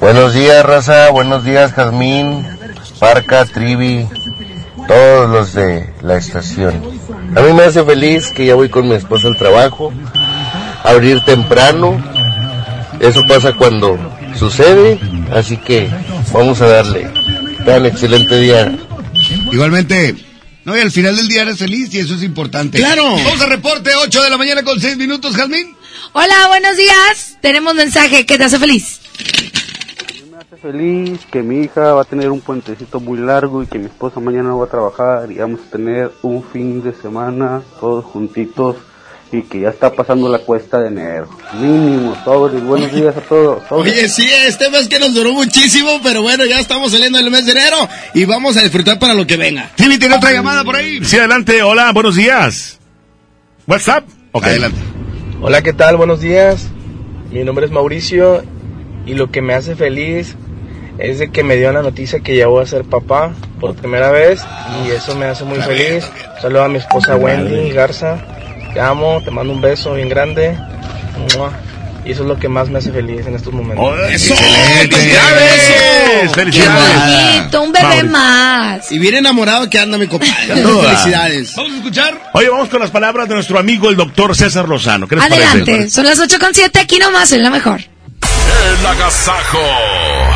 Buenos 0.00 0.34
días, 0.34 0.64
raza. 0.64 1.10
Buenos 1.10 1.44
días, 1.44 1.72
Jazmín, 1.72 2.46
Parca, 2.98 3.44
Trivi, 3.46 4.06
todos 4.86 5.30
los 5.30 5.52
de 5.54 5.92
la 6.02 6.16
estación. 6.16 6.82
A 7.34 7.40
mí 7.40 7.52
me 7.52 7.64
hace 7.64 7.84
feliz 7.84 8.28
que 8.28 8.46
ya 8.46 8.54
voy 8.54 8.68
con 8.68 8.88
mi 8.88 8.94
esposa 8.94 9.28
al 9.28 9.36
trabajo, 9.36 9.92
abrir 10.84 11.24
temprano. 11.24 12.02
Eso 13.00 13.22
pasa 13.28 13.52
cuando 13.54 13.98
sucede, 14.38 14.98
así 15.32 15.56
que 15.56 15.90
vamos 16.32 16.60
a 16.60 16.66
darle. 16.66 17.10
Tan 17.64 17.84
excelente 17.86 18.38
día. 18.38 18.76
Igualmente. 19.50 20.14
No, 20.64 20.76
y 20.76 20.80
al 20.80 20.90
final 20.90 21.16
del 21.16 21.28
día 21.28 21.42
eres 21.42 21.58
feliz 21.58 21.94
y 21.94 21.98
eso 22.00 22.14
es 22.14 22.22
importante. 22.22 22.78
Claro. 22.78 23.04
Vamos 23.04 23.40
a 23.40 23.46
reporte 23.46 23.90
8 23.94 24.22
de 24.22 24.30
la 24.30 24.36
mañana 24.36 24.62
con 24.62 24.80
6 24.80 24.96
minutos, 24.96 25.36
Jazmín. 25.36 25.76
Hola, 26.12 26.48
buenos 26.48 26.76
días. 26.76 27.36
Tenemos 27.40 27.74
mensaje, 27.74 28.26
¿qué 28.26 28.38
te 28.38 28.44
hace 28.44 28.58
feliz? 28.58 29.00
Hace 30.38 30.56
feliz 30.58 31.20
que 31.30 31.42
mi 31.42 31.62
hija 31.62 31.94
va 31.94 32.02
a 32.02 32.04
tener 32.04 32.30
un 32.30 32.40
puentecito 32.40 33.00
muy 33.00 33.18
largo 33.18 33.62
y 33.62 33.66
que 33.66 33.78
mi 33.78 33.86
esposa 33.86 34.20
mañana 34.20 34.50
no 34.50 34.58
va 34.58 34.66
a 34.66 34.68
trabajar 34.68 35.32
y 35.32 35.36
vamos 35.36 35.60
a 35.66 35.70
tener 35.70 36.12
un 36.22 36.44
fin 36.44 36.82
de 36.82 36.92
semana 36.92 37.62
todos 37.80 38.04
juntitos 38.04 38.76
y 39.32 39.42
que 39.42 39.60
ya 39.60 39.70
está 39.70 39.90
pasando 39.92 40.28
la 40.28 40.38
cuesta 40.38 40.78
de 40.78 40.88
enero. 40.88 41.28
Mínimo, 41.54 42.16
sobres, 42.22 42.62
buenos 42.62 42.92
días 42.92 43.16
a 43.16 43.20
todos. 43.22 43.62
sobres. 43.66 43.94
Oye, 43.94 44.08
sí, 44.08 44.28
este 44.46 44.70
mes 44.70 44.88
que 44.88 44.98
nos 44.98 45.14
duró 45.14 45.32
muchísimo, 45.32 46.00
pero 46.02 46.22
bueno, 46.22 46.44
ya 46.44 46.60
estamos 46.60 46.92
saliendo 46.92 47.18
del 47.18 47.30
mes 47.30 47.46
de 47.46 47.52
enero 47.52 47.88
y 48.14 48.24
vamos 48.26 48.56
a 48.56 48.62
disfrutar 48.62 48.98
para 48.98 49.14
lo 49.14 49.26
que 49.26 49.36
venga. 49.36 49.70
Timmy, 49.74 49.98
tiene 49.98 50.16
otra 50.16 50.32
llamada 50.32 50.64
por 50.64 50.76
ahí. 50.76 51.02
Sí, 51.02 51.18
adelante. 51.18 51.62
Hola, 51.62 51.92
buenos 51.92 52.14
días. 52.14 52.78
WhatsApp. 53.66 54.04
Ok. 54.32 54.44
Adelante. 54.44 54.78
Hola, 55.40 55.62
¿qué 55.62 55.72
tal? 55.72 55.96
Buenos 55.96 56.20
días. 56.20 56.68
Mi 57.30 57.42
nombre 57.42 57.66
es 57.66 57.72
Mauricio 57.72 58.44
y 59.06 59.14
lo 59.14 59.30
que 59.30 59.40
me 59.40 59.54
hace 59.54 59.74
feliz 59.76 60.34
es 60.98 61.18
de 61.18 61.30
que 61.30 61.42
me 61.44 61.56
dio 61.56 61.72
la 61.72 61.82
noticia 61.82 62.20
que 62.20 62.36
ya 62.36 62.46
voy 62.46 62.62
a 62.62 62.66
ser 62.66 62.84
papá 62.84 63.32
por 63.60 63.74
primera 63.74 64.10
vez 64.10 64.44
y 64.84 64.90
eso 64.90 65.14
me 65.14 65.26
hace 65.26 65.44
muy 65.44 65.58
feliz. 65.60 66.04
Saludo 66.40 66.64
a 66.64 66.68
mi 66.68 66.78
esposa 66.78 67.16
Wendy 67.16 67.70
Garza. 67.70 68.18
Te 68.74 68.80
amo, 68.80 69.22
te 69.24 69.30
mando 69.30 69.52
un 69.52 69.60
beso 69.60 69.94
bien 69.94 70.08
grande. 70.08 70.56
Y 72.04 72.12
eso 72.12 72.22
es 72.22 72.28
lo 72.28 72.38
que 72.38 72.48
más 72.48 72.68
me 72.70 72.78
hace 72.78 72.92
feliz 72.92 73.26
en 73.26 73.34
estos 73.34 73.52
momentos. 73.52 73.84
¡Eso! 74.10 74.34
¡Felicidades! 74.36 76.32
¡Felicidades! 76.32 77.36
Bonito, 77.36 77.62
un 77.62 77.72
bebé 77.72 77.82
Mauricio. 77.84 78.10
más. 78.10 78.92
Y 78.92 78.98
bien 78.98 79.14
enamorado 79.16 79.68
que 79.68 79.78
anda 79.78 79.98
mi 79.98 80.06
compadre. 80.06 80.34
Felicidades. 80.46 81.54
Vamos 81.56 81.72
a 81.72 81.76
escuchar. 81.76 82.30
Oye, 82.32 82.48
vamos 82.48 82.68
con 82.68 82.80
las 82.80 82.90
palabras 82.90 83.28
de 83.28 83.34
nuestro 83.34 83.58
amigo 83.58 83.88
el 83.90 83.96
doctor 83.96 84.36
César 84.36 84.68
Lozano. 84.68 85.08
¿Qué 85.08 85.16
les 85.16 85.24
Adelante, 85.24 85.72
parece? 85.72 85.90
son 85.90 86.04
las 86.06 86.18
8 86.20 86.38
con 86.38 86.54
7, 86.54 86.78
aquí 86.78 86.98
nomás 86.98 87.32
en 87.32 87.42
la 87.42 87.50
mejor. 87.50 87.80
El. 88.66 88.76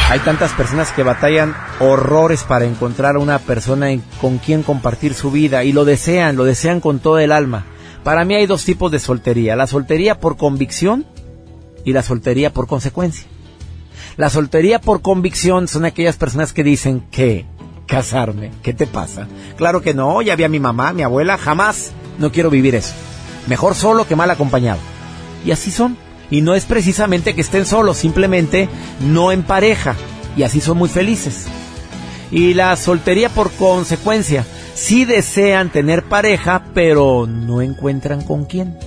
Hay 0.09 0.19
tantas 0.21 0.53
personas 0.53 0.93
que 0.93 1.03
batallan 1.03 1.57
horrores 1.81 2.45
para 2.45 2.65
encontrar 2.65 3.17
una 3.17 3.39
persona 3.39 3.89
con 4.21 4.39
quien 4.39 4.63
compartir 4.63 5.15
su 5.15 5.31
vida 5.31 5.65
y 5.65 5.73
lo 5.73 5.85
desean, 5.85 6.37
lo 6.37 6.45
desean 6.45 6.81
con 6.81 7.01
todo 7.01 7.19
el 7.19 7.33
alma. 7.33 7.65
Para 8.05 8.25
mí 8.25 8.35
hay 8.35 8.47
dos 8.47 8.65
tipos 8.65 8.93
de 8.93 8.99
soltería, 8.99 9.57
la 9.57 9.67
soltería 9.67 10.21
por 10.21 10.37
convicción 10.37 11.07
y 11.85 11.93
la 11.93 12.03
soltería 12.03 12.53
por 12.53 12.67
consecuencia. 12.67 13.27
La 14.17 14.31
soltería 14.31 14.81
por 14.81 15.03
convicción 15.03 15.69
son 15.69 15.85
aquellas 15.85 16.17
personas 16.17 16.53
que 16.53 16.65
dicen 16.65 17.05
que 17.11 17.47
casarme, 17.87 18.53
¿qué 18.63 18.75
te 18.75 18.87
pasa? 18.87 19.27
Claro 19.57 19.83
que 19.83 19.95
no, 19.95 20.23
ya 20.23 20.37
vi 20.37 20.45
a 20.45 20.49
mi 20.49 20.61
mamá, 20.61 20.93
mi 20.93 21.03
abuela, 21.03 21.39
jamás 21.39 21.93
no 22.19 22.31
quiero 22.31 22.51
vivir 22.51 22.75
eso. 22.75 22.95
Mejor 23.49 23.75
solo 23.75 24.07
que 24.07 24.17
mal 24.17 24.31
acompañado. 24.31 24.79
Y 25.45 25.51
así 25.51 25.71
son. 25.71 26.10
Y 26.31 26.43
no 26.43 26.55
es 26.55 26.65
precisamente 26.65 27.35
que 27.35 27.41
estén 27.41 27.67
solos, 27.67 27.97
simplemente 27.97 28.69
no 29.01 29.33
en 29.33 29.43
pareja. 29.43 29.97
Y 30.37 30.45
así 30.45 30.61
son 30.61 30.79
muy 30.79 30.89
felices. 30.89 31.47
Y 32.31 32.55
la 32.55 32.77
soltería 32.77 33.29
por 33.29 33.51
consecuencia. 33.53 34.45
Sí 34.75 35.05
desean 35.05 35.71
tener 35.71 36.05
pareja, 36.05 36.65
pero 36.73 37.27
no 37.27 37.61
encuentran 37.61 38.23
con 38.23 38.45
quién. 38.45 38.79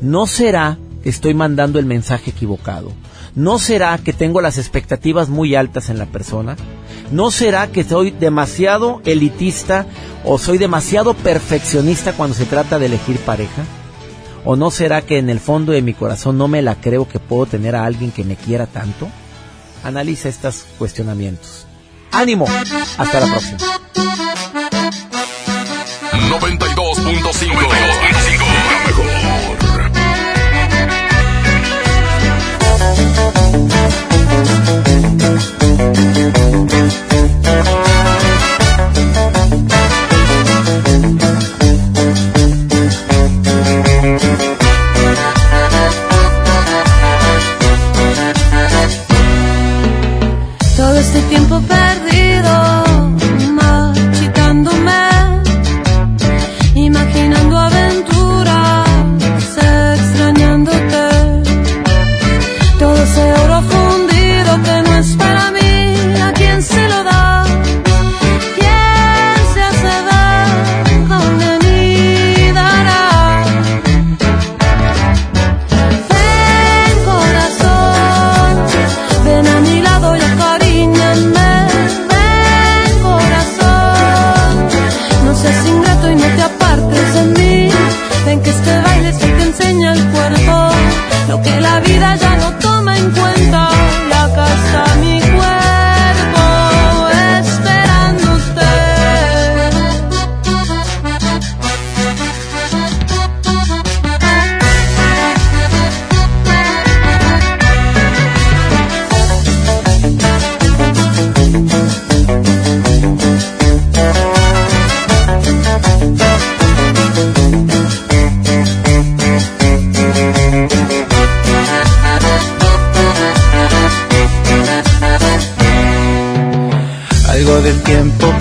¿No 0.00 0.26
será 0.26 0.78
que 1.02 1.10
estoy 1.10 1.34
mandando 1.34 1.78
el 1.78 1.86
mensaje 1.86 2.30
equivocado? 2.30 2.92
¿No 3.34 3.58
será 3.58 3.96
que 3.98 4.12
tengo 4.12 4.40
las 4.40 4.58
expectativas 4.58 5.28
muy 5.28 5.54
altas 5.54 5.90
en 5.90 5.98
la 5.98 6.06
persona? 6.06 6.56
¿No 7.10 7.30
será 7.30 7.66
que 7.66 7.84
soy 7.84 8.10
demasiado 8.10 9.00
elitista 9.04 9.86
o 10.24 10.38
soy 10.38 10.58
demasiado 10.58 11.14
perfeccionista 11.14 12.14
cuando 12.14 12.34
se 12.34 12.46
trata 12.46 12.78
de 12.78 12.86
elegir 12.86 13.18
pareja? 13.18 13.62
¿O 14.44 14.56
no 14.56 14.70
será 14.70 15.02
que 15.02 15.18
en 15.18 15.30
el 15.30 15.40
fondo 15.40 15.72
de 15.72 15.82
mi 15.82 15.94
corazón 15.94 16.36
no 16.36 16.48
me 16.48 16.62
la 16.62 16.74
creo 16.76 17.08
que 17.08 17.20
puedo 17.20 17.46
tener 17.46 17.76
a 17.76 17.84
alguien 17.84 18.10
que 18.10 18.24
me 18.24 18.36
quiera 18.36 18.66
tanto? 18.66 19.08
Analiza 19.84 20.28
estos 20.28 20.64
cuestionamientos. 20.78 21.66
¡Ánimo! 22.10 22.46
Hasta 22.98 23.20
la 23.20 23.26
próxima. 23.26 23.58
92.5 26.40 28.21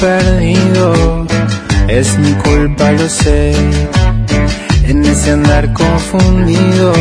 perdido 0.02 1.28
es 1.88 2.18
mi 2.18 2.34
culpa, 2.34 2.92
lo 2.92 3.08
sé. 3.08 3.54
En 4.88 5.06
ese 5.06 5.32
andar 5.32 5.72
confundido 5.74 6.94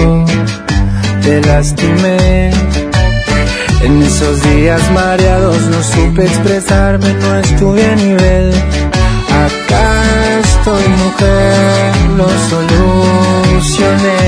te 1.22 1.40
lastimé. 1.40 2.50
En 3.82 4.02
esos 4.02 4.42
días 4.42 4.82
mareados 4.92 5.62
no 5.72 5.82
supe 5.82 6.26
expresarme, 6.26 7.14
no 7.14 7.38
estuve 7.38 7.84
a 7.86 7.96
nivel. 7.96 8.52
Acá 9.46 10.04
estoy 10.44 10.88
mujer, 11.04 11.94
lo 12.18 12.28
solucioné. 12.50 14.20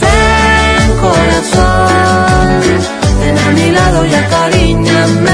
Ven 0.00 0.96
corazón, 1.04 2.48
ven 3.20 3.38
a 3.38 3.50
mi 3.50 3.70
lado 3.70 4.06
y 4.06 4.14
acaríñame. 4.14 5.33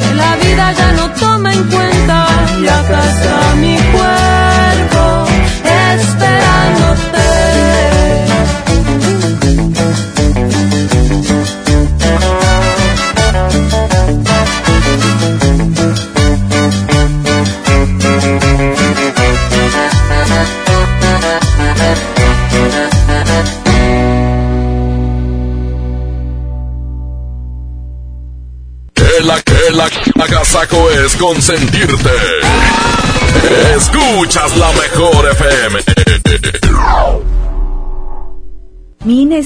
que 0.00 0.14
la 0.14 0.36
vida 0.36 0.72
ya 0.72 0.92
no 0.92 1.10
toma 1.12 1.52
en 1.52 1.64
cuenta. 1.64 2.26
Acá 2.78 3.00
está 3.10 3.54
mi 3.56 3.76
cuerpo 3.76 5.26
esperándote. 5.94 6.27
Consentirte. 31.16 32.10
Escuchas 33.76 34.56
la 34.56 34.72
mejor 34.72 35.28
FM. 35.30 35.87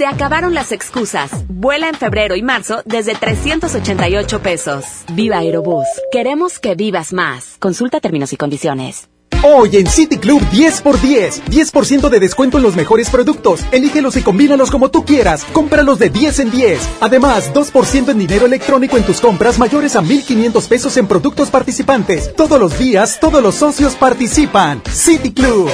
Se 0.00 0.06
acabaron 0.06 0.54
las 0.54 0.72
excusas. 0.72 1.30
Vuela 1.46 1.86
en 1.86 1.94
febrero 1.94 2.34
y 2.34 2.40
marzo 2.40 2.80
desde 2.86 3.14
388 3.14 4.40
pesos. 4.40 4.82
Viva 5.12 5.36
Aerobús. 5.36 5.84
Queremos 6.10 6.58
que 6.58 6.74
vivas 6.74 7.12
más. 7.12 7.58
Consulta 7.58 8.00
términos 8.00 8.32
y 8.32 8.38
condiciones. 8.38 9.10
Hoy 9.44 9.76
en 9.76 9.86
City 9.86 10.16
Club 10.16 10.40
10x10. 10.52 11.42
10% 11.50 12.08
de 12.08 12.18
descuento 12.18 12.56
en 12.56 12.62
los 12.62 12.76
mejores 12.76 13.10
productos. 13.10 13.60
Elígelos 13.72 14.16
y 14.16 14.22
combínalos 14.22 14.70
como 14.70 14.90
tú 14.90 15.04
quieras. 15.04 15.44
Cómpralos 15.52 15.98
de 15.98 16.08
10 16.08 16.38
en 16.38 16.50
10. 16.50 16.80
Además, 17.02 17.52
2% 17.52 18.08
en 18.08 18.18
dinero 18.20 18.46
electrónico 18.46 18.96
en 18.96 19.04
tus 19.04 19.20
compras 19.20 19.58
mayores 19.58 19.96
a 19.96 20.00
1,500 20.00 20.66
pesos 20.66 20.96
en 20.96 21.08
productos 21.08 21.50
participantes. 21.50 22.34
Todos 22.34 22.58
los 22.58 22.78
días, 22.78 23.20
todos 23.20 23.42
los 23.42 23.54
socios 23.54 23.96
participan. 23.96 24.80
City 24.90 25.30
Club. 25.34 25.68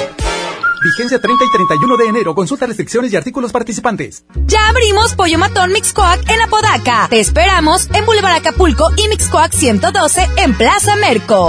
Vigencia 0.86 1.20
30 1.20 1.44
y 1.44 1.50
31 1.50 1.96
de 1.96 2.04
enero. 2.06 2.34
Consulta 2.34 2.66
restricciones 2.66 3.12
y 3.12 3.16
artículos 3.16 3.50
participantes. 3.50 4.24
Ya 4.46 4.68
abrimos 4.68 5.14
Pollo 5.14 5.38
Matón 5.38 5.72
Mixcoac 5.72 6.30
en 6.30 6.40
Apodaca. 6.40 7.08
Te 7.10 7.18
esperamos 7.18 7.88
en 7.92 8.06
Boulevard 8.06 8.36
Acapulco 8.36 8.90
y 8.96 9.08
Mixcoac 9.08 9.52
112 9.52 10.28
en 10.36 10.54
Plaza 10.54 10.94
Merco. 10.96 11.48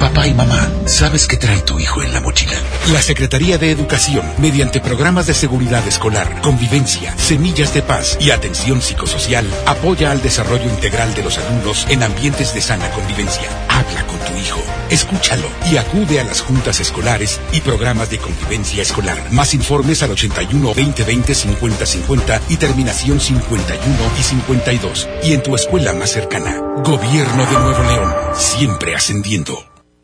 Papá 0.00 0.26
y 0.26 0.32
mamá, 0.32 0.66
¿sabes 0.86 1.26
qué 1.26 1.36
trae 1.36 1.60
tu 1.60 1.78
hijo 1.78 2.02
en 2.02 2.14
la 2.14 2.22
mochila? 2.22 2.54
La 2.90 3.02
Secretaría 3.02 3.58
de 3.58 3.70
Educación, 3.70 4.24
mediante 4.38 4.80
programas 4.80 5.26
de 5.26 5.34
seguridad 5.34 5.86
escolar, 5.86 6.40
convivencia, 6.40 7.14
semillas 7.18 7.74
de 7.74 7.82
paz 7.82 8.16
y 8.18 8.30
atención 8.30 8.80
psicosocial, 8.80 9.46
apoya 9.66 10.10
al 10.10 10.22
desarrollo 10.22 10.64
integral 10.64 11.12
de 11.14 11.22
los 11.22 11.36
alumnos 11.36 11.86
en 11.90 12.02
ambientes 12.02 12.54
de 12.54 12.62
sana 12.62 12.90
convivencia. 12.92 13.46
Habla 13.68 14.06
con 14.06 14.18
tu 14.20 14.40
hijo, 14.40 14.62
escúchalo 14.88 15.46
y 15.70 15.76
acude 15.76 16.18
a 16.18 16.24
las 16.24 16.40
juntas 16.40 16.80
escolares 16.80 17.38
y 17.52 17.60
programas 17.60 18.08
de 18.08 18.18
convivencia 18.18 18.80
escolar. 18.80 19.18
Más 19.32 19.52
informes 19.52 20.02
al 20.02 20.12
81 20.12 20.66
2020 20.66 21.34
50 21.34 21.84
50 21.84 22.40
y 22.48 22.56
terminación 22.56 23.20
51 23.20 23.96
y 24.18 24.22
52. 24.22 25.08
Y 25.24 25.34
en 25.34 25.42
tu 25.42 25.54
escuela 25.54 25.92
más 25.92 26.10
cercana. 26.10 26.58
Gobierno 26.82 27.44
de 27.44 27.52
Nuevo 27.52 27.82
León, 27.82 28.14
siempre 28.34 28.94
ascendiendo. 28.94 29.69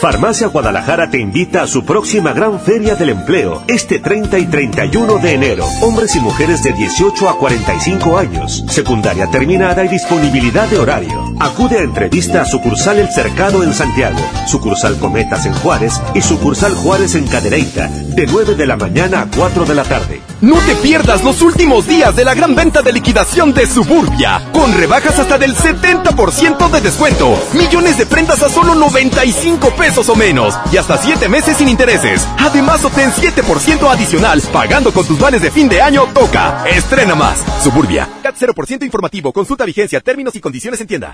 Farmacia 0.00 0.48
Guadalajara 0.48 1.08
te 1.08 1.18
invita 1.18 1.62
a 1.62 1.66
su 1.66 1.84
próxima 1.84 2.32
gran 2.32 2.60
feria 2.60 2.94
del 2.96 3.10
empleo, 3.10 3.62
este 3.66 3.98
30 3.98 4.38
y 4.38 4.46
31 4.46 5.18
de 5.18 5.32
enero. 5.32 5.66
Hombres 5.80 6.14
y 6.16 6.20
mujeres 6.20 6.62
de 6.62 6.72
18 6.72 7.28
a 7.28 7.38
45 7.38 8.18
años, 8.18 8.64
secundaria 8.68 9.26
terminada 9.28 9.84
y 9.84 9.88
disponibilidad 9.88 10.68
de 10.68 10.78
horario. 10.78 11.34
Acude 11.40 11.78
a 11.78 11.82
entrevista 11.82 12.42
a 12.42 12.44
sucursal 12.44 12.98
El 12.98 13.08
Cercado 13.08 13.62
en 13.62 13.72
Santiago, 13.72 14.20
sucursal 14.46 14.98
Cometas 14.98 15.46
en 15.46 15.54
Juárez 15.54 15.94
y 16.14 16.20
sucursal 16.20 16.74
Juárez 16.74 17.14
en 17.14 17.26
Cadereyta, 17.26 17.88
de 17.88 18.26
9 18.26 18.54
de 18.54 18.66
la 18.66 18.76
mañana 18.76 19.22
a 19.22 19.30
4 19.34 19.64
de 19.64 19.74
la 19.74 19.84
tarde. 19.84 20.25
No 20.42 20.58
te 20.58 20.76
pierdas 20.76 21.24
los 21.24 21.40
últimos 21.40 21.86
días 21.86 22.14
de 22.14 22.22
la 22.22 22.34
gran 22.34 22.54
venta 22.54 22.82
de 22.82 22.92
liquidación 22.92 23.54
de 23.54 23.66
Suburbia, 23.66 24.50
con 24.52 24.70
rebajas 24.76 25.18
hasta 25.18 25.38
del 25.38 25.56
70% 25.56 26.70
de 26.70 26.80
descuento, 26.82 27.42
millones 27.54 27.96
de 27.96 28.04
prendas 28.04 28.42
a 28.42 28.50
solo 28.50 28.74
95 28.74 29.70
pesos 29.70 30.10
o 30.10 30.14
menos 30.14 30.54
y 30.70 30.76
hasta 30.76 30.98
7 30.98 31.30
meses 31.30 31.56
sin 31.56 31.70
intereses. 31.70 32.26
Además, 32.38 32.84
obtén 32.84 33.10
7% 33.12 33.90
adicional 33.90 34.42
pagando 34.52 34.92
con 34.92 35.06
tus 35.06 35.18
vales 35.18 35.40
de 35.40 35.50
fin 35.50 35.70
de 35.70 35.80
año 35.80 36.06
Toca. 36.12 36.64
Estrena 36.66 37.14
más. 37.14 37.38
Suburbia. 37.62 38.06
CAT 38.22 38.36
0% 38.38 38.84
informativo. 38.84 39.32
Consulta 39.32 39.64
vigencia, 39.64 40.00
términos 40.00 40.36
y 40.36 40.40
condiciones 40.40 40.78
en 40.82 40.86
tienda. 40.86 41.12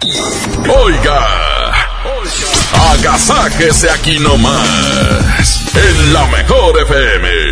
Oiga, 0.85 1.73
agasáquese 2.91 3.89
aquí 3.89 4.19
nomás, 4.19 5.63
en 5.77 6.13
la 6.13 6.27
mejor 6.27 6.81
FM. 6.83 7.52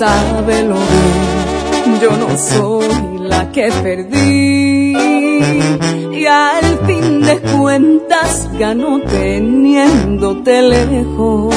Sábelo 0.00 0.76
bien, 0.76 2.00
yo 2.00 2.16
no 2.16 2.34
soy 2.38 3.18
la 3.18 3.52
que 3.52 3.70
perdí. 3.82 4.96
Y 6.16 6.24
al 6.24 6.78
fin 6.86 7.20
de 7.20 7.38
cuentas 7.40 8.48
ganó 8.58 9.00
teniéndote 9.02 10.62
lejos. 10.62 11.54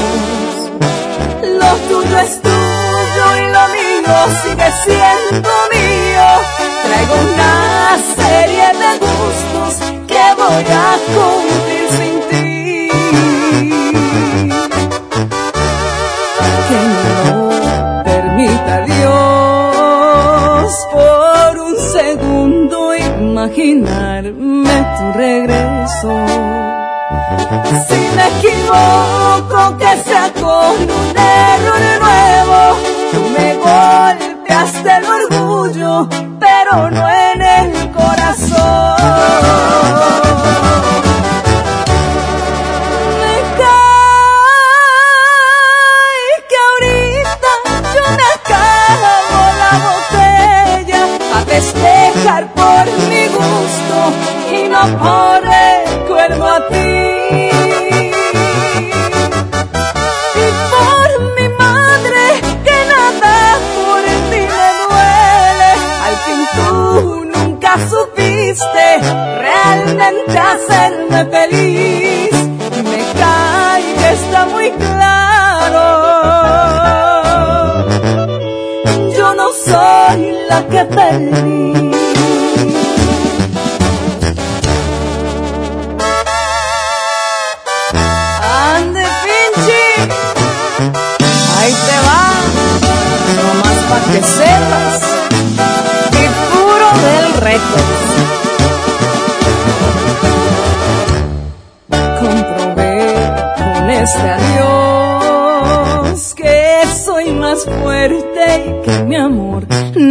Lo 1.43 1.75
tuyo 1.89 2.17
es 2.19 2.41
tuyo 2.41 3.25
y 3.37 3.41
lo 3.51 3.63
mío 3.75 4.15
sigue 4.41 4.69
siendo 4.85 5.49
mío. 5.73 6.27
Traigo 6.83 7.15
una 7.15 7.53
serie 8.15 8.67
de 8.81 8.91
gustos 8.99 9.73
que 10.07 10.23
voy 10.37 10.65
a 10.71 10.97
cumplir 11.13 11.85
sin 11.97 12.15
ti. 12.29 12.47
Que 16.69 16.79
no 17.03 18.03
permita 18.05 18.75
Dios 18.85 20.69
por 20.93 21.49
un 21.59 21.75
segundo 21.91 22.95
imaginarme 22.95 24.75
tu 24.97 25.05
regreso. 25.17 26.11
Si 27.87 27.99
me 28.15 28.25
equivoco, 28.37 29.59
que 29.77 29.91
sea 30.03 30.25
con 30.39 30.75
un 30.79 30.87
error 30.87 31.13
nuevo. 31.13 31.22
Me 33.13 33.53
golpeaste 33.55 34.89
el 34.97 35.05
orgullo, 35.05 36.07
pero 36.39 36.89
no 36.91 37.09
en 37.09 37.41
el 37.41 37.91
corazón. 37.91 38.97
Me 43.21 43.35
cae 44.63 46.31
que 46.49 46.57
ahorita 46.67 47.51
yo 47.95 48.03
me 48.17 48.25
acabo 48.37 49.39
la 49.61 49.73
botella 49.87 51.01
a 51.35 51.39
festejar 51.45 52.43
por 52.53 52.85
mi 53.09 53.23
gusto 53.27 53.95
y 54.51 54.69
no 54.69 54.79
hacerme 70.09 71.25
feliz. 71.25 72.31
Me 72.83 73.03
cae 73.19 74.13
está 74.13 74.45
muy 74.45 74.71
claro. 74.71 75.85
Yo 79.17 79.33
no 79.35 79.47
soy 79.53 80.35
la 80.49 80.67
que 80.67 80.85
perdí. 80.85 81.62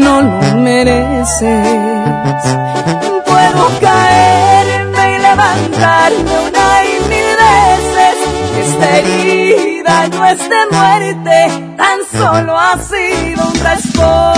no 0.03 0.23
lo 0.23 0.57
mereces. 0.57 1.62
Puedo 3.24 3.81
caerme 3.81 5.15
y 5.15 5.19
levantarme 5.19 6.33
una 6.49 6.85
y 6.85 6.95
mil 7.12 7.31
veces. 7.45 8.16
Esta 8.65 8.87
herida 8.99 10.09
no 10.09 10.24
es 10.27 10.41
de 10.49 10.62
muerte, 10.70 11.37
tan 11.77 11.99
solo 12.19 12.59
ha 12.59 12.79
sido 12.79 13.47
un 13.47 13.53
trasfondo. 13.55 14.33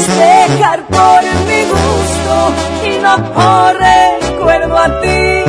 stay 0.00 0.29
no 3.16 3.32
por 3.32 3.76
recuerdo 3.76 4.78
a 4.78 5.00
ti. 5.00 5.42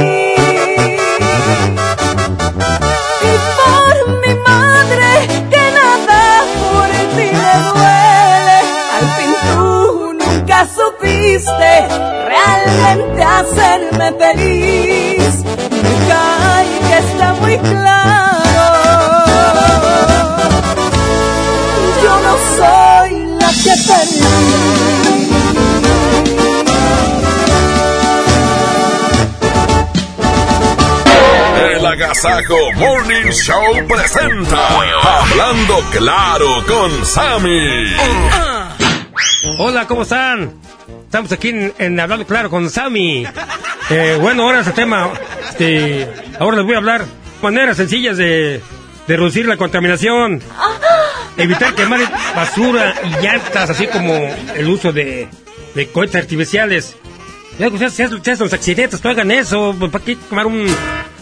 Y 3.29 3.33
por 3.57 3.95
mi 4.21 4.33
madre 4.35 5.09
que 5.51 5.63
nada 5.79 6.21
por 6.71 6.89
ti 7.15 7.27
me 7.39 7.53
duele. 7.69 8.59
Al 8.97 9.05
fin 9.17 9.31
tú 9.53 10.13
nunca 10.13 10.57
supiste 10.67 11.71
realmente 12.27 13.23
hacerme 13.23 14.07
feliz. 14.23 15.33
Me 15.83 15.93
cae 16.07 16.79
que 16.87 16.97
está 16.97 17.33
muy 17.35 17.57
claro. 17.57 18.65
Yo 22.03 22.13
no 22.25 22.33
soy 22.57 23.11
la 23.39 23.49
que 23.49 23.73
perdí. 23.87 25.00
Agasajo 31.91 32.71
Morning 32.75 33.31
Show 33.31 33.85
presenta 33.85 34.67
Hablando 35.19 35.83
Claro 35.91 36.63
con 36.65 37.05
Sammy. 37.05 37.93
Hola, 39.57 39.85
¿cómo 39.87 40.03
están? 40.03 40.53
Estamos 41.03 41.33
aquí 41.33 41.49
en, 41.49 41.73
en 41.77 41.99
Hablando 41.99 42.25
Claro 42.25 42.49
con 42.49 42.69
Sammy. 42.69 43.27
Eh, 43.89 44.17
bueno, 44.21 44.43
ahora 44.43 44.61
ese 44.61 44.71
tema. 44.71 45.11
Este, 45.49 46.07
ahora 46.39 46.57
les 46.57 46.65
voy 46.65 46.75
a 46.75 46.77
hablar 46.77 47.05
maneras 47.41 47.75
sencillas 47.75 48.15
de, 48.15 48.61
de 49.07 49.17
reducir 49.17 49.45
la 49.45 49.57
contaminación. 49.57 50.41
Evitar 51.35 51.75
quemar 51.75 51.99
basura 52.33 52.95
y 53.03 53.21
llantas, 53.21 53.69
así 53.69 53.87
como 53.87 54.13
el 54.55 54.69
uso 54.69 54.93
de, 54.93 55.27
de 55.75 55.87
cohetes 55.91 56.15
artificiales. 56.15 56.95
Ya 57.59 57.67
ustedes, 57.67 57.99
ustedes, 58.13 58.39
los 58.39 58.53
accidentes, 58.53 59.03
no 59.03 59.09
hagan 59.09 59.29
eso. 59.29 59.75
¿Para 59.91 60.05
qué 60.05 60.17
quemar 60.29 60.45
un...? 60.47 60.73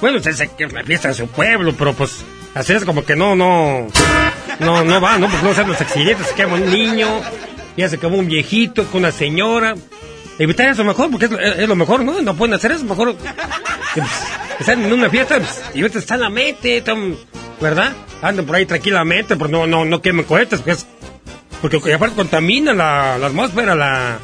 Bueno, 0.01 0.17
ustedes 0.17 0.37
sé 0.37 0.49
que 0.57 0.65
una 0.65 0.83
fiesta 0.83 1.09
de 1.09 1.13
su 1.13 1.27
pueblo, 1.27 1.73
pero 1.77 1.93
pues... 1.93 2.23
Hacer 2.55 2.77
es 2.77 2.85
como 2.85 3.03
que 3.05 3.15
no, 3.15 3.35
no... 3.35 3.87
No, 4.59 4.83
no 4.83 5.01
va, 5.01 5.17
¿no? 5.17 5.29
Pues 5.29 5.43
no 5.43 5.53
sean 5.53 5.67
los 5.67 5.79
accidentes, 5.79 6.27
se 6.27 6.33
quema 6.35 6.55
un 6.55 6.65
niño, 6.71 7.07
ya 7.77 7.87
se 7.87 7.97
quemó 7.97 8.17
un 8.17 8.27
viejito 8.27 8.85
con 8.85 9.01
una 9.01 9.11
señora. 9.11 9.75
Evitar 10.37 10.67
eso 10.69 10.83
mejor, 10.83 11.11
porque 11.11 11.25
es, 11.57 11.67
lo- 11.67 11.75
mejor, 11.75 12.03
¿no? 12.03 12.21
No 12.21 12.35
pueden 12.35 12.55
hacer 12.55 12.71
eso, 12.71 12.83
mejor... 12.85 13.15
pues, 13.93 14.07
están 14.59 14.83
en 14.83 14.91
una 14.91 15.09
fiesta, 15.09 15.37
pues, 15.37 15.61
y 15.73 15.81
ahorita 15.81 15.99
están 15.99 16.23
a 16.23 16.29
mete, 16.29 16.77
están, 16.77 17.15
¿verdad? 17.61 17.93
Andan 18.21 18.45
por 18.45 18.55
ahí 18.55 18.65
tranquilamente, 18.65 19.35
pero 19.37 19.49
no, 19.49 19.67
no, 19.67 19.85
no 19.85 20.01
quemen 20.01 20.25
cohetes, 20.25 20.59
porque 20.59 20.71
es... 20.71 20.85
Porque 21.61 21.93
aparte 21.93 22.15
contamina 22.15 22.73
la, 22.73 23.17
la 23.17 23.27
atmósfera, 23.27 23.75
la, 23.75 24.17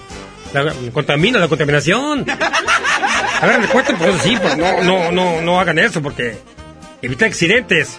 la- 0.54 0.74
contamina 0.94 1.38
la 1.40 1.48
contaminación. 1.48 2.26
Agarren 3.46 3.62
el 3.62 3.70
cohete, 3.70 3.94
pues 3.94 4.22
sí, 4.24 4.38
pero 4.42 4.56
no, 4.56 4.82
no, 4.82 5.12
no, 5.12 5.42
no 5.42 5.60
hagan 5.60 5.78
eso, 5.78 6.02
porque 6.02 6.36
evita 7.04 7.28
accidentes. 7.28 7.96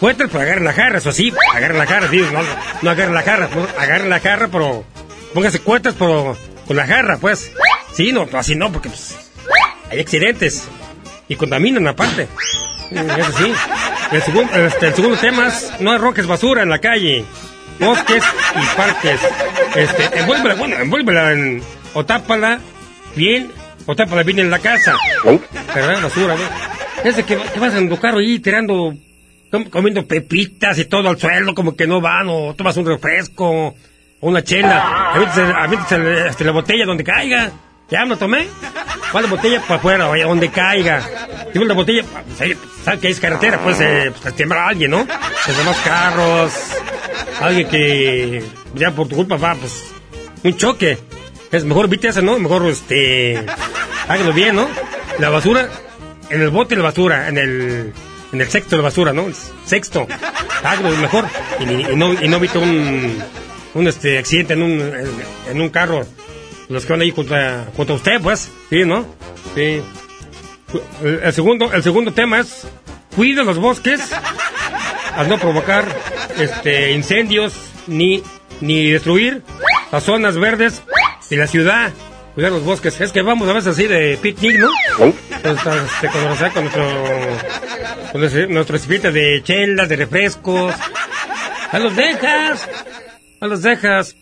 Cohetes, 0.00 0.28
pues 0.28 0.42
agarren 0.42 0.64
la 0.64 0.72
jarra, 0.72 0.98
eso 0.98 1.12
sí, 1.12 1.32
agarren 1.54 1.78
la 1.78 1.86
jarra, 1.86 2.08
sí, 2.10 2.20
no, 2.32 2.40
no 2.82 2.90
agarren 2.90 3.14
la 3.14 3.22
jarra, 3.22 3.48
pues, 3.48 3.66
agarren 3.78 4.10
la 4.10 4.18
jarra, 4.18 4.48
pero 4.48 4.84
pónganse 5.32 5.60
cohetes, 5.60 5.94
pero 5.96 6.36
con 6.66 6.76
la 6.76 6.84
jarra, 6.84 7.16
pues. 7.18 7.52
Sí, 7.92 8.10
no, 8.10 8.28
así 8.32 8.56
no, 8.56 8.72
porque 8.72 8.88
pues, 8.88 9.16
hay 9.88 10.00
accidentes 10.00 10.66
y 11.28 11.36
contaminan 11.36 11.86
aparte. 11.86 12.26
Eso 12.90 13.32
sí. 13.38 13.52
El 14.10 14.22
segundo, 14.22 14.52
este, 14.56 14.86
el 14.88 14.94
segundo 14.94 15.16
tema 15.16 15.46
es 15.46 15.70
no 15.78 15.92
arrojes 15.92 16.26
basura 16.26 16.62
en 16.62 16.70
la 16.70 16.80
calle, 16.80 17.24
bosques 17.78 18.24
y 18.56 18.76
parques. 18.76 19.20
Este, 19.76 20.18
envuélvela, 20.18 20.54
bueno, 20.56 20.76
envuélvela 20.76 21.32
en, 21.34 21.62
o 21.94 22.04
tápala 22.04 22.58
bien, 23.14 23.52
o 23.90 23.96
tápala 23.96 24.22
bien 24.22 24.38
en 24.40 24.50
la 24.50 24.58
casa. 24.58 24.94
¿Verdad? 25.74 26.02
Basura, 26.02 26.34
¿no? 26.36 27.08
Ese 27.08 27.22
que, 27.24 27.36
que 27.36 27.58
vas 27.58 27.74
en 27.74 27.88
tu 27.88 27.98
carro 27.98 28.18
ahí 28.18 28.38
tirando, 28.38 28.94
com- 29.50 29.64
comiendo 29.70 30.06
pepitas 30.06 30.78
y 30.78 30.84
todo 30.84 31.08
al 31.08 31.18
suelo, 31.18 31.54
como 31.54 31.74
que 31.74 31.86
no 31.86 32.00
van, 32.00 32.26
o 32.28 32.54
tomas 32.54 32.76
un 32.76 32.86
refresco, 32.86 33.68
o 33.68 33.74
una 34.20 34.42
chela, 34.44 35.12
aviéntese, 35.14 35.42
aviéntese, 35.42 36.28
este, 36.28 36.44
la 36.44 36.52
botella 36.52 36.84
donde 36.84 37.02
caiga. 37.04 37.50
Ya 37.90 38.04
me 38.04 38.16
tomé. 38.16 38.46
Va 39.16 39.22
la 39.22 39.28
botella 39.28 39.62
para 39.62 39.76
afuera, 39.76 40.06
vaya 40.08 40.26
donde 40.26 40.50
caiga. 40.50 41.02
Y 41.54 41.58
la 41.64 41.72
botella, 41.72 42.02
pues, 42.26 42.40
ahí, 42.42 42.54
sabe 42.84 42.98
que 42.98 43.08
es 43.08 43.18
carretera, 43.20 43.58
pues, 43.62 43.80
eh, 43.80 44.12
pues 44.20 44.34
tiembla 44.36 44.64
a 44.64 44.68
alguien, 44.68 44.90
¿no? 44.90 45.06
Los 45.46 45.56
demás 45.56 45.76
carros, 45.82 46.52
alguien 47.40 47.66
que 47.68 48.44
ya 48.74 48.90
por 48.90 49.08
tu 49.08 49.16
culpa 49.16 49.36
va, 49.36 49.54
pues, 49.54 49.84
un 50.44 50.54
choque. 50.58 50.98
Es 51.50 51.64
mejor 51.64 51.86
evite 51.86 52.08
eso, 52.08 52.22
¿no? 52.22 52.38
Mejor, 52.38 52.66
este, 52.66 53.44
hágalo 54.06 54.32
bien, 54.32 54.56
¿no? 54.56 54.68
La 55.18 55.30
basura, 55.30 55.68
en 56.28 56.42
el 56.42 56.50
bote 56.50 56.76
de 56.76 56.82
basura, 56.82 57.28
en 57.28 57.38
el, 57.38 57.92
en 58.32 58.40
el 58.40 58.48
sexto 58.48 58.76
de 58.76 58.82
basura, 58.82 59.12
¿no? 59.12 59.26
Sexto. 59.64 60.06
Hágalo 60.62 60.90
mejor. 60.96 61.24
Y, 61.60 61.96
no, 61.96 62.12
y 62.12 62.28
no 62.28 62.36
evite 62.36 62.58
un, 62.58 63.22
un, 63.74 63.88
este, 63.88 64.18
accidente 64.18 64.52
en 64.54 64.62
un, 64.62 64.92
en, 65.50 65.60
un 65.60 65.68
carro. 65.70 66.04
Los 66.68 66.84
que 66.84 66.92
van 66.92 67.00
ahí 67.00 67.12
contra, 67.12 67.66
contra 67.74 67.94
usted, 67.94 68.20
pues. 68.20 68.50
Sí, 68.68 68.84
¿no? 68.84 69.06
Sí. 69.54 69.80
El, 71.02 71.20
el 71.24 71.32
segundo, 71.32 71.72
el 71.72 71.82
segundo 71.82 72.12
tema 72.12 72.40
es, 72.40 72.66
cuide 73.16 73.42
los 73.42 73.58
bosques 73.58 74.02
al 75.16 75.28
no 75.28 75.38
provocar, 75.38 75.88
este, 76.38 76.92
incendios 76.92 77.54
ni, 77.86 78.22
ni 78.60 78.90
destruir 78.90 79.42
las 79.90 80.04
zonas 80.04 80.36
verdes 80.36 80.82
de 81.30 81.36
la 81.36 81.46
ciudad. 81.46 81.92
Cuidar 82.34 82.52
los 82.52 82.62
bosques. 82.64 83.00
Es 83.00 83.10
que 83.12 83.22
vamos 83.22 83.48
a 83.48 83.52
veces 83.52 83.72
así 83.74 83.86
de 83.86 84.16
picnic, 84.22 84.58
¿no? 84.58 84.68
Entonces, 85.30 85.74
este, 85.94 86.08
con, 86.08 86.24
nuestro, 86.24 86.52
con 88.12 88.20
nuestro, 88.20 88.48
nuestro 88.48 89.12
de 89.12 89.40
chelas, 89.42 89.88
de 89.88 89.96
refrescos. 89.96 90.74
A 91.72 91.78
los 91.78 91.94
dejas. 91.96 92.68
A 93.40 93.46
los 93.46 93.62
dejas. 93.62 94.14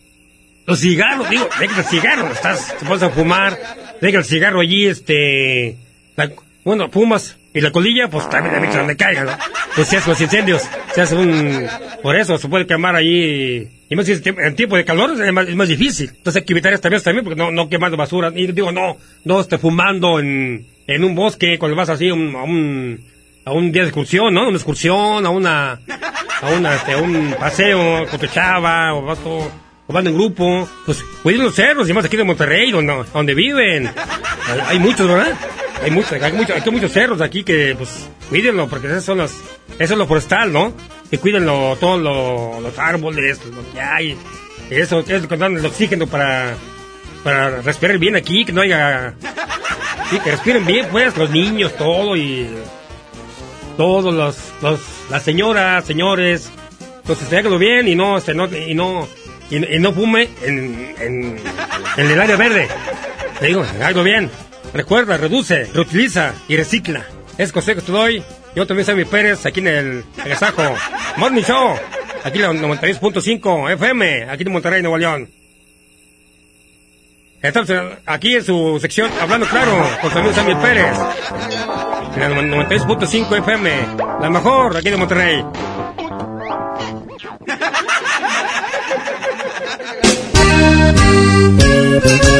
Los 0.65 0.79
cigarros, 0.81 1.29
digo, 1.29 1.47
deja 1.61 1.79
el 1.79 1.85
cigarro, 1.85 2.29
estás, 2.29 2.75
te 2.77 2.85
pones 2.85 3.01
a 3.01 3.09
fumar, 3.09 3.57
deja 4.01 4.17
el 4.17 4.25
cigarro 4.25 4.59
allí, 4.59 4.85
este, 4.85 5.77
la- 6.17 6.29
bueno, 6.65 6.89
fumas, 6.89 7.36
y 7.57 7.61
la 7.61 7.71
colilla, 7.71 8.07
pues 8.07 8.29
también 8.29 8.53
la 8.53 8.61
metes 8.61 8.75
donde 8.75 8.95
caiga, 8.95 9.23
¿no? 9.23 9.31
Pues 9.75 9.87
se 9.87 9.97
hacen 9.97 10.11
los 10.11 10.21
incendios, 10.21 10.61
se 10.93 11.01
hace 11.01 11.15
un, 11.15 11.67
por 12.03 12.15
eso 12.15 12.37
se 12.37 12.47
puede 12.47 12.67
quemar 12.67 12.95
allí, 12.95 13.67
y 13.89 13.95
más 13.95 14.05
si 14.05 14.11
es 14.11 14.25
en 14.25 14.55
tiempo 14.55 14.75
de 14.75 14.85
calor 14.85 15.11
es 15.11 15.33
más, 15.33 15.47
es 15.47 15.69
difícil, 15.69 16.09
entonces 16.09 16.41
hay 16.41 16.45
que 16.45 16.53
evitar 16.53 16.73
esta 16.73 16.89
vez 16.89 17.01
también, 17.01 17.23
porque 17.23 17.39
no, 17.39 17.51
no 17.51 17.67
quemando 17.67 17.97
basura, 17.97 18.31
y 18.35 18.45
digo, 18.51 18.71
no, 18.71 18.97
no 19.23 19.41
esté 19.41 19.57
fumando 19.57 20.19
en, 20.19 20.67
en 20.85 21.03
un 21.03 21.15
bosque, 21.15 21.57
cuando 21.57 21.75
vas 21.75 21.89
así 21.89 22.09
a 22.09 22.13
un, 22.13 22.35
a 22.35 22.43
un, 22.43 23.03
a 23.43 23.53
un 23.53 23.71
día 23.71 23.81
de 23.81 23.89
excursión, 23.89 24.33
¿no? 24.33 24.47
Una 24.47 24.57
excursión, 24.57 25.25
a 25.25 25.29
una, 25.29 25.79
a 26.41 26.49
una, 26.55 26.75
este, 26.75 26.93
a 26.93 26.97
un 26.97 27.35
paseo 27.39 28.05
con 28.07 28.19
tu 28.19 28.25
o 28.25 29.01
vas 29.01 29.19
todo, 29.19 29.51
o 29.87 29.93
van 29.93 30.05
en 30.05 30.13
grupo, 30.13 30.67
pues 30.85 31.03
cuiden 31.23 31.43
los 31.43 31.55
cerros, 31.55 31.89
y 31.89 31.93
más 31.93 32.05
aquí 32.05 32.17
de 32.17 32.23
Monterrey, 32.23 32.71
donde, 32.71 33.33
viven. 33.33 33.89
Hay 34.67 34.79
muchos, 34.79 35.07
¿verdad? 35.07 35.33
Hay 35.83 35.91
muchos, 35.91 36.11
hay 36.13 36.33
muchos, 36.33 36.55
hay 36.61 36.71
muchos 36.71 36.91
cerros 36.91 37.21
aquí 37.21 37.43
que, 37.43 37.75
pues, 37.77 38.09
cuídenlo, 38.29 38.67
porque 38.67 38.87
esas 38.87 39.03
son 39.05 39.19
las, 39.19 39.31
eso 39.79 39.93
es 39.93 39.97
lo 39.97 40.07
forestal, 40.07 40.51
¿no? 40.51 40.73
Que 41.09 41.17
cuídenlo, 41.17 41.77
todos 41.79 42.01
lo- 42.01 42.59
los 42.61 42.77
árboles, 42.79 43.39
lo 43.45 43.71
que 43.73 43.79
hay. 43.79 44.17
Eso 44.69 44.99
es 45.07 45.21
lo 45.21 45.27
que 45.29 45.37
dan 45.37 45.55
el 45.55 45.65
oxígeno 45.65 46.07
para, 46.07 46.55
para 47.23 47.61
respirar 47.61 47.97
bien 47.99 48.15
aquí, 48.15 48.43
que 48.43 48.51
no 48.51 48.61
haya, 48.61 49.13
sí, 50.09 50.19
que 50.19 50.31
respiren 50.31 50.65
bien, 50.65 50.87
pues, 50.91 51.15
los 51.15 51.29
niños, 51.29 51.75
todo, 51.77 52.15
y 52.17 52.49
todos 53.77 54.13
los, 54.13 54.35
los 54.61 54.79
las 55.09 55.23
señoras, 55.23 55.85
señores, 55.85 56.49
entonces 56.97 57.31
hágalo 57.31 57.57
bien 57.59 57.87
y 57.87 57.95
no, 57.95 58.17
este, 58.17 58.33
no, 58.33 58.45
y 58.53 58.73
no, 58.73 59.07
y, 59.49 59.59
no 59.79 59.93
fume 59.93 60.27
en, 60.43 60.95
en, 60.99 61.39
el 61.97 62.19
área 62.19 62.35
verde. 62.35 62.67
Digo, 63.41 63.63
hágalo 63.79 64.03
bien. 64.03 64.29
Recuerda, 64.73 65.17
reduce, 65.17 65.65
reutiliza 65.73 66.33
y 66.47 66.57
recicla. 66.57 67.05
Es 67.37 67.51
consejo 67.51 67.79
que 67.79 67.85
te 67.85 67.91
doy. 67.91 68.23
Yo 68.55 68.65
también 68.65 68.85
soy 68.85 68.95
mi 68.95 69.05
Pérez, 69.05 69.45
aquí 69.45 69.59
en 69.59 69.67
el 69.67 70.03
Agasajo. 70.19 70.75
Morning 71.17 71.43
Show. 71.43 71.75
Aquí 72.23 72.41
en 72.41 72.61
la 72.61 72.67
96.5 72.67 73.71
FM, 73.73 74.29
aquí 74.29 74.43
en 74.43 74.51
Monterrey, 74.51 74.81
Nuevo 74.81 74.97
León. 74.97 75.29
Entonces, 77.41 77.79
aquí 78.05 78.35
en 78.35 78.43
su 78.43 78.79
sección, 78.81 79.11
hablando 79.21 79.47
claro, 79.47 79.71
con 80.01 80.11
su 80.11 80.17
amigo 80.17 80.33
Sammy 80.33 80.55
Pérez. 80.55 80.97
En 82.15 82.21
la 82.21 82.29
96.5 82.29 83.37
FM, 83.37 83.71
la 84.19 84.29
mejor, 84.29 84.75
aquí 84.75 84.89
de 84.89 84.97
Monterrey. 84.97 85.45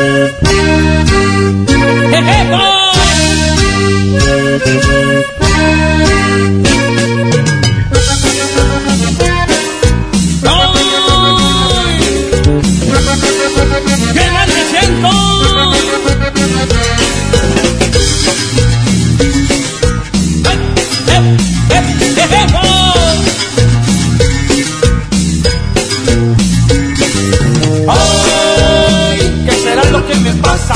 ¡Ay! 27.90 29.46
¿Qué 29.46 29.52
será 29.64 29.84
lo 29.92 30.06
que 30.06 30.16
me 30.16 30.34
pasa 30.34 30.74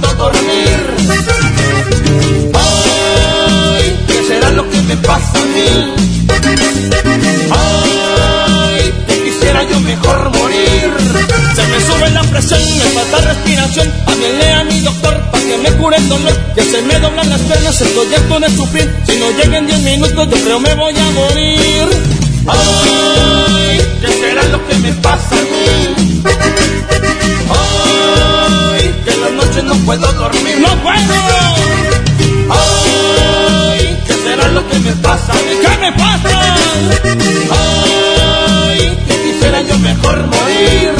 puedo 0.00 0.14
dormir. 0.14 0.78
¡Ay! 2.54 4.04
¿Qué 4.06 4.24
será 4.26 4.50
lo 4.50 4.68
que 4.70 4.80
me 4.82 4.96
pasa 4.96 5.38
a 5.38 5.44
mí? 5.44 5.94
¡Ay! 7.50 8.94
Que 9.06 9.24
quisiera 9.24 9.62
yo 9.64 9.80
mejor 9.80 10.30
morir. 10.36 10.92
Se 11.54 11.66
me 11.66 11.80
sube 11.80 12.10
la 12.10 12.22
presión, 12.24 12.60
me 12.78 12.84
falta 12.84 13.18
respiración. 13.32 13.92
Háblenle 14.06 14.52
a 14.52 14.64
mi 14.64 14.80
doctor 14.80 15.30
para 15.30 15.44
que 15.44 15.58
me 15.58 15.72
cure 15.72 15.96
el 15.96 16.08
dolor. 16.08 16.36
Que 16.54 16.62
se 16.62 16.82
me 16.82 16.98
doblan 16.98 17.28
las 17.28 17.40
piernas, 17.40 17.80
estoy 17.80 18.14
harto 18.14 18.40
de 18.40 18.50
sufrir. 18.50 18.94
Si 19.06 19.16
no 19.18 19.30
llegan 19.30 19.66
10 19.66 19.80
minutos, 19.80 20.28
yo 20.30 20.44
creo 20.44 20.60
me 20.60 20.74
voy 20.74 20.94
a 20.96 21.10
morir. 21.10 21.88
¡Ay! 22.48 23.80
¿Qué 24.00 24.08
será 24.08 24.42
lo 24.44 24.66
que 24.68 24.74
me 24.76 24.92
pasa 24.94 25.34
a 25.34 25.42
mí? 25.42 26.22
¡Ay! 27.48 28.05
Que 29.06 29.12
en 29.12 29.20
las 29.20 29.32
noches 29.32 29.62
no 29.62 29.74
puedo 29.86 30.12
dormir. 30.14 30.58
¡No 30.58 30.82
puedo! 30.82 31.14
¡Ay! 32.50 34.02
¿Qué 34.04 34.14
será 34.14 34.48
lo 34.48 34.68
que 34.68 34.78
me 34.80 34.92
pasa? 34.96 35.32
¿Qué 35.62 35.78
me 35.80 35.92
pasa? 35.92 36.56
¡Ay! 37.52 38.98
Que 39.06 39.14
quisiera 39.22 39.62
yo 39.62 39.78
mejor 39.78 40.26
morir. 40.26 40.90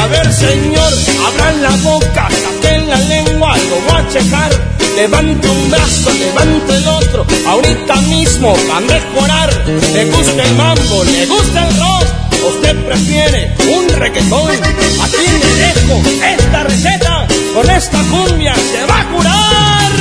A 0.00 0.06
ver, 0.06 0.32
señor, 0.32 0.92
abran 1.26 1.62
la 1.62 1.70
boca, 1.82 2.28
saquen 2.30 2.88
la 2.88 2.96
lengua, 2.96 3.56
lo 3.56 3.92
voy 3.92 4.00
a 4.00 4.08
checar. 4.08 4.50
Levante 4.96 5.48
un 5.48 5.70
brazo, 5.70 6.10
levante 6.10 6.74
el 6.76 6.88
otro, 6.88 7.26
ahorita 7.46 7.96
mismo 8.08 8.56
va 8.68 8.78
a 8.78 8.80
mejorar. 8.80 9.50
Le 9.66 10.04
gusta 10.06 10.42
el 10.42 10.54
mambo, 10.56 11.04
le 11.04 11.26
gusta 11.26 11.68
el 11.68 11.78
rock, 11.78 12.06
usted 12.46 12.76
prefiere 12.84 13.54
un 13.68 13.88
reggaetón. 13.88 14.50
Aquí 15.02 15.26
le 15.42 15.54
dejo 15.64 16.02
esta 16.24 16.62
receta, 16.64 17.26
con 17.54 17.70
esta 17.70 17.98
cumbia 18.10 18.54
se 18.54 18.84
va 18.86 19.00
a 19.00 19.08
curar. 19.10 19.92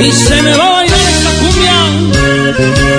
Y 0.00 0.12
se 0.12 0.42
me 0.42 0.56
va 0.56 0.66
a 0.66 0.70
bailar 0.70 1.00
esta 1.10 1.30
cumbia 1.40 2.89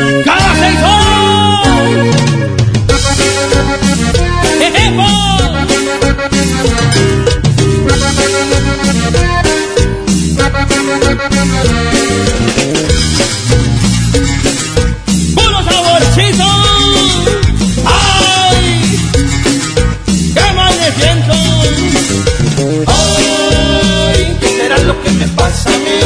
pasa 25.41 25.69
a 25.69 25.77
mí? 25.85 25.99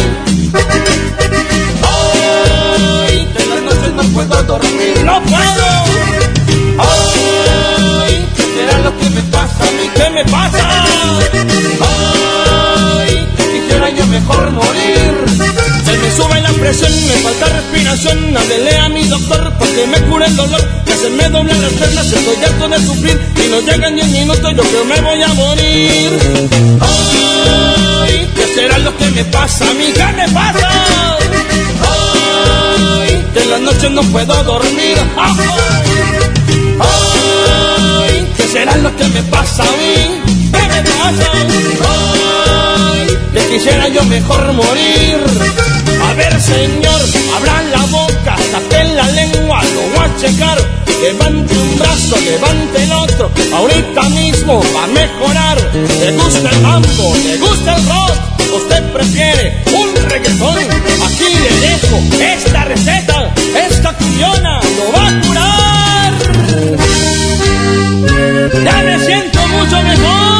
Que 3.33 3.43
en 3.43 3.49
las 3.49 3.61
noches 3.67 3.91
no 3.99 4.03
puedo 4.13 4.43
dormir. 4.43 4.95
¡No 5.03 5.21
puedo! 5.23 5.67
¡Ay! 6.79 8.13
¿Qué 8.35 8.43
será 8.55 8.79
lo 8.85 8.97
que 8.97 9.09
me 9.09 9.21
pasa 9.35 9.63
a 9.67 9.71
mí? 9.77 9.85
¿Qué 9.97 10.09
me 10.09 10.23
pasa? 10.25 10.63
Que 13.37 13.43
quisiera 13.51 13.89
yo 13.89 14.05
mejor 14.07 14.51
morir. 14.51 15.13
Se 15.85 15.97
me 15.97 16.09
sube 16.15 16.41
la 16.41 16.51
presión, 16.53 16.93
me 17.07 17.15
falta 17.25 17.45
respiración. 17.59 18.37
Háblele 18.37 18.77
a 18.77 18.89
mi 18.89 19.03
doctor 19.03 19.53
para 19.59 19.71
que 19.71 19.87
me 19.87 20.01
cure 20.07 20.25
el 20.27 20.35
dolor. 20.35 20.61
Que 20.85 20.95
se 20.95 21.09
me 21.09 21.29
doblan 21.29 21.61
las 21.61 21.73
piernas, 21.73 22.05
estoy 22.11 22.43
harto 22.45 22.69
de 22.69 22.79
sufrir. 22.85 23.19
Y 23.43 23.49
no 23.49 23.59
llegan 23.59 23.95
10 23.95 24.07
minutos, 24.07 24.53
yo 24.55 24.63
creo 24.63 24.85
me 24.85 25.01
voy 25.01 25.21
a 25.21 25.33
morir. 25.33 26.19
¿qué 26.49 27.74
será 28.55 28.77
lo 28.79 28.97
que 28.97 29.05
me 29.11 29.25
pasa 29.25 29.65
mí? 29.73 29.91
¿Qué 29.93 30.05
me 30.19 30.27
pasa? 30.29 30.69
Ay, 31.91 33.25
que 33.33 33.39
en 33.43 33.49
las 33.51 33.61
noches 33.61 33.91
no 33.91 34.01
puedo 34.03 34.43
dormir. 34.43 34.97
Ay, 36.79 38.33
¿qué 38.37 38.47
será 38.47 38.75
lo 38.77 38.95
que 38.95 39.05
me 39.09 39.23
pasa 39.23 39.63
a 39.63 39.71
mí? 39.81 39.95
¿Qué 40.53 40.63
me 40.73 40.81
pasa? 40.89 41.31
Ay, 41.89 43.07
que 43.33 43.41
quisiera 43.51 43.87
yo 43.89 44.03
mejor 44.05 44.53
morir. 44.53 45.84
Ver, 46.15 46.41
señor, 46.41 47.01
abran 47.35 47.71
la 47.71 47.85
boca, 47.87 48.37
saquen 48.51 48.95
la 48.95 49.07
lengua, 49.11 49.61
lo 49.63 49.81
voy 49.81 50.05
a 50.05 50.17
checar. 50.17 50.57
Levante 51.01 51.57
un 51.57 51.77
brazo, 51.77 52.15
levante 52.21 52.83
el 52.83 52.91
otro, 52.93 53.31
ahorita 53.53 54.03
mismo 54.03 54.63
va 54.73 54.83
a 54.85 54.87
mejorar. 54.87 55.57
Le 55.73 56.11
gusta 56.13 56.49
el 56.49 56.61
mambo, 56.61 57.15
le 57.17 57.37
gusta 57.37 57.75
el 57.75 57.85
rock, 57.85 58.13
usted 58.55 58.93
prefiere 58.93 59.63
un 59.77 60.09
reggaetón. 60.09 60.57
Aquí 61.05 61.27
le 61.43 61.51
dejo 61.67 61.99
esta 62.33 62.63
receta, 62.63 63.33
esta 63.69 63.93
cuyona 63.93 64.61
lo 64.77 64.91
va 64.93 65.07
a 65.09 65.21
curar. 65.21 66.13
Ya 68.63 68.81
me 68.83 69.05
siento 69.05 69.47
mucho 69.47 69.81
mejor. 69.81 70.35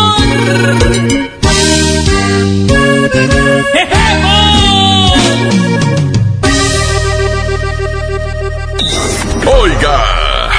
Oiga, 9.65 10.51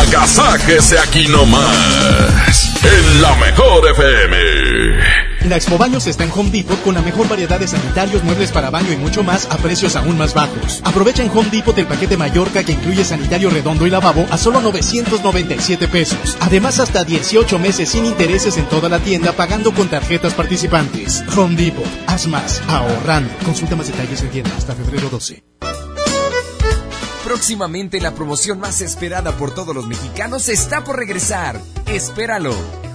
agasáquese 0.00 0.98
aquí 0.98 1.28
nomás, 1.28 2.74
en 2.84 3.22
la 3.22 3.34
mejor 3.36 3.88
FM. 3.88 4.36
La 5.48 5.56
Expo 5.56 5.78
Baños 5.78 6.06
está 6.06 6.24
en 6.24 6.30
Home 6.30 6.50
Depot 6.50 6.78
con 6.82 6.94
la 6.94 7.00
mejor 7.00 7.26
variedad 7.26 7.58
de 7.58 7.66
sanitarios, 7.66 8.22
muebles 8.22 8.52
para 8.52 8.68
baño 8.68 8.92
y 8.92 8.98
mucho 8.98 9.22
más 9.22 9.46
a 9.50 9.56
precios 9.56 9.96
aún 9.96 10.18
más 10.18 10.34
bajos. 10.34 10.82
Aprovecha 10.84 11.22
en 11.22 11.30
Home 11.30 11.48
Depot 11.50 11.78
el 11.78 11.86
paquete 11.86 12.18
Mallorca 12.18 12.62
que 12.64 12.72
incluye 12.72 13.02
sanitario 13.02 13.48
redondo 13.48 13.86
y 13.86 13.90
lavabo 13.90 14.26
a 14.30 14.36
solo 14.36 14.60
997 14.60 15.88
pesos. 15.88 16.36
Además, 16.40 16.80
hasta 16.80 17.02
18 17.02 17.58
meses 17.58 17.88
sin 17.88 18.04
intereses 18.04 18.58
en 18.58 18.66
toda 18.66 18.90
la 18.90 18.98
tienda 18.98 19.32
pagando 19.32 19.72
con 19.72 19.88
tarjetas 19.88 20.34
participantes. 20.34 21.24
Home 21.34 21.56
Depot, 21.56 21.86
haz 22.08 22.26
más, 22.26 22.60
ahorrando. 22.68 23.32
Consulta 23.42 23.74
más 23.74 23.86
detalles 23.86 24.20
en 24.20 24.28
tienda 24.28 24.50
hasta 24.54 24.74
febrero 24.74 25.08
12. 25.08 25.55
Próximamente 27.36 28.00
la 28.00 28.14
promoción 28.14 28.58
más 28.60 28.80
esperada 28.80 29.36
por 29.36 29.54
todos 29.54 29.74
los 29.74 29.86
mexicanos 29.86 30.48
está 30.48 30.84
por 30.84 30.96
regresar. 30.96 31.60
Espéralo. 31.86 32.85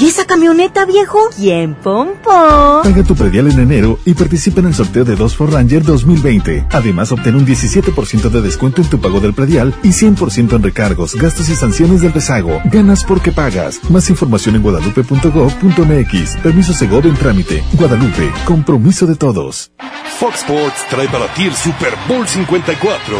¿Y 0.00 0.06
esa 0.06 0.24
camioneta, 0.24 0.86
viejo? 0.86 1.18
¿Quién, 1.36 1.74
Pompón? 1.74 2.82
Paga 2.82 3.02
tu 3.02 3.14
predial 3.14 3.48
en 3.48 3.60
enero 3.60 3.98
y 4.06 4.14
participa 4.14 4.60
en 4.60 4.68
el 4.68 4.74
sorteo 4.74 5.04
de 5.04 5.14
dos 5.14 5.36
Ford 5.36 5.52
Ranger 5.52 5.84
2020. 5.84 6.68
Además, 6.70 7.12
obtén 7.12 7.34
un 7.34 7.44
17% 7.46 8.30
de 8.30 8.40
descuento 8.40 8.80
en 8.80 8.88
tu 8.88 8.98
pago 8.98 9.20
del 9.20 9.34
predial 9.34 9.74
y 9.82 9.88
100% 9.88 10.54
en 10.56 10.62
recargos, 10.62 11.14
gastos 11.16 11.50
y 11.50 11.54
sanciones 11.54 12.00
del 12.00 12.14
rezago. 12.14 12.62
Ganas 12.72 13.04
porque 13.04 13.30
pagas. 13.30 13.78
Más 13.90 14.08
información 14.08 14.56
en 14.56 14.62
guadalupe.gov.mx. 14.62 16.36
Permiso 16.36 16.72
Segov 16.72 17.04
en 17.04 17.16
trámite. 17.16 17.62
Guadalupe. 17.74 18.32
Compromiso 18.46 19.06
de 19.06 19.16
todos. 19.16 19.70
Fox 20.18 20.40
Sports 20.40 20.86
trae 20.88 21.08
para 21.08 21.32
ti 21.34 21.44
el 21.44 21.54
Super 21.54 21.94
Bowl 22.08 22.26
54. 22.26 23.16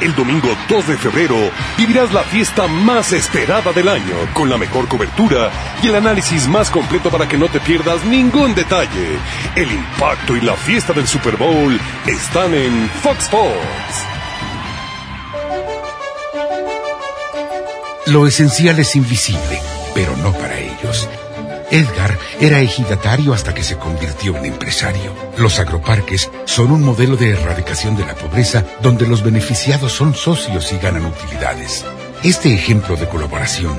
El 0.00 0.14
domingo 0.16 0.48
2 0.68 0.88
de 0.88 0.96
febrero 0.96 1.36
vivirás 1.76 2.12
la 2.12 2.22
fiesta 2.22 2.66
más 2.66 3.12
esperada 3.12 3.72
del 3.72 3.88
año 3.88 4.14
con 4.34 4.48
la 4.50 4.56
mejor 4.56 4.86
cobertura 4.88 5.50
y 5.82 5.88
el 5.88 5.96
análisis 5.96 6.23
más 6.48 6.70
completo 6.70 7.10
para 7.10 7.28
que 7.28 7.36
no 7.36 7.48
te 7.48 7.60
pierdas 7.60 8.02
ningún 8.06 8.54
detalle. 8.54 9.18
El 9.54 9.70
impacto 9.70 10.34
y 10.34 10.40
la 10.40 10.54
fiesta 10.56 10.94
del 10.94 11.06
Super 11.06 11.36
Bowl 11.36 11.78
están 12.06 12.54
en 12.54 12.88
Fox 13.02 13.24
Sports. 13.24 14.06
Lo 18.06 18.26
esencial 18.26 18.78
es 18.78 18.96
invisible, 18.96 19.60
pero 19.94 20.16
no 20.16 20.32
para 20.32 20.58
ellos. 20.58 21.08
Edgar 21.70 22.18
era 22.40 22.60
ejidatario 22.60 23.34
hasta 23.34 23.52
que 23.52 23.62
se 23.62 23.76
convirtió 23.76 24.34
en 24.38 24.46
empresario. 24.46 25.14
Los 25.36 25.58
agroparques 25.58 26.30
son 26.46 26.72
un 26.72 26.82
modelo 26.82 27.16
de 27.16 27.30
erradicación 27.32 27.96
de 27.96 28.06
la 28.06 28.14
pobreza 28.14 28.64
donde 28.80 29.06
los 29.06 29.22
beneficiados 29.22 29.92
son 29.92 30.14
socios 30.14 30.72
y 30.72 30.78
ganan 30.78 31.04
utilidades. 31.04 31.84
Este 32.22 32.54
ejemplo 32.54 32.96
de 32.96 33.08
colaboración 33.08 33.78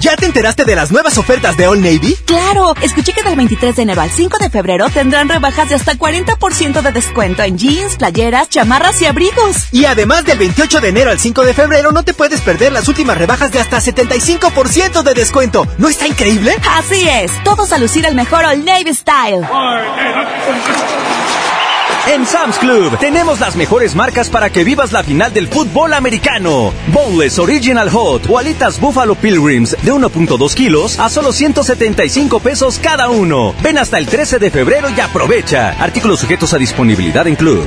¿Ya 0.00 0.16
te 0.16 0.26
enteraste 0.26 0.64
de 0.64 0.74
las 0.74 0.90
nuevas 0.90 1.18
ofertas 1.18 1.56
de 1.56 1.66
All 1.66 1.80
Navy? 1.80 2.16
Claro, 2.26 2.74
escuché 2.82 3.12
que 3.12 3.22
del 3.22 3.36
23 3.36 3.76
de 3.76 3.82
enero 3.82 4.02
al 4.02 4.10
5 4.10 4.38
de 4.38 4.50
febrero 4.50 4.88
tendrán 4.90 5.28
rebajas 5.28 5.68
de 5.68 5.76
hasta 5.76 5.94
40% 5.94 6.82
de 6.82 6.92
descuento 6.92 7.42
en 7.42 7.56
jeans, 7.56 7.96
playeras, 7.96 8.48
chamarras 8.48 9.00
y 9.02 9.06
abrigos. 9.06 9.68
Y 9.72 9.84
además 9.84 10.24
del 10.24 10.38
28 10.38 10.80
de 10.80 10.88
enero 10.88 11.10
al 11.10 11.18
5 11.18 11.44
de 11.44 11.54
febrero 11.54 11.92
no 11.92 12.02
te 12.02 12.12
puedes 12.12 12.40
perder 12.40 12.72
las 12.72 12.88
últimas 12.88 13.16
rebajas 13.16 13.52
de 13.52 13.60
hasta 13.60 13.78
75% 13.78 15.02
de 15.02 15.14
descuento. 15.14 15.66
¿No 15.78 15.88
está 15.88 16.06
increíble? 16.06 16.56
Así 16.70 17.08
es, 17.08 17.30
todos 17.44 17.72
a 17.72 17.78
lucir 17.78 18.04
el 18.04 18.14
mejor 18.14 18.44
All 18.44 18.64
Navy 18.64 18.92
Style. 18.94 19.46
En 22.06 22.26
Sam's 22.26 22.58
Club 22.58 22.98
tenemos 22.98 23.40
las 23.40 23.56
mejores 23.56 23.94
marcas 23.94 24.28
para 24.28 24.50
que 24.50 24.62
vivas 24.62 24.92
la 24.92 25.02
final 25.02 25.32
del 25.32 25.48
fútbol 25.48 25.94
americano. 25.94 26.72
Bowles 26.88 27.38
Original 27.38 27.88
Hot 27.88 28.26
o 28.28 28.80
Buffalo 28.80 29.14
Pilgrims 29.14 29.70
de 29.82 29.92
1.2 29.92 30.54
kilos 30.54 30.98
a 30.98 31.08
solo 31.08 31.32
175 31.32 32.40
pesos 32.40 32.78
cada 32.78 33.08
uno. 33.08 33.54
Ven 33.62 33.78
hasta 33.78 33.96
el 33.96 34.06
13 34.06 34.38
de 34.38 34.50
febrero 34.50 34.90
y 34.90 35.00
aprovecha. 35.00 35.70
Artículos 35.82 36.20
sujetos 36.20 36.52
a 36.52 36.58
disponibilidad 36.58 37.26
en 37.26 37.36
Club. 37.36 37.66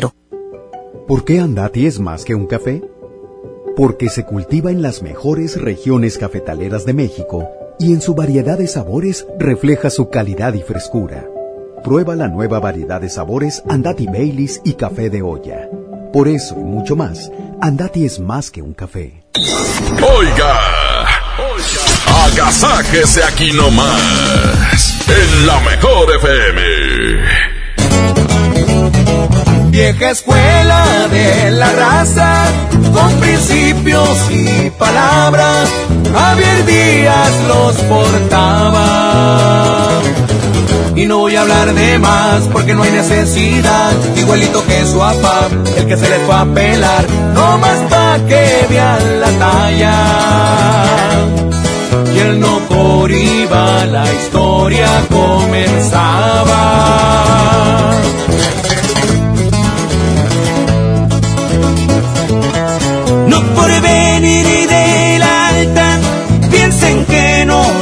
¿Por 1.07 1.25
qué 1.25 1.39
Andati 1.39 1.87
es 1.87 1.99
más 1.99 2.23
que 2.23 2.35
un 2.35 2.45
café? 2.45 2.81
Porque 3.75 4.09
se 4.09 4.23
cultiva 4.23 4.71
en 4.71 4.81
las 4.81 5.01
mejores 5.01 5.59
regiones 5.59 6.17
cafetaleras 6.17 6.85
de 6.85 6.93
México 6.93 7.49
y 7.79 7.93
en 7.93 8.01
su 8.01 8.13
variedad 8.13 8.57
de 8.57 8.67
sabores 8.67 9.25
refleja 9.39 9.89
su 9.89 10.09
calidad 10.09 10.53
y 10.53 10.61
frescura. 10.61 11.27
Prueba 11.83 12.15
la 12.15 12.27
nueva 12.27 12.59
variedad 12.59 13.01
de 13.01 13.09
sabores 13.09 13.63
Andati 13.67 14.05
Baileys 14.05 14.61
y 14.63 14.73
café 14.73 15.09
de 15.09 15.21
olla. 15.21 15.67
Por 16.13 16.27
eso 16.27 16.55
y 16.59 16.63
mucho 16.63 16.95
más, 16.95 17.31
Andati 17.61 18.05
es 18.05 18.19
más 18.19 18.51
que 18.51 18.61
un 18.61 18.73
café. 18.73 19.23
Oiga, 19.35 20.59
oiga, 21.39 22.25
agasáquese 22.25 23.23
aquí 23.23 23.51
nomás, 23.53 25.07
en 25.07 25.47
la 25.47 25.59
mejor 25.61 26.15
FM 26.15 27.60
vieja 29.71 30.11
escuela 30.11 31.07
de 31.09 31.49
la 31.51 31.71
raza, 31.71 32.43
con 32.93 33.09
principios 33.21 34.29
y 34.29 34.69
palabras, 34.71 35.69
Javier 36.13 36.65
Díaz 36.65 37.31
los 37.47 37.75
portaba. 37.83 39.87
Y 40.95 41.05
no 41.05 41.19
voy 41.19 41.37
a 41.37 41.41
hablar 41.41 41.73
de 41.73 41.99
más 41.99 42.41
porque 42.51 42.73
no 42.75 42.83
hay 42.83 42.91
necesidad, 42.91 43.93
igualito 44.17 44.61
que 44.67 44.85
su 44.85 44.97
papá, 44.99 45.47
el 45.77 45.87
que 45.87 45.95
se 45.95 46.09
les 46.09 46.19
fue 46.23 46.35
a 46.35 46.43
pelar, 46.45 47.05
no 47.33 47.57
más 47.57 47.79
pa' 47.89 48.19
que 48.27 48.67
vean 48.69 49.21
la 49.21 49.31
talla. 49.39 49.95
Y 52.13 52.19
él 52.19 52.41
no 52.41 52.59
por 52.67 53.09
iba, 53.09 53.85
la 53.85 54.03
historia 54.13 55.05
comenzaba. 55.09 56.91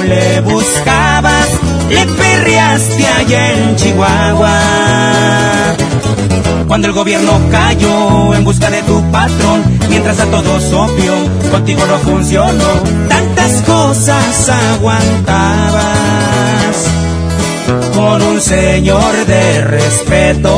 Le 0.09 0.41
buscabas, 0.41 1.47
le 1.89 2.05
perreaste 2.05 3.07
allá 3.07 3.53
en 3.53 3.75
Chihuahua. 3.75 4.59
Cuando 6.67 6.87
el 6.87 6.93
gobierno 6.93 7.39
cayó 7.51 8.33
en 8.33 8.43
busca 8.43 8.69
de 8.69 8.81
tu 8.83 9.01
patrón, 9.11 9.63
mientras 9.89 10.19
a 10.19 10.25
todos 10.25 10.73
obvio, 10.73 11.13
contigo 11.51 11.81
no 11.85 11.97
funcionó, 11.99 12.69
tantas 13.07 13.61
cosas 13.63 14.49
aguantabas. 14.49 15.85
Con 17.93 18.21
un 18.21 18.41
señor 18.41 19.25
de 19.25 19.61
respeto 19.61 20.57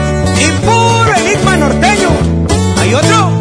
y 0.41 0.51
puro 0.65 1.13
enigma 1.15 1.57
norteño. 1.57 2.09
¿Hay 2.79 2.93
otro? 2.93 3.31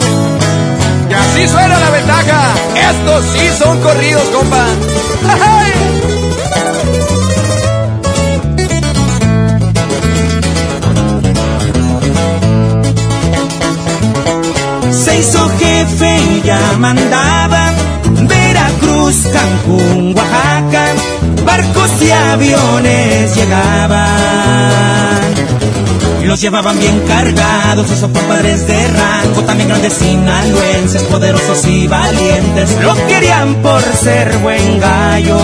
Y 1.09 1.13
así 1.13 1.49
suena 1.49 1.79
la 1.79 1.91
ventaja. 1.91 2.55
Estos 2.91 3.25
sí 3.33 3.49
son 3.59 3.81
corridos, 3.81 4.25
compa. 4.29 4.67
Se 15.05 15.19
hizo 15.19 15.49
jefe 15.59 16.19
y 16.19 16.43
ya 16.43 16.61
mandaba 16.79 17.73
Veracruz, 18.29 19.17
Cancún, 19.33 20.15
Oaxaca, 20.17 20.85
barcos 21.45 21.91
y 22.03 22.11
aviones 22.11 23.35
llegaban 23.35 25.21
los 26.27 26.41
llevaban 26.41 26.79
bien 26.79 27.01
cargados, 27.07 27.91
esos 27.91 28.11
padres 28.11 28.67
de 28.67 28.89
rango, 28.89 29.43
también 29.43 29.69
grandes 29.69 29.95
sinaloenses, 29.95 31.03
poderosos 31.03 31.67
y 31.67 31.87
valientes, 31.87 32.77
lo 32.83 32.95
querían 33.07 33.55
por 33.57 33.83
ser 33.83 34.37
buen 34.39 34.81
gallo. 34.81 35.39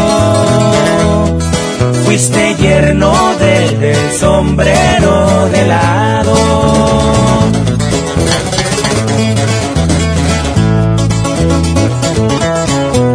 Fuiste 2.04 2.54
yerno 2.56 3.12
del, 3.38 3.80
del 3.80 4.12
sombrero 4.18 5.48
de 5.50 5.66
lado. 5.66 6.34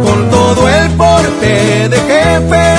Con 0.04 0.30
todo 0.30 0.68
el 0.68 0.90
porte 0.90 1.88
de 1.88 1.96
jefe 1.96 2.74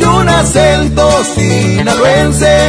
y 0.00 0.04
un 0.04 0.28
acento 0.28 1.10
sinaloense, 1.34 2.68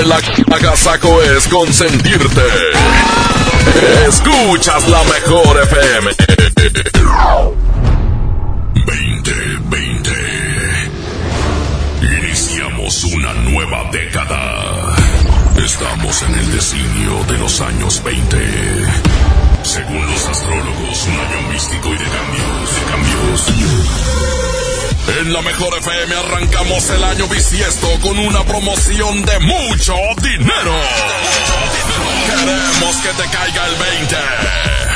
La 0.00 0.16
agasaco 0.56 1.20
es 1.20 1.46
consentirte. 1.48 2.40
Escuchas 4.08 4.88
la 4.88 5.04
mejor 5.04 5.60
FM. 5.64 6.10
2020. 8.86 10.10
Iniciamos 12.00 13.04
una 13.04 13.34
nueva 13.34 13.84
década. 13.92 14.96
Estamos 15.62 16.22
en 16.22 16.34
el 16.36 16.52
designio 16.52 17.24
de 17.28 17.38
los 17.38 17.60
años 17.60 18.02
20. 18.02 18.38
Según 19.62 20.06
los 20.06 20.26
astrólogos, 20.26 21.06
un 21.06 21.20
año 21.20 21.48
místico 21.52 21.88
y 21.90 21.98
de 21.98 22.06
cambios, 22.06 22.74
de 22.74 22.82
cambios. 22.90 24.61
En 25.08 25.32
la 25.32 25.42
mejor 25.42 25.76
FM 25.78 26.14
arrancamos 26.14 26.90
el 26.90 27.02
año 27.04 27.26
bisiesto 27.26 27.88
con 28.00 28.18
una 28.18 28.44
promoción 28.44 29.24
de 29.24 29.38
mucho 29.40 29.94
dinero. 30.22 30.74
Queremos 32.26 32.96
que 32.96 33.08
te 33.22 33.28
caiga 33.28 33.66
el 33.66 33.74
20. 33.76 34.91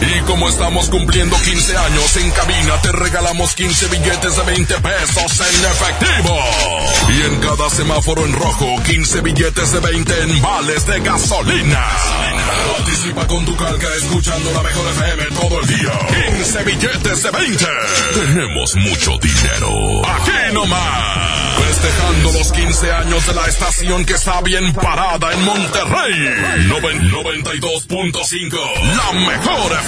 Y 0.00 0.20
como 0.22 0.48
estamos 0.48 0.88
cumpliendo 0.90 1.36
15 1.36 1.76
años 1.76 2.16
en 2.16 2.30
cabina, 2.30 2.80
te 2.82 2.92
regalamos 2.92 3.52
15 3.54 3.86
billetes 3.88 4.36
de 4.36 4.42
20 4.44 4.74
pesos 4.80 5.40
en 5.40 5.64
efectivo. 5.64 6.38
Y 7.08 7.22
en 7.22 7.40
cada 7.40 7.68
semáforo 7.68 8.24
en 8.24 8.32
rojo, 8.32 8.66
15 8.84 9.20
billetes 9.22 9.72
de 9.72 9.80
20 9.80 10.22
en 10.22 10.40
vales 10.42 10.86
de 10.86 11.00
gasolina. 11.00 11.84
Participa 12.76 13.26
con 13.26 13.44
tu 13.44 13.56
calca 13.56 13.88
escuchando 13.96 14.52
la 14.52 14.62
mejor 14.62 14.86
FM 14.88 15.24
todo 15.34 15.60
el 15.60 15.66
día. 15.66 15.92
15 16.36 16.62
billetes 16.64 17.22
de 17.24 17.30
20. 17.30 17.66
Tenemos 18.14 18.74
mucho 18.76 19.18
dinero. 19.18 20.06
Aquí 20.06 20.52
nomás. 20.54 21.38
Festejando 21.58 22.32
los 22.32 22.52
15 22.52 22.92
años 22.92 23.26
de 23.26 23.34
la 23.34 23.46
estación 23.46 24.04
que 24.04 24.14
está 24.14 24.40
bien 24.42 24.72
parada 24.74 25.32
en 25.32 25.44
Monterrey. 25.44 26.66
Noven- 26.68 27.10
92.5. 27.10 28.56
La 28.96 29.12
mejor 29.12 29.72
FM. 29.72 29.87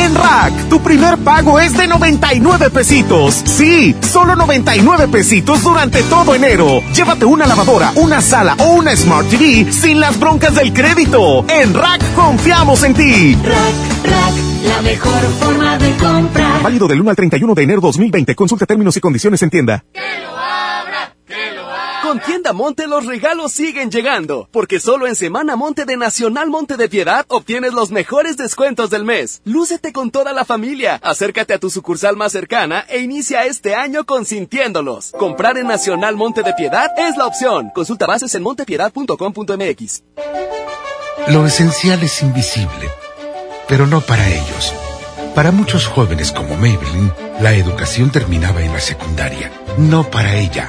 En 0.00 0.14
Rack, 0.14 0.68
tu 0.70 0.80
primer 0.80 1.18
pago 1.18 1.60
es 1.60 1.76
de 1.76 1.86
99 1.86 2.70
pesitos. 2.70 3.42
Sí, 3.44 3.94
solo 4.00 4.34
99 4.34 5.08
pesitos 5.08 5.62
durante 5.62 6.02
todo 6.04 6.34
enero. 6.34 6.80
Llévate 6.94 7.26
una 7.26 7.46
lavadora, 7.46 7.92
una 7.96 8.22
sala 8.22 8.56
o 8.60 8.72
una 8.76 8.96
Smart 8.96 9.28
TV 9.28 9.70
sin 9.70 10.00
las 10.00 10.18
broncas 10.18 10.54
del 10.54 10.72
crédito. 10.72 11.44
En 11.48 11.74
Rack 11.74 12.14
confiamos 12.14 12.82
en 12.84 12.94
ti. 12.94 13.36
La 14.64 14.80
mejor 14.80 15.22
forma 15.38 15.76
de 15.76 15.94
comprar. 15.96 16.62
Válido 16.62 16.88
del 16.88 17.02
1 17.02 17.10
al 17.10 17.16
31 17.16 17.54
de 17.54 17.62
enero 17.62 17.80
2020. 17.82 18.34
Consulta 18.34 18.64
términos 18.64 18.96
y 18.96 19.00
condiciones 19.00 19.42
en 19.42 19.50
tienda. 19.50 19.84
Con 22.10 22.18
Tienda 22.18 22.52
Monte 22.52 22.88
los 22.88 23.06
regalos 23.06 23.52
siguen 23.52 23.88
llegando, 23.88 24.48
porque 24.50 24.80
solo 24.80 25.06
en 25.06 25.14
Semana 25.14 25.54
Monte 25.54 25.84
de 25.84 25.96
Nacional 25.96 26.50
Monte 26.50 26.76
de 26.76 26.88
Piedad 26.88 27.24
obtienes 27.28 27.72
los 27.72 27.92
mejores 27.92 28.36
descuentos 28.36 28.90
del 28.90 29.04
mes. 29.04 29.42
Lúcete 29.44 29.92
con 29.92 30.10
toda 30.10 30.32
la 30.32 30.44
familia, 30.44 30.98
acércate 31.04 31.54
a 31.54 31.60
tu 31.60 31.70
sucursal 31.70 32.16
más 32.16 32.32
cercana 32.32 32.84
e 32.88 32.98
inicia 32.98 33.46
este 33.46 33.76
año 33.76 34.06
consintiéndolos. 34.06 35.12
Comprar 35.12 35.56
en 35.56 35.68
Nacional 35.68 36.16
Monte 36.16 36.42
de 36.42 36.52
Piedad 36.54 36.88
es 36.98 37.16
la 37.16 37.26
opción. 37.26 37.70
Consulta 37.72 38.06
bases 38.06 38.34
en 38.34 38.42
montepiedad.com.mx. 38.42 40.02
Lo 41.28 41.46
esencial 41.46 42.02
es 42.02 42.22
invisible, 42.22 42.90
pero 43.68 43.86
no 43.86 44.00
para 44.00 44.28
ellos. 44.28 44.74
Para 45.36 45.52
muchos 45.52 45.86
jóvenes 45.86 46.32
como 46.32 46.56
Maybelline, 46.56 47.12
la 47.40 47.54
educación 47.54 48.10
terminaba 48.10 48.62
en 48.62 48.72
la 48.72 48.80
secundaria. 48.80 49.52
No 49.78 50.10
para 50.10 50.34
ella. 50.34 50.68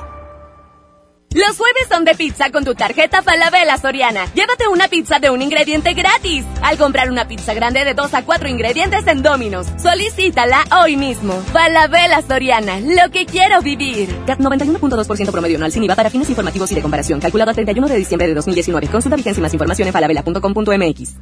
Los 1.33 1.57
jueves 1.57 1.87
son 1.89 2.03
de 2.03 2.13
pizza 2.13 2.49
con 2.51 2.65
tu 2.65 2.75
tarjeta 2.75 3.21
Falabella 3.21 3.77
Soriana. 3.77 4.25
Llévate 4.33 4.67
una 4.67 4.89
pizza 4.89 5.17
de 5.19 5.29
un 5.29 5.41
ingrediente 5.41 5.93
gratis. 5.93 6.43
Al 6.61 6.77
comprar 6.77 7.09
una 7.09 7.25
pizza 7.25 7.53
grande 7.53 7.85
de 7.85 7.93
2 7.93 8.13
a 8.13 8.25
4 8.25 8.49
ingredientes 8.49 9.07
en 9.07 9.23
Domino's. 9.23 9.67
Solicítala 9.81 10.65
hoy 10.83 10.97
mismo. 10.97 11.41
Falabella 11.53 12.21
Soriana, 12.21 12.81
lo 12.81 13.09
que 13.11 13.25
quiero 13.25 13.61
vivir. 13.61 14.13
CAT 14.27 14.39
91.2% 14.39 15.31
promedio 15.31 15.55
anual 15.55 15.71
sin 15.71 15.85
IVA 15.85 15.95
para 15.95 16.09
fines 16.09 16.27
informativos 16.27 16.69
y 16.73 16.75
de 16.75 16.81
comparación. 16.81 17.21
Calculado 17.21 17.51
al 17.51 17.55
31 17.55 17.87
de 17.87 17.95
diciembre 17.95 18.27
de 18.27 18.33
2019. 18.33 18.87
Consulta 18.87 19.15
vigencia 19.15 19.39
y 19.39 19.43
más 19.43 19.53
información 19.53 19.87
en 19.87 19.93
falabella.com.mx. 19.93 21.15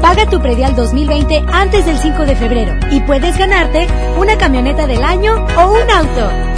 Paga 0.00 0.30
tu 0.30 0.40
predial 0.40 0.76
2020 0.76 1.42
antes 1.52 1.84
del 1.84 1.98
5 1.98 2.26
de 2.26 2.36
febrero 2.36 2.74
y 2.92 3.00
puedes 3.00 3.36
ganarte 3.36 3.88
una 4.18 4.38
camioneta 4.38 4.86
del 4.86 5.02
año 5.02 5.44
o 5.58 5.72
un 5.72 5.90
auto. 5.90 6.55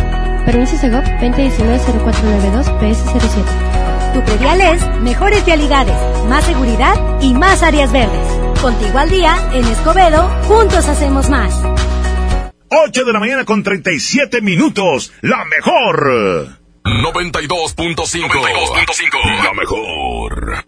Permiso 0.49 0.79
Segov 0.79 1.05
2019-0492 1.05 2.81
PS07. 2.81 4.15
Tu 4.15 4.25
predial 4.25 4.59
es 4.63 4.83
mejores 5.03 5.45
vialidades, 5.45 5.95
más 6.27 6.43
seguridad 6.43 6.95
y 7.21 7.35
más 7.35 7.63
áreas 7.63 7.93
verdes. 7.93 8.27
Contigo 8.59 8.99
al 8.99 9.11
día, 9.11 9.37
en 9.53 9.67
Escobedo, 9.67 10.27
juntos 10.45 10.89
hacemos 10.89 11.29
más. 11.29 11.53
8 12.71 13.05
de 13.05 13.13
la 13.13 13.21
mañana 13.21 13.45
con 13.45 13.63
37 13.63 14.41
minutos. 14.41 15.13
La 15.21 15.45
mejor. 15.45 16.57
92.5. 16.83 17.77
92.5. 17.77 19.45
La 19.45 19.53
mejor. 19.53 20.68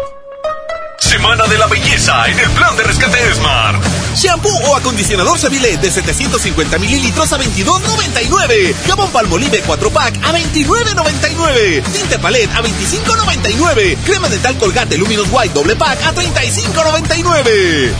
Semana 1.11 1.45
de 1.45 1.57
la 1.57 1.67
Belleza 1.67 2.25
en 2.29 2.39
el 2.39 2.49
plan 2.51 2.73
de 2.77 2.83
rescate 2.83 3.33
Smart. 3.33 3.83
Shampoo 4.15 4.49
o 4.69 4.77
acondicionador 4.77 5.37
Seville 5.37 5.75
de 5.75 5.91
750 5.91 6.79
mililitros 6.79 7.33
a 7.33 7.37
22.99. 7.37 8.73
Jabón 8.87 9.11
Palmolive 9.11 9.61
4 9.61 9.91
pack 9.91 10.15
a 10.23 10.31
29.99. 10.31 11.83
Tinte 11.91 12.17
Palet 12.17 12.49
a 12.55 12.61
25.99. 12.61 13.97
Crema 14.05 14.29
dental 14.29 14.55
Colgate 14.55 14.97
Luminous 14.97 15.27
White 15.29 15.53
doble 15.53 15.75
pack 15.75 16.01
a 16.01 16.13
35.99. 16.13 17.91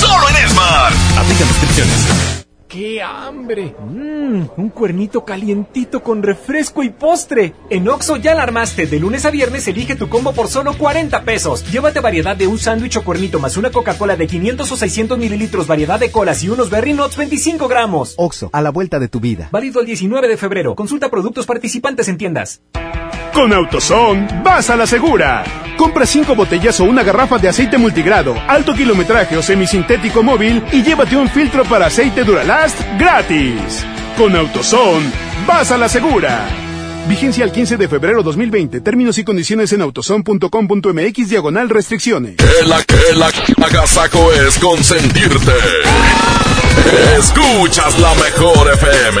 Solo 0.00 0.26
en 0.30 0.36
Esmar. 0.36 0.92
Aplica 1.18 1.44
descripciones. 1.44 2.35
¡Qué 2.68 3.00
hambre! 3.00 3.76
Mmm, 3.78 4.42
un 4.56 4.70
cuernito 4.70 5.24
calientito 5.24 6.02
con 6.02 6.20
refresco 6.20 6.82
y 6.82 6.90
postre. 6.90 7.54
En 7.70 7.88
Oxo 7.88 8.16
ya 8.16 8.34
la 8.34 8.42
armaste. 8.42 8.86
De 8.86 8.98
lunes 8.98 9.24
a 9.24 9.30
viernes 9.30 9.68
elige 9.68 9.94
tu 9.94 10.08
combo 10.08 10.32
por 10.32 10.48
solo 10.48 10.76
40 10.76 11.22
pesos. 11.22 11.64
Llévate 11.70 12.00
variedad 12.00 12.36
de 12.36 12.48
un 12.48 12.58
sándwich 12.58 12.96
o 12.96 13.04
cuernito 13.04 13.38
más 13.38 13.56
una 13.56 13.70
Coca-Cola 13.70 14.16
de 14.16 14.26
500 14.26 14.72
o 14.72 14.76
600 14.76 15.16
mililitros, 15.16 15.68
variedad 15.68 16.00
de 16.00 16.10
colas 16.10 16.42
y 16.42 16.48
unos 16.48 16.68
Berry 16.68 16.92
Nuts 16.92 17.16
25 17.16 17.68
gramos. 17.68 18.14
Oxo, 18.16 18.50
a 18.52 18.60
la 18.60 18.70
vuelta 18.70 18.98
de 18.98 19.08
tu 19.08 19.20
vida. 19.20 19.48
Válido 19.52 19.80
el 19.80 19.86
19 19.86 20.26
de 20.26 20.36
febrero. 20.36 20.74
Consulta 20.74 21.08
productos 21.08 21.46
participantes 21.46 22.08
en 22.08 22.18
tiendas. 22.18 22.62
Con 23.32 23.52
AutoZone, 23.52 24.42
vas 24.42 24.70
a 24.70 24.76
la 24.76 24.86
segura. 24.86 25.44
Compra 25.76 26.06
cinco 26.06 26.34
botellas 26.34 26.80
o 26.80 26.84
una 26.84 27.02
garrafa 27.02 27.36
de 27.36 27.50
aceite 27.50 27.76
multigrado, 27.76 28.34
alto 28.48 28.72
kilometraje 28.72 29.36
o 29.36 29.42
semisintético 29.42 30.22
móvil 30.22 30.64
y 30.72 30.82
llévate 30.82 31.18
un 31.18 31.28
filtro 31.28 31.62
para 31.64 31.86
aceite 31.86 32.24
Gratis. 32.98 33.84
Con 34.16 34.34
AutoZone, 34.34 35.12
vas 35.46 35.70
a 35.70 35.76
la 35.76 35.90
segura. 35.90 36.48
Vigencia 37.06 37.44
el 37.44 37.52
15 37.52 37.76
de 37.76 37.86
febrero 37.86 38.22
2020. 38.22 38.80
Términos 38.80 39.18
y 39.18 39.24
condiciones 39.24 39.72
en 39.74 39.82
autozone.com.mx 39.82 41.28
diagonal 41.28 41.68
restricciones. 41.68 42.36
Que 42.36 42.66
la 42.66 42.82
que 42.82 43.12
la 43.14 43.30
es 44.32 44.58
consentirte. 44.58 45.52
Escuchas 47.18 47.98
la 47.98 48.14
mejor 48.14 48.72
FM. 48.72 49.20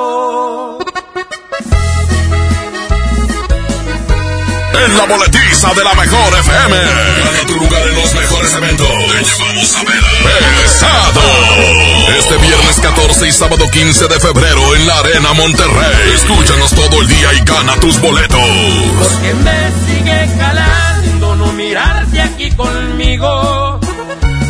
En 4.91 4.97
la 4.97 5.05
boletiza 5.05 5.73
de 5.73 5.83
la 5.85 5.93
mejor 5.93 6.37
FM. 6.37 6.75
Gana 6.75 7.47
tu 7.47 7.55
lugar 7.55 7.81
en 7.87 7.95
los 7.95 8.13
mejores 8.13 8.53
eventos. 8.53 8.87
Te 8.87 9.23
llevamos 9.23 9.75
a 9.77 9.83
ver. 9.83 10.03
Pesado. 10.61 11.21
Este 12.19 12.35
viernes 12.37 12.79
14 12.81 13.27
y 13.27 13.31
sábado 13.31 13.69
15 13.71 14.07
de 14.09 14.19
febrero 14.19 14.75
en 14.75 14.87
la 14.87 14.97
Arena 14.97 15.31
Monterrey. 15.33 16.11
Escúchanos 16.13 16.71
todo 16.71 17.01
el 17.01 17.07
día 17.07 17.33
y 17.33 17.39
gana 17.45 17.79
tus 17.79 18.01
boletos. 18.01 18.41
Porque 18.99 19.33
me 19.33 19.71
sigue 19.87 20.29
calando 20.37 21.35
no 21.37 21.53
mirarte 21.53 22.21
aquí 22.21 22.51
conmigo. 22.51 23.79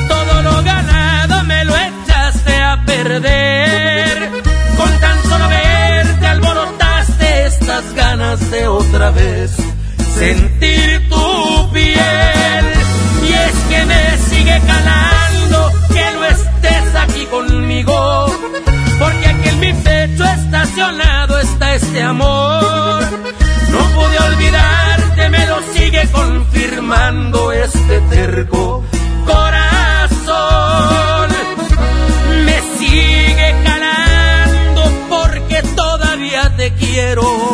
Todo 0.07 0.41
lo 0.41 0.63
ganado 0.63 1.43
me 1.43 1.63
lo 1.65 1.75
echaste 1.75 2.55
a 2.55 2.83
perder. 2.83 4.31
Con 4.75 4.99
tan 4.99 5.21
solo 5.21 5.47
verte 5.49 6.25
alborotaste 6.25 7.45
estas 7.45 7.93
ganas 7.93 8.49
de 8.49 8.67
otra 8.67 9.11
vez 9.11 9.51
sentir 10.21 11.09
tu 11.09 11.71
piel. 11.73 12.65
Y 13.27 13.29
es 13.45 13.55
que 13.69 13.79
me 13.91 14.03
sigue 14.29 14.57
calando 14.71 15.59
que 15.95 16.05
no 16.15 16.21
estés 16.35 16.87
aquí 17.03 17.23
conmigo. 17.25 17.97
Porque 18.99 19.25
aquí 19.33 19.49
en 19.49 19.59
mi 19.59 19.73
pecho 19.73 20.23
estacionado 20.23 21.39
está 21.39 21.73
este 21.73 22.03
amor. 22.03 23.01
No 23.73 23.79
pude 23.95 24.17
olvidarte, 24.29 25.29
me 25.29 25.43
lo 25.47 25.57
sigue 25.73 26.03
confirmando 26.11 27.51
este 27.51 27.99
terco 28.15 28.83
corazón. 29.25 31.29
Me 32.45 32.57
sigue 32.77 33.55
calando 33.63 34.81
porque 35.09 35.63
todavía 35.75 36.43
te 36.57 36.71
quiero. 36.73 37.50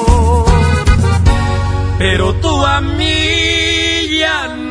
A. 2.70 4.67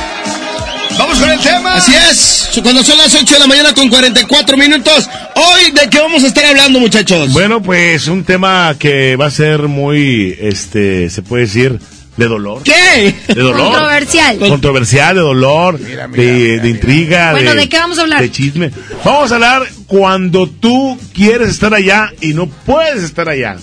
Vamos 0.98 1.18
con 1.18 1.30
el 1.30 1.40
tema. 1.40 1.74
Así 1.74 1.92
es, 1.94 2.50
cuando 2.62 2.82
son 2.82 2.98
las 2.98 3.14
8 3.14 3.34
de 3.34 3.40
la 3.40 3.46
mañana 3.46 3.74
con 3.74 3.88
44 3.88 4.56
minutos. 4.56 5.08
Hoy, 5.34 5.70
¿de 5.72 5.90
qué 5.90 5.98
vamos 5.98 6.24
a 6.24 6.28
estar 6.28 6.44
hablando, 6.44 6.80
muchachos? 6.80 7.32
Bueno, 7.32 7.62
pues 7.62 8.06
un 8.08 8.24
tema 8.24 8.74
que 8.78 9.16
va 9.16 9.26
a 9.26 9.30
ser 9.30 9.62
muy, 9.62 10.36
este, 10.40 11.10
se 11.10 11.22
puede 11.22 11.44
decir, 11.44 11.78
de 12.16 12.28
dolor. 12.28 12.62
¿Qué? 12.62 13.14
De 13.26 13.34
dolor. 13.34 13.72
Controversial. 13.72 14.38
Controversial, 14.38 15.16
de 15.16 15.20
dolor, 15.20 15.78
de, 15.78 16.60
de 16.60 16.68
intriga. 16.68 17.32
Bueno, 17.32 17.54
¿de 17.54 17.68
qué 17.68 17.78
vamos 17.78 17.98
a 17.98 18.02
hablar? 18.02 18.20
De 18.20 18.30
chisme. 18.30 18.70
Vamos 19.04 19.32
a 19.32 19.34
hablar 19.34 19.68
cuando 19.86 20.48
tú 20.48 20.98
quieres 21.12 21.48
estar 21.48 21.74
allá 21.74 22.12
y 22.20 22.34
no 22.34 22.46
puedes 22.46 23.02
estar 23.02 23.28
allá. 23.28 23.56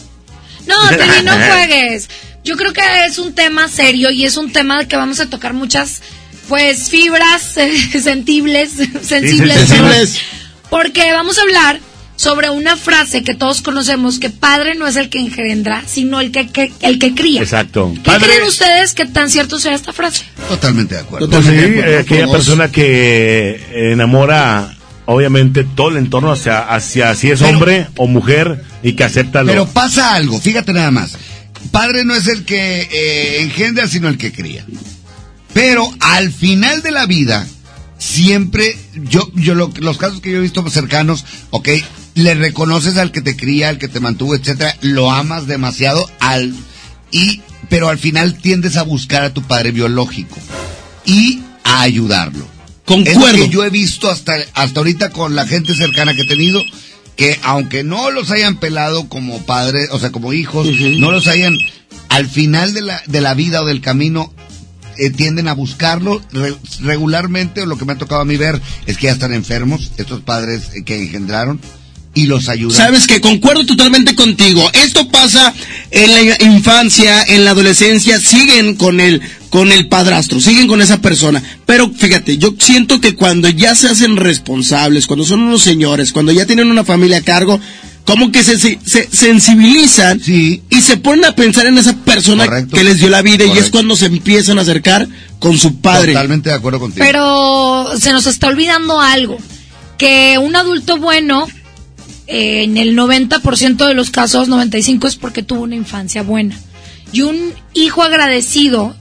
No, 0.67 0.75
Trini, 0.89 1.23
no 1.23 1.31
juegues. 1.49 2.09
Yo 2.43 2.57
creo 2.57 2.73
que 2.73 2.81
es 3.05 3.19
un 3.19 3.33
tema 3.33 3.67
serio 3.67 4.09
y 4.09 4.25
es 4.25 4.35
un 4.37 4.51
tema 4.51 4.85
que 4.85 4.95
vamos 4.95 5.19
a 5.19 5.29
tocar 5.29 5.53
muchas, 5.53 6.01
pues, 6.51 6.89
fibras 6.89 7.55
eh, 7.55 7.71
sensibles, 8.03 8.71
sensibles. 9.03 9.55
sensibles. 9.57 10.19
Porque 10.69 11.09
vamos 11.13 11.37
a 11.37 11.43
hablar 11.43 11.79
sobre 12.17 12.49
una 12.49 12.75
frase 12.75 13.23
que 13.23 13.33
todos 13.33 13.61
conocemos, 13.61 14.19
que 14.19 14.29
padre 14.29 14.75
no 14.75 14.85
es 14.85 14.97
el 14.97 15.09
que 15.09 15.19
engendra, 15.19 15.83
sino 15.87 16.19
el 16.19 16.31
que, 16.33 16.49
que- 16.49 16.73
el 16.81 16.99
que 16.99 17.15
cría. 17.15 17.41
Exacto. 17.41 17.93
¿Qué 18.03 18.11
creen 18.17 18.43
ustedes 18.45 18.93
que 18.93 19.05
tan 19.05 19.29
cierto 19.29 19.59
sea 19.59 19.73
esta 19.73 19.93
frase? 19.93 20.25
Totalmente 20.49 20.95
de 20.95 21.01
acuerdo. 21.01 21.29
Pues 21.29 21.45
sí, 21.45 21.51
Totalmente 21.51 21.75
de 21.77 21.79
acuerdo 21.81 21.97
eh, 21.97 21.99
aquella 22.01 22.27
persona 22.31 22.69
que 22.69 23.91
enamora 23.93 24.75
obviamente 25.05 25.63
todo 25.63 25.89
el 25.89 25.97
entorno 25.97 26.33
hacia, 26.33 26.59
hacia 26.59 27.15
si 27.15 27.31
es 27.31 27.39
Pero- 27.39 27.51
hombre 27.53 27.87
o 27.95 28.07
mujer 28.07 28.61
y 28.83 28.91
que 28.93 29.05
acepta 29.05 29.41
lo 29.41 29.47
Pero 29.53 29.67
pasa 29.67 30.15
algo, 30.15 30.37
fíjate 30.39 30.73
nada 30.73 30.91
más. 30.91 31.17
Padre 31.71 32.03
no 32.03 32.13
es 32.13 32.27
el 32.27 32.43
que 32.43 32.89
eh, 32.91 33.41
engendra, 33.41 33.87
sino 33.87 34.09
el 34.09 34.17
que 34.17 34.33
cría. 34.33 34.65
Pero 35.53 35.89
al 35.99 36.31
final 36.31 36.81
de 36.81 36.91
la 36.91 37.05
vida, 37.05 37.47
siempre, 37.97 38.77
yo, 38.95 39.29
yo 39.35 39.53
lo- 39.55 39.71
los 39.79 39.97
casos 39.97 40.21
que 40.21 40.31
yo 40.31 40.37
he 40.37 40.41
visto 40.41 40.67
cercanos, 40.69 41.25
ok, 41.51 41.69
le 42.15 42.33
reconoces 42.35 42.97
al 42.97 43.11
que 43.11 43.21
te 43.21 43.35
cría, 43.35 43.69
al 43.69 43.77
que 43.77 43.87
te 43.87 43.99
mantuvo, 43.99 44.35
etcétera, 44.35 44.75
lo 44.81 45.11
amas 45.11 45.47
demasiado, 45.47 46.09
al, 46.19 46.53
y, 47.11 47.41
pero 47.69 47.89
al 47.89 47.97
final 47.99 48.35
tiendes 48.37 48.77
a 48.77 48.83
buscar 48.83 49.23
a 49.23 49.33
tu 49.33 49.41
padre 49.43 49.71
biológico 49.71 50.37
y 51.05 51.41
a 51.63 51.81
ayudarlo. 51.81 52.45
Es 52.45 52.97
lo 52.97 53.03
Concuerdo. 53.13 53.35
que 53.45 53.49
yo 53.49 53.63
he 53.63 53.69
visto 53.69 54.09
hasta, 54.09 54.33
hasta 54.53 54.79
ahorita 54.81 55.11
con 55.11 55.35
la 55.35 55.45
gente 55.47 55.73
cercana 55.75 56.13
que 56.13 56.23
he 56.23 56.27
tenido, 56.27 56.61
que 57.15 57.39
aunque 57.43 57.83
no 57.83 58.09
los 58.11 58.31
hayan 58.31 58.57
pelado 58.57 59.07
como 59.07 59.45
padres, 59.45 59.89
o 59.91 59.99
sea, 59.99 60.11
como 60.11 60.33
hijos, 60.33 60.67
no 60.97 61.11
los 61.11 61.27
hayan, 61.27 61.55
al 62.09 62.27
final 62.27 62.73
de 62.73 62.81
la, 62.81 63.01
de 63.07 63.21
la 63.21 63.33
vida 63.33 63.61
o 63.61 63.65
del 63.65 63.79
camino, 63.79 64.33
eh, 64.97 65.09
tienden 65.09 65.47
a 65.47 65.53
buscarlo 65.53 66.21
Re- 66.31 66.55
regularmente, 66.81 67.61
o 67.61 67.65
lo 67.65 67.77
que 67.77 67.85
me 67.85 67.93
ha 67.93 67.97
tocado 67.97 68.21
a 68.21 68.25
mí 68.25 68.37
ver, 68.37 68.61
es 68.85 68.97
que 68.97 69.07
ya 69.07 69.13
están 69.13 69.33
enfermos, 69.33 69.91
estos 69.97 70.21
padres 70.21 70.69
eh, 70.73 70.83
que 70.83 71.01
engendraron, 71.01 71.59
y 72.13 72.25
los 72.25 72.49
ayudan. 72.49 72.75
Sabes 72.75 73.07
que 73.07 73.21
concuerdo 73.21 73.65
totalmente 73.65 74.15
contigo. 74.15 74.69
Esto 74.73 75.07
pasa 75.07 75.53
en 75.91 76.11
la 76.13 76.43
infancia, 76.45 77.23
en 77.23 77.45
la 77.45 77.51
adolescencia, 77.51 78.19
siguen 78.19 78.75
con 78.75 78.99
el 78.99 79.21
con 79.49 79.71
el 79.71 79.87
padrastro, 79.87 80.39
siguen 80.39 80.67
con 80.67 80.81
esa 80.81 81.01
persona. 81.01 81.41
Pero 81.65 81.89
fíjate, 81.89 82.37
yo 82.37 82.53
siento 82.59 82.99
que 83.01 83.15
cuando 83.15 83.49
ya 83.49 83.75
se 83.75 83.87
hacen 83.87 84.15
responsables, 84.17 85.07
cuando 85.07 85.25
son 85.25 85.41
unos 85.41 85.61
señores, 85.61 86.11
cuando 86.11 86.31
ya 86.33 86.45
tienen 86.45 86.69
una 86.69 86.83
familia 86.85 87.17
a 87.17 87.21
cargo, 87.21 87.59
como 88.05 88.31
que 88.31 88.43
se, 88.43 88.57
se- 88.57 88.79
se 88.85 89.07
sensibilizan 89.11 90.19
y 90.25 90.61
se 90.81 90.97
ponen 90.97 91.25
a 91.25 91.35
pensar 91.35 91.65
en 91.67 91.77
esa 91.77 91.95
persona 91.97 92.45
Correcto. 92.45 92.75
que 92.75 92.83
les 92.83 92.97
dio 92.99 93.09
la 93.09 93.21
vida 93.21 93.45
y 93.45 93.57
es 93.57 93.69
cuando 93.69 93.95
se 93.95 94.07
empiezan 94.07 94.57
a 94.59 94.61
acercar 94.61 95.07
con 95.39 95.57
su 95.57 95.77
padre. 95.81 96.13
Totalmente 96.13 96.49
de 96.49 96.55
acuerdo 96.55 96.79
contigo. 96.79 97.05
Pero 97.05 97.91
se 97.97 98.11
nos 98.11 98.25
está 98.27 98.47
olvidando 98.47 98.99
algo, 98.99 99.37
que 99.97 100.37
un 100.41 100.55
adulto 100.55 100.97
bueno, 100.97 101.47
eh, 102.27 102.63
en 102.63 102.77
el 102.77 102.95
90% 102.97 103.85
de 103.87 103.93
los 103.93 104.09
casos, 104.09 104.47
95 104.47 105.07
es 105.07 105.15
porque 105.15 105.43
tuvo 105.43 105.61
una 105.61 105.75
infancia 105.75 106.23
buena. 106.23 106.57
Y 107.13 107.21
un 107.21 107.53
hijo 107.73 108.01
agradecido 108.03 108.95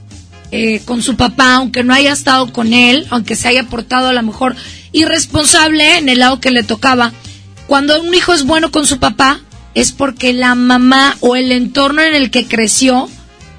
eh, 0.51 0.81
con 0.85 1.01
su 1.01 1.15
papá, 1.15 1.55
aunque 1.55 1.83
no 1.83 1.93
haya 1.93 2.11
estado 2.13 2.51
con 2.51 2.73
él, 2.73 3.07
aunque 3.09 3.35
se 3.35 3.47
haya 3.47 3.63
portado 3.63 4.09
a 4.09 4.13
lo 4.13 4.21
mejor 4.21 4.55
irresponsable 4.91 5.97
en 5.97 6.09
el 6.09 6.19
lado 6.19 6.39
que 6.39 6.51
le 6.51 6.63
tocaba, 6.63 7.13
cuando 7.67 7.99
un 8.01 8.13
hijo 8.13 8.33
es 8.33 8.43
bueno 8.43 8.71
con 8.71 8.85
su 8.85 8.99
papá, 8.99 9.39
es 9.73 9.91
porque 9.91 10.33
la 10.33 10.55
mamá 10.55 11.15
o 11.21 11.35
el 11.35 11.51
entorno 11.51 12.01
en 12.01 12.13
el 12.15 12.29
que 12.31 12.45
creció 12.47 13.09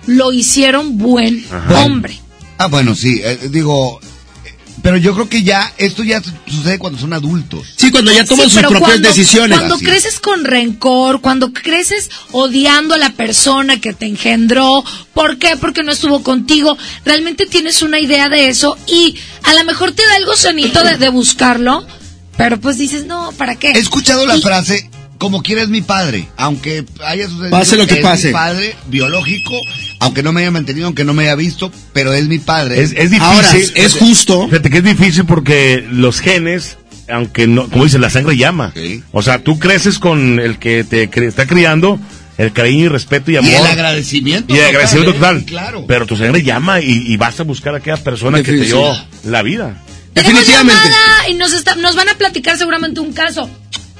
lo 0.06 0.32
hicieron 0.32 0.98
buen 0.98 1.44
Ajá. 1.50 1.80
hombre. 1.84 2.18
Ah, 2.58 2.66
bueno, 2.66 2.94
sí, 2.94 3.20
eh, 3.24 3.48
digo, 3.50 3.98
eh, 4.44 4.54
pero 4.82 4.96
yo 4.98 5.14
creo 5.14 5.28
que 5.28 5.42
ya, 5.42 5.72
esto 5.78 6.02
ya 6.04 6.20
sucede 6.46 6.78
cuando 6.78 6.98
son 6.98 7.12
adultos. 7.12 7.66
Sí, 7.76 7.90
cuando 7.90 8.12
ya 8.12 8.24
toman 8.24 8.46
Sí, 8.46 8.52
sus 8.52 8.60
propias 8.62 8.80
cuando- 8.82 9.08
decisiones. 9.08 9.56
Cuando 9.58 9.76
Así. 9.76 9.84
creces 9.84 10.20
con 10.20 10.44
rencor, 10.44 11.20
cuando 11.22 11.52
creces 11.52 12.10
odiando 12.32 12.94
a 12.94 12.98
la 12.98 13.10
persona 13.10 13.80
que 13.80 13.94
te 13.94 14.06
engendró, 14.06 14.84
¿por 15.14 15.38
qué? 15.38 15.56
Porque 15.58 15.82
no 15.82 15.92
estuvo 15.92 16.22
contigo. 16.22 16.76
Realmente 17.04 17.46
tienes 17.46 17.80
una 17.82 17.98
idea 17.98 18.28
de 18.28 18.48
eso 18.48 18.76
y 18.86 19.16
a 19.44 19.54
lo 19.54 19.64
mejor 19.64 19.92
te 19.92 20.06
da 20.06 20.16
algo 20.16 20.36
sanito 20.36 20.82
de, 20.84 20.98
de 20.98 21.08
buscarlo, 21.08 21.86
pero 22.36 22.58
pues 22.60 22.78
dices, 22.78 23.06
no, 23.06 23.32
¿para 23.32 23.56
qué? 23.56 23.70
He 23.72 23.78
escuchado 23.78 24.26
la 24.26 24.36
Y- 24.36 24.42
frase, 24.42 24.88
como 25.18 25.42
quiera 25.42 25.62
es 25.62 25.68
mi 25.68 25.82
padre, 25.82 26.26
aunque 26.36 26.84
haya 27.04 27.28
sucedido 27.28 27.50
Pase 27.50 27.76
lo 27.76 27.86
que 27.86 27.94
es 27.94 28.00
pase. 28.00 28.28
mi 28.28 28.32
padre 28.32 28.74
biológico, 28.88 29.54
aunque 30.00 30.22
no 30.22 30.32
me 30.32 30.40
haya 30.40 30.50
mantenido, 30.50 30.86
aunque 30.86 31.04
no 31.04 31.14
me 31.14 31.24
haya 31.24 31.36
visto, 31.36 31.70
pero 31.92 32.12
es 32.12 32.26
mi 32.26 32.38
padre. 32.38 32.80
Es, 32.82 32.90
es 32.92 33.10
difícil. 33.10 33.22
Ahora, 33.22 33.48
es 33.74 33.94
justo. 33.94 34.46
Fíjate 34.48 34.70
que 34.70 34.78
es 34.78 34.84
difícil 34.84 35.24
porque 35.24 35.86
los 35.90 36.18
genes, 36.20 36.76
aunque 37.08 37.46
no, 37.46 37.68
como 37.68 37.84
dice, 37.84 37.98
la 38.00 38.10
sangre 38.10 38.36
llama. 38.36 38.72
O 39.12 39.22
sea, 39.22 39.38
tú 39.44 39.58
creces 39.60 39.98
con 40.00 40.40
el 40.40 40.58
que 40.58 40.82
te 40.82 41.08
cre- 41.08 41.28
está 41.28 41.46
criando, 41.46 42.00
el 42.38 42.52
cariño 42.52 42.86
y 42.86 42.88
respeto 42.88 43.30
y 43.30 43.34
y 43.34 43.36
amor. 43.36 43.52
el 43.52 43.66
agradecimiento. 43.66 44.52
Y 44.54 44.58
el 44.58 44.64
agradecimiento 44.64 45.14
total, 45.14 45.36
total. 45.40 45.42
¿eh? 45.42 45.44
Claro. 45.46 45.84
Pero 45.86 46.06
tu 46.06 46.16
sangre 46.16 46.42
llama 46.42 46.80
y, 46.80 46.90
y 47.12 47.16
vas 47.16 47.38
a 47.38 47.44
buscar 47.44 47.74
a 47.74 47.76
aquella 47.78 47.98
persona 47.98 48.38
que 48.42 48.50
te 48.52 48.64
dio 48.64 48.92
la 49.24 49.42
vida. 49.42 49.80
Tenemos 50.14 50.40
Definitivamente. 50.40 50.82
llamada 50.90 51.28
y 51.28 51.34
nos, 51.34 51.52
está- 51.52 51.74
nos 51.76 51.96
van 51.96 52.08
a 52.08 52.14
platicar 52.14 52.58
seguramente 52.58 53.00
un 53.00 53.12
caso. 53.12 53.48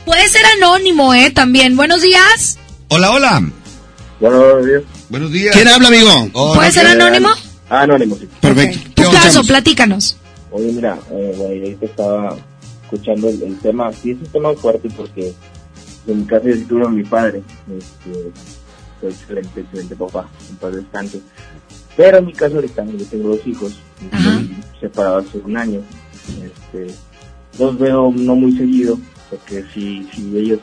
Puede 0.05 0.28
ser 0.28 0.42
anónimo, 0.57 1.15
¿eh? 1.15 1.31
También. 1.31 1.76
Buenos 1.76 2.02
días. 2.02 2.58
Hola, 2.89 3.12
hola. 3.12 3.42
Buenos 4.20 4.66
días. 4.66 4.82
Buenos 5.08 5.32
días. 5.32 5.55
¿Quién 5.55 5.68
habla, 5.68 5.89
amigo? 5.89 6.28
Hola, 6.32 6.55
¿Puede 6.55 6.73
ser 6.73 6.86
anónimo? 6.86 7.28
Ah, 7.70 7.82
anónimo, 7.82 8.16
sí. 8.18 8.28
Perfecto. 8.41 8.78
Tu 8.81 8.91
Te 8.94 9.02
caso, 9.05 9.16
escuchamos. 9.16 9.47
platícanos. 9.47 10.16
Oye, 10.50 10.73
mira, 10.73 10.99
eh, 11.10 11.34
güey, 11.36 11.62
ahorita 11.62 11.86
estaba 11.86 12.36
escuchando 12.82 13.28
el, 13.31 13.42
el 13.42 13.58
tema. 13.60 13.91
Sí, 13.92 14.10
es 14.10 14.18
un 14.18 14.26
tema 14.26 14.52
fuerte 14.55 14.89
porque 14.94 15.32
en 16.07 16.18
mi 16.20 16.26
caso 16.26 16.44
yo 16.49 16.66
tuve 16.66 16.84
a 16.84 16.89
mi 16.91 17.05
padre. 17.05 17.42
Este, 17.78 18.31
fue 19.00 19.10
excelente, 19.10 19.60
excelente 19.60 19.97
papá. 19.97 20.28
Un 20.50 20.57
padre 20.57 20.76
descanso. 20.78 21.18
Pero 21.97 22.18
en 22.18 22.26
mi 22.26 22.32
caso 22.34 22.57
ahorita 22.57 22.84
yo 22.84 23.05
tengo 23.07 23.28
dos 23.31 23.47
hijos. 23.47 23.73
estoy 24.12 24.57
separado 24.81 25.18
hace 25.18 25.39
un 25.39 25.57
año. 25.57 25.81
Este, 26.28 26.94
los 27.59 27.78
veo 27.78 28.12
no 28.15 28.34
muy 28.34 28.57
seguido 28.57 28.99
porque 29.31 29.65
si, 29.73 30.05
si 30.12 30.36
ellos 30.36 30.60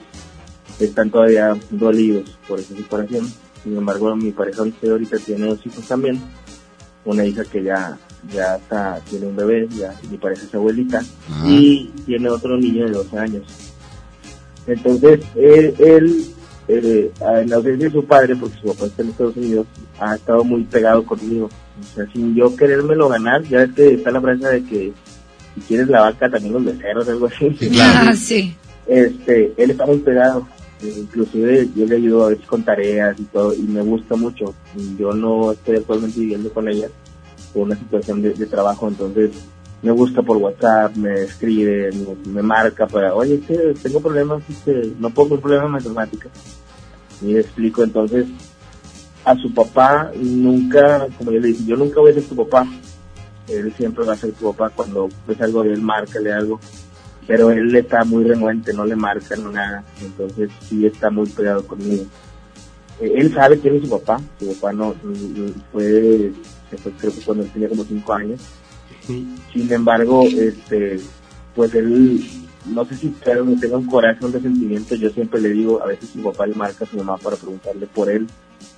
están 0.80 1.10
todavía 1.10 1.56
dolidos 1.70 2.38
por 2.48 2.60
esa 2.60 2.76
separación. 2.76 3.28
Sin 3.64 3.78
embargo, 3.78 4.16
mi 4.16 4.32
pareja 4.32 4.62
ahorita 4.62 5.18
tiene 5.18 5.48
dos 5.48 5.66
hijos 5.66 5.86
también. 5.88 6.22
Una 7.04 7.26
hija 7.26 7.44
que 7.44 7.64
ya 7.64 7.98
ya 8.34 8.56
está, 8.56 9.00
tiene 9.10 9.28
un 9.28 9.36
bebé, 9.36 9.68
ya 9.70 9.94
mi 10.10 10.18
pareja 10.18 10.44
es 10.44 10.54
abuelita, 10.54 11.02
y 11.46 11.86
tiene 12.06 12.30
otro 12.30 12.58
niño 12.58 12.86
de 12.86 12.92
12 12.92 13.18
años. 13.18 13.44
Entonces, 14.68 15.22
él, 15.36 15.74
él, 15.80 16.26
eh, 16.68 17.12
en 17.20 17.50
la 17.50 17.56
ausencia 17.56 17.88
de 17.88 17.94
su 17.94 18.06
padre, 18.06 18.36
porque 18.36 18.60
su 18.60 18.68
papá 18.68 18.86
está 18.86 19.02
en 19.02 19.10
Estados 19.10 19.38
Unidos, 19.38 19.68
ha 20.00 20.16
estado 20.16 20.44
muy 20.44 20.64
pegado 20.64 21.04
conmigo. 21.06 21.50
O 21.82 21.96
sea, 21.96 22.06
sin 22.12 22.36
yo 22.36 22.56
querérmelo 22.56 23.08
ganar, 23.10 23.44
ya 23.44 23.64
es 23.64 23.72
que 23.72 23.94
está 23.96 24.12
la 24.12 24.22
frase 24.22 24.46
de 24.48 24.64
que 24.66 24.94
si 25.56 25.62
quieres 25.62 25.88
la 25.88 26.02
vaca, 26.02 26.30
también 26.30 26.54
los 26.54 26.66
becerros, 26.66 27.08
algo 27.08 27.28
así. 27.28 27.58
Ah, 27.82 28.14
sí. 28.16 28.56
este, 28.88 29.54
él 29.58 29.72
está 29.72 29.86
muy 29.86 29.98
pegado. 30.00 30.48
Inclusive 30.82 31.68
yo 31.76 31.86
le 31.86 31.98
ayudo 31.98 32.26
a 32.26 32.30
veces 32.30 32.46
con 32.46 32.64
tareas 32.64 33.20
y 33.20 33.24
todo, 33.24 33.54
y 33.54 33.64
me 33.64 33.82
gusta 33.82 34.16
mucho. 34.16 34.54
Yo 34.98 35.14
no 35.14 35.52
estoy 35.52 35.78
actualmente 35.78 36.20
viviendo 36.20 36.54
con 36.54 36.70
ella 36.70 36.88
por 37.54 37.64
una 37.64 37.76
situación 37.76 38.22
de, 38.22 38.34
de 38.34 38.46
trabajo, 38.46 38.88
entonces 38.88 39.32
me 39.82 39.92
busca 39.92 40.22
por 40.22 40.38
WhatsApp, 40.38 40.96
me 40.96 41.22
escribe, 41.24 41.90
me, 41.92 42.32
me 42.32 42.42
marca 42.42 42.86
para, 42.88 43.14
oye, 43.14 43.36
es 43.36 43.46
que 43.46 43.74
tengo 43.82 44.02
problemas, 44.02 44.44
este, 44.50 44.94
no 45.00 45.10
puedo 45.10 45.30
con 45.30 45.42
problemas 45.42 45.72
matemáticas. 45.72 46.32
Y 47.22 47.34
le 47.34 47.42
explico, 47.42 47.84
entonces, 47.84 48.26
a 49.26 49.36
su 49.36 49.54
papá 49.54 50.12
nunca, 50.16 51.08
como 51.18 51.32
yo 51.32 51.40
le 51.40 51.50
dije, 51.50 51.64
yo 51.66 51.76
nunca 51.76 52.00
voy 52.00 52.12
a 52.12 52.16
ser 52.16 52.24
tu 52.24 52.36
papá. 52.36 52.68
Él 53.50 53.74
siempre 53.76 54.06
va 54.06 54.14
a 54.14 54.18
ser 54.18 54.32
tu 54.34 54.52
papá 54.52 54.70
cuando 54.70 55.10
pues 55.26 55.42
algo 55.42 55.64
de 55.64 55.74
él, 55.74 55.82
márcale 55.82 56.32
algo. 56.32 56.60
Pero 57.28 57.52
él 57.52 57.76
está 57.76 58.04
muy 58.04 58.24
renuente, 58.24 58.74
no 58.74 58.86
le 58.86 58.96
marca, 58.96 59.36
no 59.36 59.52
nada. 59.52 59.84
Entonces 60.02 60.50
sí 60.68 60.86
está 60.86 61.10
muy 61.10 61.28
pegado 61.30 61.66
conmigo. 61.66 62.06
Eh, 63.00 63.14
él 63.16 63.34
sabe 63.34 63.60
quién 63.60 63.76
es 63.76 63.84
su 63.84 63.90
papá. 63.90 64.20
Su 64.40 64.54
papá 64.54 64.74
no, 64.74 64.96
fue, 65.72 66.32
se 66.70 66.78
fue 66.78 66.92
creo 66.94 67.14
que 67.14 67.22
cuando 67.22 67.44
él 67.44 67.52
tenía 67.52 67.70
como 67.70 67.84
cinco 67.84 68.14
años. 68.14 68.42
Sin 69.06 69.72
embargo, 69.72 70.24
este, 70.24 71.00
pues 71.56 71.74
él, 71.74 72.24
no 72.66 72.86
sé 72.86 72.96
si 72.96 73.10
claro, 73.10 73.46
tenga 73.60 73.78
un 73.78 73.88
corazón 73.88 74.32
de 74.32 74.40
sentimiento, 74.40 74.96
yo 74.96 75.10
siempre 75.10 75.42
le 75.42 75.50
digo, 75.50 75.82
a 75.82 75.88
veces 75.88 76.10
su 76.10 76.22
papá 76.22 76.46
le 76.46 76.54
marca 76.54 76.86
a 76.86 76.88
su 76.88 76.98
mamá 76.98 77.18
para 77.18 77.36
preguntarle 77.36 77.88
por 77.88 78.10
él, 78.10 78.28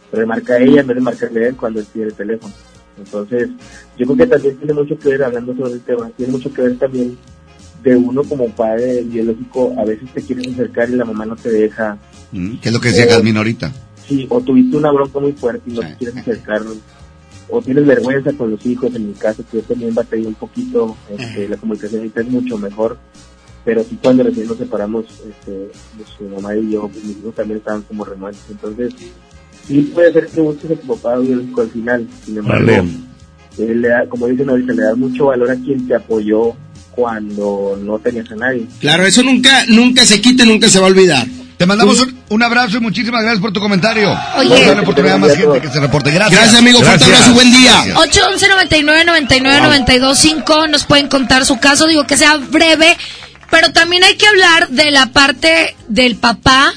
pero 0.09 0.21
le 0.21 0.27
marca 0.27 0.53
a 0.53 0.59
ella 0.59 0.81
en 0.81 0.87
vez 0.87 0.95
de 0.95 1.01
marcarle 1.01 1.45
a 1.45 1.47
él 1.49 1.55
cuando 1.57 1.79
él 1.81 1.85
tiene 1.91 2.07
el 2.07 2.13
teléfono. 2.13 2.53
Entonces, 2.97 3.49
yo 3.97 4.05
creo 4.05 4.17
que 4.17 4.27
también 4.27 4.57
tiene 4.57 4.73
mucho 4.73 4.97
que 4.97 5.09
ver, 5.09 5.23
hablando 5.23 5.55
sobre 5.55 5.73
el 5.73 5.81
tema, 5.81 6.09
tiene 6.15 6.31
mucho 6.31 6.53
que 6.53 6.61
ver 6.61 6.77
también 6.77 7.17
de 7.83 7.95
uno 7.95 8.23
como 8.23 8.47
padre 8.49 9.01
biológico, 9.03 9.73
a 9.77 9.85
veces 9.85 10.11
te 10.13 10.21
quieres 10.21 10.53
acercar 10.53 10.89
y 10.89 10.95
la 10.95 11.05
mamá 11.05 11.25
no 11.25 11.35
te 11.35 11.49
deja, 11.49 11.97
Mm, 12.31 12.57
¿Qué 12.57 12.69
es 12.69 12.73
lo 12.73 12.79
que 12.79 12.89
decía 12.89 13.07
Jasmine 13.09 13.37
ahorita? 13.37 13.73
Sí, 14.07 14.25
o 14.29 14.41
tuviste 14.41 14.77
una 14.77 14.91
bronca 14.91 15.19
muy 15.19 15.33
fuerte 15.33 15.69
y 15.69 15.73
no 15.73 15.81
te 15.81 15.95
quieres 15.95 16.17
acercar, 16.17 16.61
o 17.49 17.61
tienes 17.61 17.85
vergüenza 17.85 18.31
con 18.33 18.51
los 18.51 18.65
hijos, 18.65 18.93
en 18.95 19.07
mi 19.07 19.13
caso, 19.13 19.43
que 19.49 19.57
yo 19.57 19.63
también 19.63 19.93
batallé 19.93 20.27
un 20.27 20.35
poquito, 20.35 20.95
este, 21.09 21.49
la 21.49 21.57
comunicación 21.57 21.99
ahorita 21.99 22.21
es 22.21 22.27
mucho 22.27 22.57
mejor, 22.57 22.97
pero 23.65 23.83
sí 23.83 23.99
cuando 24.01 24.23
recién 24.23 24.47
nos 24.47 24.57
separamos, 24.57 25.05
este, 25.05 25.71
pues, 25.97 26.09
su 26.17 26.23
mamá 26.23 26.55
y 26.55 26.71
yo, 26.71 26.87
pues, 26.87 27.03
mis 27.03 27.17
hijos 27.17 27.35
también 27.35 27.59
estaban 27.59 27.81
como 27.83 28.05
renuentes, 28.05 28.43
entonces, 28.49 28.93
sí 29.71 29.81
puede 29.93 30.13
ser 30.13 30.27
que 30.27 30.41
tu 30.75 30.87
papá 30.87 31.17
biológico 31.17 31.61
al 31.61 31.69
final, 31.69 32.07
sin 32.25 32.37
embargo, 32.37 32.65
Vale. 32.67 32.83
él 33.57 33.81
le 33.81 33.87
da, 33.87 34.05
como 34.07 34.27
dicen 34.27 34.49
ahorita, 34.49 34.73
le 34.73 34.83
da 34.83 34.95
mucho 34.95 35.25
valor 35.27 35.51
a 35.51 35.55
quien 35.55 35.87
te 35.87 35.95
apoyó 35.95 36.53
cuando 36.91 37.79
no 37.81 37.97
tenías 37.99 38.29
a 38.31 38.35
nadie. 38.35 38.67
Claro, 38.79 39.05
eso 39.05 39.23
nunca, 39.23 39.65
nunca 39.67 40.05
se 40.05 40.21
quita 40.21 40.45
nunca 40.45 40.69
se 40.69 40.79
va 40.79 40.85
a 40.85 40.89
olvidar. 40.89 41.25
Te 41.57 41.65
mandamos 41.67 41.99
un, 41.99 42.17
un 42.29 42.43
abrazo 42.43 42.77
y 42.77 42.79
muchísimas 42.79 43.21
gracias 43.21 43.39
por 43.39 43.53
tu 43.53 43.59
comentario. 43.59 44.09
Oye. 44.35 44.49
Vamos 44.49 44.61
a 44.61 44.65
darle 44.65 44.81
oportunidad 44.81 45.15
a 45.15 45.19
más 45.19 45.37
gente 45.37 45.61
que 45.61 45.69
se 45.69 45.79
reporte. 45.79 46.11
Gracias. 46.11 46.39
Gracias, 46.39 46.59
amigo. 46.59 46.81
Fuerte 46.81 47.05
abrazo, 47.05 47.33
buen 47.33 47.51
día. 47.51 47.83
811 47.97 48.47
99 48.49 49.05
99 49.05 49.61
92 49.61 50.17
5 50.17 50.67
nos 50.67 50.85
pueden 50.85 51.07
contar 51.07 51.45
su 51.45 51.59
caso, 51.59 51.85
digo 51.85 52.07
que 52.07 52.17
sea 52.17 52.37
breve, 52.37 52.97
pero 53.51 53.71
también 53.71 54.03
hay 54.03 54.15
que 54.15 54.25
hablar 54.25 54.69
de 54.69 54.89
la 54.89 55.07
parte 55.13 55.75
del 55.87 56.15
papá 56.15 56.73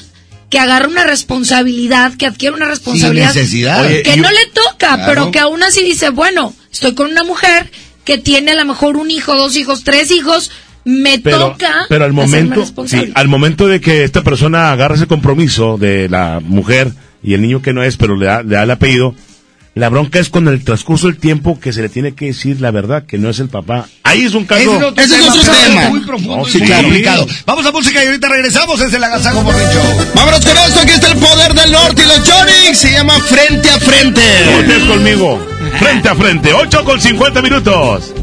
que 0.49 0.59
agarra 0.59 0.87
una 0.87 1.03
responsabilidad, 1.03 2.13
que 2.15 2.25
adquiere 2.27 2.55
una 2.55 2.67
responsabilidad 2.67 3.33
necesidad. 3.33 3.87
que 3.87 4.17
no 4.17 4.29
le 4.29 4.45
toca, 4.53 4.95
Claro. 4.95 5.03
pero 5.07 5.31
que 5.31 5.39
aún 5.39 5.63
así 5.63 5.83
dice, 5.83 6.09
bueno, 6.09 6.53
estoy 6.71 6.93
con 6.93 7.09
una 7.11 7.23
mujer 7.23 7.71
que 8.03 8.17
tiene 8.17 8.51
a 8.51 8.55
lo 8.55 8.65
mejor 8.65 8.97
un 8.97 9.09
hijo, 9.11 9.35
dos 9.35 9.55
hijos, 9.57 9.83
tres 9.83 10.11
hijos, 10.11 10.51
me 10.83 11.17
pero, 11.19 11.39
toca 11.51 11.85
pero 11.89 12.05
al 12.05 12.13
momento, 12.13 12.63
sí, 12.85 13.11
al 13.15 13.27
momento 13.27 13.67
de 13.67 13.81
que 13.81 14.03
esta 14.03 14.21
persona 14.23 14.71
agarra 14.71 14.95
ese 14.95 15.07
compromiso 15.07 15.77
de 15.79 16.07
la 16.09 16.39
mujer 16.43 16.91
y 17.23 17.33
el 17.33 17.41
niño 17.41 17.63
que 17.63 17.73
no 17.73 17.81
es, 17.83 17.97
pero 17.97 18.15
le 18.15 18.27
da, 18.27 18.43
le 18.43 18.55
da 18.55 18.63
el 18.63 18.69
apellido, 18.71 19.15
la 19.75 19.89
bronca 19.89 20.19
es 20.19 20.29
con 20.29 20.47
el 20.47 20.63
transcurso 20.63 21.07
del 21.07 21.17
tiempo 21.17 21.59
que 21.59 21.73
se 21.73 21.81
le 21.81 21.89
tiene 21.89 22.13
que 22.13 22.27
decir 22.27 22.61
la 22.61 22.71
verdad, 22.71 23.03
que 23.05 23.17
no 23.17 23.29
es 23.29 23.39
el 23.39 23.49
papá. 23.49 23.87
Ahí 24.03 24.23
es 24.23 24.33
un 24.33 24.45
caso. 24.45 24.61
Ese 24.61 24.77
es 24.77 24.83
otro 24.83 25.03
Ese 25.03 25.15
es 25.15 25.21
tema, 25.21 25.33
otro 25.33 25.53
tema. 25.53 25.89
Muy 25.89 25.99
profundo 25.99 26.37
No, 26.37 26.47
y 26.47 26.51
sí, 26.51 26.57
muy 26.59 26.67
claro. 26.67 26.83
complicado. 26.83 27.27
Vamos 27.45 27.65
a 27.65 27.71
música 27.73 28.01
y 28.03 28.07
ahorita 28.07 28.29
regresamos. 28.29 28.79
Es 28.79 28.93
el 28.93 29.03
Agasajo 29.03 29.43
Morning 29.43 29.65
Show. 29.73 30.05
Vámonos 30.15 30.45
con 30.45 30.57
esto, 30.57 30.79
aquí 30.79 30.91
está 30.91 31.11
el 31.11 31.17
poder 31.17 31.53
del 31.53 31.71
norte 31.73 32.03
y 32.03 32.07
los 32.07 32.19
Jonix. 32.19 32.77
Se 32.77 32.91
llama 32.93 33.19
Frente 33.19 33.69
a 33.69 33.79
Frente. 33.79 34.21
Voltees 34.55 34.83
conmigo. 34.85 35.45
Frente 35.77 36.07
a 36.07 36.15
frente. 36.15 36.53
8 36.53 36.83
con 36.85 37.01
50 37.01 37.41
minutos. 37.41 38.13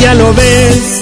Ya 0.00 0.14
lo 0.14 0.34
ves, 0.34 1.01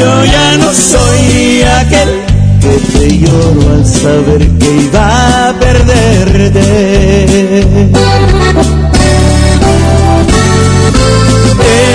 Yo 0.00 0.24
ya 0.24 0.56
no 0.56 0.72
soy 0.72 1.62
aquel 1.62 2.10
que 2.62 2.74
te 2.90 3.18
lloro 3.18 3.74
al 3.74 3.84
saber 3.84 4.48
que 4.58 4.68
iba 4.86 5.48
a 5.48 5.52
perderte. 5.60 6.64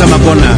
Zamacona. 0.04 0.52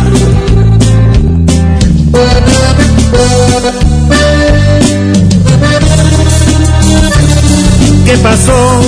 ¿Qué 8.04 8.16
pasó? 8.18 8.80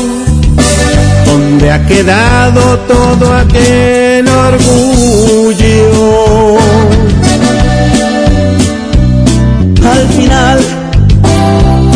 ¿Dónde 1.26 1.70
ha 1.70 1.86
quedado 1.86 2.78
todo 2.88 3.34
aquel 3.36 4.26
orgullo? 4.28 5.78
Al 9.92 10.08
final 10.08 10.77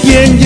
quien 0.00 0.43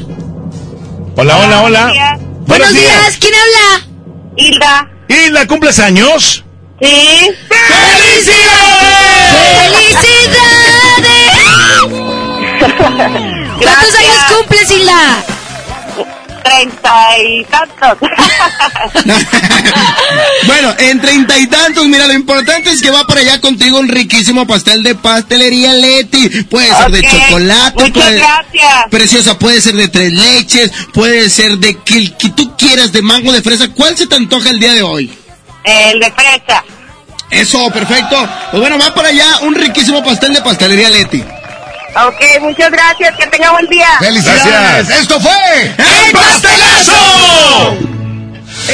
Hola, 1.16 1.36
hola, 1.36 1.62
hola. 1.62 2.20
Buenos 2.50 2.74
días. 2.74 3.16
¿Quién 3.20 3.32
habla? 3.32 3.86
Hilda. 4.36 4.90
Hilda, 5.06 5.46
¿cumples 5.46 5.78
años? 5.78 6.44
Sí. 6.82 7.30
¡Felicidades! 7.48 8.40
¿Cuántos 13.62 13.94
años 13.94 14.24
cumples, 14.36 14.68
Hilda? 14.68 15.24
Treinta 16.42 17.18
y 17.18 17.44
tantos. 17.44 17.98
Bueno, 20.46 20.74
en 20.78 21.00
treinta 21.00 21.38
y 21.38 21.46
tantos, 21.46 21.86
mira, 21.86 22.06
lo 22.06 22.12
importante 22.14 22.70
es 22.70 22.80
que 22.82 22.90
va 22.90 23.04
por 23.06 23.18
allá 23.18 23.40
contigo 23.40 23.78
un 23.78 23.88
riquísimo 23.88 24.46
pastel 24.46 24.82
de 24.82 24.94
pastelería 24.94 25.72
Leti. 25.74 26.28
Puede 26.44 26.74
ser 26.74 26.90
de 26.90 27.02
chocolate, 27.02 27.74
muchas 27.84 27.92
puede- 27.92 28.18
gracias. 28.18 28.74
preciosa, 28.90 29.38
puede 29.38 29.60
ser 29.60 29.74
de 29.74 29.88
tres 29.88 30.12
leches, 30.12 30.72
puede 30.92 31.30
ser 31.30 31.58
de 31.58 31.76
que 31.78 32.12
que 32.16 32.30
tú 32.30 32.56
quieras, 32.56 32.92
de 32.92 33.02
mango, 33.02 33.32
de 33.32 33.42
fresa. 33.42 33.68
¿Cuál 33.68 33.96
se 33.96 34.06
te 34.06 34.16
antoja 34.16 34.50
el 34.50 34.58
día 34.58 34.72
de 34.72 34.82
hoy? 34.82 35.12
El 35.64 36.00
de 36.00 36.10
fresa. 36.12 36.64
Eso, 37.30 37.70
perfecto. 37.70 38.28
Pues 38.50 38.60
bueno, 38.60 38.78
va 38.78 38.92
por 38.92 39.04
allá 39.06 39.26
un 39.42 39.54
riquísimo 39.54 40.02
pastel 40.02 40.32
de 40.34 40.42
pastelería 40.42 40.90
Leti. 40.90 41.22
Ok, 41.94 42.40
muchas 42.40 42.70
gracias. 42.70 43.16
Que 43.16 43.26
tenga 43.26 43.50
buen 43.52 43.66
día. 43.66 43.88
¡Felicidades! 43.98 44.88
Esto 44.90 45.20
fue 45.20 45.74
¡El 45.76 46.12
pastelazo! 46.12 47.76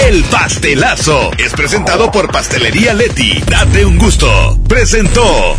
El 0.06 0.24
pastelazo 0.24 1.30
es 1.38 1.52
presentado 1.52 2.10
por 2.10 2.30
Pastelería 2.30 2.92
Leti. 2.92 3.42
Date 3.46 3.86
un 3.86 3.98
gusto. 3.98 4.58
Presentó. 4.68 5.58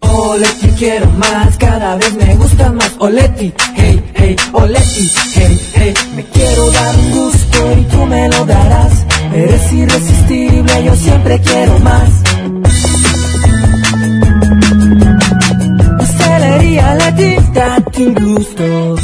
Oleti 0.00 0.68
quiero 0.78 1.06
más, 1.12 1.56
cada 1.56 1.96
vez 1.96 2.14
me 2.14 2.34
gusta 2.36 2.70
más 2.70 2.92
Oleti, 2.98 3.52
hey, 3.74 4.02
hey, 4.14 4.36
Oleti, 4.52 5.10
hey, 5.34 5.60
hey 5.74 5.94
Me 6.14 6.24
quiero 6.26 6.70
dar 6.70 6.94
un 6.96 7.10
gusto 7.10 7.72
y 7.72 7.84
tú 7.84 8.06
me 8.06 8.28
lo 8.28 8.44
darás 8.44 9.04
Eres 9.34 9.72
irresistible, 9.72 10.84
yo 10.84 10.94
siempre 10.94 11.40
quiero 11.40 11.78
más 11.80 12.10
Pastelería 16.56 16.94
Leti, 16.94 17.36
date 17.52 18.06
un 18.06 18.14
gusto 18.14 18.96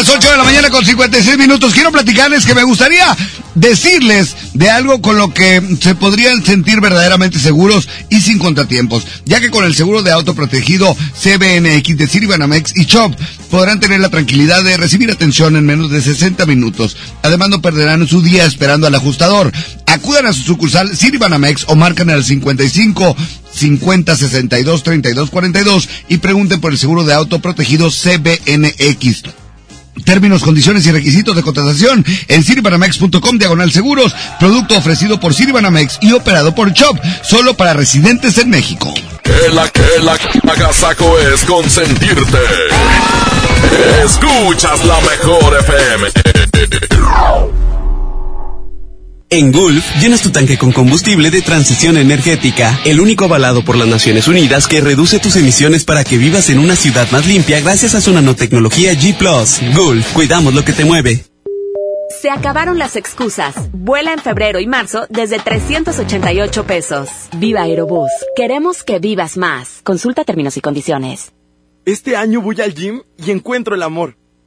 las 0.00 0.08
8 0.08 0.30
de 0.30 0.36
la 0.38 0.44
mañana 0.44 0.70
con 0.70 0.82
56 0.82 1.36
minutos, 1.36 1.74
quiero 1.74 1.92
platicarles 1.92 2.46
que 2.46 2.54
me 2.54 2.62
gustaría 2.62 3.14
decirles 3.54 4.34
de 4.54 4.70
algo 4.70 5.02
con 5.02 5.18
lo 5.18 5.34
que 5.34 5.62
se 5.78 5.94
podrían 5.94 6.42
sentir 6.42 6.80
verdaderamente 6.80 7.38
seguros 7.38 7.86
y 8.08 8.22
sin 8.22 8.38
contratiempos, 8.38 9.06
ya 9.26 9.40
que 9.40 9.50
con 9.50 9.66
el 9.66 9.74
seguro 9.74 10.02
de 10.02 10.10
auto 10.10 10.34
protegido 10.34 10.96
CBNX 11.22 11.98
de 11.98 12.06
Citibanamex 12.06 12.78
y 12.78 12.86
Chop 12.86 13.12
podrán 13.50 13.78
tener 13.78 14.00
la 14.00 14.08
tranquilidad 14.08 14.64
de 14.64 14.78
recibir 14.78 15.10
atención 15.10 15.54
en 15.56 15.66
menos 15.66 15.90
de 15.90 16.00
60 16.00 16.46
minutos. 16.46 16.96
Además 17.22 17.50
no 17.50 17.60
perderán 17.60 18.08
su 18.08 18.22
día 18.22 18.46
esperando 18.46 18.86
al 18.86 18.94
ajustador. 18.94 19.52
Acudan 19.84 20.24
a 20.24 20.32
su 20.32 20.44
sucursal 20.44 20.96
Citibanamex 20.96 21.64
o 21.66 21.76
marcan 21.76 22.08
al 22.08 22.24
55 22.24 23.16
50 23.52 24.16
62 24.16 24.82
32 24.82 25.30
42 25.30 25.88
y 26.08 26.16
pregunten 26.18 26.58
por 26.62 26.72
el 26.72 26.78
seguro 26.78 27.04
de 27.04 27.12
auto 27.12 27.40
protegido 27.40 27.90
CBNX. 27.90 29.39
Términos, 30.04 30.42
condiciones 30.42 30.86
y 30.86 30.92
requisitos 30.92 31.36
de 31.36 31.42
contratación 31.42 32.04
en 32.28 32.44
ciribanamex.com 32.44 33.38
diagonal 33.38 33.70
seguros. 33.70 34.14
Producto 34.38 34.76
ofrecido 34.76 35.20
por 35.20 35.34
Ciribanamex 35.34 35.98
y 36.00 36.12
operado 36.12 36.54
por 36.54 36.72
Chop, 36.72 36.98
solo 37.22 37.54
para 37.54 37.74
residentes 37.74 38.38
en 38.38 38.50
México. 38.50 38.92
Que 39.22 39.54
la 39.54 39.68
que 39.68 40.00
la 40.02 40.16
agasaco 40.52 41.18
es 41.18 41.44
consentirte. 41.44 42.38
Escuchas 44.04 44.84
la 44.84 45.00
mejor 45.00 45.56
FM. 45.60 46.08
En 49.32 49.52
Gulf, 49.52 49.84
llenas 50.00 50.22
tu 50.22 50.30
tanque 50.30 50.58
con 50.58 50.72
combustible 50.72 51.30
de 51.30 51.40
transición 51.40 51.96
energética, 51.96 52.80
el 52.84 53.00
único 53.00 53.26
avalado 53.26 53.64
por 53.64 53.76
las 53.76 53.86
Naciones 53.86 54.26
Unidas 54.26 54.66
que 54.66 54.80
reduce 54.80 55.20
tus 55.20 55.36
emisiones 55.36 55.84
para 55.84 56.02
que 56.02 56.18
vivas 56.18 56.50
en 56.50 56.58
una 56.58 56.74
ciudad 56.74 57.08
más 57.12 57.28
limpia 57.28 57.60
gracias 57.60 57.94
a 57.94 58.00
su 58.00 58.12
nanotecnología 58.12 58.92
G⁇ 58.94 59.16
Gulf, 59.76 60.12
cuidamos 60.14 60.52
lo 60.52 60.64
que 60.64 60.72
te 60.72 60.84
mueve. 60.84 61.24
Se 62.20 62.28
acabaron 62.28 62.76
las 62.76 62.96
excusas. 62.96 63.54
Vuela 63.72 64.12
en 64.12 64.18
febrero 64.18 64.58
y 64.58 64.66
marzo 64.66 65.06
desde 65.10 65.38
388 65.38 66.66
pesos. 66.66 67.08
Viva 67.36 67.62
Aerobús. 67.62 68.10
Queremos 68.34 68.82
que 68.82 68.98
vivas 68.98 69.36
más. 69.36 69.78
Consulta 69.84 70.24
términos 70.24 70.56
y 70.56 70.60
condiciones. 70.60 71.32
Este 71.84 72.16
año 72.16 72.40
voy 72.40 72.60
al 72.60 72.74
gym 72.74 73.02
y 73.16 73.30
encuentro 73.30 73.76
el 73.76 73.84
amor. 73.84 74.16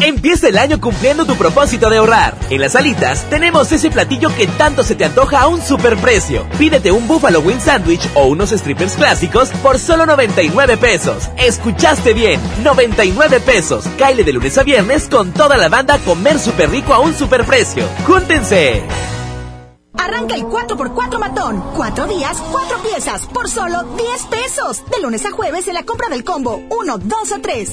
Empieza 0.00 0.48
el 0.48 0.58
año 0.58 0.80
cumpliendo 0.80 1.26
tu 1.26 1.36
propósito 1.36 1.90
de 1.90 1.98
ahorrar. 1.98 2.34
En 2.50 2.60
las 2.60 2.76
alitas 2.76 3.24
tenemos 3.30 3.72
ese 3.72 3.90
platillo 3.90 4.34
que 4.34 4.46
tanto 4.46 4.84
se 4.84 4.94
te 4.94 5.04
antoja 5.04 5.40
a 5.40 5.48
un 5.48 5.60
superprecio. 5.60 6.46
Pídete 6.56 6.92
un 6.92 7.08
Buffalo 7.08 7.40
Wing 7.40 7.60
Sandwich 7.60 8.08
o 8.14 8.26
unos 8.26 8.50
strippers 8.50 8.94
clásicos 8.94 9.50
por 9.62 9.78
solo 9.78 10.06
99 10.06 10.76
pesos. 10.76 11.28
Escuchaste 11.36 12.14
bien, 12.14 12.40
99 12.62 13.40
pesos. 13.40 13.84
Caile 13.98 14.22
de 14.22 14.32
lunes 14.32 14.56
a 14.56 14.62
viernes 14.62 15.08
con 15.08 15.32
toda 15.32 15.56
la 15.56 15.68
banda 15.68 15.94
a 15.94 15.98
comer 15.98 16.38
súper 16.38 16.70
rico 16.70 16.94
a 16.94 17.00
un 17.00 17.14
superprecio. 17.14 17.84
¡Júntense! 18.06 18.82
Arranca 19.94 20.36
el 20.36 20.44
4x4 20.44 21.18
matón. 21.18 21.62
Cuatro 21.74 22.06
días, 22.06 22.38
cuatro 22.52 22.78
piezas, 22.82 23.26
por 23.26 23.48
solo 23.48 23.82
10 23.96 24.26
pesos. 24.26 24.84
De 24.90 25.02
lunes 25.02 25.26
a 25.26 25.32
jueves 25.32 25.66
en 25.66 25.74
la 25.74 25.82
compra 25.82 26.08
del 26.08 26.22
combo 26.22 26.62
1, 26.70 26.98
2 26.98 27.32
o 27.32 27.40
3. 27.40 27.72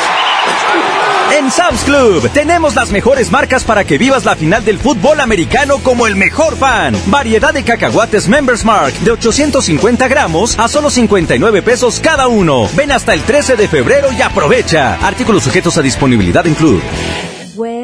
En 1.37 1.49
Sam's 1.49 1.83
Club 1.83 2.29
tenemos 2.33 2.75
las 2.75 2.91
mejores 2.91 3.31
marcas 3.31 3.63
para 3.63 3.85
que 3.85 3.97
vivas 3.97 4.25
la 4.25 4.35
final 4.35 4.65
del 4.65 4.77
fútbol 4.77 5.21
americano 5.21 5.79
como 5.79 6.05
el 6.05 6.15
mejor 6.15 6.57
fan. 6.57 6.95
Variedad 7.07 7.53
de 7.53 7.63
cacahuates 7.63 8.27
Members 8.27 8.65
Mark 8.65 8.93
de 8.99 9.11
850 9.11 10.07
gramos 10.07 10.59
a 10.59 10.67
solo 10.67 10.89
59 10.89 11.61
pesos 11.61 12.01
cada 12.03 12.27
uno. 12.27 12.67
Ven 12.75 12.91
hasta 12.91 13.13
el 13.13 13.23
13 13.23 13.55
de 13.55 13.67
febrero 13.67 14.11
y 14.11 14.21
aprovecha. 14.21 14.95
Artículos 14.95 15.43
sujetos 15.43 15.77
a 15.77 15.81
disponibilidad 15.81 16.45
en 16.45 16.53
Club. 16.53 16.81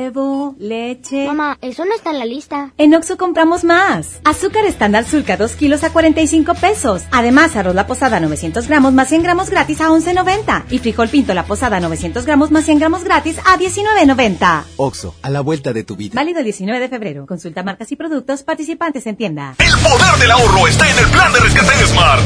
Huevo, 0.08 0.56
leche. 0.58 1.28
Mamá, 1.28 1.58
eso 1.62 1.84
no 1.84 1.94
está 1.94 2.12
en 2.12 2.20
la 2.20 2.26
lista. 2.26 2.72
En 2.78 2.96
Oxo 2.96 3.18
compramos 3.18 3.66
más. 3.66 4.22
Azúcar 4.24 4.64
estándar 4.64 5.04
Sulca 5.06 5.36
2 5.36 5.52
kilos 5.56 5.84
a 5.84 5.92
45 5.92 6.54
pesos. 6.54 7.04
Además, 7.12 7.58
arroz 7.58 7.76
la 7.76 7.88
posada 7.88 8.22
900 8.22 8.70
gramos 8.70 8.94
más 8.94 9.10
100 9.10 9.24
gramos 9.24 9.50
gratis 9.50 9.82
a 9.82 9.90
11.90. 9.90 10.64
Y 10.70 10.80
frijol 10.80 11.10
pinto 11.10 11.34
la 11.34 11.44
posada 11.44 11.82
900 11.82 12.26
gramos 12.26 12.52
más 12.52 12.64
100 12.64 12.80
gramos 12.80 13.04
gratis 13.04 13.38
a 13.40 13.58
19.90. 13.58 14.64
Oxo, 14.78 15.14
a 15.22 15.30
la 15.30 15.42
vuelta 15.42 15.74
de 15.74 15.84
tu 15.84 15.98
vida. 15.98 16.14
Válido 16.16 16.40
el 16.40 16.46
19 16.46 16.80
de 16.80 16.88
febrero. 16.88 17.26
Consulta 17.26 17.64
marcas 17.64 17.92
y 17.92 17.98
productos 17.98 18.44
participantes 18.44 19.06
en 19.08 19.18
tienda. 19.18 19.56
El 19.60 19.78
poder 19.80 20.20
del 20.20 20.32
ahorro 20.32 20.68
está 20.68 20.90
en 20.90 20.98
el 21.00 21.08
plan 21.08 21.34
de 21.34 21.40
rescate 21.42 21.78
de 21.78 21.86
Smart. 21.86 22.22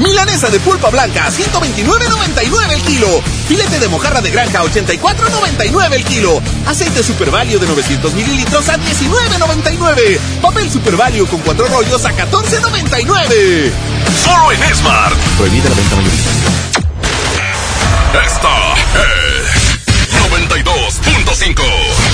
Milanesa 0.00 0.50
de 0.50 0.58
pulpa 0.60 0.90
blanca, 0.90 1.30
129.99 1.30 2.74
el 2.74 2.82
kilo. 2.82 3.08
Filete 3.46 3.78
de 3.78 3.88
mojarra 3.88 4.20
de 4.20 4.30
granja, 4.30 4.62
84.99 4.62 5.92
el 5.92 6.04
kilo. 6.04 6.40
Aceite 6.66 7.02
Super 7.02 7.23
Value 7.30 7.58
de 7.58 7.66
900 7.66 8.14
mililitros 8.14 8.68
a 8.68 8.76
19.99. 8.76 10.18
Papel 10.40 10.70
Super 10.70 10.96
Value 10.96 11.26
con 11.26 11.40
cuatro 11.40 11.66
rollos 11.66 12.04
a 12.04 12.12
14.99. 12.12 13.70
Solo 14.22 14.52
en 14.52 14.74
Smart. 14.74 15.16
Prohibida 15.36 15.68
la 15.68 15.74
venta 15.74 15.96
mayorista. 15.96 16.30
Esta 18.24 18.74
es 19.02 19.64
92.5. 20.30 22.13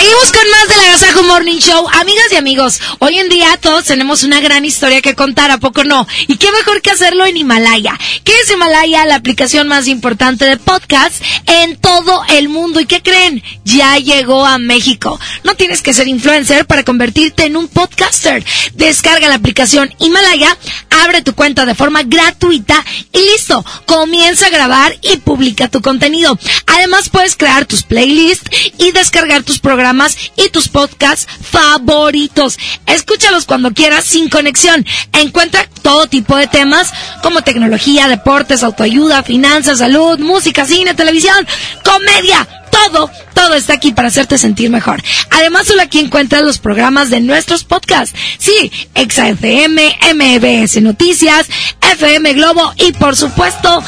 Seguimos 0.00 0.32
con 0.32 0.50
más 0.50 0.68
del 0.68 0.80
Agasajo 0.80 1.22
Morning 1.24 1.58
Show. 1.58 1.86
Amigas 1.92 2.32
y 2.32 2.36
amigos, 2.36 2.80
hoy 3.00 3.18
en 3.18 3.28
día 3.28 3.58
todos 3.60 3.84
tenemos 3.84 4.22
una 4.22 4.40
gran 4.40 4.64
historia 4.64 5.02
que 5.02 5.14
contar, 5.14 5.50
¿a 5.50 5.58
poco 5.58 5.84
no? 5.84 6.06
Y 6.26 6.38
qué 6.38 6.50
mejor 6.52 6.80
que 6.80 6.90
hacerlo 6.90 7.26
en 7.26 7.36
Himalaya. 7.36 7.98
¿Qué 8.24 8.32
es 8.40 8.50
Himalaya? 8.50 9.04
La 9.04 9.16
aplicación 9.16 9.68
más 9.68 9.88
importante 9.88 10.46
de 10.46 10.56
podcast 10.56 11.22
en 11.44 11.76
todo 11.76 12.22
el 12.30 12.48
mundo. 12.48 12.80
¿Y 12.80 12.86
qué 12.86 13.02
creen? 13.02 13.42
Ya 13.66 13.98
llegó 13.98 14.46
a 14.46 14.56
México. 14.56 15.20
No 15.44 15.54
tienes 15.54 15.82
que 15.82 15.92
ser 15.92 16.08
influencer 16.08 16.64
para 16.64 16.82
convertirte 16.82 17.44
en 17.44 17.58
un 17.58 17.68
podcaster. 17.68 18.42
Descarga 18.72 19.28
la 19.28 19.34
aplicación 19.34 19.94
Himalaya, 19.98 20.56
abre 20.88 21.20
tu 21.20 21.34
cuenta 21.34 21.66
de 21.66 21.74
forma 21.74 22.04
gratuita 22.04 22.82
y 23.12 23.18
listo. 23.32 23.62
Comienza 23.84 24.46
a 24.46 24.50
grabar 24.50 24.96
y 25.02 25.18
publica 25.18 25.68
tu 25.68 25.82
contenido. 25.82 26.38
Además 26.66 27.10
puedes 27.10 27.36
crear 27.36 27.66
tus 27.66 27.82
playlists 27.82 28.50
y 28.78 28.92
descargar 28.92 29.42
tus 29.42 29.58
programas 29.58 29.89
y 30.36 30.48
tus 30.50 30.68
podcasts 30.68 31.26
favoritos. 31.42 32.58
Escúchalos 32.86 33.44
cuando 33.44 33.72
quieras 33.72 34.04
sin 34.04 34.28
conexión. 34.28 34.86
Encuentra 35.12 35.68
todo 35.82 36.06
tipo 36.06 36.36
de 36.36 36.46
temas 36.46 36.92
como 37.22 37.42
tecnología, 37.42 38.08
deportes, 38.08 38.62
autoayuda, 38.62 39.22
finanzas, 39.22 39.78
salud, 39.78 40.18
música, 40.18 40.64
cine, 40.64 40.94
televisión, 40.94 41.46
comedia. 41.84 42.46
Todo, 42.70 43.10
todo 43.34 43.54
está 43.54 43.74
aquí 43.74 43.92
para 43.92 44.08
hacerte 44.08 44.38
sentir 44.38 44.70
mejor. 44.70 45.02
Además, 45.30 45.66
solo 45.66 45.82
aquí 45.82 45.98
encuentras 45.98 46.42
los 46.42 46.58
programas 46.58 47.10
de 47.10 47.20
nuestros 47.20 47.64
podcasts. 47.64 48.16
Sí, 48.38 48.70
ExaFM, 48.94 49.98
MBS 50.14 50.80
Noticias, 50.82 51.48
FM 51.92 52.32
Globo 52.34 52.72
y 52.76 52.92
por 52.92 53.16
supuesto, 53.16 53.82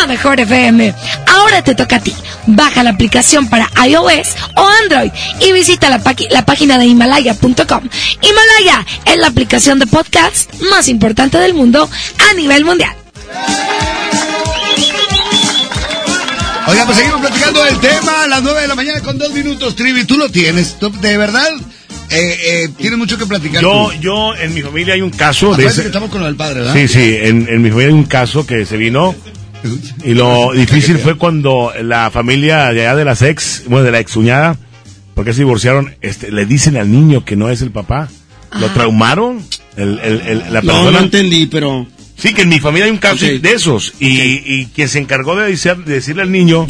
la 0.00 0.06
mejor 0.06 0.40
FM. 0.40 0.94
Ahora 1.26 1.62
te 1.62 1.74
toca 1.74 1.96
a 1.96 2.00
ti. 2.00 2.14
Baja 2.46 2.82
la 2.82 2.90
aplicación 2.90 3.48
para 3.48 3.70
iOS 3.86 4.34
o 4.56 4.66
Android 4.82 5.10
y 5.40 5.52
visita 5.52 5.88
la, 5.88 6.00
la 6.30 6.44
página 6.44 6.78
de 6.78 6.86
Himalaya.com. 6.86 7.88
Himalaya 8.22 8.86
es 9.04 9.16
la 9.18 9.28
aplicación 9.28 9.78
de 9.78 9.86
podcast 9.86 10.52
más 10.70 10.88
importante 10.88 11.38
del 11.38 11.54
mundo 11.54 11.88
a 12.30 12.34
nivel 12.34 12.64
mundial. 12.64 12.94
Oiga, 16.70 16.84
pues 16.86 16.98
seguimos 16.98 17.20
platicando 17.20 17.64
del 17.64 17.78
tema 17.80 18.24
a 18.24 18.28
las 18.28 18.42
9 18.42 18.60
de 18.62 18.68
la 18.68 18.74
mañana 18.74 19.00
con 19.00 19.18
dos 19.18 19.32
minutos, 19.32 19.74
Trivi. 19.74 20.04
¿Tú 20.04 20.16
lo 20.18 20.28
tienes? 20.30 20.78
¿Tú- 20.78 20.92
¿De 21.00 21.16
verdad? 21.16 21.48
Eh, 22.10 22.38
eh, 22.64 22.68
tienes 22.76 22.98
mucho 22.98 23.18
que 23.18 23.26
platicar. 23.26 23.62
Yo, 23.62 23.90
tú. 23.92 24.00
yo, 24.00 24.34
en 24.36 24.54
mi 24.54 24.62
familia 24.62 24.94
hay 24.94 25.02
un 25.02 25.10
caso 25.10 25.54
de 25.54 25.66
ese- 25.66 25.82
que 25.82 25.86
estamos 25.88 26.10
con 26.10 26.22
del 26.22 26.36
padre, 26.36 26.60
¿verdad? 26.60 26.74
Sí, 26.74 26.88
sí, 26.88 27.16
en, 27.20 27.48
en 27.48 27.62
mi 27.62 27.70
familia 27.70 27.88
hay 27.88 27.94
un 27.94 28.04
caso 28.04 28.46
que 28.46 28.66
se 28.66 28.76
vino 28.76 29.14
y 30.04 30.14
lo 30.14 30.52
difícil 30.54 30.98
fue 30.98 31.16
cuando 31.16 31.72
la 31.82 32.10
familia 32.10 32.72
de 32.72 32.82
allá 32.82 32.96
de 32.96 33.04
las 33.04 33.22
ex, 33.22 33.64
bueno, 33.66 33.84
de 33.84 33.92
la 33.92 34.00
ex 34.00 34.12
cuñada, 34.12 34.56
porque 35.14 35.32
se 35.32 35.40
divorciaron, 35.40 35.94
este, 36.00 36.30
le 36.32 36.46
dicen 36.46 36.76
al 36.76 36.90
niño 36.90 37.24
que 37.24 37.36
no 37.36 37.48
es 37.50 37.62
el 37.62 37.70
papá. 37.70 38.08
Lo 38.58 38.66
Ah. 38.66 38.70
traumaron, 38.74 39.44
el, 39.76 39.98
el- 40.00 40.20
el- 40.22 40.38
la 40.52 40.62
No, 40.62 40.72
persona. 40.72 40.90
no 40.90 40.98
entendí, 41.04 41.46
pero... 41.46 41.86
Sí, 42.20 42.34
que 42.34 42.42
en 42.42 42.48
mi 42.48 42.60
familia 42.60 42.84
hay 42.86 42.90
un 42.90 42.98
caso 42.98 43.24
de 43.24 43.52
esos 43.52 43.94
y, 44.00 44.06
y 44.20 44.66
que 44.74 44.88
se 44.88 44.98
encargó 44.98 45.36
de, 45.36 45.50
decir- 45.52 45.84
de 45.84 45.94
decirle 45.94 46.22
al 46.22 46.30
niño, 46.32 46.66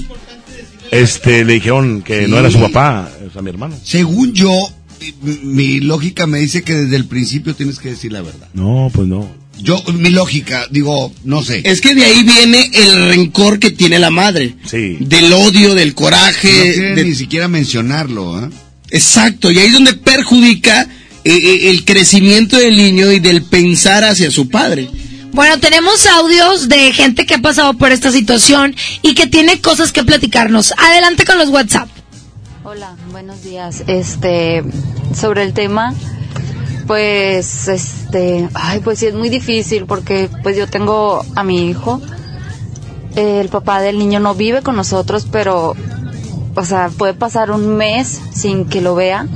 este, 0.90 1.44
le 1.44 1.54
dijeron 1.54 2.02
que 2.02 2.26
no 2.28 2.38
era 2.38 2.50
su 2.50 2.60
papá, 2.60 3.10
o 3.28 3.32
sea, 3.32 3.42
mi 3.42 3.50
hermano. 3.50 3.76
Según 3.84 4.32
yo, 4.32 4.52
mi, 5.22 5.32
mi 5.42 5.80
lógica 5.80 6.26
me 6.26 6.38
dice 6.38 6.62
que 6.62 6.74
desde 6.74 6.96
el 6.96 7.06
principio 7.06 7.54
tienes 7.54 7.78
que 7.78 7.90
decir 7.90 8.12
la 8.12 8.22
verdad. 8.22 8.48
No, 8.54 8.90
pues 8.92 9.06
no. 9.08 9.28
Yo, 9.62 9.82
mi 9.92 10.08
lógica, 10.10 10.66
digo, 10.70 11.12
no 11.24 11.42
sé. 11.44 11.60
Es 11.64 11.80
que 11.82 11.94
de 11.94 12.04
ahí 12.04 12.22
viene 12.22 12.70
el 12.72 13.08
rencor 13.10 13.58
que 13.58 13.70
tiene 13.70 13.98
la 13.98 14.10
madre. 14.10 14.54
Sí. 14.66 14.96
Del 15.00 15.32
odio, 15.32 15.74
del 15.74 15.94
coraje. 15.94 16.94
de- 16.94 17.04
ni 17.04 17.14
siquiera 17.14 17.46
mencionarlo, 17.46 18.42
¿eh? 18.44 18.48
Exacto, 18.90 19.50
y 19.52 19.58
ahí 19.58 19.66
es 19.68 19.72
donde 19.74 19.92
perjudica 19.94 20.82
eh, 21.24 21.32
eh, 21.36 21.70
el 21.70 21.84
crecimiento 21.84 22.56
del 22.56 22.76
niño 22.76 23.12
y 23.12 23.20
del 23.20 23.42
pensar 23.42 24.02
hacia 24.02 24.30
su 24.30 24.48
padre. 24.48 24.88
Bueno, 25.32 25.60
tenemos 25.60 26.06
audios 26.06 26.68
de 26.68 26.92
gente 26.92 27.24
que 27.24 27.34
ha 27.34 27.38
pasado 27.38 27.74
por 27.74 27.92
esta 27.92 28.10
situación 28.10 28.74
y 29.02 29.14
que 29.14 29.26
tiene 29.26 29.60
cosas 29.60 29.92
que 29.92 30.02
platicarnos. 30.02 30.74
Adelante 30.76 31.24
con 31.24 31.38
los 31.38 31.48
WhatsApp. 31.50 31.88
Hola, 32.64 32.96
buenos 33.10 33.42
días. 33.42 33.84
Este, 33.86 34.64
sobre 35.14 35.42
el 35.44 35.52
tema, 35.52 35.94
Pues, 36.86 37.68
este, 37.68 38.48
ay, 38.54 38.80
pues 38.80 38.98
sí 38.98 39.06
es 39.06 39.14
muy 39.14 39.28
difícil 39.28 39.86
porque 39.86 40.28
pues 40.42 40.56
yo 40.56 40.66
tengo 40.66 41.24
a 41.36 41.44
mi 41.44 41.70
hijo. 41.70 42.00
El 43.14 43.48
papá 43.48 43.80
del 43.80 43.96
niño 43.98 44.18
no 44.18 44.34
vive 44.34 44.62
con 44.62 44.74
nosotros, 44.74 45.26
pero, 45.30 45.76
o 46.56 46.64
sea, 46.64 46.90
puede 46.96 47.14
pasar 47.14 47.52
un 47.52 47.76
mes 47.76 48.20
sin 48.34 48.64
que 48.64 48.80
lo 48.80 48.96
vea. 48.96 49.28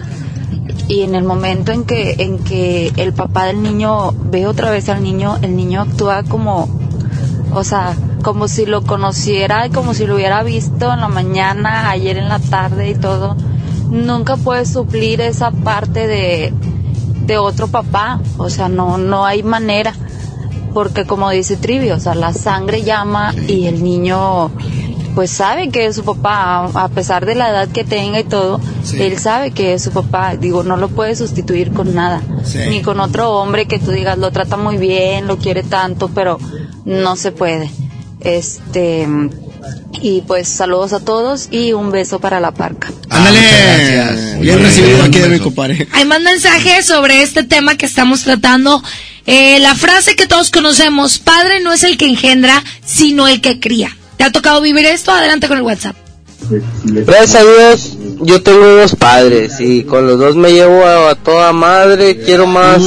Y 0.86 1.02
en 1.02 1.14
el 1.14 1.24
momento 1.24 1.72
en 1.72 1.84
que, 1.84 2.16
en 2.18 2.38
que 2.38 2.92
el 2.96 3.12
papá 3.12 3.46
del 3.46 3.62
niño 3.62 4.12
ve 4.12 4.46
otra 4.46 4.70
vez 4.70 4.88
al 4.88 5.02
niño, 5.02 5.38
el 5.40 5.56
niño 5.56 5.80
actúa 5.80 6.22
como, 6.24 6.68
o 7.52 7.64
sea, 7.64 7.96
como 8.22 8.48
si 8.48 8.66
lo 8.66 8.82
conociera 8.82 9.66
y 9.66 9.70
como 9.70 9.94
si 9.94 10.06
lo 10.06 10.16
hubiera 10.16 10.42
visto 10.42 10.92
en 10.92 11.00
la 11.00 11.08
mañana, 11.08 11.90
ayer 11.90 12.18
en 12.18 12.28
la 12.28 12.38
tarde 12.38 12.90
y 12.90 12.94
todo. 12.94 13.36
Nunca 13.90 14.36
puede 14.36 14.66
suplir 14.66 15.20
esa 15.20 15.50
parte 15.50 16.06
de, 16.06 16.52
de 17.26 17.38
otro 17.38 17.68
papá, 17.68 18.20
o 18.36 18.50
sea, 18.50 18.68
no, 18.68 18.98
no 18.98 19.24
hay 19.24 19.42
manera, 19.42 19.94
porque 20.74 21.06
como 21.06 21.30
dice 21.30 21.56
Trivi, 21.56 21.90
o 21.90 22.00
sea, 22.00 22.14
la 22.14 22.32
sangre 22.32 22.82
llama 22.82 23.34
y 23.48 23.66
el 23.66 23.82
niño 23.82 24.50
pues 25.14 25.30
sabe 25.30 25.68
que 25.70 25.86
es 25.86 25.96
su 25.96 26.04
papá, 26.04 26.64
a 26.74 26.88
pesar 26.88 27.24
de 27.26 27.34
la 27.34 27.50
edad 27.50 27.68
que 27.68 27.84
tenga 27.84 28.18
y 28.20 28.24
todo, 28.24 28.60
él 28.98 29.18
sabe 29.18 29.52
que 29.52 29.74
es 29.74 29.82
su 29.82 29.90
papá, 29.92 30.36
digo, 30.36 30.62
no 30.64 30.76
lo 30.76 30.88
puede 30.88 31.14
sustituir 31.16 31.72
con 31.72 31.94
nada, 31.94 32.20
Sí. 32.44 32.58
ni 32.68 32.82
con 32.82 32.98
otro 33.00 33.30
hombre 33.32 33.66
que 33.66 33.78
tú 33.78 33.90
digas, 33.92 34.18
lo 34.18 34.30
trata 34.32 34.56
muy 34.56 34.76
bien, 34.76 35.26
lo 35.26 35.38
quiere 35.38 35.62
tanto, 35.62 36.08
pero 36.08 36.38
no 36.84 37.16
se 37.16 37.30
puede. 37.32 37.70
Este, 38.20 39.06
y 40.02 40.22
pues 40.22 40.48
saludos 40.48 40.92
a 40.92 41.00
todos 41.00 41.48
y 41.50 41.72
un 41.72 41.90
beso 41.92 42.18
para 42.20 42.40
la 42.40 42.52
parca. 42.52 42.90
Ándale. 43.10 44.38
Bien 44.40 44.60
recibido 44.60 45.02
aquí 45.02 45.18
de 45.18 45.28
mi 45.28 45.38
compadre. 45.38 45.86
Hay 45.92 46.04
más 46.04 46.20
mensajes 46.20 46.86
sobre 46.86 47.22
este 47.22 47.44
tema 47.44 47.76
que 47.76 47.86
estamos 47.86 48.22
tratando. 48.22 48.82
Eh, 49.26 49.58
la 49.60 49.74
frase 49.74 50.16
que 50.16 50.26
todos 50.26 50.50
conocemos, 50.50 51.18
padre 51.18 51.60
no 51.60 51.72
es 51.72 51.82
el 51.84 51.96
que 51.96 52.06
engendra, 52.08 52.62
sino 52.84 53.26
el 53.28 53.40
que 53.40 53.60
cría. 53.60 53.96
¿Te 54.16 54.24
ha 54.24 54.30
tocado 54.30 54.60
vivir 54.60 54.86
esto? 54.86 55.10
Adelante 55.12 55.48
con 55.48 55.58
el 55.58 55.62
WhatsApp. 55.64 55.96
Gracias 56.84 57.34
a 57.36 57.42
Dios, 57.42 57.96
yo 58.20 58.42
tengo 58.42 58.66
dos 58.66 58.94
padres 58.96 59.60
y 59.60 59.84
con 59.84 60.06
los 60.06 60.18
dos 60.18 60.36
me 60.36 60.52
llevo 60.52 60.84
a, 60.84 61.10
a 61.10 61.14
toda 61.14 61.52
madre. 61.52 62.18
Quiero 62.18 62.46
más 62.46 62.82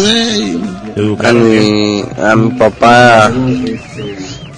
a 1.24 1.34
mi, 1.34 2.04
a 2.22 2.36
mi 2.36 2.50
papá, 2.58 3.32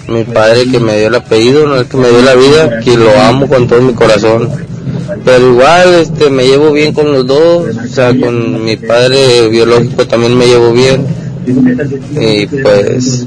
mi 0.08 0.24
padre 0.24 0.70
que 0.70 0.80
me 0.80 0.98
dio 0.98 1.08
el 1.08 1.14
apellido, 1.14 1.66
no 1.66 1.76
el 1.76 1.86
que 1.86 1.96
me 1.96 2.08
dio 2.08 2.22
la 2.22 2.34
vida, 2.34 2.80
que 2.80 2.96
lo 2.96 3.18
amo 3.20 3.46
con 3.48 3.66
todo 3.66 3.80
mi 3.80 3.94
corazón. 3.94 4.50
Pero 5.24 5.50
igual, 5.50 5.94
este, 5.94 6.30
me 6.30 6.46
llevo 6.46 6.72
bien 6.72 6.92
con 6.92 7.12
los 7.12 7.26
dos, 7.26 7.76
o 7.76 7.88
sea, 7.88 8.08
con 8.18 8.64
mi 8.64 8.76
padre 8.76 9.48
biológico 9.48 10.06
también 10.06 10.36
me 10.36 10.46
llevo 10.46 10.72
bien. 10.72 11.06
Y 11.46 12.46
pues, 12.46 13.26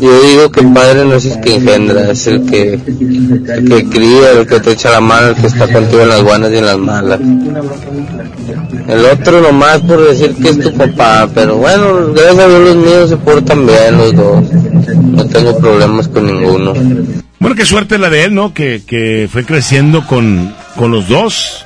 yo 0.00 0.22
digo 0.22 0.50
que 0.50 0.60
el 0.60 0.72
padre 0.72 1.04
no 1.04 1.14
es 1.14 1.26
el 1.26 1.40
que 1.40 1.54
engendra, 1.56 2.10
es 2.10 2.26
el 2.26 2.44
que, 2.46 2.74
el 2.74 3.68
que 3.68 3.88
cría, 3.88 4.30
el 4.32 4.46
que 4.46 4.60
te 4.60 4.72
echa 4.72 4.90
la 4.90 5.00
mano, 5.00 5.28
el 5.28 5.34
que 5.36 5.46
está 5.46 5.70
contigo 5.72 6.02
en 6.02 6.08
las 6.08 6.22
buenas 6.22 6.50
y 6.52 6.56
en 6.56 6.66
las 6.66 6.78
malas. 6.78 7.20
El 8.88 9.04
otro 9.04 9.40
nomás 9.40 9.80
por 9.80 10.08
decir 10.08 10.34
que 10.34 10.50
es 10.50 10.60
tu 10.60 10.72
papá, 10.72 11.28
pero 11.34 11.56
bueno, 11.56 12.12
gracias 12.12 12.38
a 12.38 12.48
Dios 12.48 12.60
los 12.60 12.76
míos 12.76 13.08
se 13.10 13.16
portan 13.16 13.66
bien 13.66 13.96
los 13.96 14.14
dos. 14.14 14.44
No 15.02 15.26
tengo 15.26 15.58
problemas 15.58 16.08
con 16.08 16.26
ninguno. 16.26 16.74
Bueno, 17.38 17.56
qué 17.56 17.66
suerte 17.66 17.98
la 17.98 18.10
de 18.10 18.24
él, 18.24 18.34
¿no? 18.34 18.54
Que, 18.54 18.82
que 18.86 19.28
fue 19.30 19.44
creciendo 19.44 20.06
con, 20.06 20.54
con 20.76 20.90
los 20.90 21.08
dos. 21.08 21.64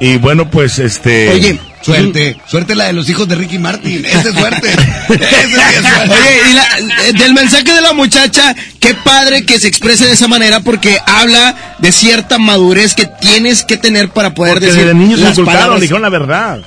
Y 0.00 0.16
bueno, 0.18 0.50
pues 0.50 0.78
este. 0.78 1.30
Oye, 1.30 1.60
suerte, 1.84 2.36
suerte 2.46 2.74
la 2.74 2.84
de 2.86 2.92
los 2.94 3.08
hijos 3.08 3.28
de 3.28 3.34
Ricky 3.34 3.58
Martin, 3.58 4.04
esa 4.04 4.28
es 4.28 4.34
suerte. 4.34 4.68
Esa 5.08 5.68
sí 5.68 5.74
es 5.76 5.82
suerte. 5.82 6.14
Oye, 6.14 6.40
y 6.50 6.54
la- 6.54 7.18
del 7.18 7.34
mensaje 7.34 7.72
de 7.74 7.80
la 7.80 7.92
muchacha, 7.92 8.54
qué 8.80 8.94
padre 8.94 9.44
que 9.44 9.58
se 9.60 9.68
exprese 9.68 10.06
de 10.06 10.12
esa 10.12 10.28
manera 10.28 10.60
porque 10.60 10.98
habla 11.06 11.54
de 11.78 11.92
cierta 11.92 12.38
madurez 12.38 12.94
que 12.94 13.06
tienes 13.20 13.62
que 13.64 13.76
tener 13.76 14.08
para 14.08 14.32
poder 14.34 14.54
Porque 14.54 14.66
decir 14.66 14.82
desde 14.86 14.94
niños 14.94 15.18
se 15.18 15.24
las 15.24 15.32
inculcaron, 15.32 15.58
palabras. 15.60 15.80
dijeron 15.82 16.02
la 16.02 16.08
verdad. 16.08 16.58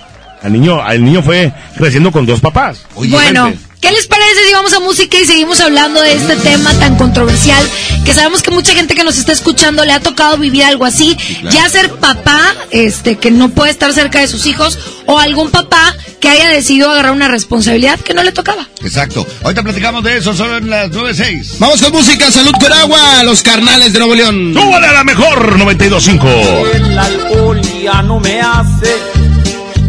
Al 0.44 0.54
niño, 0.54 0.82
al 0.82 1.04
niño 1.04 1.24
fue 1.24 1.52
creciendo 1.78 2.12
con 2.12 2.26
dos 2.28 2.40
papás. 2.40 2.80
bueno, 2.94 3.52
¿qué 3.82 3.92
les 3.92 4.08
parece 4.08 4.46
si 4.48 4.54
vamos 4.54 4.74
a 4.74 4.80
música 4.80 5.18
y 5.20 5.26
seguimos 5.26 5.60
hablando 5.60 6.02
de 6.02 6.14
este 6.14 6.36
tema 6.38 6.72
tan 6.74 6.96
controversial? 6.98 7.64
Que 8.06 8.14
sabemos 8.14 8.42
que 8.42 8.52
mucha 8.52 8.74
gente 8.74 8.96
que 8.96 9.04
nos 9.04 9.18
está 9.18 9.32
escuchando 9.32 9.84
le 9.86 9.92
ha 9.92 10.00
tocado 10.00 10.38
vivir 10.38 10.64
algo 10.64 10.86
así, 10.86 11.18
ya 11.52 11.70
ser 11.70 11.92
papá, 11.92 12.56
este, 12.72 13.18
que 13.18 13.32
no 13.32 13.50
puede 13.50 13.72
estar 13.72 13.94
cerca 13.94 14.20
de 14.20 14.28
sus 14.28 14.46
hijos, 14.46 14.78
o 15.06 15.20
algún 15.20 15.52
papá 15.52 15.96
que 16.20 16.30
haya 16.30 16.50
decidido 16.50 16.90
agarrar 16.90 17.12
una 17.12 17.28
responsabilidad 17.28 18.00
que 18.00 18.14
no 18.14 18.24
le 18.24 18.32
tocaba. 18.32 18.68
Exacto. 18.82 19.26
Ahorita 19.44 19.64
platicamos 19.64 20.04
de 20.04 20.18
eso, 20.18 20.34
solo 20.34 20.58
en 20.58 20.70
las 20.70 20.90
9.6. 20.90 21.58
Vamos 21.60 21.82
con 21.82 21.92
música, 21.92 22.32
salud 22.32 22.54
con 22.60 22.72
agua, 22.72 23.24
los 23.24 23.42
carnales 23.44 23.94
de 23.94 24.00
Nuevo 24.00 24.16
León. 24.16 24.54
¡Súbale 24.54 24.88
a 24.88 24.94
la 24.94 25.04
mejor 25.04 25.60
92.5! 25.60 26.76
El 26.76 26.98
alcohol 26.98 27.62
ya 27.84 28.02
no 28.02 28.20
me 28.20 28.42
hace, 28.42 28.96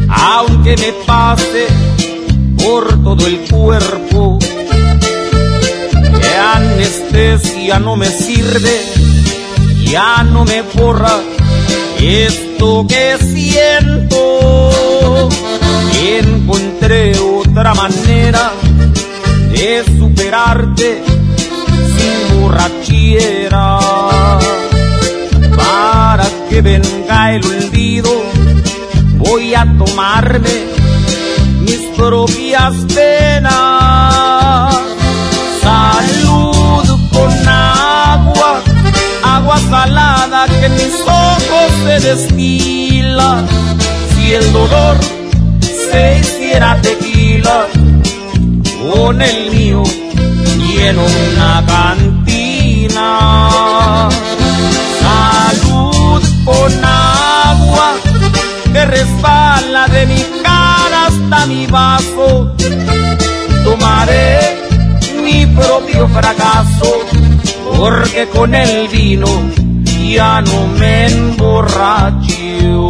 aunque 0.09 0.77
me 0.77 0.93
pase 1.07 1.88
por 2.69 3.03
todo 3.03 3.27
el 3.27 3.39
cuerpo. 3.51 4.39
Que 6.21 6.35
anestesia 6.37 7.79
no 7.79 7.97
me 7.97 8.07
sirve, 8.07 8.83
ya 9.85 10.23
no 10.23 10.45
me 10.45 10.61
borra 10.61 11.19
esto 11.99 12.87
que 12.87 13.17
siento. 13.33 15.29
Encontré 15.99 17.19
otra 17.19 17.73
manera 17.73 18.53
de 19.51 19.85
superarte 19.99 21.03
sin 21.97 22.41
borrachera 22.41 23.79
para 25.57 26.27
que 26.51 26.61
venga 26.61 27.33
el 27.35 27.45
olvido, 27.47 28.11
voy 29.17 29.55
a 29.55 29.67
tomarme 29.79 30.58
penas. 32.95 34.75
Salud 35.63 36.87
con 37.13 37.49
agua, 37.49 38.63
agua 39.23 39.59
salada 39.71 40.47
que 40.47 40.69
mis 40.69 40.95
ojos 41.07 41.73
se 41.85 42.01
destila. 42.09 43.43
Si 44.15 44.35
el 44.35 44.53
dolor 44.53 44.97
se 45.61 46.19
hiciera 46.19 46.81
tequila, 46.81 47.67
con 48.93 49.21
el 49.23 49.51
mío 49.51 49.83
lleno 50.79 51.03
una 51.05 51.65
cantina. 51.67 53.09
Salud 55.01 56.23
con 56.45 56.85
agua 56.85 57.95
que 58.73 58.85
resbala 58.85 59.89
de 59.89 60.07
mi 60.07 60.23
cara 60.43 61.07
hasta 61.07 61.47
mi 61.47 61.67
vaso. 61.67 62.48
Mi 65.23 65.47
propio 65.47 66.09
fracaso 66.09 67.01
porque 67.77 68.27
con 68.29 68.55
el 68.55 68.89
vino 68.89 69.27
ya 70.11 70.41
no 70.41 70.67
me 70.79 71.07
emborracho. 71.07 72.89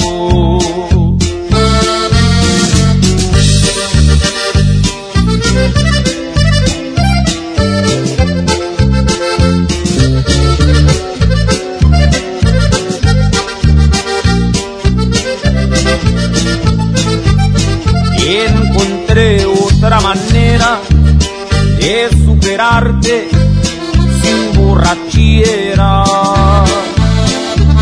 Sin 24.23 24.52
borrachera. 24.55 26.05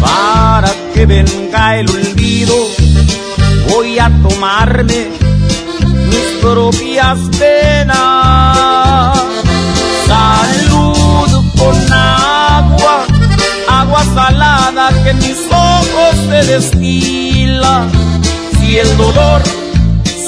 Para 0.00 0.72
que 0.94 1.06
venga 1.06 1.76
el 1.76 1.88
olvido, 1.88 2.54
voy 3.68 3.98
a 3.98 4.10
tomarme 4.22 5.08
mis 6.08 6.28
propias 6.40 7.18
penas. 7.38 9.18
Salud 10.06 11.44
con 11.58 11.92
agua, 11.92 13.04
agua 13.68 14.04
salada 14.14 14.88
que 15.04 15.12
mis 15.14 15.38
ojos 15.50 16.14
se 16.28 16.52
destila. 16.52 17.86
Si 18.58 18.78
el 18.78 18.96
dolor 18.96 19.42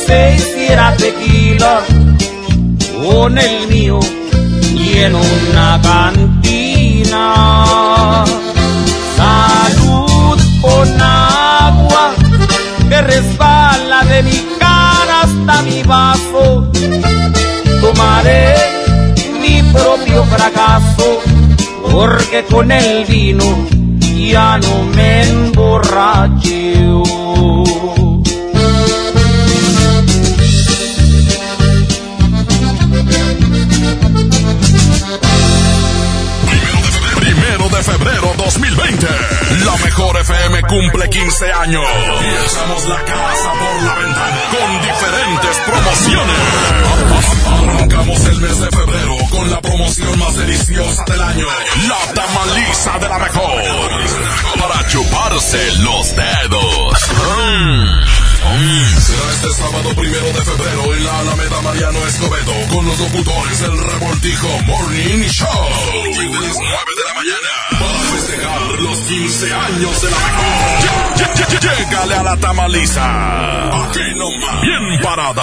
se 0.07 0.35
hiciera 0.35 0.95
tequila 0.97 1.81
con 3.03 3.39
el 3.39 3.69
mío 3.69 4.01
en 5.05 5.15
una 5.15 5.81
cantina. 5.83 7.35
Salud 9.17 10.39
con 10.61 11.01
agua 11.01 12.15
que 12.89 13.01
resbala 13.03 14.05
de 14.05 14.23
mi 14.23 14.47
cara 14.59 15.23
hasta 15.23 15.63
mi 15.63 15.83
vaso. 15.83 16.71
Tomaré 17.81 18.55
mi 19.41 19.63
propio 19.73 20.25
fracaso 20.25 21.21
porque 21.91 22.45
con 22.45 22.71
el 22.73 23.05
vino 23.05 23.45
ya 24.17 24.59
no 24.59 24.85
me 24.95 25.23
emborracho. 25.23 27.03
Febrero 37.89 38.35
2020. 38.37 39.07
La 39.65 39.77
mejor 39.85 40.17
FM 40.19 40.63
cumple 40.63 41.09
15 41.09 41.53
años. 41.53 41.85
Y 42.21 42.89
la 42.89 43.05
casa 43.05 43.53
por 43.53 43.83
la 43.83 43.95
ventana 43.95 44.41
con 44.51 44.81
diferentes 44.83 45.57
promociones. 45.67 46.37
Arrancamos 47.47 48.25
el 48.27 48.41
mes 48.41 48.61
de 48.61 48.71
febrero 48.71 49.17
con 49.31 49.51
la 49.51 49.61
promoción 49.61 50.19
más 50.19 50.37
deliciosa 50.37 51.05
del 51.05 51.21
año. 51.21 51.47
La 51.89 52.13
tamaliza 52.13 52.99
de 52.99 53.09
la 53.09 53.19
mejor. 53.19 53.63
Para 54.59 54.87
chuparse 54.87 55.73
los 55.79 56.15
dedos. 56.15 56.99
Será 58.99 59.31
este 59.33 59.53
sábado 59.53 59.95
primero 59.95 60.27
de 60.27 60.45
febrero 60.45 60.95
en 60.95 61.05
la 61.05 61.19
Alameda 61.21 61.61
Mariano 61.63 62.07
Escobedo 62.07 62.53
con 62.71 62.87
los 62.87 62.99
locutores 62.99 63.61
del 63.61 63.79
Revoltijo 63.79 64.49
Morning 64.67 65.29
Show. 65.29 65.49
Desde 66.05 66.41
las 66.41 66.57
9 66.57 66.85
de 66.97 67.05
la 67.05 67.15
mañana 67.15 67.58
los 68.83 68.99
15 68.99 69.53
años 69.53 70.03
de 70.03 70.11
la 70.11 70.19
mejor. 70.19 70.99
Llegale 71.61 72.15
a 72.15 72.23
la 72.23 72.37
tamaliza. 72.37 73.85
Aquí 73.85 74.01
nomás. 74.17 74.63
Bien 74.63 75.01
parada. 75.03 75.43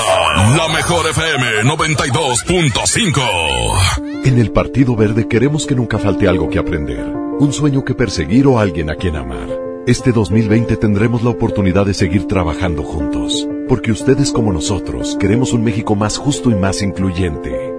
La 0.56 0.70
mejor 0.70 1.06
FM 1.08 1.64
92.5. 1.64 4.26
En 4.26 4.40
el 4.40 4.52
Partido 4.52 4.96
Verde 4.96 5.28
queremos 5.28 5.66
que 5.66 5.76
nunca 5.76 6.00
falte 6.00 6.28
algo 6.28 6.50
que 6.50 6.60
aprender, 6.60 7.06
un 7.40 7.54
sueño 7.54 7.84
que 7.84 7.96
perseguir 7.96 8.48
o 8.48 8.60
alguien 8.60 8.90
a 8.90 8.96
quien 8.96 9.16
amar. 9.16 9.48
Este 9.88 10.12
2020 10.12 10.78
tendremos 10.78 11.24
la 11.24 11.30
oportunidad 11.30 11.86
de 11.86 11.94
seguir 11.94 12.28
trabajando 12.28 12.84
juntos, 12.84 13.48
porque 13.68 13.92
ustedes 13.92 14.32
como 14.32 14.52
nosotros 14.52 15.16
queremos 15.20 15.54
un 15.54 15.64
México 15.64 15.96
más 15.96 16.18
justo 16.18 16.50
y 16.50 16.56
más 16.56 16.82
incluyente. 16.82 17.75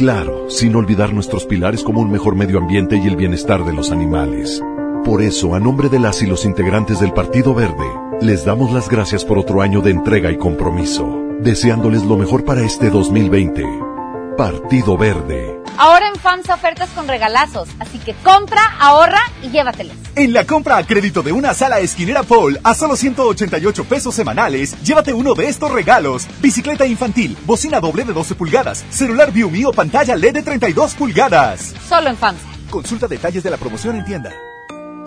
Claro, 0.00 0.48
sin 0.48 0.74
olvidar 0.76 1.12
nuestros 1.12 1.44
pilares 1.44 1.82
como 1.82 2.00
un 2.00 2.10
mejor 2.10 2.34
medio 2.34 2.56
ambiente 2.56 2.96
y 2.96 3.06
el 3.06 3.16
bienestar 3.16 3.66
de 3.66 3.74
los 3.74 3.90
animales. 3.90 4.62
Por 5.04 5.20
eso, 5.20 5.54
a 5.54 5.60
nombre 5.60 5.90
de 5.90 5.98
las 5.98 6.22
y 6.22 6.26
los 6.26 6.46
integrantes 6.46 7.00
del 7.00 7.12
Partido 7.12 7.52
Verde, 7.52 7.84
les 8.22 8.46
damos 8.46 8.72
las 8.72 8.88
gracias 8.88 9.26
por 9.26 9.38
otro 9.38 9.60
año 9.60 9.82
de 9.82 9.90
entrega 9.90 10.32
y 10.32 10.38
compromiso, 10.38 11.22
deseándoles 11.42 12.02
lo 12.06 12.16
mejor 12.16 12.46
para 12.46 12.62
este 12.62 12.88
2020. 12.88 13.89
Partido 14.40 14.96
Verde. 14.96 15.60
Ahora 15.76 16.08
en 16.08 16.16
FAMSA 16.18 16.54
ofertas 16.54 16.88
con 16.94 17.06
regalazos, 17.06 17.68
así 17.78 17.98
que 17.98 18.14
compra, 18.24 18.74
ahorra 18.78 19.20
y 19.42 19.50
llévatelos. 19.50 19.94
En 20.16 20.32
la 20.32 20.46
compra 20.46 20.78
a 20.78 20.86
crédito 20.86 21.22
de 21.22 21.30
una 21.30 21.52
sala 21.52 21.80
esquinera 21.80 22.22
Paul 22.22 22.58
a 22.64 22.72
solo 22.72 22.96
188 22.96 23.84
pesos 23.84 24.14
semanales, 24.14 24.82
llévate 24.82 25.12
uno 25.12 25.34
de 25.34 25.46
estos 25.46 25.70
regalos. 25.70 26.26
Bicicleta 26.40 26.86
infantil, 26.86 27.36
bocina 27.44 27.80
doble 27.80 28.02
de 28.04 28.14
12 28.14 28.34
pulgadas, 28.34 28.82
celular 28.88 29.30
ViewMe 29.30 29.66
o 29.66 29.74
pantalla 29.74 30.16
LED 30.16 30.32
de 30.32 30.42
32 30.42 30.94
pulgadas. 30.94 31.74
Solo 31.86 32.08
en 32.08 32.16
FAMSA. 32.16 32.46
Consulta 32.70 33.08
detalles 33.08 33.42
de 33.42 33.50
la 33.50 33.58
promoción 33.58 33.96
en 33.96 34.06
tienda. 34.06 34.32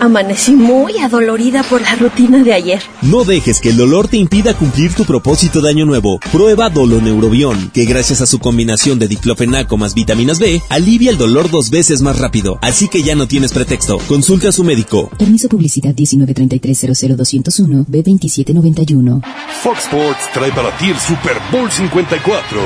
Amanecí 0.00 0.52
muy 0.52 0.98
adolorida 0.98 1.62
por 1.62 1.80
la 1.80 1.94
rutina 1.94 2.42
de 2.42 2.52
ayer. 2.52 2.82
No 3.02 3.24
dejes 3.24 3.60
que 3.60 3.70
el 3.70 3.76
dolor 3.76 4.08
te 4.08 4.16
impida 4.16 4.54
cumplir 4.54 4.92
tu 4.94 5.04
propósito 5.04 5.60
de 5.60 5.70
año 5.70 5.86
nuevo. 5.86 6.18
Prueba 6.32 6.70
Doloneurobión, 6.70 7.70
que 7.70 7.84
gracias 7.84 8.20
a 8.20 8.26
su 8.26 8.38
combinación 8.38 8.98
de 8.98 9.08
diclofenaco 9.08 9.76
más 9.76 9.94
vitaminas 9.94 10.38
B, 10.38 10.60
alivia 10.68 11.10
el 11.10 11.18
dolor 11.18 11.50
dos 11.50 11.70
veces 11.70 12.02
más 12.02 12.18
rápido. 12.18 12.58
Así 12.62 12.88
que 12.88 13.02
ya 13.02 13.14
no 13.14 13.28
tienes 13.28 13.52
pretexto. 13.52 13.98
Consulta 14.08 14.48
a 14.48 14.52
su 14.52 14.64
médico. 14.64 15.10
Permiso 15.18 15.48
publicidad 15.48 15.94
193300201 15.94 17.86
B2791. 17.86 19.22
Fox 19.62 19.84
Sports 19.84 20.32
trae 20.32 20.50
para 20.52 20.76
ti 20.78 20.90
el 20.90 20.98
Super 20.98 21.36
Bowl 21.50 21.70
54. 21.70 22.60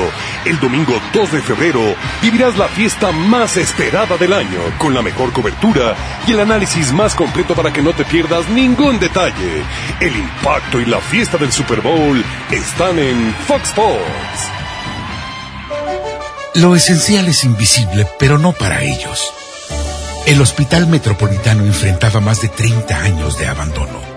El 0.45 0.59
domingo 0.59 0.93
2 1.13 1.31
de 1.31 1.41
febrero 1.41 1.81
vivirás 2.21 2.57
la 2.57 2.67
fiesta 2.67 3.11
más 3.11 3.57
esperada 3.57 4.17
del 4.17 4.33
año, 4.33 4.59
con 4.77 4.93
la 4.93 5.01
mejor 5.01 5.31
cobertura 5.33 5.95
y 6.27 6.31
el 6.31 6.39
análisis 6.39 6.91
más 6.93 7.15
completo 7.17 7.53
para 7.55 7.73
que 7.73 7.81
no 7.81 7.93
te 7.93 8.05
pierdas 8.05 8.47
ningún 8.47 8.97
detalle. 8.99 9.63
El 9.99 10.15
impacto 10.15 10.79
y 10.79 10.85
la 10.85 11.01
fiesta 11.01 11.37
del 11.37 11.51
Super 11.51 11.81
Bowl 11.81 12.23
están 12.49 12.97
en 12.97 13.35
Fox 13.45 13.63
Sports. 13.69 14.49
Lo 16.53 16.75
esencial 16.75 17.27
es 17.27 17.43
invisible, 17.43 18.07
pero 18.17 18.37
no 18.37 18.53
para 18.53 18.83
ellos. 18.83 19.33
El 20.25 20.41
Hospital 20.41 20.87
Metropolitano 20.87 21.65
enfrentaba 21.65 22.19
más 22.21 22.41
de 22.41 22.49
30 22.49 22.97
años 22.97 23.37
de 23.37 23.47
abandono. 23.47 24.16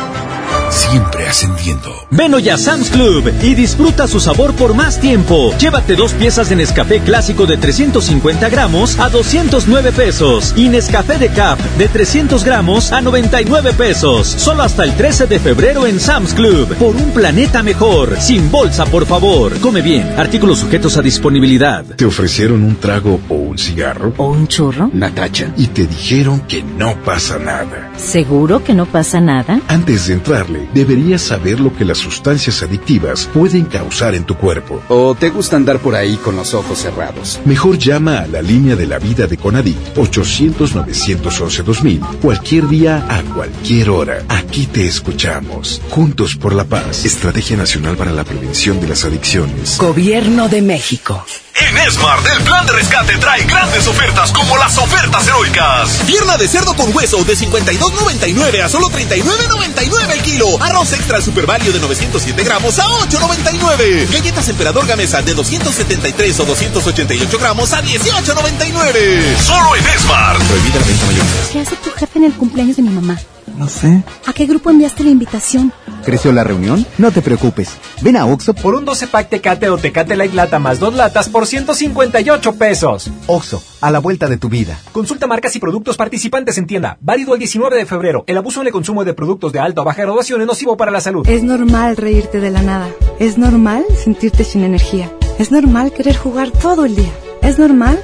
Siempre 0.71 1.27
ascendiendo. 1.27 1.93
Ven 2.11 2.33
hoy 2.33 2.47
a 2.49 2.57
Sam's 2.57 2.89
Club 2.89 3.29
y 3.41 3.55
disfruta 3.55 4.07
su 4.07 4.19
sabor 4.21 4.53
por 4.55 4.73
más 4.73 4.99
tiempo. 4.99 5.53
Llévate 5.57 5.95
dos 5.95 6.13
piezas 6.13 6.49
de 6.49 6.55
Nescafé 6.55 7.01
clásico 7.01 7.45
de 7.45 7.57
350 7.57 8.49
gramos 8.49 8.97
a 8.97 9.09
209 9.09 9.91
pesos 9.91 10.53
y 10.55 10.69
Nescafé 10.69 11.17
de 11.17 11.27
Cap 11.29 11.59
de 11.77 11.87
300 11.89 12.43
gramos 12.45 12.91
a 12.93 13.01
99 13.01 13.73
pesos. 13.73 14.27
Solo 14.27 14.63
hasta 14.63 14.85
el 14.85 14.95
13 14.95 15.27
de 15.27 15.39
febrero 15.39 15.85
en 15.85 15.99
Sam's 15.99 16.33
Club. 16.33 16.73
Por 16.77 16.95
un 16.95 17.11
planeta 17.11 17.61
mejor. 17.63 18.15
Sin 18.19 18.49
bolsa, 18.49 18.85
por 18.85 19.05
favor. 19.05 19.59
Come 19.59 19.81
bien. 19.81 20.13
Artículos 20.17 20.59
sujetos 20.59 20.95
a 20.97 21.01
disponibilidad. 21.01 21.83
¿Te 21.83 22.05
ofrecieron 22.05 22.63
un 22.63 22.77
trago 22.77 23.19
o 23.27 23.35
un 23.35 23.57
cigarro? 23.57 24.13
¿O 24.17 24.29
un 24.31 24.47
churro? 24.47 24.89
Natacha. 24.93 25.51
Y 25.57 25.67
te 25.67 25.85
dijeron 25.85 26.39
que 26.47 26.63
no 26.63 26.95
pasa 27.03 27.37
nada. 27.37 27.91
¿Seguro 27.97 28.63
que 28.63 28.73
no 28.73 28.85
pasa 28.85 29.19
nada? 29.19 29.59
Antes 29.67 30.07
de 30.07 30.13
entrarle, 30.13 30.60
deberías 30.73 31.21
saber 31.21 31.59
lo 31.59 31.75
que 31.75 31.83
las 31.85 31.97
sustancias 31.97 32.63
adictivas 32.63 33.29
pueden 33.33 33.65
causar 33.65 34.15
en 34.15 34.23
tu 34.25 34.35
cuerpo. 34.35 34.81
¿O 34.89 35.15
te 35.15 35.29
gusta 35.29 35.55
andar 35.55 35.79
por 35.79 35.95
ahí 35.95 36.17
con 36.17 36.35
los 36.35 36.53
ojos 36.53 36.79
cerrados? 36.79 37.39
Mejor 37.45 37.77
llama 37.77 38.19
a 38.19 38.27
la 38.27 38.41
línea 38.41 38.75
de 38.75 38.87
la 38.87 38.99
vida 38.99 39.27
de 39.27 39.37
Conadic 39.37 39.77
800-911-2000 39.95 42.19
cualquier 42.21 42.67
día 42.67 43.05
a 43.09 43.21
cualquier 43.33 43.89
hora. 43.89 44.23
Aquí 44.29 44.67
te 44.67 44.87
escuchamos. 44.87 45.81
Juntos 45.89 46.35
por 46.35 46.53
la 46.53 46.65
paz. 46.65 47.05
Estrategia 47.05 47.57
Nacional 47.57 47.97
para 47.97 48.11
la 48.11 48.23
Prevención 48.23 48.79
de 48.79 48.87
las 48.87 49.05
Adicciones. 49.05 49.77
Gobierno 49.77 50.49
de 50.49 50.61
México. 50.61 51.25
En 51.53 51.91
Smart, 51.91 52.25
el 52.37 52.43
plan 52.43 52.65
de 52.65 52.73
rescate 52.73 53.17
trae 53.17 53.43
grandes 53.45 53.87
ofertas 53.87 54.31
como 54.31 54.57
las 54.57 54.77
ofertas 54.77 55.27
heroicas. 55.27 56.01
Pierna 56.07 56.37
de 56.37 56.47
cerdo 56.47 56.73
con 56.75 56.95
hueso 56.95 57.23
de 57.23 57.35
52.99 57.35 58.63
a 58.63 58.69
solo 58.69 58.87
39.99 58.87 60.11
el 60.11 60.21
kilo. 60.21 60.50
Arroz 60.59 60.93
extra 60.93 61.21
super 61.21 61.45
valio 61.45 61.71
de 61.71 61.79
907 61.79 62.43
gramos 62.43 62.79
a 62.79 62.85
8.99. 62.85 64.11
Galletas 64.11 64.49
emperador 64.49 64.85
gamesa 64.87 65.21
de 65.21 65.33
273 65.33 66.39
o 66.39 66.45
288 66.45 67.37
gramos 67.39 67.73
a 67.73 67.81
18.99. 67.83 69.37
Solo 69.41 69.75
en 69.75 69.83
Smart. 69.99 70.41
Prohibida 70.43 70.79
la 70.79 70.85
venta 70.85 71.05
mayor. 71.05 71.25
¿Qué 71.51 71.59
hace 71.59 71.75
tu 71.77 71.91
jefe 71.91 72.19
en 72.19 72.25
el 72.25 72.33
cumpleaños 72.33 72.75
de 72.77 72.83
mi 72.83 72.89
mamá? 72.89 73.19
No 73.61 73.67
sé. 73.67 74.03
¿A 74.25 74.33
qué 74.33 74.47
grupo 74.47 74.71
enviaste 74.71 75.03
la 75.03 75.11
invitación? 75.11 75.71
¿Creció 76.03 76.31
la 76.31 76.43
reunión? 76.43 76.83
No 76.97 77.11
te 77.11 77.21
preocupes. 77.21 77.69
Ven 78.01 78.17
a 78.17 78.25
Oxo 78.25 78.55
por 78.55 78.73
un 78.73 78.85
12 78.85 79.05
pack 79.05 79.29
Tecate 79.29 79.69
o 79.69 79.77
Tecate 79.77 80.15
Light 80.15 80.33
Lata 80.33 80.57
más 80.57 80.79
dos 80.79 80.95
latas 80.95 81.29
por 81.29 81.45
158 81.45 82.55
pesos. 82.55 83.11
Oxo, 83.27 83.61
a 83.81 83.91
la 83.91 83.99
vuelta 83.99 84.27
de 84.27 84.37
tu 84.37 84.49
vida. 84.49 84.79
Consulta 84.91 85.27
marcas 85.27 85.55
y 85.55 85.59
productos 85.59 85.95
participantes 85.95 86.57
en 86.57 86.65
tienda. 86.65 86.97
Válido 87.01 87.35
el 87.35 87.39
19 87.39 87.77
de 87.77 87.85
febrero. 87.85 88.23
El 88.25 88.39
abuso 88.39 88.61
en 88.61 88.67
el 88.67 88.73
consumo 88.73 89.05
de 89.05 89.13
productos 89.13 89.53
de 89.53 89.59
alta 89.59 89.81
o 89.81 89.85
baja 89.85 90.01
graduación 90.01 90.41
es 90.41 90.47
nocivo 90.47 90.75
para 90.75 90.89
la 90.89 90.99
salud. 90.99 91.29
Es 91.29 91.43
normal 91.43 91.97
reírte 91.97 92.39
de 92.39 92.49
la 92.49 92.63
nada. 92.63 92.89
Es 93.19 93.37
normal 93.37 93.85
sentirte 94.03 94.43
sin 94.43 94.63
energía. 94.63 95.11
Es 95.37 95.51
normal 95.51 95.93
querer 95.93 96.17
jugar 96.17 96.49
todo 96.49 96.85
el 96.85 96.95
día. 96.95 97.11
Es 97.43 97.59
normal 97.59 98.03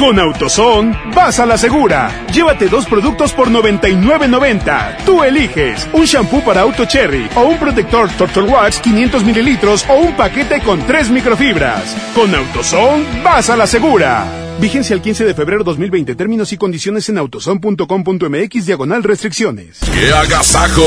Con 0.00 0.18
AutoZone, 0.18 0.98
vas 1.14 1.40
a 1.40 1.46
la 1.46 1.58
segura. 1.58 2.24
Llévate 2.32 2.68
dos 2.68 2.86
productos 2.86 3.34
por 3.34 3.50
99.90. 3.50 5.04
Tú 5.04 5.22
eliges 5.22 5.86
un 5.92 6.06
shampoo 6.06 6.42
para 6.42 6.62
auto 6.62 6.86
cherry 6.86 7.28
o 7.36 7.42
un 7.42 7.58
protector 7.58 8.08
Turtle 8.12 8.44
Wax 8.44 8.80
500 8.80 9.22
mililitros 9.24 9.84
o 9.90 9.96
un 9.96 10.16
paquete 10.16 10.62
con 10.62 10.80
tres 10.86 11.10
microfibras. 11.10 11.94
Con 12.14 12.34
AutoZone, 12.34 13.22
vas 13.22 13.50
a 13.50 13.58
la 13.58 13.66
segura. 13.66 14.24
Vigencia 14.58 14.94
el 14.94 15.02
15 15.02 15.26
de 15.26 15.34
febrero 15.34 15.64
2020. 15.64 16.14
Términos 16.14 16.50
y 16.54 16.56
condiciones 16.56 17.06
en 17.10 17.18
autozone.com.mx 17.18 18.64
diagonal 18.64 19.02
restricciones. 19.02 19.80
¡Qué 19.80 20.14
agasajo! 20.14 20.82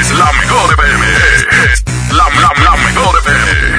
es 0.00 0.10
la 0.18 0.32
mejor 0.32 0.74
FM. 0.74 1.06
Es 1.72 1.84
la, 2.10 2.28
la, 2.40 2.64
la 2.64 2.76
mejor 2.82 3.14
en 3.26 3.73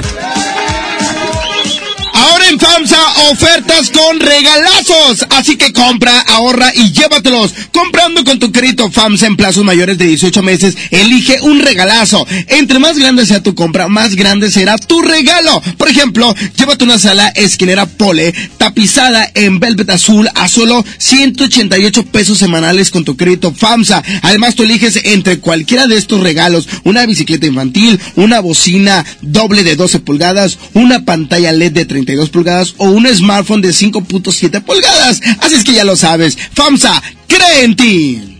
FAMSA, 2.76 3.30
ofertas 3.30 3.90
con 3.90 4.20
regalazos. 4.20 5.26
Así 5.30 5.56
que 5.56 5.72
compra, 5.72 6.20
ahorra 6.20 6.70
y 6.74 6.92
llévatelos. 6.92 7.54
Comprando 7.72 8.22
con 8.22 8.38
tu 8.38 8.52
crédito 8.52 8.90
FAMSA 8.90 9.28
en 9.28 9.36
plazos 9.36 9.64
mayores 9.64 9.96
de 9.96 10.04
18 10.04 10.42
meses, 10.42 10.76
elige 10.90 11.40
un 11.40 11.60
regalazo. 11.60 12.26
Entre 12.48 12.78
más 12.78 12.98
grande 12.98 13.24
sea 13.24 13.42
tu 13.42 13.54
compra, 13.54 13.88
más 13.88 14.14
grande 14.14 14.50
será 14.50 14.76
tu 14.76 15.00
regalo. 15.00 15.62
Por 15.78 15.88
ejemplo, 15.88 16.34
llévate 16.58 16.84
una 16.84 16.98
sala 16.98 17.28
esquinera 17.28 17.86
pole 17.86 18.34
tapizada 18.58 19.26
en 19.32 19.58
velvet 19.58 19.88
azul 19.88 20.28
a 20.34 20.46
solo 20.46 20.84
188 20.98 22.04
pesos 22.04 22.36
semanales 22.36 22.90
con 22.90 23.06
tu 23.06 23.16
crédito 23.16 23.54
FAMSA. 23.54 24.02
Además, 24.20 24.54
tú 24.54 24.64
eliges 24.64 25.00
entre 25.02 25.38
cualquiera 25.38 25.86
de 25.86 25.96
estos 25.96 26.20
regalos 26.20 26.68
una 26.84 27.06
bicicleta 27.06 27.46
infantil, 27.46 27.98
una 28.16 28.40
bocina 28.40 29.02
doble 29.22 29.64
de 29.64 29.76
12 29.76 30.00
pulgadas, 30.00 30.58
una 30.74 31.06
pantalla 31.06 31.52
LED 31.52 31.72
de 31.72 31.86
32 31.86 32.28
pulgadas 32.28 32.65
o 32.78 32.86
un 32.86 33.06
smartphone 33.06 33.62
de 33.62 33.70
5.7 33.70 34.62
pulgadas. 34.62 35.20
Así 35.40 35.54
es 35.54 35.64
que 35.64 35.74
ya 35.74 35.84
lo 35.84 35.96
sabes. 35.96 36.36
FAMSA, 36.54 37.02
cree 37.28 37.64
en 37.64 37.76
ti. 37.76 38.36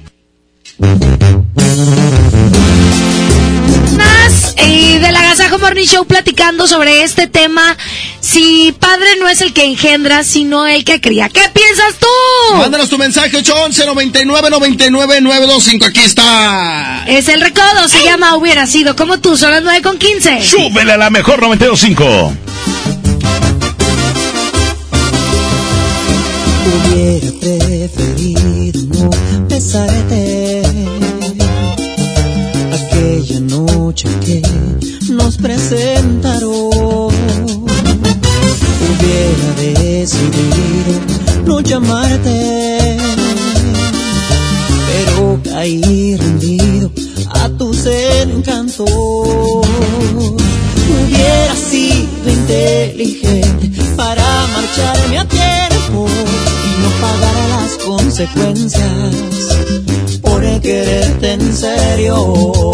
Más 3.97 4.55
eh, 4.57 4.99
del 5.01 5.17
Agasajo 5.17 5.59
Morning 5.59 5.87
Show 5.87 6.05
platicando 6.07 6.67
sobre 6.67 7.03
este 7.03 7.27
tema. 7.27 7.77
Si 8.21 8.75
padre 8.79 9.07
no 9.21 9.29
es 9.29 9.41
el 9.41 9.53
que 9.53 9.65
engendra, 9.65 10.25
sino 10.25 10.67
el 10.67 10.85
que 10.85 11.01
cría. 11.01 11.29
¿Qué 11.29 11.43
piensas 11.55 11.95
tú? 11.99 12.57
Mándanos 12.57 12.89
tu 12.89 12.99
mensaje 12.99 13.37
811 13.37 13.87
99 13.87 14.51
99 14.51 15.21
925. 15.21 15.87
Aquí 15.87 16.01
está. 16.01 17.05
Es 17.07 17.29
el 17.29 17.41
recodo, 17.41 17.89
se 17.89 18.03
llama 18.05 18.37
Hubiera 18.37 18.67
sido 18.67 18.97
como 18.97 19.19
tú, 19.21 19.37
son 19.37 19.53
las 19.53 19.63
9 19.63 19.81
con 19.83 19.99
15. 19.99 20.43
Súbele 20.43 20.93
a 20.93 20.97
la 20.97 21.11
mejor 21.11 21.41
925. 21.41 22.37
Hubiera 26.67 27.31
preferido 27.41 28.81
no 28.95 29.11
besarte 29.49 30.63
aquella 32.73 33.41
noche 33.41 34.09
que 34.25 34.43
nos 35.11 35.37
presentaron. 35.37 36.71
Hubiera 38.87 39.49
decidido 39.59 41.01
no 41.45 41.61
llamarte, 41.61 42.97
pero 44.87 45.41
caí 45.45 46.17
rendido 46.17 46.91
a 47.31 47.49
tus 47.51 47.87
encantos. 47.87 48.91
Hubiera 50.89 51.55
sido 51.71 52.31
inteligente 52.31 53.83
para 53.97 54.25
marcharme 54.49 55.19
a 55.19 55.25
tiempo 55.25 56.07
y 56.97 57.01
no 57.01 57.07
pagar 57.07 57.49
las 57.49 57.77
consecuencias 57.79 59.15
por 60.23 60.43
quererte 60.61 61.33
en 61.33 61.57
serio. 61.57 62.73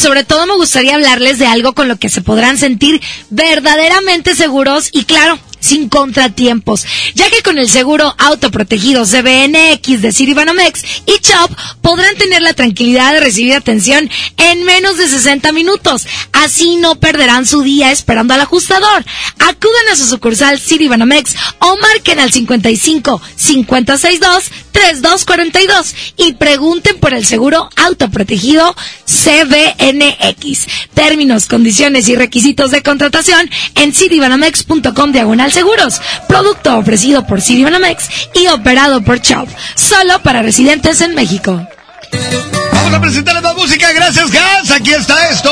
Sobre 0.00 0.24
todo 0.24 0.46
me 0.46 0.54
gustaría 0.54 0.94
hablarles 0.94 1.38
de 1.38 1.46
algo 1.46 1.74
con 1.74 1.86
lo 1.86 1.96
que 1.96 2.08
se 2.08 2.22
podrán 2.22 2.56
sentir 2.56 3.02
verdaderamente 3.28 4.34
seguros 4.34 4.88
y 4.92 5.04
claro, 5.04 5.38
sin 5.60 5.90
contratiempos, 5.90 6.86
ya 7.14 7.28
que 7.30 7.42
con 7.42 7.58
el 7.58 7.68
seguro 7.68 8.14
autoprotegido 8.16 9.04
CBNX 9.04 10.00
de 10.00 10.12
Citibanamex 10.12 10.82
y 11.04 11.18
Chop 11.20 11.52
podrán 11.82 12.16
tener 12.16 12.40
la 12.40 12.54
tranquilidad 12.54 13.12
de 13.12 13.20
recibir 13.20 13.52
atención 13.52 14.08
en 14.38 14.64
menos 14.64 14.96
de 14.96 15.06
60 15.06 15.52
minutos. 15.52 16.06
Así 16.40 16.76
no 16.76 16.94
perderán 16.94 17.46
su 17.46 17.60
día 17.62 17.92
esperando 17.92 18.32
al 18.32 18.40
ajustador. 18.40 19.04
Acudan 19.38 19.88
a 19.92 19.96
su 19.96 20.06
sucursal 20.06 20.58
Citibanamex 20.58 21.34
o 21.58 21.76
marquen 21.76 22.18
al 22.18 22.32
55 22.32 23.20
562 23.36 24.50
3242 24.72 25.94
y 26.16 26.32
pregunten 26.34 26.98
por 26.98 27.12
el 27.12 27.26
seguro 27.26 27.68
autoprotegido 27.76 28.74
CBNX. 29.04 30.66
Términos, 30.94 31.44
condiciones 31.44 32.08
y 32.08 32.16
requisitos 32.16 32.70
de 32.70 32.82
contratación 32.82 33.50
en 33.74 33.92
citibanamex.com 33.92 35.12
diagonal 35.12 35.52
seguros. 35.52 36.00
Producto 36.26 36.78
ofrecido 36.78 37.26
por 37.26 37.42
Citibanamex 37.42 38.08
y 38.34 38.46
operado 38.46 39.02
por 39.02 39.20
Chop. 39.20 39.48
Solo 39.74 40.22
para 40.22 40.40
residentes 40.40 41.02
en 41.02 41.14
México. 41.14 41.66
Vamos 42.90 42.98
a 42.98 43.02
presentarles 43.02 43.42
más 43.44 43.54
música. 43.54 43.92
Gracias, 43.92 44.32
Gas. 44.32 44.70
Aquí 44.72 44.90
está 44.90 45.28
esto. 45.28 45.50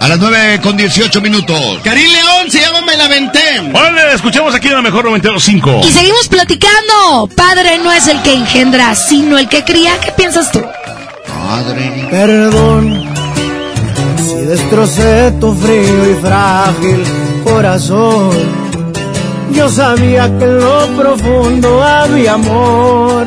A 0.00 0.08
las 0.08 0.18
9 0.18 0.60
con 0.60 0.76
18 0.76 1.20
minutos. 1.20 1.60
Karim 1.84 2.10
León 2.10 2.50
se 2.50 2.60
llama 2.60 2.80
Me 2.80 2.96
la 2.96 3.06
Venté. 3.06 3.60
Vale, 3.70 4.14
escuchamos 4.14 4.52
aquí 4.52 4.66
en 4.66 4.74
la 4.74 4.82
mejor 4.82 5.06
92.5. 5.06 5.84
Y 5.84 5.92
seguimos 5.92 6.26
platicando. 6.26 7.28
Padre 7.36 7.78
no 7.78 7.92
es 7.92 8.08
el 8.08 8.20
que 8.22 8.34
engendra, 8.34 8.96
sino 8.96 9.38
el 9.38 9.48
que 9.48 9.62
cría. 9.62 9.92
¿Qué 10.00 10.10
piensas 10.10 10.50
tú? 10.50 10.60
Padre. 11.28 12.08
Perdón 12.10 13.08
si 14.16 14.46
destrocé 14.46 15.32
tu 15.40 15.54
frío 15.54 16.10
y 16.10 16.14
frágil 16.14 17.04
corazón. 17.44 18.30
Yo 19.52 19.68
sabía 19.68 20.26
que 20.36 20.44
en 20.46 20.58
lo 20.58 20.86
profundo 20.96 21.82
había 21.82 22.32
amor, 22.34 23.26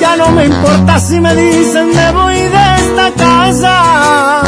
Ya 0.00 0.16
no 0.16 0.30
me 0.30 0.46
importa 0.46 0.98
si 0.98 1.20
me 1.20 1.34
dicen 1.34 1.88
me 1.94 2.12
voy 2.12 2.34
de 2.34 2.74
esta 2.78 3.10
casa. 3.16 4.40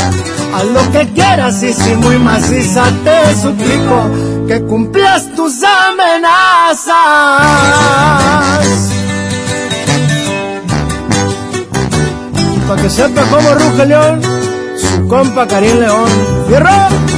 Haz 0.55 0.65
lo 0.73 0.93
que 0.93 1.07
quieras 1.13 1.63
y 1.63 1.73
si 1.73 1.95
muy 1.95 2.19
maciza 2.19 2.85
te 3.05 3.37
suplico 3.37 4.11
que 4.47 4.63
cumplas 4.63 5.35
tus 5.35 5.63
amenazas. 5.63 6.93
Pa' 12.67 12.77
que 12.77 12.91
sepa 12.91 13.23
cómo 13.31 13.55
ruge 13.55 13.87
León, 13.87 14.21
su 14.77 15.09
compa 15.09 15.47
Karim 15.47 15.79
León. 15.79 16.11
¡Fierro! 16.49 17.18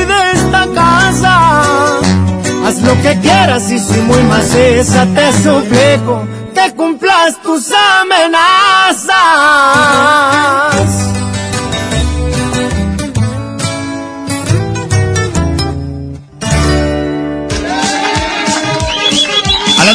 Haz 2.71 2.81
lo 2.83 2.93
que 3.01 3.19
quieras 3.19 3.69
y 3.69 3.77
si 3.79 3.99
muy 3.99 4.23
maciza 4.23 5.05
te 5.13 5.33
suplico 5.43 6.25
que 6.55 6.73
cumplas 6.73 7.41
tus 7.41 7.69
amenazas. 7.99 9.11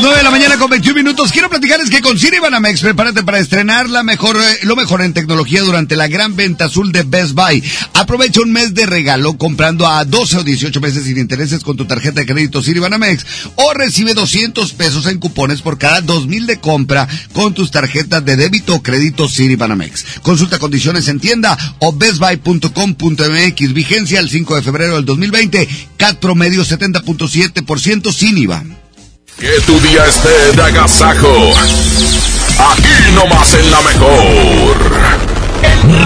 9 0.06 0.18
de 0.18 0.22
la 0.22 0.30
mañana 0.30 0.56
con 0.56 0.70
21 0.70 0.94
minutos, 1.02 1.32
quiero 1.32 1.50
platicarles 1.50 1.90
que 1.90 2.00
con 2.00 2.16
Cine 2.16 2.38
Banamex 2.38 2.80
prepárate 2.80 3.24
para 3.24 3.40
estrenar 3.40 3.90
la 3.90 4.04
mejor, 4.04 4.36
eh, 4.36 4.58
lo 4.62 4.76
mejor 4.76 5.02
en 5.02 5.12
tecnología 5.12 5.62
durante 5.62 5.96
la 5.96 6.06
gran 6.06 6.36
venta 6.36 6.66
azul 6.66 6.92
de 6.92 7.02
Best 7.02 7.32
Buy. 7.32 7.60
Aprovecha 7.92 8.40
un 8.40 8.52
mes 8.52 8.72
de 8.72 8.86
regalo 8.86 9.36
comprando 9.36 9.84
a 9.88 10.04
12 10.04 10.36
o 10.36 10.44
18 10.44 10.80
meses 10.80 11.06
sin 11.06 11.18
intereses 11.18 11.64
con 11.64 11.76
tu 11.76 11.86
tarjeta 11.86 12.20
de 12.20 12.26
crédito 12.26 12.62
Cine 12.62 12.78
Banamex 12.78 13.26
o 13.56 13.72
recibe 13.74 14.14
200 14.14 14.74
pesos 14.74 15.06
en 15.06 15.18
cupones 15.18 15.60
por 15.60 15.76
cada 15.76 16.00
2000 16.02 16.46
de 16.46 16.60
compra 16.60 17.08
con 17.32 17.52
tus 17.52 17.72
tarjetas 17.72 18.24
de 18.24 18.36
débito 18.36 18.76
o 18.76 18.82
crédito 18.84 19.28
City 19.28 19.56
Banamex. 19.56 20.20
Consulta 20.22 20.60
condiciones 20.60 21.08
en 21.08 21.18
tienda 21.18 21.58
o 21.80 21.92
bestbuy.com.mx. 21.92 23.72
Vigencia 23.72 24.20
el 24.20 24.30
5 24.30 24.54
de 24.54 24.62
febrero 24.62 24.94
del 24.94 25.04
2020. 25.04 25.68
CAT 25.96 26.18
promedio 26.18 26.64
70.7% 26.64 28.12
sin 28.12 28.38
IVA. 28.38 28.85
Que 29.38 29.60
tu 29.66 29.78
día 29.80 30.06
esté 30.06 30.52
de 30.52 30.62
agasajo. 30.62 31.52
Aquí 32.70 33.12
nomás 33.14 33.52
en 33.52 33.70
la 33.70 33.82
mejor. 33.82 34.76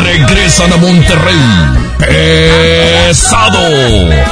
Regresan 0.02 0.72
a 0.72 0.76
Monterrey. 0.76 1.89
Pesado. 2.00 3.58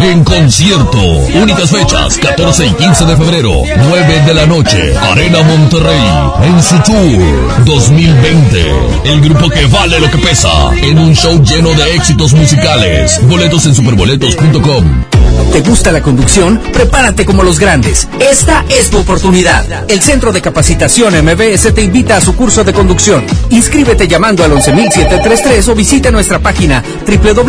En 0.01 0.25
concierto. 0.25 0.99
Únicas 1.35 1.71
fechas, 1.71 2.19
14 2.19 2.67
y 2.67 2.73
15 2.73 3.05
de 3.05 3.17
febrero, 3.17 3.53
9 3.77 4.23
de 4.27 4.35
la 4.35 4.47
noche. 4.47 4.97
Arena 4.97 5.43
Monterrey. 5.43 6.01
En 6.43 6.63
su 6.63 6.79
tour 6.81 7.65
2020. 7.65 8.73
El 9.05 9.21
grupo 9.21 9.51
que 9.51 9.67
vale 9.67 10.01
lo 10.01 10.11
que 10.11 10.19
pesa. 10.19 10.71
En 10.83 10.99
un 10.99 11.15
show 11.15 11.43
lleno 11.43 11.75
de 11.75 11.95
éxitos 11.95 12.33
musicales. 12.33 13.21
Boletos 13.29 13.67
en 13.67 13.75
superboletos.com. 13.75 15.05
¿Te 15.53 15.61
gusta 15.63 15.91
la 15.93 16.03
conducción? 16.03 16.61
Prepárate 16.73 17.25
como 17.25 17.43
los 17.43 17.59
grandes. 17.59 18.07
Esta 18.21 18.65
es 18.69 18.91
tu 18.91 18.99
oportunidad. 18.99 19.91
El 19.91 20.03
Centro 20.03 20.31
de 20.31 20.43
Capacitación 20.43 21.15
MBS 21.25 21.75
te 21.75 21.83
invita 21.83 22.19
a 22.19 22.21
su 22.21 22.37
curso 22.37 22.65
de 22.65 22.73
conducción. 22.73 23.25
Inscríbete 23.51 24.07
llamando 24.07 24.45
al 24.45 24.53
11733 24.53 25.69
o 25.69 25.75
visita 25.75 26.11
nuestra 26.11 26.39
página 26.39 26.85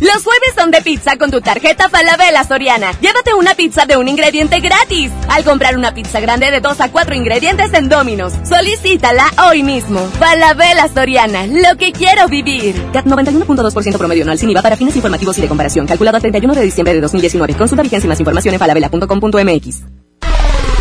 Los 0.00 0.24
jueves 0.24 0.54
son 0.56 0.70
de 0.70 0.80
pizza 0.80 1.16
con 1.16 1.30
tu 1.30 1.42
tarjeta 1.42 1.90
Falabella 1.90 2.42
Soriana. 2.44 2.92
Llévate 3.00 3.34
una 3.34 3.54
pizza 3.54 3.84
de 3.84 3.98
un 3.98 4.08
ingrediente 4.08 4.60
gratis 4.60 5.12
al 5.28 5.44
comprar 5.44 5.76
una 5.76 5.92
pizza 5.92 6.20
grande 6.20 6.50
de 6.50 6.60
2 6.60 6.80
a 6.80 6.90
4 6.90 7.14
ingredientes 7.14 7.72
en 7.74 7.90
Domino's. 7.90 8.32
Solicítala 8.48 9.26
hoy 9.48 9.62
mismo. 9.62 10.00
Falabella 10.18 10.88
Soriana, 10.88 11.46
lo 11.46 11.76
que 11.76 11.92
quiero 11.92 12.28
vivir. 12.28 12.82
CAT 12.92 13.04
91.2% 13.04 13.98
promedio 13.98 14.22
anual 14.22 14.38
sin 14.38 14.48
IVA 14.50 14.62
para 14.62 14.76
fines 14.76 14.96
informativos 14.96 15.36
y 15.36 15.42
de 15.42 15.48
comparación. 15.48 15.86
Calculado 15.86 16.16
a 16.16 16.20
31 16.20 16.54
de 16.54 16.62
diciembre 16.62 16.94
de 16.94 17.00
2019. 17.02 17.54
Consulta 17.54 17.82
vigencia 17.82 18.06
y 18.06 18.08
más 18.08 18.20
información 18.20 18.54
en 18.54 18.58
falabella.com.mx. 18.58 20.09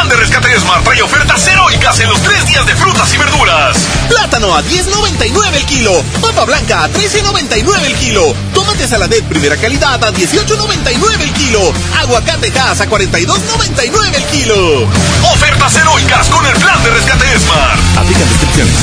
El 0.00 0.06
plan 0.06 0.16
de 0.16 0.24
rescate 0.24 0.58
Smart 0.58 0.82
trae 0.82 1.02
ofertas 1.02 1.46
heroicas 1.46 2.00
en 2.00 2.08
los 2.08 2.22
tres 2.22 2.46
días 2.46 2.66
de 2.66 2.74
frutas 2.74 3.12
y 3.12 3.18
verduras. 3.18 3.76
Plátano 4.08 4.56
a 4.56 4.62
10.99 4.62 5.54
el 5.54 5.66
kilo. 5.66 6.02
Papa 6.22 6.46
blanca 6.46 6.84
a 6.84 6.88
13.99 6.88 7.84
el 7.84 7.94
kilo. 7.96 8.34
Tomate 8.54 8.88
saladet 8.88 9.22
primera 9.24 9.58
calidad 9.58 10.02
a 10.02 10.10
18.99 10.10 11.20
el 11.20 11.32
kilo. 11.34 11.74
Aguacate 11.98 12.50
Hass 12.58 12.80
a 12.80 12.88
42.99 12.88 14.14
el 14.14 14.24
kilo. 14.24 14.88
Ofertas 15.34 15.76
heroicas 15.76 16.30
con 16.30 16.46
el 16.46 16.54
plan 16.54 16.82
de 16.82 16.90
rescate 16.92 17.38
Smart. 17.38 17.98
Aplican 17.98 18.28
descripciones. 18.30 18.74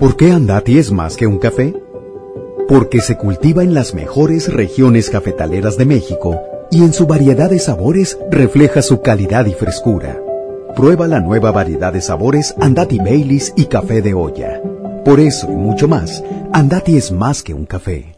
¿Por 0.00 0.16
qué 0.16 0.32
Andati 0.32 0.78
es 0.78 0.90
más 0.90 1.16
que 1.16 1.28
un 1.28 1.38
café? 1.38 1.72
Porque 2.68 3.00
se 3.00 3.16
cultiva 3.16 3.62
en 3.62 3.74
las 3.74 3.94
mejores 3.94 4.52
regiones 4.52 5.08
cafetaleras 5.08 5.76
de 5.76 5.84
México 5.84 6.40
y 6.72 6.82
en 6.82 6.94
su 6.94 7.06
variedad 7.06 7.50
de 7.50 7.58
sabores 7.58 8.18
refleja 8.30 8.80
su 8.80 9.02
calidad 9.02 9.44
y 9.44 9.52
frescura. 9.52 10.18
Prueba 10.74 11.06
la 11.06 11.20
nueva 11.20 11.52
variedad 11.52 11.92
de 11.92 12.00
sabores 12.00 12.54
Andati 12.58 12.98
Baileys 12.98 13.52
y 13.56 13.66
café 13.66 14.00
de 14.00 14.14
olla. 14.14 14.60
Por 15.04 15.20
eso 15.20 15.50
y 15.52 15.54
mucho 15.54 15.86
más, 15.86 16.24
Andati 16.52 16.96
es 16.96 17.12
más 17.12 17.42
que 17.42 17.52
un 17.52 17.66
café. 17.66 18.11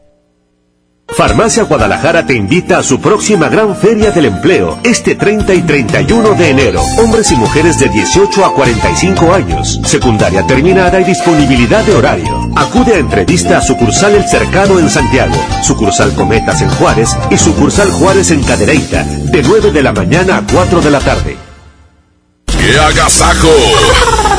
Farmacia 1.09 1.63
Guadalajara 1.63 2.27
te 2.27 2.35
invita 2.35 2.79
a 2.79 2.83
su 2.83 3.01
próxima 3.01 3.49
gran 3.49 3.77
feria 3.77 4.11
del 4.11 4.25
empleo, 4.25 4.79
este 4.83 5.15
30 5.15 5.55
y 5.55 5.63
31 5.63 6.35
de 6.35 6.51
enero. 6.51 6.83
Hombres 6.99 7.31
y 7.31 7.37
mujeres 7.37 7.79
de 7.79 7.89
18 7.89 8.45
a 8.45 8.53
45 8.53 9.33
años, 9.33 9.81
secundaria 9.85 10.45
terminada 10.45 11.01
y 11.01 11.05
disponibilidad 11.05 11.85
de 11.85 11.95
horario. 11.95 12.51
Acude 12.57 12.95
a 12.95 12.99
entrevista 12.99 13.59
a 13.59 13.63
sucursal 13.63 14.15
El 14.15 14.25
Cercado 14.25 14.81
en 14.81 14.91
Santiago, 14.91 15.37
sucursal 15.63 16.13
Cometas 16.15 16.63
en 16.63 16.71
Juárez 16.71 17.11
y 17.31 17.39
sucursal 17.39 17.93
Juárez 17.93 18.33
en 18.33 18.43
Cadereyta, 18.43 19.05
de 19.05 19.43
9 19.43 19.71
de 19.71 19.83
la 19.83 19.93
mañana 19.93 20.39
a 20.39 20.43
4 20.53 20.81
de 20.81 20.91
la 20.91 21.01
tarde. 21.01 21.37
¡Qué 22.47 22.79
agasajo! 22.81 24.34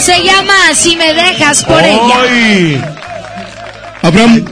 Se 0.00 0.22
llama 0.22 0.54
Si 0.74 0.96
me 0.96 1.14
dejas 1.14 1.64
por 1.64 1.82
ella. 1.82 2.00
¡Ay! 2.28 2.84
Abraham. 4.02 4.44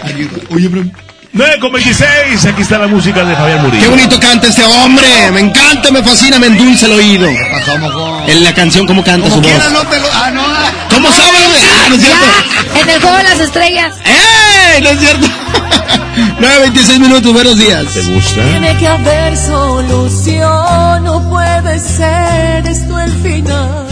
Oye, 0.51 0.67
Abraham. 0.67 0.93
9 1.35 1.59
con 1.61 1.73
26, 1.73 2.45
aquí 2.45 2.61
está 2.61 2.79
la 2.79 2.87
música 2.87 3.25
de 3.25 3.35
Fabián 3.35 3.62
Murillo. 3.62 3.83
Qué 3.83 3.89
bonito 3.89 4.21
canta 4.21 4.49
este 4.49 4.65
hombre. 4.65 5.07
Me 5.33 5.41
encanta, 5.41 5.91
me 5.91 6.03
fascina, 6.03 6.39
me 6.39 6.49
endulce 6.49 6.85
el 6.85 6.93
oído. 6.93 7.27
En 8.27 8.45
la 8.45 8.55
canción, 8.55 8.87
¿cómo 8.87 9.03
canta 9.03 9.31
su 9.31 9.41
voz? 9.41 9.73
no 9.73 9.83
te 9.87 9.99
lo... 9.99 10.09
Ah, 10.12 10.31
no. 10.31 10.43
¿Cómo 10.95 11.09
sabe? 11.11 11.39
Ah, 11.39 11.89
no 11.89 11.95
es 11.97 12.03
cierto. 12.03 12.27
Ya, 12.75 12.81
en 12.81 12.89
el 12.91 13.01
juego 13.01 13.17
de 13.17 13.23
las 13.23 13.41
estrellas. 13.41 13.95
¡Ey! 14.05 14.83
No 14.83 14.91
es 14.91 14.99
cierto. 15.01 15.27
9.26 16.41 16.99
minutos, 16.99 17.33
buenos 17.33 17.59
días. 17.59 17.87
¿Te 17.93 18.03
gusta? 18.03 18.43
Tiene 18.43 18.77
que 18.77 18.89
haber 18.89 19.37
solución, 19.37 21.05
no 21.05 21.29
puede 21.31 21.79
ser 21.79 22.67
esto 22.67 23.01
el 23.01 23.12
final. 23.23 23.92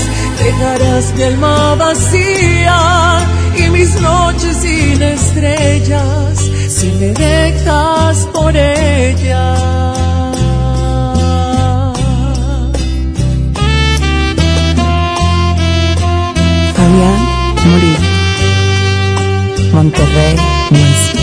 Dejarás 0.43 1.13
mi 1.15 1.23
alma 1.23 1.75
vacía 1.75 2.79
y 3.55 3.69
mis 3.69 4.01
noches 4.01 4.57
sin 4.57 5.01
estrellas 5.01 6.49
si 6.67 6.87
me 6.99 7.09
dejas 7.13 8.27
por 8.33 8.55
ella. 8.55 9.53
Fabián 16.75 17.21
Murillo. 17.65 18.11
Monterrey, 19.73 20.35
México. 20.71 21.20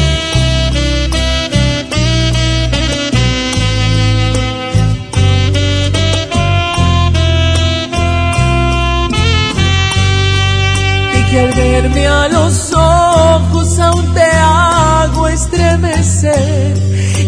Verme 11.82 12.06
a 12.08 12.28
los 12.28 12.72
ojos 12.72 13.78
aún 13.78 14.12
te 14.12 14.22
hago 14.22 15.28
estremecer 15.28 16.74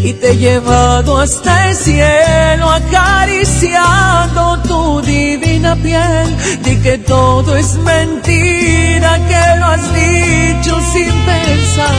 y 0.03 0.13
te 0.15 0.31
he 0.31 0.37
llevado 0.37 1.19
hasta 1.19 1.69
el 1.69 1.77
cielo 1.77 2.69
acariciando 2.71 4.59
tu 4.63 5.03
divina 5.03 5.77
piel. 5.77 6.37
Di 6.65 6.77
que 6.83 6.99
todo 6.99 7.57
es 7.57 7.75
mentira, 7.77 9.19
que 9.29 9.59
lo 9.61 9.67
has 9.67 9.95
dicho 9.95 10.81
sin 10.93 11.13
pensar, 11.31 11.95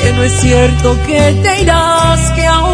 que 0.00 0.12
no 0.14 0.22
es 0.22 0.40
cierto 0.40 0.96
que 1.06 1.40
te 1.42 1.62
irás, 1.62 2.30
que 2.30 2.46
aún 2.46 2.73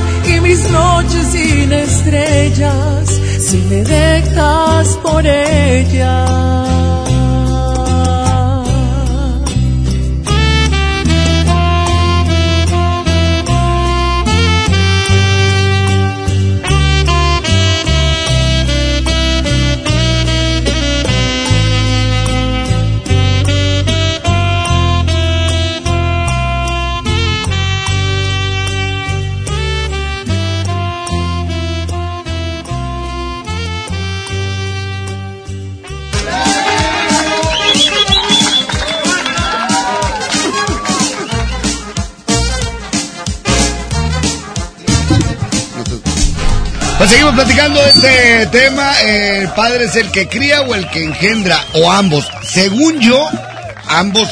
y 0.27 0.39
mis 0.41 0.69
noches 0.69 1.27
sin 1.27 1.71
estrellas 1.71 3.21
si 3.39 3.57
me 3.69 3.83
dejas 3.83 4.97
por 5.03 5.25
ella. 5.25 6.90
Platicando 47.35 47.81
de 47.81 47.89
este 47.89 48.45
tema. 48.51 48.93
¿El 49.01 49.47
padre 49.49 49.85
es 49.85 49.95
el 49.95 50.11
que 50.11 50.27
cría 50.27 50.61
o 50.61 50.75
el 50.75 50.89
que 50.89 51.03
engendra? 51.03 51.63
O 51.73 51.91
ambos. 51.91 52.25
Según 52.43 52.99
yo, 52.99 53.27
ambos 53.87 54.27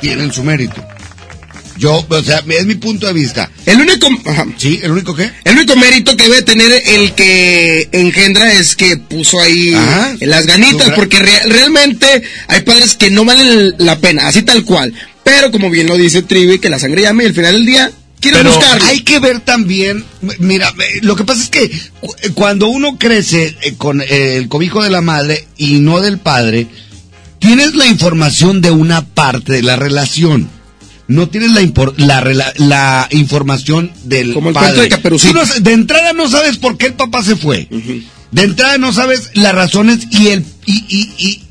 tienen 0.00 0.32
su 0.32 0.42
mérito. 0.42 0.84
Yo, 1.78 2.04
o 2.08 2.22
sea, 2.22 2.42
es 2.46 2.66
mi 2.66 2.74
punto 2.74 3.06
de 3.06 3.12
vista. 3.12 3.50
El 3.64 3.80
único, 3.80 4.08
sí, 4.56 4.80
el 4.82 4.90
único 4.92 5.14
qué? 5.14 5.30
El 5.44 5.56
único 5.56 5.74
mérito 5.76 6.16
que 6.16 6.24
debe 6.24 6.42
tener 6.42 6.70
el 6.86 7.12
que 7.14 7.88
engendra 7.92 8.52
es 8.52 8.76
que 8.76 8.96
puso 8.98 9.40
ahí 9.40 9.74
Ajá. 9.74 10.14
las 10.20 10.46
ganitas, 10.46 10.90
porque 10.90 11.18
re- 11.18 11.42
realmente 11.46 12.22
hay 12.48 12.60
padres 12.60 12.94
que 12.94 13.10
no 13.10 13.24
valen 13.24 13.74
la 13.78 13.98
pena, 13.98 14.28
así 14.28 14.42
tal 14.42 14.64
cual. 14.64 14.92
Pero 15.24 15.50
como 15.50 15.70
bien 15.70 15.86
lo 15.86 15.96
dice 15.96 16.22
Trivi, 16.22 16.58
que 16.58 16.68
la 16.68 16.78
sangre 16.78 17.02
llame 17.02 17.24
y 17.24 17.26
al 17.28 17.34
final 17.34 17.52
del 17.54 17.66
día 17.66 17.90
quieren 18.22 18.40
Pero 18.42 18.54
buscarlo. 18.54 18.86
hay 18.86 19.00
que 19.02 19.18
ver 19.20 19.40
también, 19.40 20.04
mira, 20.38 20.68
eh, 20.70 21.00
lo 21.02 21.14
que 21.16 21.24
pasa 21.24 21.42
es 21.42 21.48
que 21.50 21.64
eh, 21.64 22.30
cuando 22.34 22.68
uno 22.68 22.96
crece 22.98 23.54
eh, 23.60 23.74
con 23.76 24.00
el 24.00 24.48
cobijo 24.48 24.82
de 24.82 24.88
la 24.90 25.02
madre 25.02 25.46
y 25.58 25.80
no 25.80 26.00
del 26.00 26.18
padre, 26.18 26.66
tienes 27.38 27.74
la 27.74 27.86
información 27.86 28.60
de 28.62 28.70
una 28.70 29.04
parte 29.04 29.52
de 29.52 29.62
la 29.62 29.76
relación. 29.76 30.48
No 31.08 31.28
tienes 31.28 31.50
la, 31.50 32.52
la, 32.56 33.08
información 33.10 33.92
del 34.04 34.32
Como 34.32 34.48
el 34.50 34.54
padre. 34.54 34.88
de. 34.88 34.96
Tú 35.18 35.32
no 35.34 35.42
de 35.60 35.72
entrada 35.72 36.12
no 36.14 36.28
sabes 36.28 36.56
por 36.56 36.78
qué 36.78 36.86
el 36.86 36.94
papá 36.94 37.22
se 37.22 37.36
fue. 37.36 37.68
De 38.30 38.42
entrada 38.42 38.78
no 38.78 38.92
sabes 38.94 39.30
las 39.34 39.54
razones 39.54 40.06
y 40.10 40.28
el 40.28 40.44
y, 40.64 40.72
y- 40.88 41.12
y- 41.18 41.42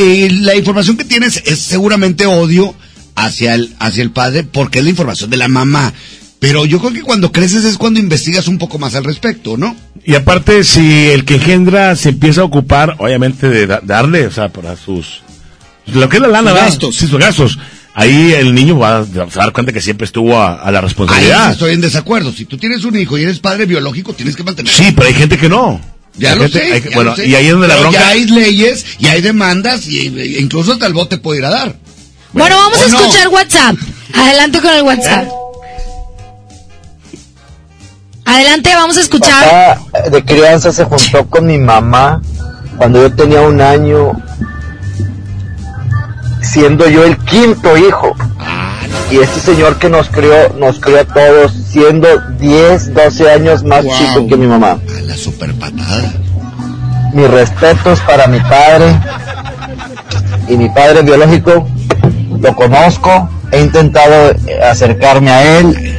y 0.00 0.28
la 0.30 0.54
información 0.54 0.96
que 0.96 1.04
tienes 1.04 1.42
es 1.44 1.58
seguramente 1.58 2.24
odio 2.26 2.74
hacia 3.14 3.54
el 3.54 3.74
hacia 3.78 4.02
el 4.02 4.10
padre 4.10 4.42
porque 4.44 4.78
es 4.78 4.84
la 4.84 4.90
información 4.90 5.30
de 5.30 5.36
la 5.36 5.48
mamá. 5.48 5.92
Pero 6.38 6.64
yo 6.66 6.80
creo 6.80 6.92
que 6.92 7.02
cuando 7.02 7.30
creces 7.30 7.64
es 7.64 7.78
cuando 7.78 8.00
investigas 8.00 8.48
un 8.48 8.58
poco 8.58 8.76
más 8.78 8.96
al 8.96 9.04
respecto, 9.04 9.56
¿no? 9.56 9.76
Y 10.04 10.16
aparte, 10.16 10.64
si 10.64 11.08
el 11.10 11.24
que 11.24 11.36
engendra 11.36 11.94
se 11.94 12.08
empieza 12.08 12.40
a 12.40 12.44
ocupar, 12.44 12.96
obviamente, 12.98 13.48
de 13.48 13.68
da- 13.68 13.80
darle, 13.84 14.26
o 14.26 14.30
sea, 14.32 14.48
para 14.48 14.76
sus... 14.76 15.20
Lo 15.86 16.08
que 16.08 16.16
es 16.16 16.22
la 16.22 16.26
lana, 16.28 16.50
gastos. 16.52 16.96
Sí, 16.96 17.06
sus 17.06 17.20
gastos. 17.20 17.58
Ahí 17.94 18.32
el 18.32 18.54
niño 18.54 18.76
va 18.76 18.98
a, 18.98 19.04
se 19.04 19.16
va 19.18 19.24
a 19.24 19.28
dar 19.36 19.52
cuenta 19.52 19.72
que 19.72 19.80
siempre 19.80 20.04
estuvo 20.04 20.36
a, 20.40 20.54
a 20.54 20.72
la 20.72 20.78
Ahí 20.80 20.84
responsabilidad. 20.84 21.52
estoy 21.52 21.74
en 21.74 21.80
desacuerdo. 21.80 22.32
Si 22.32 22.44
tú 22.46 22.56
tienes 22.58 22.82
un 22.84 22.96
hijo 22.98 23.16
y 23.18 23.22
eres 23.22 23.38
padre 23.38 23.66
biológico, 23.66 24.12
tienes 24.12 24.34
que 24.34 24.42
mantener. 24.42 24.72
Sí, 24.72 24.92
pero 24.96 25.06
hay 25.06 25.14
gente 25.14 25.38
que 25.38 25.48
no. 25.48 25.80
Ya 26.16 26.32
Hay 26.32 26.36
lo 26.38 26.42
gente- 26.42 26.58
sé. 26.58 26.72
hay 26.72 26.80
ya 26.82 26.90
bueno, 26.94 27.10
lo 27.10 27.16
sé. 27.16 27.28
y 27.28 27.34
ahí 27.36 27.46
es 27.46 27.52
donde 27.52 27.68
la 27.68 27.76
bronca... 27.76 27.98
Ya 28.00 28.08
hay 28.08 28.24
leyes 28.26 28.84
y 28.98 29.06
hay 29.06 29.20
demandas 29.22 29.86
y 29.86 30.00
e 30.08 30.40
incluso 30.40 30.72
hasta 30.72 30.86
el 30.88 30.92
bote 30.92 31.18
puede 31.18 31.38
ir 31.38 31.44
a 31.44 31.50
dar. 31.50 31.76
Bueno, 32.32 32.56
vamos 32.56 32.80
a 32.80 32.86
escuchar 32.86 33.28
WhatsApp. 33.28 33.76
Adelante 34.14 34.60
con 34.60 34.70
el 34.70 34.82
WhatsApp. 34.82 35.28
Adelante, 38.24 38.70
vamos 38.74 38.96
a 38.96 39.00
escuchar. 39.00 39.76
papá 39.92 40.08
de 40.10 40.24
crianza 40.24 40.72
se 40.72 40.84
juntó 40.84 41.26
con 41.28 41.46
mi 41.46 41.58
mamá 41.58 42.22
cuando 42.76 43.02
yo 43.02 43.12
tenía 43.14 43.42
un 43.42 43.60
año, 43.60 44.12
siendo 46.40 46.88
yo 46.88 47.04
el 47.04 47.16
quinto 47.18 47.76
hijo. 47.76 48.14
Y 49.10 49.18
este 49.18 49.40
señor 49.40 49.78
que 49.78 49.90
nos 49.90 50.08
crió, 50.08 50.48
nos 50.58 50.78
crió 50.80 51.00
a 51.00 51.04
todos, 51.04 51.52
siendo 51.68 52.08
10, 52.38 52.94
12 52.94 53.30
años 53.30 53.62
más 53.62 53.84
Wow. 53.84 53.94
chico 53.98 54.26
que 54.26 54.36
mi 54.38 54.46
mamá. 54.46 54.78
La 55.06 55.16
super 55.16 55.52
patada. 55.54 56.12
Mis 57.12 57.28
respetos 57.30 58.00
para 58.00 58.26
mi 58.26 58.40
padre 58.40 58.98
y 60.48 60.56
mi 60.56 60.70
padre 60.70 61.02
biológico, 61.02 61.68
lo 62.42 62.54
conozco, 62.56 63.28
he 63.52 63.60
intentado 63.60 64.32
eh, 64.46 64.60
acercarme 64.62 65.30
a 65.30 65.58
él, 65.58 65.96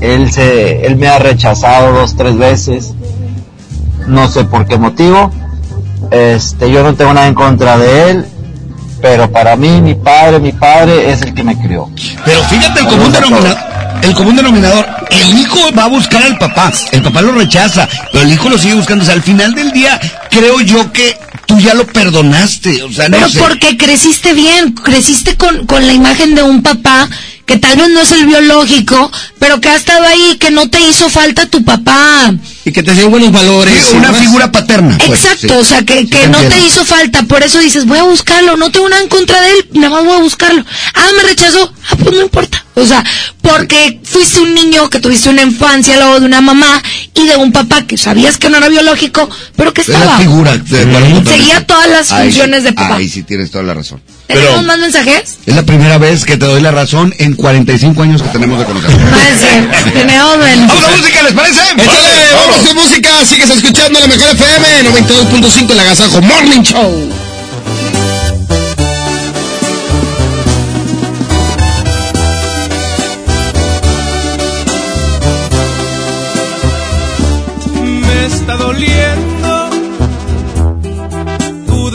él 0.00 0.32
se, 0.32 0.86
él 0.86 0.96
me 0.96 1.08
ha 1.08 1.18
rechazado 1.18 1.92
dos, 1.92 2.16
tres 2.16 2.36
veces, 2.38 2.94
no 4.06 4.28
sé 4.28 4.44
por 4.44 4.66
qué 4.66 4.78
motivo, 4.78 5.30
este, 6.10 6.70
yo 6.70 6.82
no 6.82 6.94
tengo 6.94 7.12
nada 7.12 7.26
en 7.26 7.34
contra 7.34 7.76
de 7.76 8.10
él, 8.10 8.26
pero 9.02 9.30
para 9.30 9.56
mí 9.56 9.82
mi 9.82 9.94
padre, 9.94 10.38
mi 10.38 10.52
padre 10.52 11.10
es 11.10 11.20
el 11.22 11.34
que 11.34 11.44
me 11.44 11.56
crió. 11.58 11.90
Pero 12.24 12.42
fíjate 12.44 12.80
el 12.80 12.86
común 12.86 13.12
denominador. 13.12 13.56
El 14.02 14.14
común 14.14 14.36
denominador, 14.36 14.86
el 15.10 15.38
hijo 15.38 15.58
va 15.76 15.84
a 15.84 15.88
buscar 15.88 16.22
al 16.22 16.38
papá, 16.38 16.70
el 16.92 17.02
papá 17.02 17.22
lo 17.22 17.32
rechaza, 17.32 17.88
pero 18.12 18.24
el 18.24 18.32
hijo 18.32 18.48
lo 18.48 18.58
sigue 18.58 18.74
buscando. 18.74 19.02
O 19.02 19.06
sea, 19.06 19.14
al 19.14 19.22
final 19.22 19.54
del 19.54 19.72
día, 19.72 19.98
creo 20.30 20.60
yo 20.60 20.92
que 20.92 21.16
tú 21.46 21.58
ya 21.58 21.74
lo 21.74 21.86
perdonaste. 21.86 22.82
O 22.82 22.92
sea, 22.92 23.08
no 23.08 23.16
Pero 23.18 23.28
sé. 23.30 23.38
porque 23.38 23.76
creciste 23.76 24.32
bien, 24.34 24.72
creciste 24.72 25.36
con, 25.36 25.66
con 25.66 25.86
la 25.86 25.92
imagen 25.92 26.34
de 26.34 26.42
un 26.42 26.62
papá 26.62 27.08
que 27.46 27.58
tal 27.58 27.76
vez 27.76 27.88
no 27.90 28.00
es 28.00 28.10
el 28.10 28.26
biológico, 28.26 29.10
pero 29.38 29.60
que 29.60 29.68
ha 29.68 29.76
estado 29.76 30.04
ahí, 30.04 30.36
que 30.40 30.50
no 30.50 30.68
te 30.68 30.80
hizo 30.80 31.08
falta 31.08 31.46
tu 31.48 31.64
papá. 31.64 32.34
Y 32.64 32.72
que 32.72 32.82
te 32.82 32.92
dio 32.92 33.08
buenos 33.08 33.30
valores. 33.30 33.72
Sí, 33.88 33.96
una 33.96 34.10
¿no? 34.10 34.18
figura 34.18 34.50
paterna. 34.50 34.98
pues, 35.06 35.22
Exacto, 35.24 35.48
sí. 35.54 35.54
o 35.54 35.64
sea, 35.64 35.84
que, 35.84 36.00
Sí, 36.00 36.06
que 36.08 36.18
te 36.18 36.28
no 36.28 36.38
te 36.40 36.58
hizo 36.66 36.84
falta, 36.84 37.22
por 37.22 37.44
eso 37.44 37.60
dices, 37.60 37.86
voy 37.86 37.98
a 37.98 38.02
buscarlo, 38.02 38.56
no 38.56 38.70
tengo 38.72 38.88
nada 38.88 39.00
en 39.00 39.08
contra 39.08 39.40
de 39.40 39.50
él, 39.50 39.68
nada 39.74 39.90
más 39.90 40.04
voy 40.04 40.14
a 40.16 40.22
buscarlo. 40.22 40.64
Ah, 40.94 41.06
me 41.16 41.22
rechazó, 41.28 41.72
ah, 41.88 41.96
pues 42.02 42.16
no 42.16 42.22
importa. 42.22 42.64
O 42.78 42.84
sea, 42.84 43.02
porque 43.40 43.98
fuiste 44.04 44.40
un 44.40 44.52
niño 44.54 44.90
que 44.90 45.00
tuviste 45.00 45.30
una 45.30 45.40
infancia 45.42 45.96
luego 45.96 46.20
de 46.20 46.26
una 46.26 46.42
mamá 46.42 46.82
y 47.14 47.26
de 47.26 47.36
un 47.36 47.50
papá 47.50 47.86
que 47.86 47.96
sabías 47.96 48.36
que 48.36 48.50
no 48.50 48.58
era 48.58 48.68
biológico, 48.68 49.30
pero 49.56 49.72
que 49.72 49.80
Es 49.80 49.88
estaba. 49.88 50.12
la 50.12 50.18
figura. 50.18 50.56
de. 50.58 51.22
Seguía 51.26 51.66
todas 51.66 51.88
las 51.88 52.12
Ahí 52.12 52.26
sí, 52.26 52.32
funciones 52.32 52.64
de 52.64 52.72
papá. 52.74 52.96
Ahí 52.96 53.08
sí 53.08 53.22
tienes 53.22 53.50
toda 53.50 53.64
la 53.64 53.72
razón. 53.72 54.02
¿Tenemos 54.26 54.64
más 54.64 54.78
mensajes? 54.78 55.36
Es 55.46 55.54
la 55.54 55.62
primera 55.62 55.96
vez 55.96 56.26
que 56.26 56.36
te 56.36 56.44
doy 56.44 56.60
la 56.60 56.70
razón 56.70 57.14
en 57.18 57.34
45 57.34 58.02
años 58.02 58.22
que 58.22 58.28
tenemos 58.28 58.58
de 58.58 58.64
es 58.66 59.40
cierto, 59.40 59.90
tenemos. 59.92 60.36
¡Vamos 60.38 60.84
a 60.84 60.96
música, 60.98 61.22
les 61.22 61.32
parece! 61.32 61.60
Échale, 61.78 62.34
vamos 62.34 62.64
de 62.64 62.74
música, 62.74 63.10
sigues 63.24 63.50
escuchando 63.50 64.00
la 64.00 64.06
mejor 64.06 64.28
FM 64.34 64.90
92.5 64.90 65.70
el 65.70 65.80
Agasajo 65.80 66.20
Morning 66.20 66.62
Show. 66.62 67.08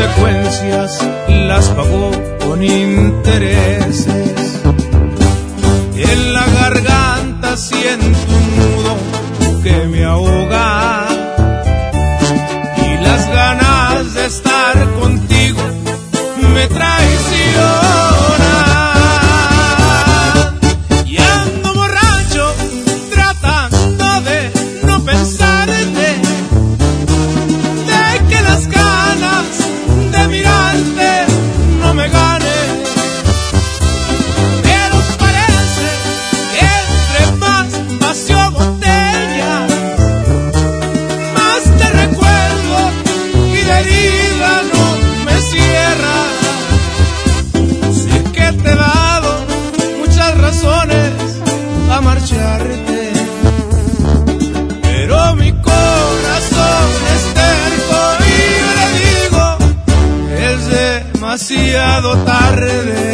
Consecuencias 0.00 1.06
las 1.28 1.68
pagó 1.68 2.10
con 2.46 2.62
intereses. 2.62 4.06
En 5.94 6.32
la 6.32 6.46
garganta 6.46 7.56
siento 7.56 8.19
tarde. 62.16 63.09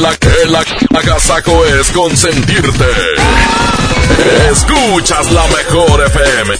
El, 0.00 0.06
el, 0.06 0.56
el 0.56 0.96
agasajo 0.96 1.62
es 1.66 1.90
consentirte. 1.90 2.86
Escuchas 4.50 5.30
la 5.30 5.46
mejor 5.48 6.06
FM. 6.06 6.54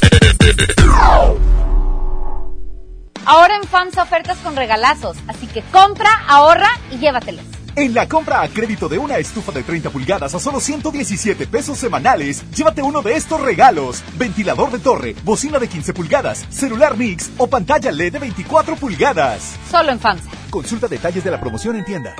Ahora 3.24 3.56
en 3.56 3.66
FAMSA 3.66 4.02
ofertas 4.02 4.36
con 4.38 4.56
regalazos, 4.56 5.16
así 5.26 5.46
que 5.46 5.62
compra, 5.72 6.10
ahorra 6.28 6.68
y 6.90 6.98
llévatelos. 6.98 7.46
En 7.76 7.94
la 7.94 8.06
compra 8.06 8.42
a 8.42 8.48
crédito 8.48 8.90
de 8.90 8.98
una 8.98 9.16
estufa 9.16 9.52
de 9.52 9.62
30 9.62 9.88
pulgadas 9.88 10.34
a 10.34 10.38
solo 10.38 10.60
117 10.60 11.46
pesos 11.46 11.78
semanales, 11.78 12.44
llévate 12.50 12.82
uno 12.82 13.00
de 13.00 13.14
estos 13.14 13.40
regalos. 13.40 14.02
Ventilador 14.18 14.70
de 14.70 14.80
torre, 14.80 15.16
bocina 15.24 15.58
de 15.58 15.66
15 15.66 15.94
pulgadas, 15.94 16.44
celular 16.50 16.94
mix 16.98 17.30
o 17.38 17.46
pantalla 17.46 17.90
LED 17.90 18.12
de 18.12 18.18
24 18.18 18.76
pulgadas. 18.76 19.56
Solo 19.70 19.92
en 19.92 20.00
FAMSA. 20.00 20.28
Consulta 20.50 20.88
detalles 20.88 21.24
de 21.24 21.30
la 21.30 21.40
promoción 21.40 21.76
en 21.76 21.86
tienda. 21.86 22.14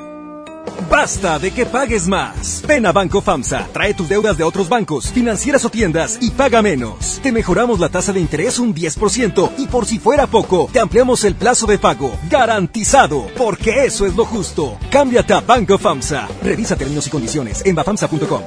Basta 0.91 1.39
de 1.39 1.53
que 1.53 1.67
pagues 1.67 2.09
más. 2.09 2.63
Ven 2.67 2.87
a 2.87 2.93
Banco 2.93 3.21
FAMSA, 3.21 3.69
trae 3.73 3.95
tus 3.95 4.09
deudas 4.09 4.37
de 4.37 4.45
otros 4.45 4.69
bancos, 4.69 5.11
financieras 5.13 5.65
o 5.65 5.71
tiendas 5.71 6.19
y 6.21 6.31
paga 6.31 6.63
menos. 6.63 7.21
Te 7.23 7.33
mejoramos 7.33 7.81
la 7.81 7.89
tasa 7.89 8.13
de 8.13 8.21
interés 8.21 8.59
un 8.59 8.75
10% 8.75 9.53
y 9.59 9.67
por 9.67 9.87
si 9.87 9.99
fuera 9.99 10.27
poco, 10.27 10.69
te 10.73 10.81
ampliamos 10.81 11.25
el 11.25 11.35
plazo 11.35 11.67
de 11.67 11.79
pago. 11.79 12.13
Garantizado, 12.29 13.27
porque 13.37 13.85
eso 13.85 14.07
es 14.07 14.17
lo 14.17 14.25
justo. 14.25 14.79
Cámbiate 14.91 15.35
a 15.35 15.41
Banco 15.41 15.79
FAMSA. 15.79 16.29
Revisa 16.43 16.77
términos 16.77 17.07
y 17.07 17.11
condiciones 17.11 17.63
en 17.65 17.75
bafamsa.com. 17.75 18.43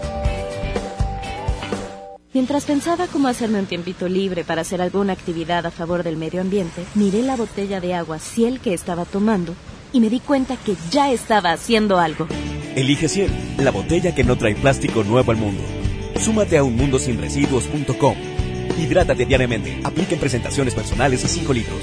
Mientras 2.34 2.66
pensaba 2.66 3.06
cómo 3.08 3.28
hacerme 3.28 3.60
un 3.60 3.68
tiempito 3.68 4.08
libre 4.08 4.44
para 4.44 4.62
hacer 4.62 4.82
alguna 4.82 5.14
actividad 5.14 5.68
a 5.68 5.72
favor 5.72 6.02
del 6.02 6.18
medio 6.18 6.42
ambiente, 6.42 6.84
miré 6.96 7.22
la 7.22 7.36
botella 7.36 7.80
de 7.80 7.94
agua 7.94 8.18
Ciel 8.18 8.60
que 8.60 8.74
estaba 8.74 9.06
tomando 9.06 9.54
y 9.94 10.00
me 10.00 10.10
di 10.10 10.20
cuenta 10.20 10.58
que 10.58 10.76
ya 10.92 11.12
estaba 11.12 11.54
haciendo 11.54 12.00
algo. 12.00 12.28
Elige 12.76 13.08
Ciel, 13.08 13.32
la 13.58 13.72
botella 13.72 14.14
que 14.14 14.24
no 14.24 14.38
trae 14.38 14.56
plástico 14.56 15.04
nuevo 15.04 15.32
al 15.32 15.38
mundo. 15.38 15.62
Súmate 16.20 16.58
a 16.58 16.64
unmundosinresiduos.com. 16.64 18.16
Hidrátate 18.78 19.26
diariamente. 19.26 19.80
Aplica 19.84 20.14
en 20.14 20.20
presentaciones 20.20 20.74
personales 20.74 21.24
y 21.24 21.28
5 21.28 21.54
litros. 21.54 21.82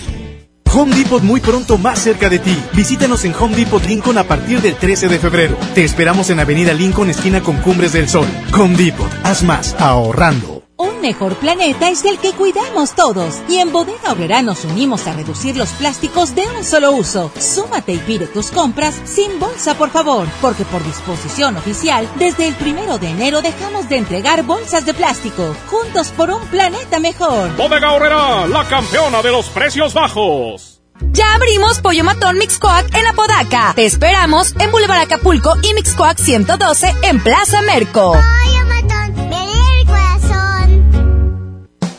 Home 0.73 0.95
Depot 0.95 1.23
muy 1.23 1.41
pronto 1.41 1.79
más 1.79 1.99
cerca 1.99 2.29
de 2.29 2.39
ti. 2.39 2.57
Visítanos 2.75 3.25
en 3.25 3.35
Home 3.35 3.57
Depot 3.57 3.85
Lincoln 3.85 4.19
a 4.19 4.25
partir 4.25 4.61
del 4.61 4.77
13 4.77 5.09
de 5.09 5.19
febrero. 5.19 5.57
Te 5.75 5.83
esperamos 5.83 6.31
en 6.31 6.39
Avenida 6.39 6.73
Lincoln, 6.73 7.11
esquina 7.11 7.41
con 7.41 7.57
Cumbres 7.57 7.93
del 7.93 8.09
Sol. 8.09 8.27
Home 8.57 8.77
Depot, 8.77 9.11
haz 9.25 9.43
más 9.43 9.75
ahorrando. 9.81 10.60
Un 11.01 11.07
mejor 11.07 11.35
planeta 11.37 11.89
es 11.89 12.05
el 12.05 12.19
que 12.19 12.33
cuidamos 12.33 12.95
todos. 12.95 13.41
Y 13.49 13.57
en 13.57 13.73
Bodega 13.73 14.13
Obrera 14.13 14.43
nos 14.43 14.67
unimos 14.67 15.07
a 15.07 15.15
reducir 15.15 15.57
los 15.57 15.71
plásticos 15.71 16.35
de 16.35 16.43
un 16.43 16.63
solo 16.63 16.93
uso. 16.93 17.33
Súmate 17.39 17.93
y 17.93 17.99
pide 17.99 18.27
tus 18.27 18.51
compras 18.51 19.01
sin 19.07 19.41
bolsa, 19.41 19.79
por 19.79 19.89
favor. 19.89 20.29
Porque 20.43 20.67
por 20.67 20.85
disposición 20.85 21.57
oficial, 21.57 22.07
desde 22.17 22.49
el 22.49 22.55
primero 22.55 22.99
de 22.99 23.09
enero 23.09 23.41
dejamos 23.41 23.89
de 23.89 23.97
entregar 23.97 24.43
bolsas 24.43 24.85
de 24.85 24.93
plástico. 24.93 25.57
Juntos 25.71 26.09
por 26.09 26.29
un 26.29 26.47
planeta 26.49 26.99
mejor. 26.99 27.57
Bodega 27.57 27.93
Horrera, 27.93 28.47
la 28.47 28.69
campeona 28.69 29.23
de 29.23 29.31
los 29.31 29.49
precios 29.49 29.95
bajos. 29.95 30.83
Ya 31.13 31.33
abrimos 31.33 31.81
Pollo 31.81 32.05
Matón 32.05 32.37
Mixcoac 32.37 32.95
en 32.95 33.07
Apodaca. 33.07 33.73
Te 33.75 33.87
esperamos 33.87 34.55
en 34.59 34.71
Boulevard 34.71 35.01
Acapulco 35.01 35.55
y 35.63 35.73
Mixcoac 35.73 36.19
112 36.19 36.95
en 37.05 37.23
Plaza 37.23 37.63
Merco. 37.63 38.13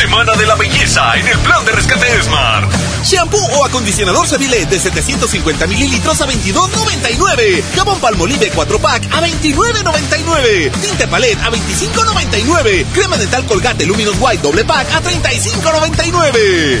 Semana 0.00 0.34
de 0.34 0.46
la 0.46 0.54
belleza 0.54 1.14
en 1.18 1.28
el 1.28 1.38
plan 1.40 1.62
de 1.66 1.72
rescate 1.72 2.22
Smart. 2.22 2.72
Shampoo 3.04 3.38
o 3.58 3.66
acondicionador 3.66 4.26
Seville 4.26 4.64
de 4.64 4.80
750 4.80 5.66
mililitros 5.66 6.18
a 6.22 6.26
22.99. 6.26 7.62
Jabón 7.76 8.00
Palmolive 8.00 8.50
4 8.50 8.78
pack 8.78 9.04
a 9.12 9.20
29.99. 9.20 10.72
Tinte 10.80 11.06
Palette 11.06 11.42
a 11.42 11.50
25.99. 11.50 12.86
Crema 12.94 13.18
dental 13.18 13.44
Colgate 13.44 13.84
Luminous 13.84 14.16
White 14.18 14.42
doble 14.42 14.64
pack 14.64 14.90
a 14.90 15.02
35.99. 15.02 16.80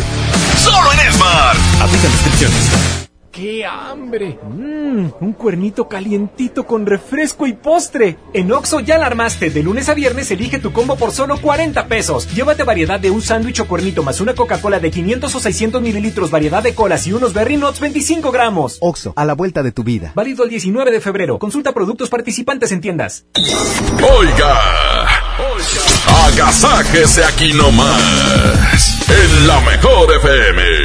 Solo 0.64 0.90
en 0.92 1.12
Smart. 1.12 1.58
Aplica 1.78 2.08
descripciones. 2.08 2.99
¡Qué 3.32 3.64
hambre! 3.64 4.40
Mmm, 4.42 5.06
un 5.20 5.32
cuernito 5.34 5.88
calientito 5.88 6.66
con 6.66 6.84
refresco 6.84 7.46
y 7.46 7.52
postre. 7.52 8.16
En 8.32 8.50
Oxo 8.50 8.80
ya 8.80 8.98
la 8.98 9.06
armaste. 9.06 9.50
De 9.50 9.62
lunes 9.62 9.88
a 9.88 9.94
viernes 9.94 10.32
elige 10.32 10.58
tu 10.58 10.72
combo 10.72 10.96
por 10.96 11.12
solo 11.12 11.40
40 11.40 11.86
pesos. 11.86 12.28
Llévate 12.34 12.64
variedad 12.64 12.98
de 12.98 13.12
un 13.12 13.22
sándwich 13.22 13.60
o 13.60 13.68
cuernito 13.68 14.02
más 14.02 14.20
una 14.20 14.34
Coca-Cola 14.34 14.80
de 14.80 14.90
500 14.90 15.32
o 15.32 15.40
600 15.40 15.80
mililitros, 15.80 16.32
variedad 16.32 16.60
de 16.60 16.74
colas 16.74 17.06
y 17.06 17.12
unos 17.12 17.32
Berry 17.32 17.56
Nuts 17.56 17.78
25 17.78 18.32
gramos. 18.32 18.78
Oxo, 18.80 19.12
a 19.14 19.24
la 19.24 19.34
vuelta 19.34 19.62
de 19.62 19.70
tu 19.70 19.84
vida. 19.84 20.10
Válido 20.16 20.42
el 20.42 20.50
19 20.50 20.90
de 20.90 21.00
febrero. 21.00 21.38
Consulta 21.38 21.72
productos 21.72 22.08
participantes 22.10 22.72
en 22.72 22.80
tiendas. 22.80 23.26
Oiga, 23.38 24.58
oiga, 25.54 26.26
agasáquese 26.26 27.24
aquí 27.24 27.52
nomás. 27.52 29.08
En 29.08 29.46
la 29.46 29.60
mejor 29.60 30.16
FM. 30.16 30.79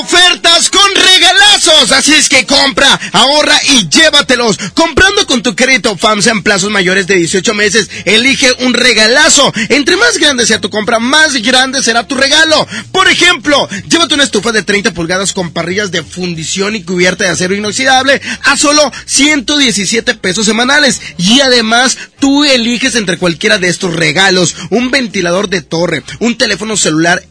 Ofertas 0.00 0.70
con 0.70 0.94
regalazos. 0.94 1.92
Así 1.92 2.14
es 2.14 2.28
que 2.28 2.46
compra, 2.46 3.00
ahorra 3.12 3.58
y 3.64 3.88
llévatelos. 3.88 4.58
Comprando 4.74 5.26
con 5.26 5.42
tu 5.42 5.54
crédito 5.54 5.96
FAMSA 5.96 6.30
en 6.30 6.42
plazos 6.42 6.70
mayores 6.70 7.06
de 7.06 7.16
18 7.16 7.54
meses, 7.54 7.90
elige 8.04 8.48
un 8.60 8.74
regalazo. 8.74 9.52
Entre 9.68 9.96
más 9.96 10.18
grande 10.18 10.46
sea 10.46 10.60
tu 10.60 10.70
compra, 10.70 10.98
más 10.98 11.34
grande 11.34 11.82
será 11.82 12.06
tu 12.06 12.14
regalo. 12.14 12.66
Por 12.92 13.08
ejemplo, 13.08 13.68
llévate 13.88 14.14
una 14.14 14.24
estufa 14.24 14.52
de 14.52 14.62
30 14.62 14.92
pulgadas 14.92 15.32
con 15.32 15.52
parrillas 15.52 15.90
de 15.90 16.02
fundición 16.02 16.76
y 16.76 16.82
cubierta 16.82 17.24
de 17.24 17.30
acero 17.30 17.54
inoxidable 17.54 18.20
a 18.44 18.56
solo 18.56 18.90
117 19.06 20.14
pesos 20.14 20.46
semanales. 20.46 21.00
Y 21.18 21.40
además, 21.40 21.98
tú 22.20 22.44
eliges 22.44 22.94
entre 22.94 23.18
cualquiera 23.18 23.58
de 23.58 23.68
estos 23.68 23.94
regalos 23.94 24.54
un 24.70 24.90
ventilador 24.90 25.48
de 25.48 25.62
torre, 25.62 26.02
un 26.20 26.36
teléfono 26.36 26.76
celular 26.76 27.22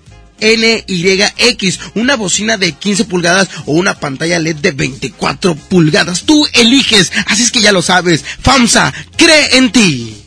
NYX, 0.41 1.79
una 1.95 2.15
bocina 2.15 2.57
de 2.57 2.73
15 2.73 3.05
pulgadas 3.05 3.49
o 3.65 3.73
una 3.73 3.93
pantalla 3.99 4.39
LED 4.39 4.57
de 4.57 4.71
24 4.71 5.55
pulgadas. 5.55 6.23
Tú 6.23 6.45
eliges, 6.53 7.11
así 7.27 7.43
es 7.43 7.51
que 7.51 7.61
ya 7.61 7.71
lo 7.71 7.81
sabes. 7.81 8.23
FAMSA, 8.41 8.93
cree 9.15 9.57
en 9.57 9.71
ti. 9.71 10.17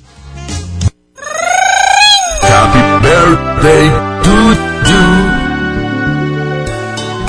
Happy 2.43 3.07
birthday 3.07 3.91
to 4.23 4.37
you. 4.89 5.05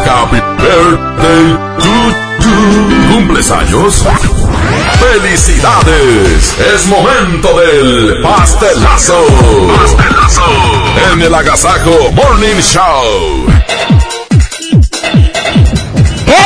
Happy 0.05 0.39
birthday 0.61 1.45
to 1.79 1.93
you. 2.43 3.13
¿Cumples 3.13 3.49
años? 3.49 4.03
¡Felicidades! 4.99 6.55
Es 6.73 6.85
momento 6.87 7.59
del 7.59 8.21
pastelazo. 8.21 9.25
Pastelazo. 9.77 10.84
En 11.11 11.21
el 11.21 11.33
Agasajo 11.33 12.11
Morning 12.11 12.61
Show. 12.61 13.45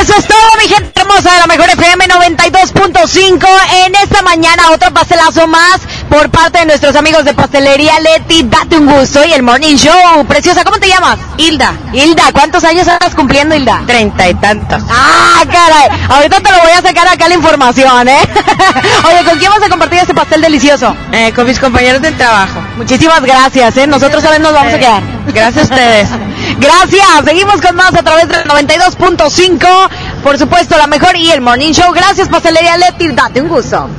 Eso 0.02 0.14
es 0.18 0.26
todo, 0.28 0.38
mi 0.62 0.70
gente 0.70 1.02
hermosa 1.02 1.34
de 1.34 1.40
la 1.40 1.48
mejor 1.48 1.70
FM 1.70 2.08
92.5. 2.08 3.48
En 3.86 3.96
esta 3.96 4.22
mañana, 4.22 4.72
otro 4.72 4.94
pastelazo 4.94 5.46
más 5.48 5.82
por 6.10 6.30
parte 6.30 6.60
de 6.60 6.66
nuestros 6.68 6.96
amigos 6.96 7.26
de 7.26 7.34
Pastelería 7.34 8.00
Leti. 8.00 8.44
Date 8.44 8.78
un 8.78 8.86
gusto 8.88 9.26
y 9.26 9.34
el 9.34 9.44
Morning 9.44 9.76
Show. 9.76 10.26
Preciosa, 10.26 10.64
¿cómo 10.64 10.80
te 10.80 10.88
llamas? 10.88 11.20
Hilda. 11.38 11.74
Hilda, 11.92 12.32
¿cuántos 12.32 12.64
años 12.64 12.88
estás 12.88 13.14
cumpliendo, 13.14 13.56
Hilda? 13.56 13.84
Treinta 13.86 14.30
y 14.30 14.34
tantos. 14.36 14.82
Ah, 14.90 15.44
caray. 15.46 15.90
Ahorita 16.10 16.40
te 16.40 16.52
lo 16.52 16.60
voy 16.60 16.72
a 16.72 16.82
sacar 16.82 17.08
acá 17.08 17.28
la 17.28 17.36
información, 17.36 18.08
¿eh? 18.08 18.22
Oye, 19.04 19.26
¿con 19.26 19.38
quién 19.38 19.52
vas 19.52 19.64
a 19.64 19.70
compartir 19.70 20.00
este 20.00 20.14
pastel 20.14 20.42
delicioso? 20.42 20.96
Eh, 21.12 21.34
con 21.34 21.46
mis 21.46 21.60
compañeros 21.60 22.02
del 22.02 22.16
trabajo. 22.16 22.62
Muchísimas 22.78 23.22
gracias, 23.22 23.76
¿eh? 23.78 23.88
Nosotros 23.88 24.24
también 24.24 24.44
nos 24.44 24.54
vamos 24.54 24.74
a 24.74 24.80
quedar. 24.80 25.04
Gracias 25.28 25.70
a 25.70 25.74
ustedes. 25.74 26.10
Gracias. 26.60 27.08
Seguimos 27.26 27.62
con 27.62 27.76
más 27.76 27.94
a 27.94 28.04
través 28.04 28.28
del 28.28 28.44
92.5. 28.46 29.89
Por 30.24 30.38
supuesto, 30.38 30.78
la 30.78 30.88
mejor 30.88 31.16
y 31.16 31.32
el 31.32 31.42
Morning 31.42 31.72
Show. 31.72 31.92
Gracias, 31.94 32.28
Pastelería 32.28 32.78
Leti. 32.78 33.12
Date 33.12 33.42
un 33.42 33.48
gusto. 33.48 33.90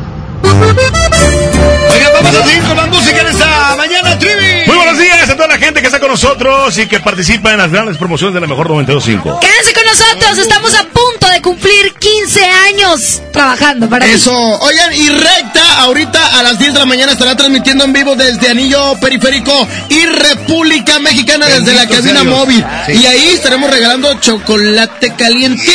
Oiga, 0.43 2.10
vamos 2.15 2.35
a 2.35 2.47
seguir 2.47 2.62
con 2.65 2.77
la 2.77 2.86
música 2.86 3.20
en 3.20 3.27
esta 3.27 3.75
mañana, 3.77 4.19
Trivi. 4.19 4.67
Muy 4.67 4.77
buenos 4.77 4.99
días 4.99 5.28
a 5.28 5.35
toda 5.36 5.49
la 5.49 5.59
gente 5.59 5.81
que 5.81 5.86
está 5.86 6.01
con 6.01 6.10
nosotros 6.10 6.77
y 6.78 6.86
que 6.86 7.01
participa 7.01 7.52
en 7.52 7.59
las 7.59 7.70
grandes 7.70 7.97
promociones 7.97 8.35
de 8.35 8.41
la 8.41 8.47
mejor 8.47 8.69
92.5. 8.69 9.41
Quédense 9.41 9.73
con 9.73 9.85
nosotros, 9.85 10.39
estamos 10.39 10.75
a 10.75 10.85
punto 10.85 11.28
de 11.33 11.43
cumplir 11.43 11.94
15 11.94 12.44
años 12.44 13.23
trabajando 13.33 13.89
para 13.89 14.07
ti. 14.07 14.12
Eso, 14.12 14.33
oigan, 14.33 14.93
y 14.94 15.09
recta, 15.09 15.81
ahorita 15.81 16.39
a 16.39 16.43
las 16.43 16.59
10 16.59 16.75
de 16.75 16.78
la 16.78 16.86
mañana 16.86 17.12
estará 17.12 17.36
transmitiendo 17.36 17.85
en 17.85 17.93
vivo 17.93 18.15
desde 18.15 18.49
Anillo 18.49 18.99
Periférico 19.01 19.69
y 19.89 20.07
República 20.07 20.99
Mexicana 21.01 21.47
desde 21.47 21.75
la 21.75 21.86
cabina 21.86 22.25
móvil. 22.25 22.65
Sí. 22.86 22.93
Y 22.93 23.07
ahí 23.07 23.28
estaremos 23.28 23.70
regalando 23.70 24.15
chocolate 24.20 25.15
calientito. 25.17 25.73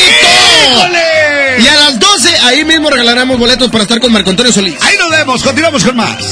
Y 1.58 1.67
a 1.67 1.75
las 1.75 2.00
12 2.00 2.38
ahí 2.43 2.66
mismo 2.66 2.90
regalaremos 2.90 3.40
boletos 3.40 3.69
para 3.72 3.84
estar 3.84 4.00
con 4.00 4.11
Marco 4.11 4.30
Antonio 4.30 4.51
Solís. 4.51 4.75
Ahí 4.82 4.98
nos 4.98 5.09
vemos, 5.09 5.43
continuamos 5.43 5.84
con 5.84 5.95
más. 5.95 6.24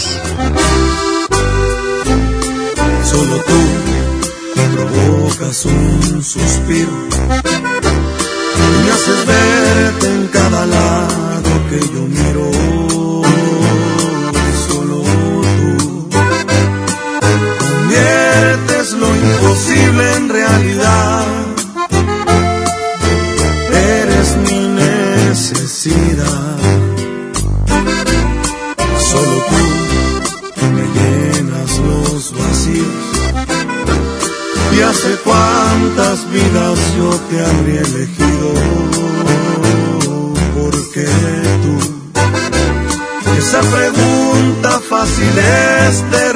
Solo 3.09 3.43
tú 3.43 3.61
provocas 4.75 5.65
un 5.65 6.23
suspiro. 6.23 7.07
Me 8.83 8.91
haces 8.91 9.25
verte 9.25 10.07
en 10.07 10.27
cada 10.27 10.65
lado 10.65 11.49
que 11.69 11.79
yo 11.79 12.01
miro. 12.01 12.51
Solo 14.67 15.03
tú 15.57 16.09
conviertes 17.59 18.93
lo 18.93 19.15
imposible 19.15 20.15
en 20.15 20.29
realidad. 20.29 21.22
necesidad. 25.43 26.57
Solo 29.11 29.45
tú 29.49 29.63
que 30.55 30.65
me 30.67 30.85
llenas 30.97 31.79
los 31.79 32.33
vacíos. 32.33 32.87
Y 34.75 34.81
hace 34.81 35.15
cuántas 35.23 36.31
vidas 36.31 36.79
yo 36.97 37.09
te 37.29 37.45
habría 37.45 37.81
elegido. 37.81 38.53
Porque 40.55 41.07
tú, 41.63 41.75
esa 43.37 43.59
pregunta 43.59 44.79
fácil 44.89 45.37
es 45.37 46.11
de 46.11 46.32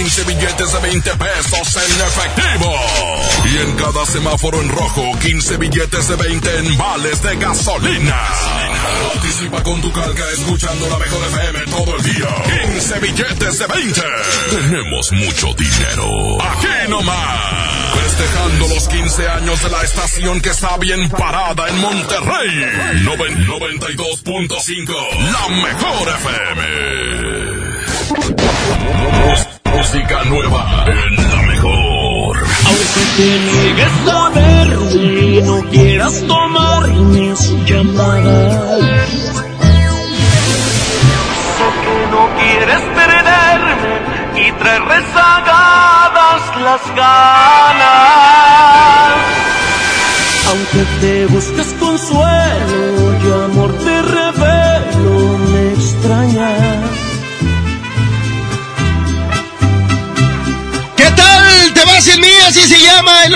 15 0.00 0.24
billetes 0.24 0.72
de 0.72 0.78
20 0.80 1.10
pesos 1.18 1.76
en 1.76 2.00
efectivo. 2.00 2.74
Y 3.52 3.58
en 3.58 3.76
cada 3.76 4.06
semáforo 4.06 4.58
en 4.62 4.70
rojo, 4.70 5.12
15 5.20 5.58
billetes 5.58 6.08
de 6.08 6.16
20 6.16 6.58
en 6.58 6.78
vales 6.78 7.20
de 7.22 7.36
gasolina. 7.36 8.16
Participa 9.12 9.62
con 9.62 9.82
tu 9.82 9.92
calca 9.92 10.24
escuchando 10.32 10.88
la 10.88 10.96
mejor 10.98 11.22
FM 11.26 11.58
todo 11.66 11.96
el 11.98 12.02
día. 12.02 12.28
15 12.72 12.98
billetes 13.00 13.58
de 13.58 13.66
20. 13.66 14.00
Tenemos 14.50 15.12
mucho 15.12 15.52
dinero. 15.52 16.42
Aquí 16.44 16.66
nomás. 16.88 17.92
Festejando 18.02 18.68
los 18.68 18.88
15 18.88 19.28
años 19.28 19.62
de 19.62 19.68
la 19.68 19.82
estación 19.82 20.40
que 20.40 20.48
está 20.48 20.78
bien 20.78 21.10
parada 21.10 21.68
en 21.68 21.78
Monterrey. 21.78 23.02
Noven- 23.04 23.46
92.5. 23.46 24.94
La 25.30 25.46
mejor 25.48 26.08
FM. 26.08 26.70
Nueva 29.92 30.84
en 30.86 31.16
la 31.16 31.42
mejor. 31.42 32.38
Aunque 32.64 33.02
te 33.16 33.28
niegues 33.40 33.96
a 34.08 34.28
verme 34.30 35.20
y 35.20 35.42
no 35.42 35.56
quieras 35.68 36.22
tomar 36.28 36.88
mis 36.88 37.40
llamadas. 37.66 38.78
Sé 41.56 41.68
que 41.82 41.96
no 42.12 42.22
quieres 42.38 42.82
perderme 42.94 43.92
y 44.36 44.52
traer 44.52 44.82
rezagadas 44.82 46.40
las 46.62 46.82
ganas. 46.94 47.90
Aunque 50.50 50.82
te 51.00 51.26
busques 51.26 51.68
consuelo 51.80 52.39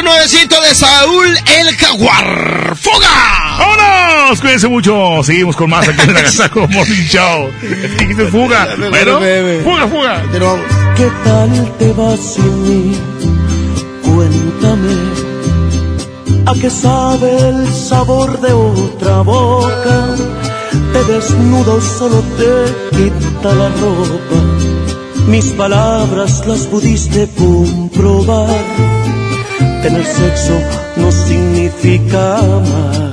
nuevecito 0.05 0.61
de 0.61 0.75
Saúl 0.75 1.27
el 1.59 1.77
Jaguar. 1.77 2.77
¡Fuga! 2.77 3.57
¡Vámonos! 3.59 4.41
Cuídense 4.41 4.69
mucho. 4.69 5.23
Seguimos 5.23 5.57
con 5.57 5.71
más 5.71 5.89
aquí 5.89 6.03
en 6.03 6.15
la 6.15 6.23
Gazaco 6.23 6.69
Morning 6.69 7.07
Show. 7.09 7.51
Dijiste 7.99 8.27
fuga. 8.27 8.69
Bueno, 8.91 9.19
fuga, 9.65 9.89
fuga. 9.89 10.23
¿Qué 10.97 11.11
tal 11.25 11.73
te 11.79 11.93
vas 11.93 12.21
sin 12.21 12.63
mí? 12.63 12.97
Cuéntame. 14.03 14.95
¿A 16.47 16.53
qué 16.55 16.71
sabe 16.71 17.49
el 17.49 17.67
sabor 17.73 18.41
de 18.41 18.53
otra 18.53 19.23
boca? 19.23 20.15
Te 20.93 21.05
desnudo, 21.13 21.81
solo 21.81 22.23
te 22.39 22.97
quita 22.97 23.55
la 23.55 23.69
ropa. 23.69 24.43
Mis 25.27 25.47
palabras 25.53 26.47
las 26.47 26.67
pudiste 26.67 27.29
comprobar. 27.37 28.94
Tener 29.85 30.07
sexo 30.07 30.59
no 30.97 31.13
significa 31.13 32.39
amar. 32.39 33.13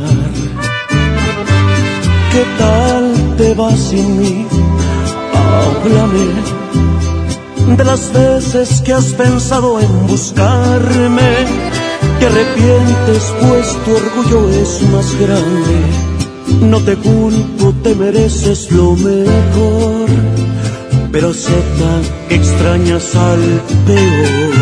¿Qué 2.31 2.45
tal 2.57 3.35
te 3.37 3.53
vas 3.55 3.77
sin 3.77 4.17
mí? 4.17 4.47
Háblame 5.33 6.27
de 7.75 7.83
las 7.83 8.13
veces 8.13 8.81
que 8.85 8.93
has 8.93 9.07
pensado 9.07 9.81
en 9.81 10.07
buscarme. 10.07 11.31
Te 12.21 12.25
arrepientes 12.27 13.33
pues 13.41 13.77
tu 13.83 13.91
orgullo 13.91 14.49
es 14.51 14.81
más 14.93 15.13
grande. 15.19 15.75
No 16.61 16.79
te 16.79 16.95
culpo, 16.95 17.73
te 17.83 17.95
mereces 17.95 18.71
lo 18.71 18.95
mejor. 18.95 20.07
Pero 21.11 21.31
acepta 21.31 21.91
que 22.29 22.35
extrañas 22.35 23.13
al 23.13 23.61
peor. 23.85 24.60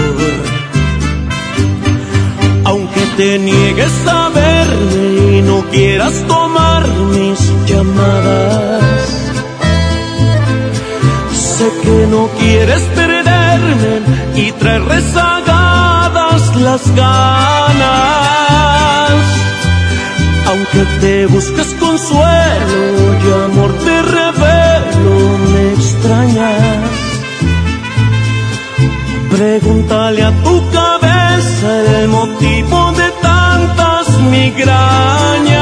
Te 3.19 3.37
niegues 3.37 4.07
a 4.07 4.29
verme 4.29 5.37
y 5.39 5.41
no 5.41 5.61
quieras 5.71 6.13
tomar 6.25 6.87
mis 6.87 7.39
llamadas. 7.67 9.09
Sé 11.33 11.67
que 11.83 12.07
no 12.13 12.29
quieres 12.39 12.81
perderme 12.95 13.93
y 14.37 14.53
traer 14.53 14.83
rezagadas 14.85 16.55
las 16.67 16.95
ganas. 16.95 17.89
Aunque 20.47 20.81
te 21.01 21.25
busques 21.25 21.75
consuelo 21.77 23.03
y 23.23 23.27
amor 23.47 23.71
te 23.83 24.01
revelo, 24.01 25.15
me 25.51 25.63
extrañas. 25.73 26.89
Pregúntale 29.29 30.23
a 30.23 30.31
tu 30.45 30.69
cabeza 30.71 32.01
el 32.01 32.07
motivo 32.07 32.58
migrañas. 34.49 35.59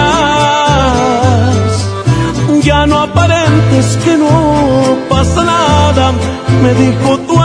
Ya 2.64 2.85
no 2.85 3.01
aparentes 3.01 3.98
que 4.03 4.17
no 4.17 4.98
pasa 5.09 5.43
nada, 5.43 6.14
me 6.64 6.74
dijo 6.74 7.17
tu 7.19 7.40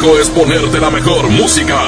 Es 0.00 0.30
ponerte 0.30 0.80
la 0.80 0.88
mejor 0.88 1.28
música. 1.28 1.78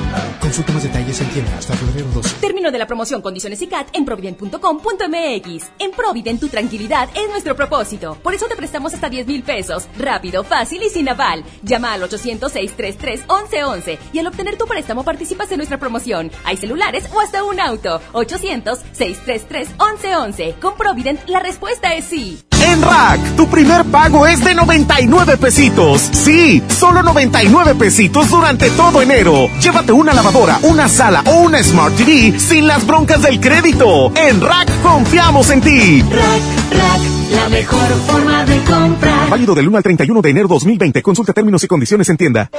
Consulta 0.46 0.72
más 0.74 0.84
detalles 0.84 1.20
en 1.20 1.28
tienda 1.30 1.58
hasta 1.58 1.74
febrero 1.74 2.06
12. 2.14 2.36
Término 2.36 2.70
de 2.70 2.78
la 2.78 2.86
promoción, 2.86 3.20
condiciones 3.20 3.60
y 3.62 3.66
CAT 3.66 3.88
en 3.92 4.04
provident.com.mx. 4.04 5.70
En 5.80 5.90
Provident 5.90 6.38
tu 6.38 6.46
tranquilidad 6.46 7.08
es 7.16 7.28
nuestro 7.30 7.56
propósito. 7.56 8.16
Por 8.22 8.32
eso 8.32 8.46
te 8.46 8.54
prestamos 8.54 8.94
hasta 8.94 9.08
10 9.08 9.26
mil 9.26 9.42
pesos. 9.42 9.88
Rápido, 9.98 10.44
fácil 10.44 10.84
y 10.84 10.88
sin 10.88 11.08
aval. 11.08 11.42
Llama 11.64 11.94
al 11.94 12.02
800-633-1111 12.02 13.98
y 14.12 14.20
al 14.20 14.28
obtener 14.28 14.56
tu 14.56 14.66
préstamo 14.66 15.02
participas 15.02 15.50
en 15.50 15.56
nuestra 15.56 15.80
promoción. 15.80 16.30
Hay 16.44 16.56
celulares 16.56 17.08
o 17.12 17.18
hasta 17.18 17.42
un 17.42 17.58
auto. 17.58 18.00
800-633-1111. 18.12 20.60
Con 20.60 20.76
Provident 20.76 21.28
la 21.28 21.40
respuesta 21.40 21.92
es 21.94 22.04
sí. 22.04 22.45
En 22.62 22.82
Rack, 22.82 23.36
tu 23.36 23.48
primer 23.48 23.84
pago 23.84 24.26
es 24.26 24.42
de 24.44 24.54
99 24.54 25.36
pesitos. 25.36 26.08
Sí, 26.12 26.62
solo 26.68 27.02
99 27.02 27.74
pesitos 27.74 28.30
durante 28.30 28.70
todo 28.70 29.02
enero. 29.02 29.48
Llévate 29.60 29.92
una 29.92 30.12
lavadora, 30.12 30.58
una 30.62 30.88
sala 30.88 31.22
o 31.26 31.42
una 31.42 31.62
Smart 31.62 31.94
TV 31.96 32.38
sin 32.38 32.66
las 32.66 32.86
broncas 32.86 33.22
del 33.22 33.40
crédito. 33.40 34.12
En 34.14 34.40
Rack 34.40 34.82
confiamos 34.82 35.50
en 35.50 35.60
ti. 35.60 36.02
Rack, 36.02 36.80
Rack, 36.80 37.00
la 37.32 37.48
mejor 37.48 37.88
forma 38.06 38.44
de 38.44 38.62
comprar. 38.64 39.30
Válido 39.30 39.54
del 39.54 39.68
1 39.68 39.76
al 39.76 39.82
31 39.82 40.22
de 40.22 40.30
enero 40.30 40.48
2020. 40.48 41.02
Consulta 41.02 41.32
términos 41.32 41.62
y 41.64 41.66
condiciones 41.66 42.08
en 42.08 42.16
tienda. 42.16 42.50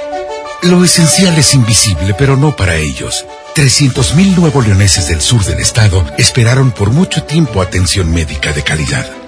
Lo 0.62 0.84
esencial 0.84 1.38
es 1.38 1.54
invisible, 1.54 2.14
pero 2.18 2.36
no 2.36 2.56
para 2.56 2.76
ellos. 2.76 3.24
300.000 3.54 4.36
nuevo 4.36 4.60
leoneses 4.60 5.08
del 5.08 5.20
sur 5.20 5.44
del 5.44 5.60
estado 5.60 6.04
esperaron 6.18 6.72
por 6.72 6.90
mucho 6.90 7.22
tiempo 7.24 7.62
atención 7.62 8.12
médica 8.12 8.52
de 8.52 8.62
calidad. 8.62 9.27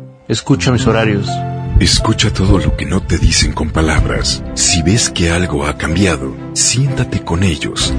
Escucha 0.31 0.71
mis 0.71 0.87
horarios. 0.87 1.27
Escucha 1.81 2.31
todo 2.31 2.57
lo 2.57 2.77
que 2.77 2.85
no 2.85 3.01
te 3.01 3.17
dicen 3.17 3.51
con 3.51 3.69
palabras. 3.69 4.41
Si 4.53 4.81
ves 4.81 5.09
que 5.09 5.29
algo 5.29 5.65
ha 5.65 5.77
cambiado, 5.77 6.33
siéntate 6.53 7.21
con 7.21 7.43
ellos. 7.43 7.93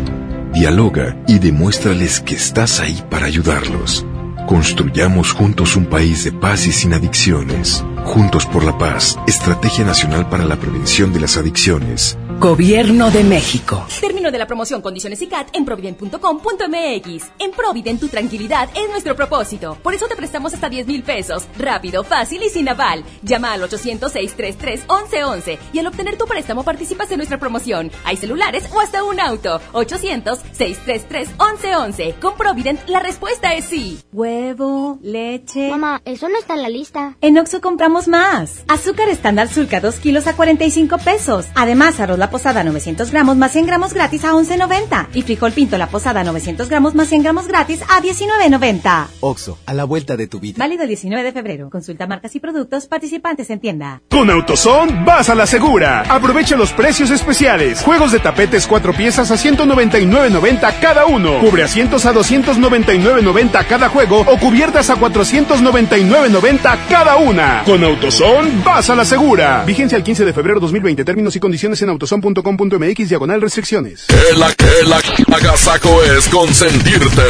Dialoga 0.54 1.22
y 1.28 1.38
demuéstrales 1.40 2.20
que 2.20 2.34
estás 2.34 2.80
ahí 2.80 3.04
para 3.10 3.26
ayudarlos. 3.26 4.06
Construyamos 4.48 5.32
juntos 5.32 5.76
un 5.76 5.84
país 5.84 6.24
de 6.24 6.32
paz 6.32 6.66
y 6.66 6.72
sin 6.72 6.94
adicciones. 6.94 7.84
Juntos 8.04 8.44
por 8.46 8.64
la 8.64 8.76
paz, 8.76 9.16
Estrategia 9.26 9.84
Nacional 9.84 10.28
para 10.28 10.44
la 10.44 10.56
Prevención 10.56 11.12
de 11.12 11.20
las 11.20 11.36
Adicciones. 11.36 12.18
Gobierno 12.38 13.10
de 13.12 13.22
México. 13.22 13.86
Término 14.00 14.32
de 14.32 14.38
la 14.38 14.46
promoción, 14.46 14.82
condiciones 14.82 15.22
y 15.22 15.28
CAT 15.28 15.54
en 15.54 15.64
provident.com.mx. 15.64 17.30
En 17.38 17.52
Provident 17.52 18.00
tu 18.00 18.08
tranquilidad 18.08 18.68
es 18.74 18.90
nuestro 18.90 19.14
propósito. 19.14 19.78
Por 19.80 19.94
eso 19.94 20.08
te 20.08 20.16
prestamos 20.16 20.52
hasta 20.52 20.68
10 20.68 20.88
mil 20.88 21.04
pesos. 21.04 21.46
Rápido, 21.56 22.02
fácil 22.02 22.42
y 22.42 22.48
sin 22.48 22.68
aval. 22.68 23.04
Llama 23.22 23.52
al 23.52 23.62
800-633-1111 23.62 25.58
y 25.72 25.78
al 25.78 25.86
obtener 25.86 26.18
tu 26.18 26.24
préstamo 26.26 26.64
participas 26.64 27.08
en 27.12 27.18
nuestra 27.18 27.38
promoción. 27.38 27.92
Hay 28.04 28.16
celulares 28.16 28.68
o 28.74 28.80
hasta 28.80 29.04
un 29.04 29.20
auto. 29.20 29.60
800-633-1111. 29.72 32.18
Con 32.18 32.34
Provident 32.34 32.80
la 32.88 32.98
respuesta 32.98 33.54
es 33.54 33.66
sí. 33.66 34.00
Huevo, 34.12 34.98
leche. 35.00 35.70
Mamá, 35.70 36.02
eso 36.04 36.28
no 36.28 36.36
está 36.38 36.54
en 36.54 36.62
la 36.62 36.68
lista. 36.68 37.16
En 37.20 37.38
Oxxo 37.38 37.60
compramos 37.60 37.91
más. 38.08 38.64
Azúcar 38.68 39.08
estándar 39.08 39.48
Sulca 39.48 39.80
2 39.80 39.94
kilos 39.96 40.26
a 40.26 40.34
45 40.34 40.98
pesos. 40.98 41.46
Además, 41.54 42.00
arroz 42.00 42.18
la 42.18 42.30
posada 42.30 42.64
900 42.64 43.10
gramos 43.10 43.36
más 43.36 43.52
100 43.52 43.66
gramos 43.66 43.92
gratis 43.92 44.24
a 44.24 44.32
11.90. 44.32 45.08
Y 45.14 45.22
frijol 45.22 45.52
pinto 45.52 45.78
la 45.78 45.88
posada 45.88 46.24
900 46.24 46.68
gramos 46.68 46.94
más 46.94 47.08
100 47.08 47.22
gramos 47.22 47.48
gratis 47.48 47.82
a 47.82 48.00
19.90. 48.00 49.06
Oxo, 49.20 49.58
a 49.66 49.74
la 49.74 49.84
vuelta 49.84 50.16
de 50.16 50.26
tu 50.26 50.40
vida. 50.40 50.56
Válido 50.58 50.82
el 50.82 50.88
19 50.88 51.22
de 51.22 51.32
febrero. 51.32 51.70
Consulta 51.70 52.06
marcas 52.06 52.34
y 52.34 52.40
productos 52.40 52.86
participantes 52.86 53.50
en 53.50 53.60
tienda. 53.60 54.02
Con 54.10 54.30
AutoZone 54.30 55.04
vas 55.04 55.28
a 55.28 55.34
la 55.34 55.46
segura. 55.46 56.02
Aprovecha 56.08 56.56
los 56.56 56.72
precios 56.72 57.10
especiales. 57.10 57.82
Juegos 57.82 58.12
de 58.12 58.18
tapetes 58.18 58.66
cuatro 58.66 58.92
piezas 58.92 59.30
a 59.30 59.34
199.90 59.34 60.80
cada 60.80 61.06
uno. 61.06 61.40
Cubre 61.40 61.62
asientos 61.62 62.06
a 62.06 62.12
299.90 62.12 63.66
cada 63.66 63.88
juego 63.88 64.20
o 64.20 64.38
cubiertas 64.38 64.90
a 64.90 64.96
499.90 64.96 66.78
cada 66.88 67.16
una. 67.16 67.62
Con 67.64 67.81
AutoZone 67.84 68.62
vas 68.64 68.88
a 68.90 68.94
la 68.94 69.04
segura. 69.04 69.64
Vigencia 69.64 69.96
el 69.96 70.04
15 70.04 70.24
de 70.24 70.32
febrero 70.32 70.60
2020. 70.60 71.04
Términos 71.04 71.36
y 71.36 71.40
condiciones 71.40 71.80
en 71.82 71.88
autozone.com.mx 71.90 73.08
diagonal 73.08 73.40
restricciones. 73.40 74.06
El, 74.08 74.42
el, 74.42 74.92
el 74.92 75.34
agasaco 75.34 76.02
es 76.02 76.28
consentirte. 76.28 77.22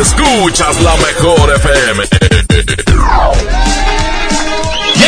Escuchas 0.00 0.80
la 0.82 0.96
mejor 0.96 1.54
FM. 1.56 2.04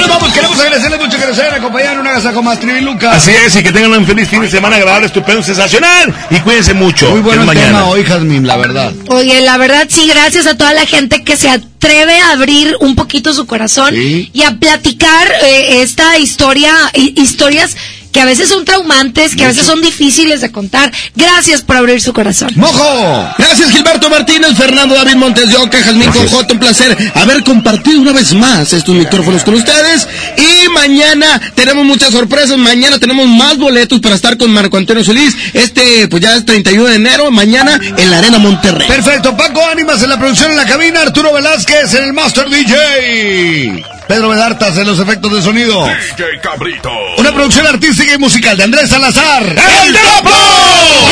Nos 0.07 0.17
vamos, 0.20 0.33
queremos 0.33 0.59
agradecerles 0.60 1.01
mucho 1.01 1.18
que 1.18 1.26
nos 1.26 1.39
hayan 1.39 1.55
acompañado 1.55 1.93
en 1.94 1.99
una 2.01 2.10
agasajo 2.10 2.43
más 2.43 2.60
Triviluca. 2.60 3.12
Así 3.12 3.31
es, 3.31 3.57
y 3.57 3.62
que 3.62 3.73
tengan 3.73 3.93
un 3.93 4.07
feliz 4.07 4.28
fin 4.28 4.41
de 4.43 4.51
semana 4.51 4.76
agradable, 4.76 5.07
estupendo, 5.07 5.43
sensacional. 5.43 6.15
Y 6.31 6.39
cuídense 6.41 6.75
mucho. 6.75 7.10
Muy 7.15 7.31
el 7.33 7.41
mañana. 7.41 7.67
tema 7.67 7.85
hoy, 7.86 8.05
Jazmín, 8.05 8.47
la 8.47 8.57
verdad. 8.57 8.93
Oye, 9.09 9.41
la 9.41 9.57
verdad 9.59 9.86
sí, 9.89 10.07
gracias 10.09 10.47
a 10.47 10.57
toda 10.57 10.73
la 10.75 10.86
gente 10.86 11.25
que 11.25 11.36
se 11.36 11.49
atreve 11.49 12.18
a 12.20 12.33
abrir 12.33 12.76
un 12.81 12.94
poquito 12.94 13.33
su 13.33 13.47
corazón 13.47 13.94
Sí. 13.94 14.31
y 14.33 14.43
a 14.43 14.52
platicar 14.59 15.28
eh, 15.44 15.83
esta 15.83 16.18
historia, 16.18 16.73
hi- 16.94 17.15
historias 17.17 17.76
que 18.17 18.23
a 18.23 18.25
veces 18.25 18.49
son 18.49 18.65
traumantes, 18.65 19.36
que 19.36 19.45
a 19.45 19.49
veces 19.49 19.67
son 19.67 19.83
difíciles 19.83 20.41
de 20.41 20.51
contar. 20.51 20.91
Gracias 21.15 21.61
por 21.61 21.77
abrir 21.77 22.01
su 22.01 22.15
corazón. 22.15 22.49
¡Mojo! 22.57 23.35
Gracias 23.36 23.70
Gilberto 23.70 24.09
Martínez, 24.09 24.57
Fernando 24.57 24.95
David 24.95 25.17
Montes 25.17 25.51
de 25.51 25.57
Oca, 25.59 25.83
Jazmín 25.83 26.11
Conjota, 26.11 26.55
un 26.55 26.59
placer 26.59 26.97
haber 27.15 27.45
compartido 27.45 28.01
una 28.01 28.12
vez 28.12 28.33
más 28.33 28.73
estos 28.73 28.95
micrófonos 28.95 29.45
con 29.45 29.53
ustedes. 29.53 30.09
Y 30.39 30.70
mañana 30.70 31.39
tenemos 31.55 31.85
muchas 31.85 32.11
sorpresas, 32.11 32.57
mañana 32.57 32.99
tenemos 32.99 33.27
más 33.28 33.59
boletos 33.59 34.01
para 34.01 34.15
estar 34.15 34.39
con 34.39 34.51
Marco 34.51 34.78
Antonio 34.78 35.05
Solís. 35.05 35.36
Este, 35.53 36.09
pues 36.09 36.23
ya 36.23 36.36
es 36.36 36.47
31 36.47 36.86
de 36.86 36.95
enero, 36.95 37.31
mañana 37.31 37.78
en 37.99 38.11
la 38.11 38.17
Arena 38.17 38.39
Monterrey. 38.39 38.89
Perfecto, 38.89 39.36
Paco 39.36 39.61
Ánimas 39.70 40.03
en 40.03 40.09
la 40.09 40.19
producción 40.19 40.53
en 40.53 40.57
la 40.57 40.65
cabina, 40.65 41.03
Arturo 41.03 41.35
Velázquez 41.35 41.93
en 41.93 42.05
el 42.05 42.15
Master 42.15 42.49
DJ, 42.49 43.85
Pedro 44.09 44.28
Vedartas 44.28 44.76
en 44.78 44.86
los 44.86 44.99
efectos 45.01 45.33
de 45.33 45.43
sonido. 45.43 45.85
DJ 45.85 46.41
Cabrito. 46.41 46.91
Una 47.18 47.33
producción 47.33 47.67
artística 47.67 48.15
y 48.15 48.18
musical 48.18 48.57
de 48.57 48.65
Andrés 48.65 48.89
Salazar. 48.89 49.43
¡El 49.44 49.93
Topo! 49.93 50.31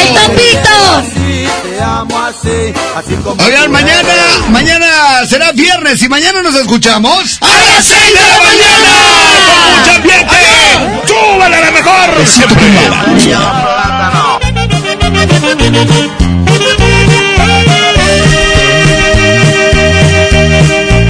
¡El 0.00 0.14
Topito! 0.14 1.24
Oigan, 3.44 3.70
mañana, 3.70 4.14
mañana 4.50 4.86
será 5.28 5.52
viernes 5.52 6.02
y 6.02 6.08
mañana 6.08 6.42
nos 6.42 6.54
escuchamos 6.54 7.38
¡A 7.40 7.46
las 7.46 7.84
6 7.84 8.00
de 8.00 8.20
la 8.20 8.38
mañana! 8.38 8.92
¡Mucha 9.78 9.96
ambiente! 9.96 10.34
¡Súbale 11.06 11.56
a 11.56 11.60
la 11.60 11.70
mejor! 11.70 12.18
Besito 12.18 12.54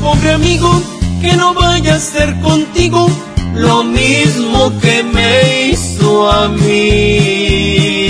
pobre 0.00 0.32
amigo, 0.32 0.82
que 1.20 1.36
no 1.36 1.54
vaya 1.54 1.94
a 1.96 2.00
ser 2.00 2.40
contigo 2.40 3.08
lo 3.54 3.84
mismo 3.84 4.72
que 4.80 5.02
me 5.02 5.68
hizo 5.68 6.30
a 6.30 6.48
mí. 6.48 8.00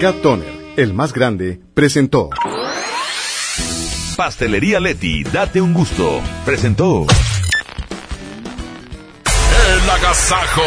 Cat 0.00 0.20
Toner, 0.20 0.74
el 0.76 0.92
más 0.92 1.12
grande, 1.12 1.60
presentó. 1.74 2.30
Pastelería 4.16 4.80
Leti, 4.80 5.24
date 5.24 5.60
un 5.60 5.74
gusto. 5.74 6.22
Presentó. 6.44 7.06
El 9.24 9.90
agasajo. 9.90 10.62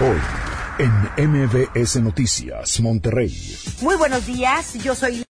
Hoy, 0.00 0.37
en 0.78 1.30
MBS 1.30 2.00
Noticias, 2.00 2.80
Monterrey. 2.80 3.56
Muy 3.80 3.96
buenos 3.96 4.26
días, 4.26 4.74
yo 4.74 4.94
soy 4.94 5.22